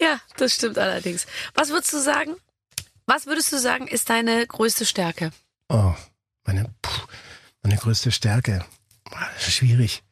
ja, 0.00 0.20
das 0.36 0.54
stimmt 0.54 0.78
allerdings. 0.78 1.26
Was 1.54 1.70
würdest 1.70 1.92
du 1.92 1.98
sagen? 2.00 2.34
Was 3.06 3.26
würdest 3.26 3.52
du 3.52 3.58
sagen, 3.58 3.86
ist 3.86 4.08
deine 4.10 4.46
größte 4.46 4.86
Stärke? 4.86 5.30
Oh, 5.68 5.94
meine, 6.44 6.70
puh, 6.82 7.02
meine 7.62 7.76
größte 7.76 8.10
Stärke. 8.12 8.64
Schwierig. 9.38 10.02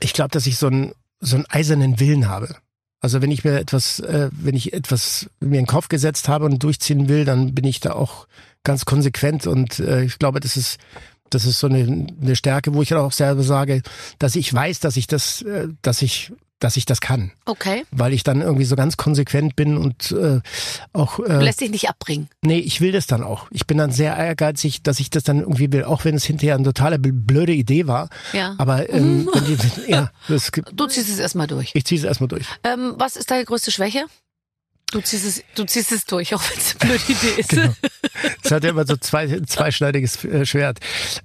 Ich 0.00 0.12
glaube, 0.12 0.30
dass 0.30 0.46
ich 0.46 0.56
so 0.58 0.68
einen, 0.68 0.94
so 1.20 1.36
einen 1.36 1.46
eisernen 1.46 1.98
Willen 2.00 2.28
habe. 2.28 2.56
Also 3.00 3.22
wenn 3.22 3.30
ich 3.30 3.44
mir 3.44 3.58
etwas, 3.58 4.00
äh, 4.00 4.30
wenn 4.32 4.56
ich 4.56 4.72
etwas 4.72 5.28
mir 5.40 5.58
in 5.58 5.64
den 5.64 5.66
Kopf 5.66 5.88
gesetzt 5.88 6.28
habe 6.28 6.46
und 6.46 6.62
durchziehen 6.62 7.08
will, 7.08 7.24
dann 7.24 7.54
bin 7.54 7.64
ich 7.64 7.80
da 7.80 7.92
auch 7.92 8.26
ganz 8.64 8.84
konsequent 8.84 9.46
und 9.46 9.78
äh, 9.78 10.04
ich 10.04 10.18
glaube, 10.18 10.40
das 10.40 10.56
ist 10.56 10.78
das 11.30 11.44
ist 11.44 11.58
so 11.58 11.66
eine, 11.66 12.06
eine 12.20 12.36
Stärke, 12.36 12.74
wo 12.74 12.82
ich 12.82 12.88
dann 12.88 12.98
auch 12.98 13.12
selber 13.12 13.42
sage, 13.42 13.82
dass 14.18 14.36
ich 14.36 14.52
weiß, 14.52 14.80
dass 14.80 14.96
ich 14.96 15.06
das, 15.06 15.42
äh, 15.42 15.68
dass 15.82 16.02
ich, 16.02 16.32
dass 16.58 16.76
ich 16.78 16.86
das 16.86 17.00
kann, 17.02 17.32
Okay. 17.44 17.84
weil 17.90 18.12
ich 18.14 18.22
dann 18.22 18.40
irgendwie 18.40 18.64
so 18.64 18.76
ganz 18.76 18.96
konsequent 18.96 19.56
bin 19.56 19.76
und 19.76 20.12
äh, 20.12 20.40
auch 20.94 21.16
Du 21.16 21.24
äh, 21.24 21.42
lässt 21.44 21.60
dich 21.60 21.70
nicht 21.70 21.88
abbringen. 21.88 22.28
Nee, 22.42 22.58
ich 22.60 22.80
will 22.80 22.92
das 22.92 23.06
dann 23.06 23.22
auch. 23.22 23.46
Ich 23.50 23.66
bin 23.66 23.76
dann 23.76 23.92
sehr 23.92 24.16
ehrgeizig, 24.16 24.82
dass 24.82 24.98
ich 24.98 25.10
das 25.10 25.22
dann 25.24 25.40
irgendwie 25.40 25.70
will, 25.70 25.84
auch 25.84 26.04
wenn 26.06 26.14
es 26.14 26.24
hinterher 26.24 26.54
eine 26.54 26.64
totale 26.64 26.96
bl- 26.96 27.12
blöde 27.12 27.52
Idee 27.52 27.86
war. 27.86 28.08
Ja. 28.32 28.54
Aber 28.58 28.88
ähm, 28.88 29.28
wenn 29.34 29.44
die, 29.44 29.58
ja, 29.90 30.10
das, 30.28 30.50
gibt- 30.50 30.70
Du 30.74 30.86
ziehst 30.86 31.10
es 31.10 31.18
erstmal 31.18 31.46
durch. 31.46 31.72
ich 31.74 31.84
ziehe 31.84 31.98
es 31.98 32.04
erstmal 32.06 32.28
durch. 32.28 32.46
Ähm, 32.64 32.94
was 32.96 33.16
ist 33.16 33.30
deine 33.30 33.44
größte 33.44 33.70
Schwäche? 33.70 34.04
Du 34.92 35.00
ziehst 35.00 35.26
es, 35.26 35.42
du 35.56 35.64
ziehst 35.64 35.90
es 35.92 36.04
durch, 36.06 36.34
auch 36.34 36.42
wenn 36.48 36.58
es 36.58 36.76
eine 36.80 36.90
blöde 36.90 37.04
Idee 37.12 37.40
ist. 37.40 37.48
Genau. 37.50 37.74
Es 38.42 38.50
hat 38.50 38.64
ja 38.64 38.70
immer 38.70 38.86
so 38.86 38.96
zwei, 38.96 39.40
zweischneidiges 39.40 40.24
äh, 40.24 40.46
Schwert. 40.46 40.78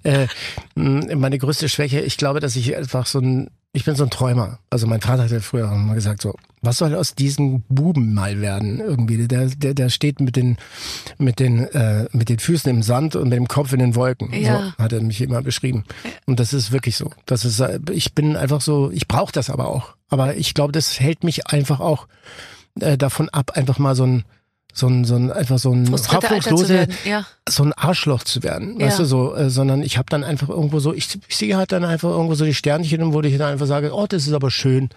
Äh, 0.04 0.28
meine 0.76 1.38
größte 1.38 1.70
Schwäche, 1.70 2.02
ich 2.02 2.18
glaube, 2.18 2.40
dass 2.40 2.56
ich 2.56 2.76
einfach 2.76 3.06
so 3.06 3.20
ein, 3.20 3.50
ich 3.74 3.86
bin 3.86 3.96
so 3.96 4.04
ein 4.04 4.10
Träumer. 4.10 4.60
Also 4.70 4.88
mein 4.88 5.02
Vater 5.02 5.24
hat 5.24 5.32
ja 5.32 5.40
früher 5.40 5.68
mal 5.68 5.96
gesagt 5.96 6.22
so, 6.22 6.36
was 6.62 6.78
soll 6.78 6.94
aus 6.96 7.16
diesem 7.16 7.62
Buben 7.70 8.14
mal 8.14 8.40
werden 8.42 8.80
irgendwie? 8.80 9.28
Der, 9.28 9.48
der, 9.48 9.74
der 9.74 9.90
steht 9.90 10.20
mit 10.20 10.36
den, 10.36 10.58
mit 11.18 11.40
den, 11.40 11.66
äh, 11.68 12.08
mit 12.12 12.30
den 12.30 12.40
Füßen 12.40 12.70
im 12.70 12.84
Sand 12.84 13.16
und 13.16 13.30
mit 13.30 13.38
dem 13.38 13.48
Kopf 13.48 13.74
in 13.74 13.80
den 13.80 13.96
Wolken. 13.96 14.34
Ja. 14.34 14.74
So 14.78 14.84
hat 14.84 14.94
er 14.94 15.02
mich 15.02 15.22
immer 15.22 15.42
beschrieben. 15.42 15.86
Und 16.26 16.40
das 16.40 16.54
ist 16.54 16.72
wirklich 16.72 16.98
so. 16.98 17.12
Das 17.26 17.46
ist, 17.46 17.60
äh, 17.60 17.80
ich 17.92 18.14
bin 18.14 18.36
einfach 18.36 18.62
so, 18.62 18.92
ich 18.92 19.08
brauche 19.08 19.32
das 19.32 19.50
aber 19.50 19.68
auch. 19.68 19.96
Aber 20.10 20.36
ich 20.36 20.54
glaube, 20.54 20.72
das 20.72 21.00
hält 21.00 21.24
mich 21.24 21.48
einfach 21.48 21.80
auch 21.80 22.08
äh, 22.80 22.98
davon 22.98 23.30
ab, 23.30 23.52
einfach 23.56 23.80
mal 23.80 23.96
so 23.96 24.06
ein, 24.06 24.24
so 24.74 24.88
ein, 24.88 25.06
so 25.06 25.16
ein, 25.16 25.32
einfach 25.32 25.60
so 25.60 25.72
ein 25.72 25.92
hoffnungslose. 25.92 26.88
Ja. 27.06 27.26
so 27.48 27.64
ein 27.64 27.74
Arschloch 27.74 28.24
zu 28.24 28.44
werden, 28.44 28.80
Ja. 28.80 28.88
weißt 28.88 29.00
du 29.00 29.06
so, 29.06 29.36
äh, 29.36 29.50
sondern 29.50 29.84
ich 29.84 29.98
habe 29.98 30.08
dann 30.10 30.24
einfach 30.24 30.50
irgendwo 30.50 30.80
so, 30.80 30.94
ich, 30.94 31.08
ich 31.28 31.36
sehe 31.36 31.58
halt 31.58 31.72
dann 31.72 31.84
einfach 31.84 32.10
irgendwo 32.10 32.36
so 32.36 32.46
die 32.46 32.54
Sternchen, 32.54 33.14
wo 33.14 33.22
ich 33.22 33.38
dann 33.38 33.52
einfach 33.54 33.68
sage, 33.68 33.94
oh, 33.94 34.06
das 34.08 34.28
ist 34.28 34.34
aber 34.34 34.52
schön. 34.52 34.90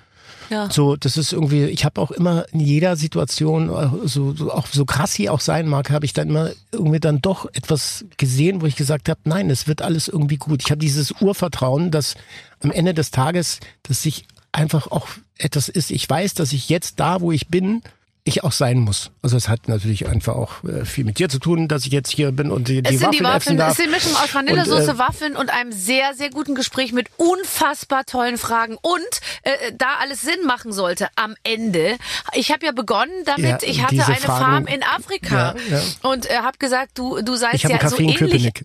Ja. 0.51 0.69
So, 0.71 0.95
das 0.97 1.17
ist 1.17 1.33
irgendwie, 1.33 1.65
ich 1.65 1.87
habe 1.87 1.99
auch 2.01 2.11
immer 2.11 2.45
in 2.53 2.61
jeder 2.61 2.97
Situation, 2.97 3.71
äh, 3.71 4.07
so, 4.07 4.35
so 4.35 4.53
auch 4.53 4.67
so 4.67 4.85
krass 4.85 5.13
sie 5.15 5.31
auch 5.31 5.41
sein 5.41 5.67
mag, 5.67 5.91
habe 5.91 6.05
ich 6.05 6.13
dann 6.13 6.29
immer 6.29 6.51
irgendwie 6.71 7.01
dann 7.01 7.23
doch 7.23 7.47
etwas 7.55 8.05
gesehen, 8.19 8.61
wo 8.61 8.67
ich 8.67 8.77
gesagt 8.77 9.09
habe, 9.09 9.21
nein, 9.25 9.49
es 9.49 9.67
wird 9.67 9.81
alles 9.81 10.07
irgendwie 10.09 10.37
gut. 10.37 10.63
Ich 10.63 10.71
habe 10.71 10.79
dieses 10.81 11.13
Urvertrauen, 11.21 11.91
dass 11.91 12.15
am 12.63 12.71
Ende 12.71 12.93
des 12.93 13.11
Tages, 13.11 13.61
dass 13.85 14.03
sich 14.03 14.27
einfach 14.53 14.91
auch 14.91 15.09
etwas 15.39 15.69
ist. 15.69 15.91
Ich 15.91 16.09
weiß, 16.09 16.35
dass 16.35 16.53
ich 16.53 16.69
jetzt 16.69 17.01
da, 17.01 17.21
wo 17.23 17.33
ich 17.33 17.49
bin, 17.49 17.83
ich 18.27 18.43
auch 18.43 18.53
sein 18.53 18.79
muss. 18.79 19.11
Also 19.23 19.37
es 19.37 19.51
hat 19.51 19.69
natürlich 19.69 20.07
einfach 20.09 20.35
auch 20.35 20.65
äh, 20.65 20.87
viel 20.87 21.05
mit 21.05 21.19
dir 21.19 21.29
zu 21.29 21.39
tun, 21.39 21.69
dass 21.69 21.85
ich 21.85 21.93
jetzt 21.93 22.11
hier 22.11 22.33
bin 22.33 22.51
und 22.51 22.69
die, 22.69 22.81
die 22.83 22.95
Es 22.95 23.01
sind 23.01 23.09
Waffeln 23.09 23.19
die 23.19 23.25
Waffeln, 23.25 23.57
es 23.57 23.59
darf. 23.61 23.79
ist 23.79 23.85
die 23.85 23.91
Mischung 23.91 24.17
aus 24.17 24.35
Vanillesoße, 24.35 24.83
Und, 24.93 24.97
äh, 24.97 24.99
Waffeln 24.99 25.37
und 25.37 25.51
einem 25.51 25.73
sehr, 25.73 26.15
sehr 26.15 26.31
guten 26.31 26.55
Gespräch 26.55 26.93
mit 26.93 27.09
unfassbar 27.19 28.05
tollen 28.07 28.39
Fragen. 28.39 28.79
Und 28.81 29.03
äh, 29.43 29.73
da 29.77 29.97
alles 30.01 30.23
Sinn 30.23 30.47
machen 30.47 30.73
sollte 30.73 31.09
am 31.17 31.35
Ende. 31.45 31.99
Ich 32.33 32.51
habe 32.51 32.65
ja 32.65 32.73
begonnen 32.73 33.13
damit, 33.27 33.45
Ja, 33.63 33.69
ich 33.69 33.83
hatte 33.83 33.95
eine 34.07 34.17
Fragen- 34.17 34.25
Farm 34.25 34.67
in 34.69 34.83
Afrika 34.83 35.55
Ja, 35.69 35.77
ja. 35.79 35.83
und 36.11 36.25
äh, 36.31 36.37
habe 36.39 36.57
gesagt, 36.59 36.93
du, 36.97 37.21
du 37.21 37.37
seist 37.37 37.63
ja 37.65 37.89
so 37.89 37.99
ähnlich 37.99 38.53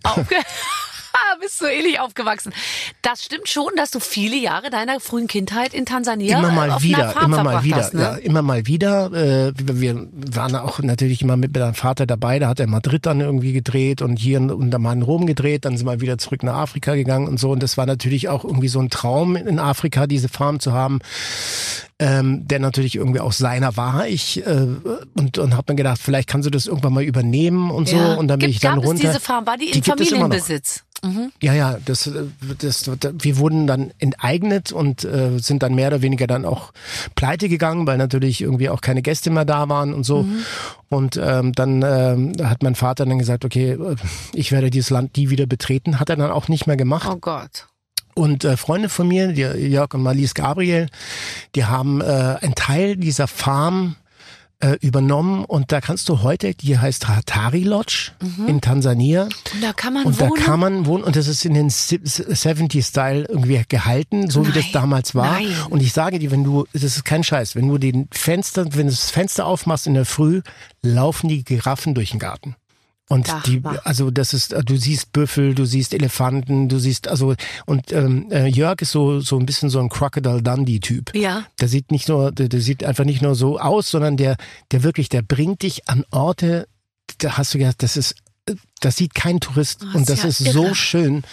bist 1.40 1.58
so 1.58 1.66
ähnlich 1.66 2.00
aufgewachsen. 2.00 2.52
Das 3.02 3.24
stimmt 3.24 3.48
schon, 3.48 3.70
dass 3.76 3.90
du 3.90 4.00
viele 4.00 4.36
Jahre 4.36 4.70
deiner 4.70 5.00
frühen 5.00 5.26
Kindheit 5.26 5.74
in 5.74 5.86
Tansania 5.86 6.38
immer 6.38 6.52
mal 6.52 6.70
auf 6.70 6.82
wieder, 6.82 7.04
einer 7.04 7.12
Farm 7.12 7.32
immer 7.32 7.44
mal 7.44 7.64
wieder, 7.64 7.76
hast, 7.76 7.94
ne? 7.94 8.02
ja, 8.02 8.14
immer 8.14 8.42
mal 8.42 8.66
wieder. 8.66 9.12
Äh, 9.12 9.52
wir 9.56 10.06
waren 10.12 10.54
auch 10.56 10.78
natürlich 10.80 11.22
immer 11.22 11.36
mit 11.36 11.56
meinem 11.56 11.74
Vater 11.74 12.06
dabei. 12.06 12.38
Da 12.38 12.48
hat 12.48 12.60
er 12.60 12.64
in 12.64 12.70
Madrid 12.70 13.06
dann 13.06 13.20
irgendwie 13.20 13.52
gedreht 13.52 14.02
und 14.02 14.16
hier 14.18 14.40
und 14.40 14.70
dann 14.70 14.82
mal 14.82 14.92
in 14.92 15.02
Rom 15.02 15.26
gedreht. 15.26 15.64
Dann 15.64 15.76
sind 15.76 15.86
wir 15.86 16.00
wieder 16.00 16.18
zurück 16.18 16.42
nach 16.42 16.54
Afrika 16.54 16.94
gegangen 16.94 17.28
und 17.28 17.38
so. 17.38 17.50
Und 17.50 17.62
das 17.62 17.76
war 17.76 17.86
natürlich 17.86 18.28
auch 18.28 18.44
irgendwie 18.44 18.68
so 18.68 18.80
ein 18.80 18.90
Traum 18.90 19.36
in 19.36 19.58
Afrika, 19.58 20.06
diese 20.06 20.28
Farm 20.28 20.60
zu 20.60 20.72
haben. 20.72 21.00
Ähm, 21.98 22.48
der 22.48 22.60
natürlich 22.60 22.96
irgendwie 22.96 23.20
auch 23.20 23.32
seiner 23.32 23.76
war. 23.76 24.06
Ich 24.06 24.44
äh, 24.46 24.66
und 25.14 25.36
und 25.36 25.54
habe 25.54 25.72
mir 25.72 25.76
gedacht, 25.76 26.00
vielleicht 26.02 26.28
kannst 26.28 26.46
du 26.46 26.50
das 26.50 26.66
irgendwann 26.66 26.94
mal 26.94 27.04
übernehmen 27.04 27.70
und 27.70 27.88
so. 27.88 27.96
Ja. 27.96 28.14
Und 28.14 28.28
dann 28.28 28.38
bin 28.38 28.48
Gibt, 28.50 28.54
ich 28.54 28.60
dann 28.60 28.78
runter. 28.78 28.94
es 28.94 29.00
diese 29.00 29.20
Farm? 29.20 29.46
War 29.46 29.58
die, 29.58 29.70
Die 29.70 29.78
in. 29.78 29.84
Familienbesitz? 29.84 30.84
Mhm. 31.02 31.32
Ja, 31.40 31.54
ja, 31.54 31.78
das, 31.84 32.06
äh, 32.06 32.24
das, 32.58 32.82
das, 32.82 33.12
wir 33.18 33.38
wurden 33.38 33.66
dann 33.66 33.92
enteignet 33.98 34.72
und 34.72 35.04
äh, 35.04 35.38
sind 35.38 35.62
dann 35.62 35.74
mehr 35.74 35.88
oder 35.88 36.02
weniger 36.02 36.26
dann 36.26 36.44
auch 36.44 36.72
pleite 37.14 37.48
gegangen, 37.48 37.86
weil 37.86 37.98
natürlich 37.98 38.40
irgendwie 38.42 38.68
auch 38.68 38.80
keine 38.80 39.02
Gäste 39.02 39.30
mehr 39.30 39.44
da 39.44 39.68
waren 39.68 39.94
und 39.94 40.04
so. 40.04 40.26
Und 40.88 41.20
ähm, 41.22 41.52
dann 41.52 41.82
ähm, 41.82 42.32
hat 42.42 42.62
mein 42.62 42.74
Vater 42.74 43.06
dann 43.06 43.18
gesagt, 43.18 43.44
okay, 43.44 43.72
äh, 43.72 43.96
ich 44.32 44.52
werde 44.52 44.70
dieses 44.70 44.90
Land 44.90 45.16
nie 45.16 45.30
wieder 45.30 45.46
betreten. 45.46 46.00
Hat 46.00 46.10
er 46.10 46.16
dann 46.16 46.30
auch 46.30 46.48
nicht 46.48 46.66
mehr 46.66 46.76
gemacht. 46.76 47.08
Oh 47.10 47.16
Gott. 47.16 47.66
Und 48.14 48.44
äh, 48.44 48.56
Freunde 48.56 48.88
von 48.88 49.08
mir, 49.08 49.28
die, 49.28 49.42
Jörg 49.42 49.94
und 49.94 50.02
Marlies 50.02 50.34
Gabriel, 50.34 50.88
die 51.54 51.64
haben 51.64 52.00
äh, 52.00 52.04
einen 52.40 52.54
Teil 52.54 52.96
dieser 52.96 53.28
Farm 53.28 53.96
äh, 54.60 54.76
übernommen 54.80 55.44
und 55.44 55.72
da 55.72 55.80
kannst 55.80 56.08
du 56.08 56.22
heute, 56.22 56.54
die 56.54 56.78
heißt 56.78 57.08
Hatari 57.08 57.62
Lodge 57.62 58.12
in 58.46 58.60
Tansania. 58.60 59.22
Und 59.24 59.62
da 59.62 59.72
kann 59.72 59.94
man 59.94 60.04
Und 60.06 60.20
wohnen. 60.20 60.32
da 60.36 60.42
kann 60.44 60.60
man 60.60 60.86
wohnen 60.86 61.02
und 61.04 61.16
das 61.16 61.26
ist 61.28 61.44
in 61.44 61.54
den 61.54 61.70
70-Style 61.70 63.26
irgendwie 63.28 63.62
gehalten, 63.68 64.30
so 64.30 64.46
wie 64.46 64.52
das 64.52 64.64
Nein, 64.64 64.72
damals 64.72 65.14
war. 65.14 65.32
nein. 65.32 65.48
Und 65.70 65.82
ich 65.82 65.92
sage 65.92 66.18
dir, 66.18 66.30
wenn 66.30 66.44
du, 66.44 66.66
das 66.72 66.82
ist 66.84 67.04
kein 67.04 67.24
Scheiß, 67.24 67.56
wenn 67.56 67.68
du 67.68 67.78
den 67.78 68.08
Fenster, 68.12 68.64
wenn 68.74 68.86
du 68.86 68.92
das 68.92 69.10
Fenster 69.10 69.46
aufmachst 69.46 69.86
in 69.86 69.94
der 69.94 70.04
Früh, 70.06 70.42
laufen 70.82 71.28
die 71.28 71.44
Giraffen 71.44 71.94
durch 71.94 72.10
den 72.10 72.20
Garten. 72.20 72.56
Und 73.10 73.28
Ach, 73.28 73.42
die, 73.42 73.60
also 73.82 74.12
das 74.12 74.34
ist, 74.34 74.54
du 74.64 74.76
siehst 74.76 75.10
Büffel, 75.12 75.56
du 75.56 75.64
siehst 75.64 75.94
Elefanten, 75.94 76.68
du 76.68 76.78
siehst, 76.78 77.08
also 77.08 77.34
und 77.66 77.92
ähm, 77.92 78.30
äh, 78.30 78.46
Jörg 78.46 78.80
ist 78.82 78.92
so 78.92 79.18
so 79.18 79.36
ein 79.36 79.46
bisschen 79.46 79.68
so 79.68 79.80
ein 79.80 79.88
Crocodile 79.88 80.42
Dundee 80.42 80.78
Typ. 80.78 81.12
ja. 81.16 81.42
Der 81.60 81.66
sieht 81.66 81.90
nicht 81.90 82.08
nur, 82.08 82.30
der, 82.30 82.48
der 82.48 82.60
sieht 82.60 82.84
einfach 82.84 83.04
nicht 83.04 83.20
nur 83.20 83.34
so 83.34 83.58
aus, 83.58 83.90
sondern 83.90 84.16
der, 84.16 84.36
der 84.70 84.84
wirklich, 84.84 85.08
der 85.08 85.22
bringt 85.22 85.62
dich 85.62 85.88
an 85.88 86.04
Orte, 86.12 86.68
da 87.18 87.36
hast 87.36 87.52
du 87.52 87.58
gedacht, 87.58 87.82
das 87.82 87.96
ist, 87.96 88.14
das 88.80 88.96
sieht 88.96 89.14
kein 89.14 89.40
Tourist 89.40 89.80
Oh, 89.82 89.96
und 89.98 90.08
das 90.08 90.22
ja 90.22 90.28
ist 90.28 90.38
so 90.38 90.64
irre. 90.66 90.74
schön. 90.74 91.16
Und 91.16 91.24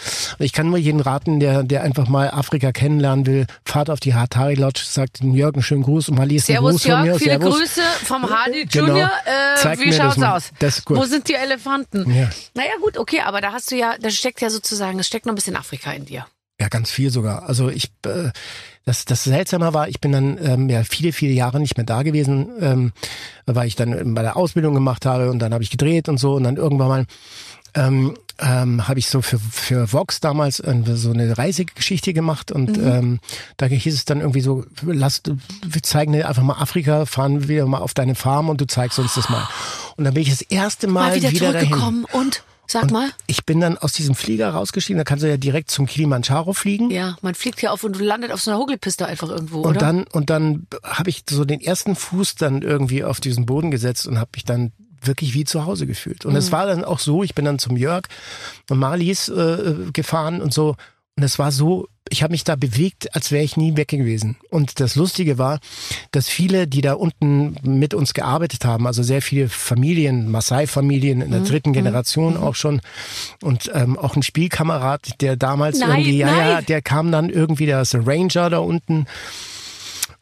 ich 0.44 0.52
kann 0.52 0.68
nur 0.68 0.78
jeden 0.78 1.00
raten, 1.00 1.40
der, 1.40 1.62
der 1.62 1.82
einfach 1.82 2.08
mal 2.08 2.30
Afrika 2.30 2.72
kennenlernen 2.72 3.26
will, 3.26 3.46
fahrt 3.64 3.90
auf 3.90 4.00
die 4.00 4.14
Hatari 4.14 4.54
Lodge, 4.54 4.82
sagt 4.86 5.20
den 5.20 5.34
Jörg 5.34 5.54
einen 5.54 5.62
schönen 5.62 5.82
Gruß 5.82 6.08
und 6.10 6.16
mal 6.16 6.26
liest 6.28 6.46
Servus 6.46 6.72
Gruß 6.72 6.82
von 6.82 7.00
mir. 7.00 7.06
Jörg, 7.08 7.18
viele 7.18 7.38
Servus. 7.38 7.58
Grüße 7.58 7.82
vom 8.04 8.28
Hardy 8.30 8.66
Genau. 8.66 8.86
Junior. 8.88 9.10
Äh, 9.24 9.78
wie 9.78 9.92
schaut's 9.92 10.22
aus? 10.22 10.50
Das 10.58 10.78
ist 10.78 10.84
gut. 10.84 10.96
Wo 10.98 11.04
sind 11.04 11.28
die 11.28 11.34
Elefanten? 11.34 12.10
Ja. 12.14 12.28
Naja 12.54 12.72
gut, 12.82 12.96
okay, 12.98 13.20
aber 13.20 13.40
da 13.40 13.52
hast 13.52 13.70
du 13.70 13.76
ja, 13.76 13.96
da 14.00 14.10
steckt 14.10 14.40
ja 14.40 14.50
sozusagen, 14.50 14.98
es 14.98 15.06
steckt 15.06 15.26
noch 15.26 15.32
ein 15.32 15.36
bisschen 15.36 15.56
Afrika 15.56 15.90
in 15.92 16.04
dir. 16.04 16.26
Ja, 16.60 16.68
ganz 16.68 16.90
viel 16.90 17.10
sogar. 17.10 17.48
Also 17.48 17.68
ich, 17.70 17.90
äh, 18.04 18.30
das, 18.88 19.04
das 19.04 19.24
Seltsame 19.24 19.74
war, 19.74 19.88
ich 19.88 20.00
bin 20.00 20.12
dann 20.12 20.38
ähm, 20.42 20.70
ja 20.70 20.82
viele, 20.82 21.12
viele 21.12 21.32
Jahre 21.32 21.60
nicht 21.60 21.76
mehr 21.76 21.84
da 21.84 22.02
gewesen, 22.02 22.48
ähm, 22.60 22.92
weil 23.44 23.68
ich 23.68 23.76
dann 23.76 24.14
bei 24.14 24.22
der 24.22 24.36
Ausbildung 24.36 24.72
gemacht 24.72 25.04
habe 25.04 25.30
und 25.30 25.40
dann 25.40 25.52
habe 25.52 25.62
ich 25.62 25.70
gedreht 25.70 26.08
und 26.08 26.16
so 26.16 26.34
und 26.34 26.44
dann 26.44 26.56
irgendwann 26.56 26.88
mal 26.88 27.06
ähm, 27.74 28.16
ähm, 28.40 28.88
habe 28.88 28.98
ich 28.98 29.08
so 29.08 29.20
für, 29.20 29.38
für 29.38 29.92
Vox 29.92 30.20
damals 30.20 30.60
äh, 30.60 30.74
so 30.94 31.10
eine 31.10 31.36
Reisegeschichte 31.36 32.14
gemacht 32.14 32.50
und 32.50 32.78
ähm, 32.78 33.20
da 33.58 33.66
hieß 33.66 33.92
es 33.92 34.06
dann 34.06 34.20
irgendwie 34.20 34.40
so, 34.40 34.64
lass, 34.82 35.22
wir 35.66 35.82
zeigen 35.82 36.12
dir 36.14 36.26
einfach 36.26 36.42
mal 36.42 36.58
Afrika, 36.58 37.04
fahren 37.04 37.46
wieder 37.48 37.66
mal 37.66 37.78
auf 37.80 37.92
deine 37.92 38.14
Farm 38.14 38.48
und 38.48 38.60
du 38.60 38.66
zeigst 38.66 38.98
uns 38.98 39.16
das 39.16 39.28
mal. 39.28 39.46
Und 39.96 40.04
dann 40.04 40.14
bin 40.14 40.22
ich 40.22 40.30
das 40.30 40.40
erste 40.42 40.86
Mal, 40.86 41.10
Mal 41.10 41.16
wieder, 41.16 41.30
dahin. 41.30 41.38
zurückgekommen 41.38 42.06
und 42.12 42.42
sag 42.70 42.82
Und 42.84 42.92
mal. 42.92 43.08
ich 43.26 43.44
bin 43.46 43.60
dann 43.60 43.76
aus 43.78 43.92
diesem 43.92 44.14
Flieger 44.14 44.50
rausgestiegen, 44.50 44.98
da 44.98 45.04
kannst 45.04 45.24
du 45.24 45.28
ja 45.28 45.36
direkt 45.38 45.70
zum 45.70 45.86
Kilimanjaro 45.86 46.52
fliegen. 46.52 46.90
Ja, 46.90 47.16
man 47.22 47.34
fliegt 47.34 47.60
hier 47.60 47.72
auf 47.72 47.82
und 47.82 47.98
du 47.98 48.04
landet 48.04 48.30
auf 48.30 48.40
so 48.42 48.50
einer 48.50 48.60
Hogelpiste 48.60 49.06
einfach 49.06 49.28
irgendwo, 49.30 49.62
Und 49.62 49.70
oder? 49.70 49.80
dann 49.80 50.04
und 50.12 50.30
dann 50.30 50.66
habe 50.84 51.10
ich 51.10 51.24
so 51.28 51.44
den 51.44 51.60
ersten 51.60 51.96
Fuß 51.96 52.34
dann 52.36 52.62
irgendwie 52.62 53.02
auf 53.04 53.20
diesen 53.20 53.46
Boden 53.46 53.70
gesetzt 53.70 54.06
und 54.06 54.18
habe 54.18 54.30
mich 54.34 54.44
dann 54.44 54.72
wirklich 55.00 55.32
wie 55.34 55.44
zu 55.44 55.64
Hause 55.64 55.86
gefühlt. 55.86 56.24
Und 56.26 56.32
Mhm. 56.32 56.38
es 56.38 56.52
war 56.52 56.66
dann 56.66 56.84
auch 56.84 56.98
so, 56.98 57.22
ich 57.22 57.34
bin 57.34 57.44
dann 57.44 57.58
zum 57.58 57.76
Jörg 57.76 58.02
und 58.68 58.78
Marlies 58.78 59.28
äh, 59.28 59.74
gefahren 59.92 60.40
und 60.42 60.52
so 60.52 60.74
und 61.18 61.24
es 61.24 61.36
war 61.40 61.50
so, 61.50 61.88
ich 62.10 62.22
habe 62.22 62.30
mich 62.30 62.44
da 62.44 62.54
bewegt, 62.54 63.12
als 63.16 63.32
wäre 63.32 63.42
ich 63.42 63.56
nie 63.56 63.76
weg 63.76 63.88
gewesen. 63.88 64.36
Und 64.50 64.78
das 64.78 64.94
Lustige 64.94 65.36
war, 65.36 65.58
dass 66.12 66.28
viele, 66.28 66.68
die 66.68 66.80
da 66.80 66.92
unten 66.92 67.56
mit 67.64 67.92
uns 67.92 68.14
gearbeitet 68.14 68.64
haben, 68.64 68.86
also 68.86 69.02
sehr 69.02 69.20
viele 69.20 69.48
Familien, 69.48 70.30
Maasai-Familien 70.30 71.18
Mhm. 71.18 71.24
in 71.24 71.30
der 71.32 71.40
dritten 71.40 71.72
Generation 71.72 72.36
auch 72.36 72.54
schon 72.54 72.80
und 73.42 73.68
ähm, 73.74 73.98
auch 73.98 74.14
ein 74.14 74.22
Spielkamerad, 74.22 75.20
der 75.20 75.34
damals 75.34 75.80
Nein, 75.80 75.90
irgendwie, 75.90 76.18
ja, 76.18 76.50
ja, 76.50 76.62
der 76.62 76.82
kam 76.82 77.10
dann 77.10 77.30
irgendwie, 77.30 77.66
der 77.66 77.82
ist 77.82 77.96
ein 77.96 78.04
Ranger 78.04 78.48
da 78.48 78.58
unten 78.58 79.06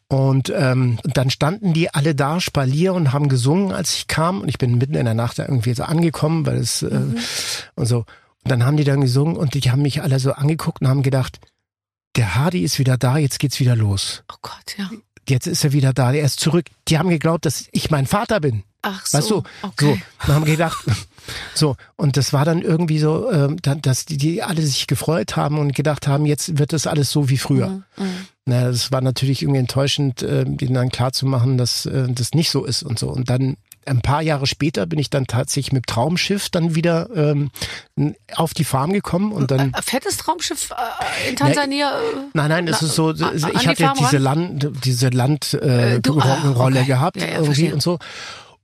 und 0.08 0.50
ähm, 0.56 0.98
dann 1.04 1.28
standen 1.28 1.74
die 1.74 1.92
alle 1.92 2.14
da, 2.14 2.40
Spalier, 2.40 2.94
und 2.94 3.12
haben 3.12 3.28
gesungen, 3.28 3.70
als 3.72 3.96
ich 3.96 4.06
kam. 4.06 4.40
Und 4.40 4.48
ich 4.48 4.56
bin 4.56 4.78
mitten 4.78 4.94
in 4.94 5.04
der 5.04 5.12
Nacht 5.12 5.38
da 5.38 5.42
irgendwie 5.42 5.74
so 5.74 5.82
angekommen, 5.82 6.46
weil 6.46 6.56
es 6.56 6.82
äh, 6.82 7.00
und 7.74 7.84
so. 7.84 8.06
Und 8.46 8.50
dann 8.50 8.64
haben 8.64 8.76
die 8.76 8.84
dann 8.84 9.00
gesungen 9.00 9.36
und 9.36 9.54
die 9.54 9.70
haben 9.72 9.82
mich 9.82 10.02
alle 10.04 10.20
so 10.20 10.30
angeguckt 10.30 10.80
und 10.80 10.86
haben 10.86 11.02
gedacht, 11.02 11.40
der 12.14 12.36
Hardy 12.36 12.62
ist 12.62 12.78
wieder 12.78 12.96
da, 12.96 13.18
jetzt 13.18 13.40
geht's 13.40 13.58
wieder 13.58 13.74
los. 13.74 14.22
oh 14.32 14.36
Gott, 14.40 14.76
ja. 14.78 14.88
Jetzt 15.28 15.48
ist 15.48 15.64
er 15.64 15.72
wieder 15.72 15.92
da, 15.92 16.12
er 16.12 16.24
ist 16.24 16.38
zurück. 16.38 16.66
Die 16.86 16.96
haben 16.96 17.08
geglaubt, 17.08 17.44
dass 17.44 17.64
ich 17.72 17.90
mein 17.90 18.06
Vater 18.06 18.38
bin. 18.38 18.62
Ach 18.82 19.04
so. 19.04 19.18
Weißt 19.18 19.30
du, 19.30 19.42
okay. 19.62 19.74
so, 19.80 20.28
und 20.28 20.34
haben 20.36 20.44
gedacht, 20.44 20.78
so, 21.56 21.74
und 21.96 22.16
das 22.16 22.32
war 22.32 22.44
dann 22.44 22.62
irgendwie 22.62 23.00
so, 23.00 23.32
ähm, 23.32 23.56
da- 23.62 23.74
dass 23.74 24.04
die, 24.04 24.16
die 24.16 24.44
alle 24.44 24.62
sich 24.62 24.86
gefreut 24.86 25.34
haben 25.34 25.58
und 25.58 25.74
gedacht 25.74 26.06
haben, 26.06 26.24
jetzt 26.24 26.56
wird 26.56 26.72
das 26.72 26.86
alles 26.86 27.10
so 27.10 27.28
wie 27.28 27.38
früher. 27.38 27.82
Mhm. 27.96 28.26
Na, 28.44 28.66
das 28.66 28.92
war 28.92 29.00
natürlich 29.00 29.42
irgendwie 29.42 29.58
enttäuschend, 29.58 30.22
äh, 30.22 30.44
denen 30.44 30.74
dann 30.74 30.90
klarzumachen, 30.90 31.58
dass 31.58 31.84
äh, 31.86 32.06
das 32.12 32.30
nicht 32.30 32.50
so 32.52 32.64
ist 32.64 32.84
und 32.84 33.00
so. 33.00 33.08
Und 33.08 33.28
dann 33.28 33.56
ein 33.86 34.00
paar 34.02 34.20
Jahre 34.22 34.46
später 34.46 34.86
bin 34.86 34.98
ich 34.98 35.10
dann 35.10 35.26
tatsächlich 35.26 35.72
mit 35.72 35.86
Traumschiff 35.86 36.48
dann 36.50 36.74
wieder 36.74 37.08
ähm, 37.14 37.50
auf 38.34 38.52
die 38.54 38.64
Farm 38.64 38.92
gekommen 38.92 39.32
und 39.32 39.50
dann 39.50 39.72
Äh, 39.72 39.82
Fettes 39.82 40.16
Traumschiff 40.18 40.70
äh, 40.72 41.30
in 41.30 41.36
Tansania. 41.36 41.90
äh, 41.98 42.02
Nein, 42.34 42.48
nein, 42.48 42.68
es 42.68 42.82
ist 42.82 42.94
so, 42.94 43.12
ich 43.12 43.18
die 43.18 43.68
hatte 43.68 43.84
Farm 43.84 43.96
diese? 43.98 44.18
Land, 44.18 44.68
diese 44.84 45.08
Landrolle 45.10 45.96
äh, 45.96 45.96
Äh, 45.96 46.00
ah, 46.20 46.54
okay. 46.56 46.84
gehabt 46.84 47.16
Ja, 47.16 47.22
ja, 47.26 47.28
irgendwie 47.34 47.46
verstehe. 47.46 47.74
und 47.74 47.82
so. 47.82 47.98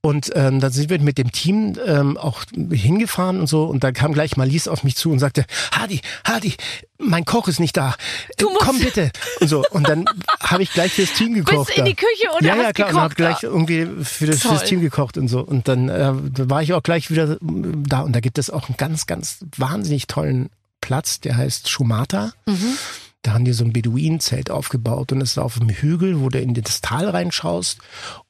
Und 0.05 0.33
ähm, 0.35 0.59
dann 0.59 0.73
sind 0.73 0.91
wir 0.91 1.01
mit 1.01 1.17
dem 1.17 1.31
Team 1.31 1.79
ähm, 1.87 2.17
auch 2.17 2.43
hingefahren 2.73 3.39
und 3.39 3.47
so. 3.47 3.63
Und 3.65 3.85
dann 3.85 3.95
kam 3.95 4.13
gleich 4.13 4.37
Marlies 4.37 4.67
auf 4.67 4.83
mich 4.83 4.97
zu 4.97 5.13
und 5.13 5.21
sagte, 5.21 5.45
Hadi, 5.73 6.01
Hadi, 6.27 6.55
mein 6.99 7.25
Koch 7.25 7.47
ist 7.47 7.61
nicht 7.61 7.77
da. 7.77 7.95
Du 8.37 8.51
musst- 8.51 8.65
Komm 8.67 8.81
bitte. 8.81 9.13
Und 9.41 9.47
so. 9.47 9.65
Und 9.71 9.89
dann 9.89 10.05
habe 10.41 10.65
ich 10.65 10.73
gleich 10.73 10.93
fürs 10.93 11.13
Team 11.13 11.35
gekocht. 11.35 11.69
Bist 11.69 11.79
in 11.79 11.85
da. 11.85 11.91
die 11.91 11.95
Küche 11.95 12.33
und 12.37 12.45
ja, 12.45 12.55
hast 12.57 12.63
ja, 12.65 12.73
klar, 12.73 12.89
und 12.89 12.95
gekocht. 12.95 13.03
habe 13.05 13.15
gleich 13.15 13.43
irgendwie 13.45 13.89
für 14.05 14.27
das, 14.27 14.43
fürs. 14.43 14.65
Team 14.65 14.81
gekocht 14.81 15.17
und 15.17 15.29
so. 15.29 15.39
Und 15.41 15.69
dann 15.69 15.89
äh, 15.89 16.11
war 16.51 16.63
ich 16.63 16.73
auch 16.73 16.83
gleich 16.83 17.09
wieder 17.11 17.39
da. 17.41 18.01
Und 18.01 18.17
da 18.17 18.19
gibt 18.19 18.39
es 18.39 18.51
auch 18.51 18.69
einen 18.69 18.77
ganz, 18.77 19.07
ganz 19.07 19.45
wahnsinnig 19.57 20.09
tollen 20.09 20.51
Platz, 20.81 21.21
der 21.21 21.37
heißt 21.37 21.71
Schumata. 21.71 22.33
Mhm. 22.47 22.77
Da 23.23 23.35
haben 23.35 23.45
die 23.45 23.53
so 23.53 23.65
ein 23.65 23.73
Beduinenzelt 23.73 24.51
aufgebaut 24.51 25.13
und 25.13 25.21
es 25.21 25.33
ist 25.33 25.39
auf 25.39 25.57
dem 25.59 25.69
Hügel, 25.69 26.21
wo 26.21 26.29
du 26.29 26.41
in 26.41 26.55
das 26.55 26.81
Tal 26.81 27.09
reinschaust 27.09 27.79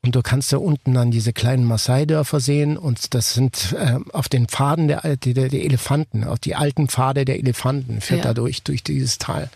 und 0.02 0.14
du 0.14 0.20
kannst 0.20 0.52
da 0.52 0.58
unten 0.58 0.92
dann 0.92 1.10
diese 1.10 1.32
kleinen 1.32 1.64
Maasai-Dörfer 1.64 2.40
sehen 2.40 2.76
und 2.76 3.14
das 3.14 3.32
sind 3.32 3.74
äh, 3.78 3.98
auf 4.12 4.28
den 4.28 4.48
Pfaden 4.48 4.88
der, 4.88 5.16
der, 5.16 5.48
der 5.48 5.64
Elefanten, 5.64 6.24
auf 6.24 6.38
die 6.40 6.54
alten 6.56 6.88
Pfade 6.88 7.24
der 7.24 7.38
Elefanten 7.38 8.00
führt 8.02 8.18
Ja. 8.20 8.26
da 8.26 8.34
durch, 8.34 8.62
durch 8.64 8.82
dieses 8.82 9.16
Tal. 9.16 9.48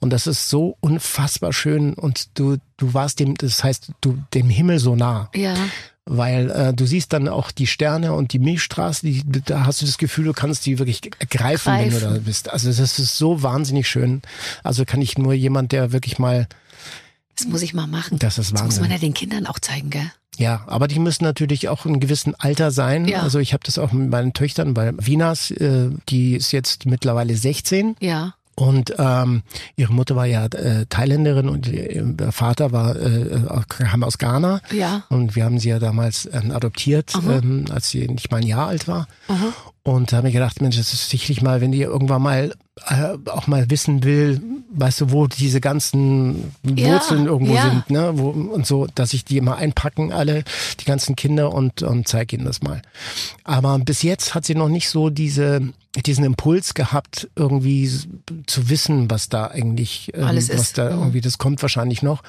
Und 0.00 0.10
das 0.10 0.26
ist 0.26 0.48
so 0.48 0.78
unfassbar 0.80 1.52
schön 1.52 1.92
und 1.92 2.38
du, 2.38 2.56
du 2.78 2.94
warst 2.94 3.20
dem, 3.20 3.34
das 3.34 3.62
heißt, 3.62 3.90
du 4.00 4.16
dem 4.32 4.48
Himmel 4.48 4.78
so 4.78 4.96
nah 4.96 5.28
Ja. 5.34 5.54
Weil 6.04 6.50
äh, 6.50 6.74
du 6.74 6.86
siehst 6.86 7.12
dann 7.12 7.28
auch 7.28 7.50
die 7.50 7.66
Sterne 7.66 8.12
und 8.12 8.32
die 8.32 8.38
Milchstraße, 8.38 9.06
die, 9.06 9.22
da 9.44 9.66
hast 9.66 9.82
du 9.82 9.86
das 9.86 9.98
Gefühl, 9.98 10.24
du 10.24 10.32
kannst 10.32 10.66
die 10.66 10.78
wirklich 10.78 11.00
greifen, 11.30 11.72
wenn 11.74 11.90
du 11.90 12.00
da 12.00 12.10
bist. 12.18 12.50
Also 12.50 12.68
das 12.72 12.98
ist 12.98 13.16
so 13.16 13.42
wahnsinnig 13.42 13.88
schön. 13.88 14.22
Also 14.64 14.84
kann 14.84 15.00
ich 15.00 15.16
nur 15.16 15.32
jemand, 15.32 15.72
der 15.72 15.92
wirklich 15.92 16.18
mal, 16.18 16.48
Das 17.36 17.46
muss 17.46 17.62
ich 17.62 17.72
mal 17.74 17.86
machen. 17.86 18.18
das 18.18 18.38
ist 18.38 18.52
Das 18.52 18.62
muss 18.62 18.80
man 18.80 18.90
ja 18.90 18.98
den 18.98 19.14
Kindern 19.14 19.46
auch 19.46 19.58
zeigen, 19.58 19.90
gell? 19.90 20.10
Ja, 20.38 20.64
aber 20.66 20.88
die 20.88 20.98
müssen 20.98 21.24
natürlich 21.24 21.68
auch 21.68 21.84
in 21.84 22.00
gewissem 22.00 22.34
Alter 22.38 22.70
sein. 22.70 23.06
Ja. 23.06 23.20
Also 23.20 23.38
ich 23.38 23.52
habe 23.52 23.62
das 23.64 23.78
auch 23.78 23.92
mit 23.92 24.08
meinen 24.10 24.32
Töchtern, 24.32 24.74
weil 24.74 24.94
Vinas, 24.98 25.50
äh, 25.50 25.90
die 26.08 26.34
ist 26.34 26.52
jetzt 26.52 26.86
mittlerweile 26.86 27.36
16 27.36 27.96
Ja. 28.00 28.34
Und 28.54 28.94
ähm, 28.98 29.42
ihre 29.76 29.92
Mutter 29.92 30.14
war 30.14 30.26
ja 30.26 30.44
äh, 30.46 30.86
Thailänderin 30.88 31.48
und 31.48 31.68
ihr 31.68 32.14
Vater 32.30 32.72
war 32.72 32.96
äh, 32.96 33.40
kam 33.68 34.02
aus 34.02 34.18
Ghana. 34.18 34.60
Ja. 34.70 35.04
Und 35.08 35.36
wir 35.36 35.44
haben 35.44 35.58
sie 35.58 35.70
ja 35.70 35.78
damals 35.78 36.28
ähm, 36.32 36.50
adoptiert, 36.50 37.12
ähm, 37.28 37.64
als 37.70 37.90
sie 37.90 38.06
nicht 38.08 38.30
mal 38.30 38.38
ein 38.38 38.46
Jahr 38.46 38.68
alt 38.68 38.88
war. 38.88 39.08
Und 39.84 40.12
da 40.12 40.18
habe 40.18 40.28
ich 40.28 40.34
gedacht, 40.34 40.60
Mensch, 40.60 40.76
das 40.76 40.92
ist 40.92 41.10
sicherlich 41.10 41.42
mal, 41.42 41.60
wenn 41.60 41.72
die 41.72 41.82
irgendwann 41.82 42.22
mal 42.22 42.54
äh, 42.86 43.14
auch 43.28 43.48
mal 43.48 43.68
wissen 43.68 44.04
will, 44.04 44.40
weißt 44.74 45.00
du, 45.02 45.10
wo 45.10 45.26
diese 45.26 45.60
ganzen 45.60 46.54
Ja, 46.64 46.92
Wurzeln 46.94 47.26
irgendwo 47.26 47.54
ja. 47.54 47.68
sind, 47.68 47.90
ne? 47.90 48.12
Wo, 48.14 48.30
und 48.30 48.64
so, 48.66 48.86
dass 48.94 49.12
ich 49.12 49.24
die 49.24 49.40
mal 49.40 49.56
einpacken, 49.56 50.12
alle, 50.12 50.44
die 50.80 50.84
ganzen 50.84 51.16
Kinder 51.16 51.52
und, 51.52 51.82
und 51.82 52.06
zeige 52.06 52.36
ihnen 52.36 52.44
das 52.46 52.62
mal. 52.62 52.80
Aber 53.44 53.76
bis 53.80 54.02
jetzt 54.02 54.34
hat 54.36 54.44
sie 54.46 54.54
noch 54.54 54.68
nicht 54.68 54.88
so 54.88 55.10
diese, 55.10 55.60
diesen 56.06 56.24
Impuls 56.24 56.74
gehabt, 56.74 57.28
irgendwie 57.34 57.90
zu 58.46 58.70
wissen, 58.70 59.10
was 59.10 59.28
da 59.28 59.48
eigentlich, 59.48 60.12
ähm, 60.14 60.24
Alles 60.24 60.48
was 60.48 60.60
ist. 60.60 60.78
da 60.78 60.90
Mhm. 60.92 60.98
irgendwie, 61.00 61.20
das 61.22 61.38
kommt 61.38 61.60
wahrscheinlich 61.60 62.02
noch. 62.02 62.22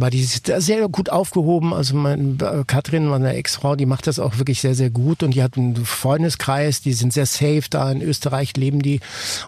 Weil 0.00 0.10
die 0.10 0.22
sehr 0.24 0.88
gut 0.88 1.10
aufgehoben. 1.10 1.74
Also 1.74 1.94
mein, 1.94 2.38
äh, 2.40 2.64
Katrin, 2.66 3.06
meine 3.06 3.34
Ex-Frau, 3.34 3.76
die 3.76 3.86
macht 3.86 4.06
das 4.06 4.18
auch 4.18 4.38
wirklich 4.38 4.60
sehr, 4.60 4.74
sehr 4.74 4.90
gut. 4.90 5.22
Und 5.22 5.34
die 5.34 5.42
hat 5.42 5.56
einen 5.56 5.76
Freundeskreis, 5.76 6.80
die 6.80 6.92
sind 6.92 7.12
sehr 7.12 7.26
safe 7.26 7.64
da. 7.68 7.90
In 7.92 8.00
Österreich 8.02 8.56
leben 8.56 8.80
die. 8.82 9.00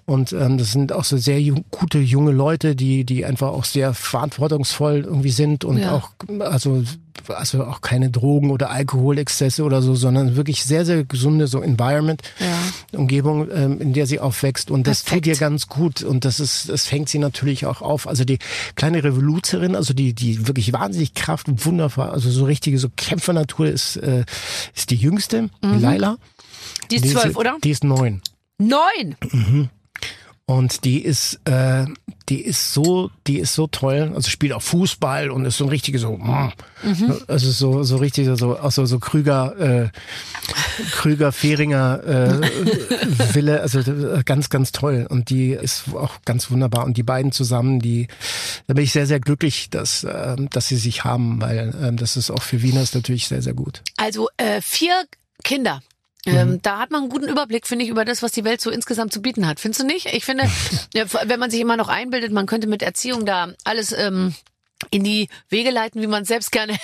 Und 0.05 0.33
ähm, 0.33 0.59
das 0.59 0.73
sind 0.73 0.93
auch 0.93 1.05
so 1.05 1.17
sehr 1.17 1.41
ju 1.41 1.57
gute 1.71 1.99
junge 1.99 2.33
Leute, 2.33 2.77
die, 2.77 3.05
die 3.05 3.25
einfach 3.25 3.49
auch 3.49 3.65
sehr 3.65 3.95
verantwortungsvoll 3.95 5.05
irgendwie 5.07 5.31
sind 5.31 5.65
und 5.65 5.79
Ja. 5.79 5.95
auch, 5.95 6.11
also 6.41 6.83
also 7.29 7.65
auch 7.65 7.81
keine 7.81 8.11
Drogen 8.11 8.51
oder 8.51 8.71
Alkoholexzesse 8.71 9.63
oder 9.65 9.83
so, 9.83 9.95
sondern 9.95 10.37
wirklich 10.37 10.65
sehr, 10.65 10.85
sehr 10.85 11.05
gesunde 11.05 11.47
so 11.47 11.61
Environment, 11.61 12.23
Ja. 12.39 12.99
Umgebung, 12.99 13.49
ähm, 13.51 13.81
in 13.81 13.93
der 13.93 14.07
sie 14.07 14.19
aufwächst. 14.21 14.71
Und 14.71 14.87
das 14.87 15.03
Perfekt. 15.03 15.25
tut 15.25 15.33
ihr 15.33 15.37
ganz 15.39 15.67
gut. 15.69 16.03
Und 16.03 16.25
das 16.25 16.41
ist, 16.41 16.69
das 16.69 16.87
fängt 16.87 17.09
sie 17.09 17.19
natürlich 17.19 17.67
auch 17.67 17.83
auf. 17.83 18.07
Also 18.07 18.25
die 18.25 18.39
kleine 18.75 19.05
Revoluzerin, 19.05 19.77
also 19.77 19.95
die, 19.95 20.15
die 20.15 20.47
wirklich 20.47 20.73
wahnsinnig 20.73 21.15
Kraft 21.15 21.49
und 21.49 21.65
wundervoll, 21.65 22.09
also 22.09 22.31
so 22.31 22.45
richtige 22.45 22.79
so 22.79 22.89
Kämpfernatur 22.97 23.67
ist, 23.67 23.97
äh, 23.97 24.25
ist 24.75 24.91
die 24.91 24.97
jüngste, 24.97 25.51
die 25.63 25.79
Laila. 25.81 26.13
Mhm. 26.13 26.19
Die 26.91 26.97
ist 26.97 27.11
zwölf, 27.11 27.37
oder? 27.37 27.57
Die 27.63 27.71
ist 27.71 27.85
neun. 27.85 28.21
Neun! 28.59 29.71
Und 30.45 30.85
die 30.85 31.01
ist, 31.03 31.41
äh, 31.45 31.87
die 32.29 32.41
ist 32.41 32.73
so, 32.73 33.11
die 33.27 33.39
ist 33.39 33.55
so 33.55 33.69
toll. 33.69 34.13
Also 34.15 34.29
spielt 34.29 34.53
auch 34.53 34.63
Fußball 34.63 35.31
und 35.31 35.45
ist 35.45 35.57
so 35.57 35.65
ein 35.65 35.71
richtiger 35.71 35.99
so, 35.99 36.17
mm, 36.17 36.53
also 37.29 37.51
so, 37.51 37.85
so 37.85 37.97
richtig 37.97 38.29
so, 38.35 38.59
auch 38.59 38.73
so, 38.73 38.85
so 38.85 38.99
Krüger, 38.99 39.59
äh, 39.59 39.89
Krüger, 40.91 41.31
Fehringer 41.31 42.03
äh, 42.05 43.35
Wille, 43.35 43.61
also 43.61 43.81
ganz, 44.25 44.51
ganz 44.51 44.73
toll. 44.73 45.07
Und 45.09 45.31
die 45.31 45.51
ist 45.51 45.85
auch 45.95 46.17
ganz 46.25 46.51
wunderbar. 46.51 46.85
Und 46.85 46.97
die 46.97 47.05
beiden 47.05 47.31
zusammen, 47.31 47.79
die, 47.79 48.09
da 48.67 48.75
bin 48.75 48.85
ich 48.85 48.93
sehr, 48.93 49.07
sehr 49.07 49.21
glücklich, 49.21 49.71
dass, 49.71 50.03
äh, 50.03 50.37
dass 50.51 50.69
sie 50.69 50.77
sich 50.77 51.05
haben, 51.05 51.41
weil 51.41 51.73
äh, 51.81 51.93
das 51.95 52.17
ist 52.17 52.31
auch 52.31 52.43
für 52.43 52.63
Wieners 52.63 52.95
natürlich 52.95 53.29
sehr, 53.29 53.43
sehr 53.43 53.55
gut. 53.55 53.83
Also 53.97 54.29
äh, 54.39 54.61
vier 54.61 55.05
Kinder. 55.45 55.83
Ähm, 56.25 56.61
da 56.63 56.79
hat 56.79 56.91
man 56.91 57.03
einen 57.03 57.11
guten 57.11 57.29
Überblick, 57.29 57.67
finde 57.67 57.85
ich, 57.85 57.91
über 57.91 58.05
das, 58.05 58.23
was 58.23 58.31
die 58.33 58.45
Welt 58.45 58.61
so 58.61 58.71
insgesamt 58.71 59.13
zu 59.13 59.21
bieten 59.21 59.47
hat. 59.47 59.59
Findest 59.59 59.83
du 59.83 59.87
nicht? 59.87 60.07
Ich 60.07 60.25
finde, 60.25 60.45
wenn 61.25 61.41
man 61.41 61.51
sich 61.51 61.61
immer 61.61 61.77
noch 61.77 61.89
einbildet, 61.89 62.33
man 62.33 62.47
könnte 62.47 62.69
mit 62.69 62.83
Erziehung 62.83 63.27
da 63.27 63.53
alles 63.65 63.93
ähm, 63.93 64.35
in 64.91 65.05
die 65.05 65.29
Wege 65.49 65.71
leiten, 65.71 66.01
wie 66.01 66.07
man 66.07 66.23
es 66.23 66.29
selbst 66.29 66.53
gerne. 66.53 66.79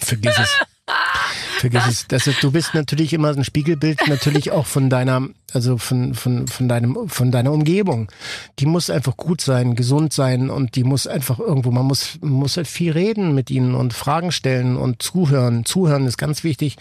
Vergiss 0.00 0.38
es. 0.38 0.50
Vergiss 1.58 1.86
es. 1.86 2.06
Das 2.08 2.24
du 2.40 2.50
bist 2.50 2.74
natürlich 2.74 3.12
immer 3.12 3.28
ein 3.28 3.44
Spiegelbild, 3.44 4.08
natürlich 4.08 4.50
auch 4.50 4.66
von 4.66 4.90
deiner, 4.90 5.28
also 5.52 5.78
von, 5.78 6.14
von, 6.14 6.46
von 6.46 6.68
deinem, 6.68 7.08
von 7.08 7.30
deiner 7.30 7.52
Umgebung. 7.52 8.10
Die 8.58 8.66
muss 8.66 8.90
einfach 8.90 9.16
gut 9.16 9.40
sein, 9.40 9.74
gesund 9.74 10.12
sein 10.12 10.50
und 10.50 10.76
die 10.76 10.84
muss 10.84 11.06
einfach 11.06 11.38
irgendwo, 11.38 11.70
man 11.70 11.86
muss, 11.86 12.18
man 12.20 12.32
muss 12.32 12.56
halt 12.56 12.66
viel 12.66 12.92
reden 12.92 13.34
mit 13.34 13.50
ihnen 13.50 13.74
und 13.74 13.92
Fragen 13.92 14.32
stellen 14.32 14.76
und 14.76 15.02
zuhören. 15.02 15.64
Zuhören 15.64 16.06
ist 16.06 16.18
ganz 16.18 16.44
wichtig 16.44 16.76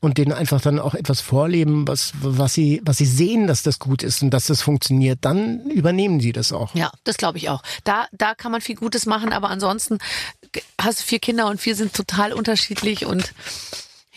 und 0.00 0.18
denen 0.18 0.32
einfach 0.32 0.60
dann 0.60 0.78
auch 0.78 0.94
etwas 0.94 1.20
vorleben, 1.20 1.86
was, 1.86 2.12
was 2.20 2.54
sie, 2.54 2.80
was 2.84 2.98
sie 2.98 3.06
sehen, 3.06 3.46
dass 3.46 3.62
das 3.62 3.78
gut 3.78 4.02
ist 4.02 4.22
und 4.22 4.30
dass 4.30 4.46
das 4.46 4.62
funktioniert. 4.62 5.18
Dann 5.22 5.60
übernehmen 5.70 6.20
sie 6.20 6.32
das 6.32 6.52
auch. 6.52 6.74
Ja, 6.74 6.90
das 7.04 7.16
glaube 7.16 7.38
ich 7.38 7.48
auch. 7.48 7.62
Da, 7.84 8.06
da 8.12 8.34
kann 8.34 8.52
man 8.52 8.60
viel 8.60 8.76
Gutes 8.76 9.06
machen, 9.06 9.32
aber 9.32 9.50
ansonsten 9.50 9.98
hast 10.80 11.00
du 11.00 11.04
vier 11.04 11.18
Kinder 11.18 11.48
und 11.48 11.60
vier 11.60 11.74
sind 11.74 11.94
total 11.94 12.32
unterschiedlich 12.32 13.06
und 13.06 13.32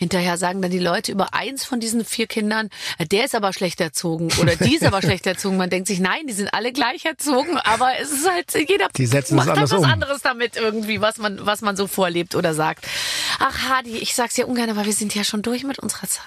Hinterher 0.02 0.36
sagen 0.36 0.60
dann 0.60 0.72
die 0.72 0.80
Leute 0.80 1.12
über 1.12 1.32
eins 1.32 1.64
von 1.64 1.78
diesen 1.78 2.04
vier 2.04 2.26
Kindern, 2.26 2.70
äh, 2.98 3.06
der 3.06 3.24
ist 3.24 3.36
aber 3.36 3.52
schlecht 3.52 3.80
erzogen 3.80 4.30
oder 4.40 4.56
die 4.56 4.74
ist 4.74 4.84
aber 4.84 5.00
schlecht 5.02 5.28
erzogen. 5.28 5.56
Man 5.56 5.70
denkt 5.70 5.86
sich, 5.86 6.00
nein, 6.00 6.26
die 6.26 6.32
sind 6.32 6.52
alle 6.52 6.72
gleich 6.72 7.04
erzogen, 7.04 7.56
aber 7.58 7.92
es 8.00 8.10
ist 8.10 8.28
halt, 8.28 8.52
jeder 8.68 8.88
Die 8.96 9.06
setzen 9.06 9.36
macht 9.36 9.46
dann 9.50 9.60
was 9.62 9.72
um. 9.72 9.84
anderes 9.84 10.20
damit 10.20 10.56
irgendwie, 10.56 11.00
was 11.00 11.18
man, 11.18 11.46
was 11.46 11.60
man 11.60 11.76
so 11.76 11.86
vorlebt 11.86 12.34
oder 12.34 12.52
sagt. 12.52 12.84
Ach, 13.38 13.68
Hadi, 13.68 13.96
ich 13.98 14.16
sag's 14.16 14.36
ja 14.36 14.44
ungern, 14.46 14.70
aber 14.70 14.84
wir 14.86 14.92
sind 14.92 15.14
ja 15.14 15.22
schon 15.22 15.42
durch 15.42 15.62
mit 15.62 15.78
unserer 15.78 16.08
Zeit. 16.08 16.24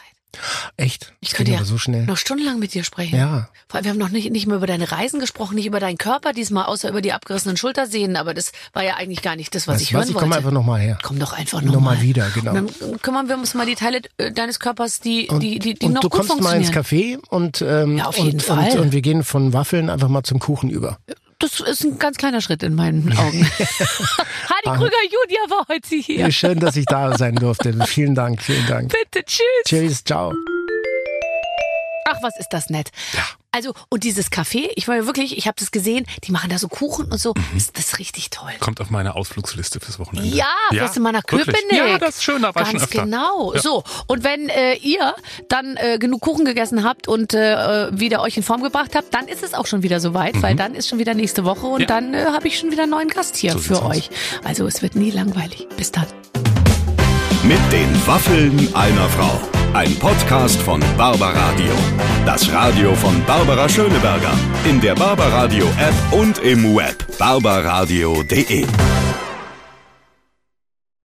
Echt? 0.78 1.14
Ich 1.22 1.30
Das 1.30 1.38
könnte 1.38 1.54
ja 1.54 1.64
so 1.64 1.78
schnell. 1.78 2.06
noch 2.06 2.18
stundenlang 2.18 2.60
mit 2.60 2.74
dir 2.74 2.84
sprechen. 2.84 3.16
Ja. 3.18 3.48
Vor 3.70 3.76
allem, 3.78 3.86
wir 3.86 3.92
haben 3.92 3.98
noch 3.98 4.10
nicht, 4.10 4.30
nicht 4.32 4.48
mehr 4.48 4.58
über 4.58 4.68
deine 4.68 4.92
Reisen 4.92 5.22
gesprochen, 5.22 5.56
nicht 5.56 5.66
über 5.66 5.80
deinen 5.80 5.98
Körper 5.98 6.34
diesmal, 6.34 6.66
außer 6.66 6.90
über 6.90 7.02
die 7.02 7.14
abgerissenen 7.14 7.56
Schultersehnen. 7.56 8.18
Aber 8.18 8.34
das 8.34 8.52
war 8.74 8.84
ja 8.84 8.96
eigentlich 8.96 9.22
gar 9.22 9.38
nicht 9.38 9.56
das, 9.56 9.66
was 9.68 9.76
Weißt 9.76 9.84
ich 9.84 9.90
du 9.90 9.94
was? 9.96 10.00
hören 10.02 10.10
Ich 10.10 10.16
wollte. 10.16 10.24
komme 10.26 10.36
einfach 10.36 10.52
nochmal 10.52 10.82
her. 10.82 10.98
Komm 11.02 11.20
doch 11.20 11.32
einfach 11.32 11.62
Noch 11.62 11.76
nochmal. 11.76 11.96
mal 11.96 12.02
wieder, 12.02 12.30
genau. 12.32 12.52
Und 12.54 12.82
dann 12.82 13.02
kümmern 13.02 13.30
wir 13.30 13.38
uns 13.38 13.54
mal 13.54 13.66
die 13.66 13.76
Teile 13.76 14.02
äh, 14.18 14.34
deines 14.34 14.60
Körpers, 14.60 15.00
die, 15.00 15.30
Und, 15.30 15.40
die, 15.40 15.60
die, 15.60 15.76
die 15.76 15.86
und 15.86 15.94
noch 15.94 16.02
du 16.02 16.10
gut 16.10 16.28
kommst 16.28 16.42
mal 16.44 16.58
ins 16.58 16.70
funktionieren. 16.70 17.22
Café 17.22 17.30
und, 17.30 17.62
ähm, 17.62 17.98
Ja, 17.98 18.06
auf 18.08 18.18
und, 18.20 18.26
jeden 18.26 18.40
Fall. 18.42 18.72
Und, 18.74 18.80
und 18.80 18.92
wir 18.92 19.02
gehen 19.02 19.24
von 19.24 19.54
Waffeln 19.54 19.90
einfach 19.90 20.10
mal 20.10 20.24
zum 20.24 20.40
Kuchen 20.40 20.70
über. 20.70 20.98
Das 21.40 21.60
ist 21.60 21.84
ein 21.84 22.00
ganz 22.00 22.18
kleiner 22.18 22.42
Schritt 22.42 22.64
in 22.64 22.76
meinen 22.76 23.12
Augen. 23.18 23.46
Hadi 23.58 24.78
Krüger 24.78 25.04
Julia 25.04 25.50
war 25.50 25.66
heute 25.68 25.96
hier. 25.96 26.32
Schön, 26.32 26.60
dass 26.60 26.76
ich 26.76 26.86
da 26.86 27.18
sein 27.18 27.36
durfte. 27.36 27.74
vielen 27.86 28.16
Dank, 28.16 28.42
vielen 28.42 28.66
Dank. 28.68 28.92
Bitte, 28.92 29.26
tschüss. 29.26 29.44
Tschüss, 29.66 30.04
ciao. 30.04 30.34
Ach, 32.08 32.22
was 32.22 32.38
ist 32.40 32.50
das 32.52 32.70
nett. 32.70 32.92
Also, 33.52 33.74
und 33.90 34.04
dieses 34.04 34.32
Café, 34.32 34.68
ich 34.76 34.88
war 34.88 34.96
ja 34.98 35.06
wirklich, 35.06 35.38
ich 35.38 35.48
habe 35.48 35.56
das 35.58 35.72
gesehen, 35.72 36.06
die 36.26 36.32
machen 36.34 36.50
da 36.50 36.60
so 36.60 36.68
Kuchen 36.68 37.06
und 37.06 37.20
so. 37.20 37.34
Mhm. 37.34 37.58
Ist 37.58 37.78
das 37.78 38.00
richtig 38.00 38.30
toll. 38.30 38.52
Kommt 38.60 38.82
auf 38.82 38.90
meine 38.90 39.16
Ausflugsliste 39.16 39.80
fürs 39.80 39.98
Wochenende. 39.98 40.30
Ja, 40.36 40.46
fährst 40.72 40.98
du 40.98 41.00
mal 41.00 41.14
nach 41.14 41.24
wirklich. 41.30 41.46
Köpenick. 41.56 41.78
Ja, 41.78 41.98
das 41.98 42.16
ist 42.18 42.24
schön, 42.24 42.42
da 42.42 42.50
war 42.54 42.64
Ganz 42.64 42.72
schon 42.72 42.82
öfter. 42.82 43.04
genau. 43.06 43.54
Ja. 43.54 43.62
So, 43.62 43.84
und 44.08 44.24
wenn 44.26 44.50
äh, 44.50 44.76
ihr 44.76 45.16
dann 45.50 45.78
äh, 45.78 45.98
genug 45.98 46.22
Kuchen 46.22 46.44
gegessen 46.46 46.84
habt 46.84 47.08
und 47.08 47.34
äh, 47.34 47.88
wieder 47.98 48.22
euch 48.22 48.36
in 48.38 48.44
Form 48.44 48.62
gebracht 48.62 48.92
habt, 48.94 49.14
dann 49.14 49.28
ist 49.30 49.42
es 49.42 49.54
auch 49.54 49.66
schon 49.66 49.82
wieder 49.84 50.00
soweit, 50.02 50.42
weil 50.42 50.56
dann 50.56 50.76
ist 50.76 50.90
schon 50.90 51.00
wieder 51.00 51.14
nächste 51.14 51.46
Woche 51.46 51.66
und 51.66 51.76
Mhm. 51.76 51.82
Ja. 51.82 51.88
dann 51.88 52.14
äh, 52.14 52.26
habe 52.26 52.48
ich 52.48 52.60
schon 52.60 52.72
wieder 52.72 52.84
einen 52.84 52.92
neuen 52.92 53.08
Gast 53.10 53.38
hier 53.38 53.54
So 53.54 53.60
für 53.60 53.82
aus. 53.82 53.96
euch. 53.96 54.10
Also 54.44 54.68
es 54.68 54.82
wird 54.82 54.96
nie 54.96 55.12
langweilig. 55.12 55.68
Bis 55.78 55.92
dann. 55.92 56.08
Mit 57.44 57.60
den 57.72 58.06
Waffeln 58.08 58.76
einer 58.76 59.08
Frau. 59.10 59.40
Ein 59.76 59.94
Podcast 60.00 60.62
von 60.62 60.82
Barbaradio. 60.98 61.74
Das 62.26 62.50
Radio 62.54 62.96
von 62.96 63.22
Barbara 63.26 63.68
Schöneberger. 63.68 64.32
In 64.64 64.80
der 64.80 64.96
Barbaradio 64.96 65.66
App 65.78 66.14
und 66.14 66.38
im 66.38 66.78
Web. 66.78 66.96
barbaradio.de. 67.20 68.66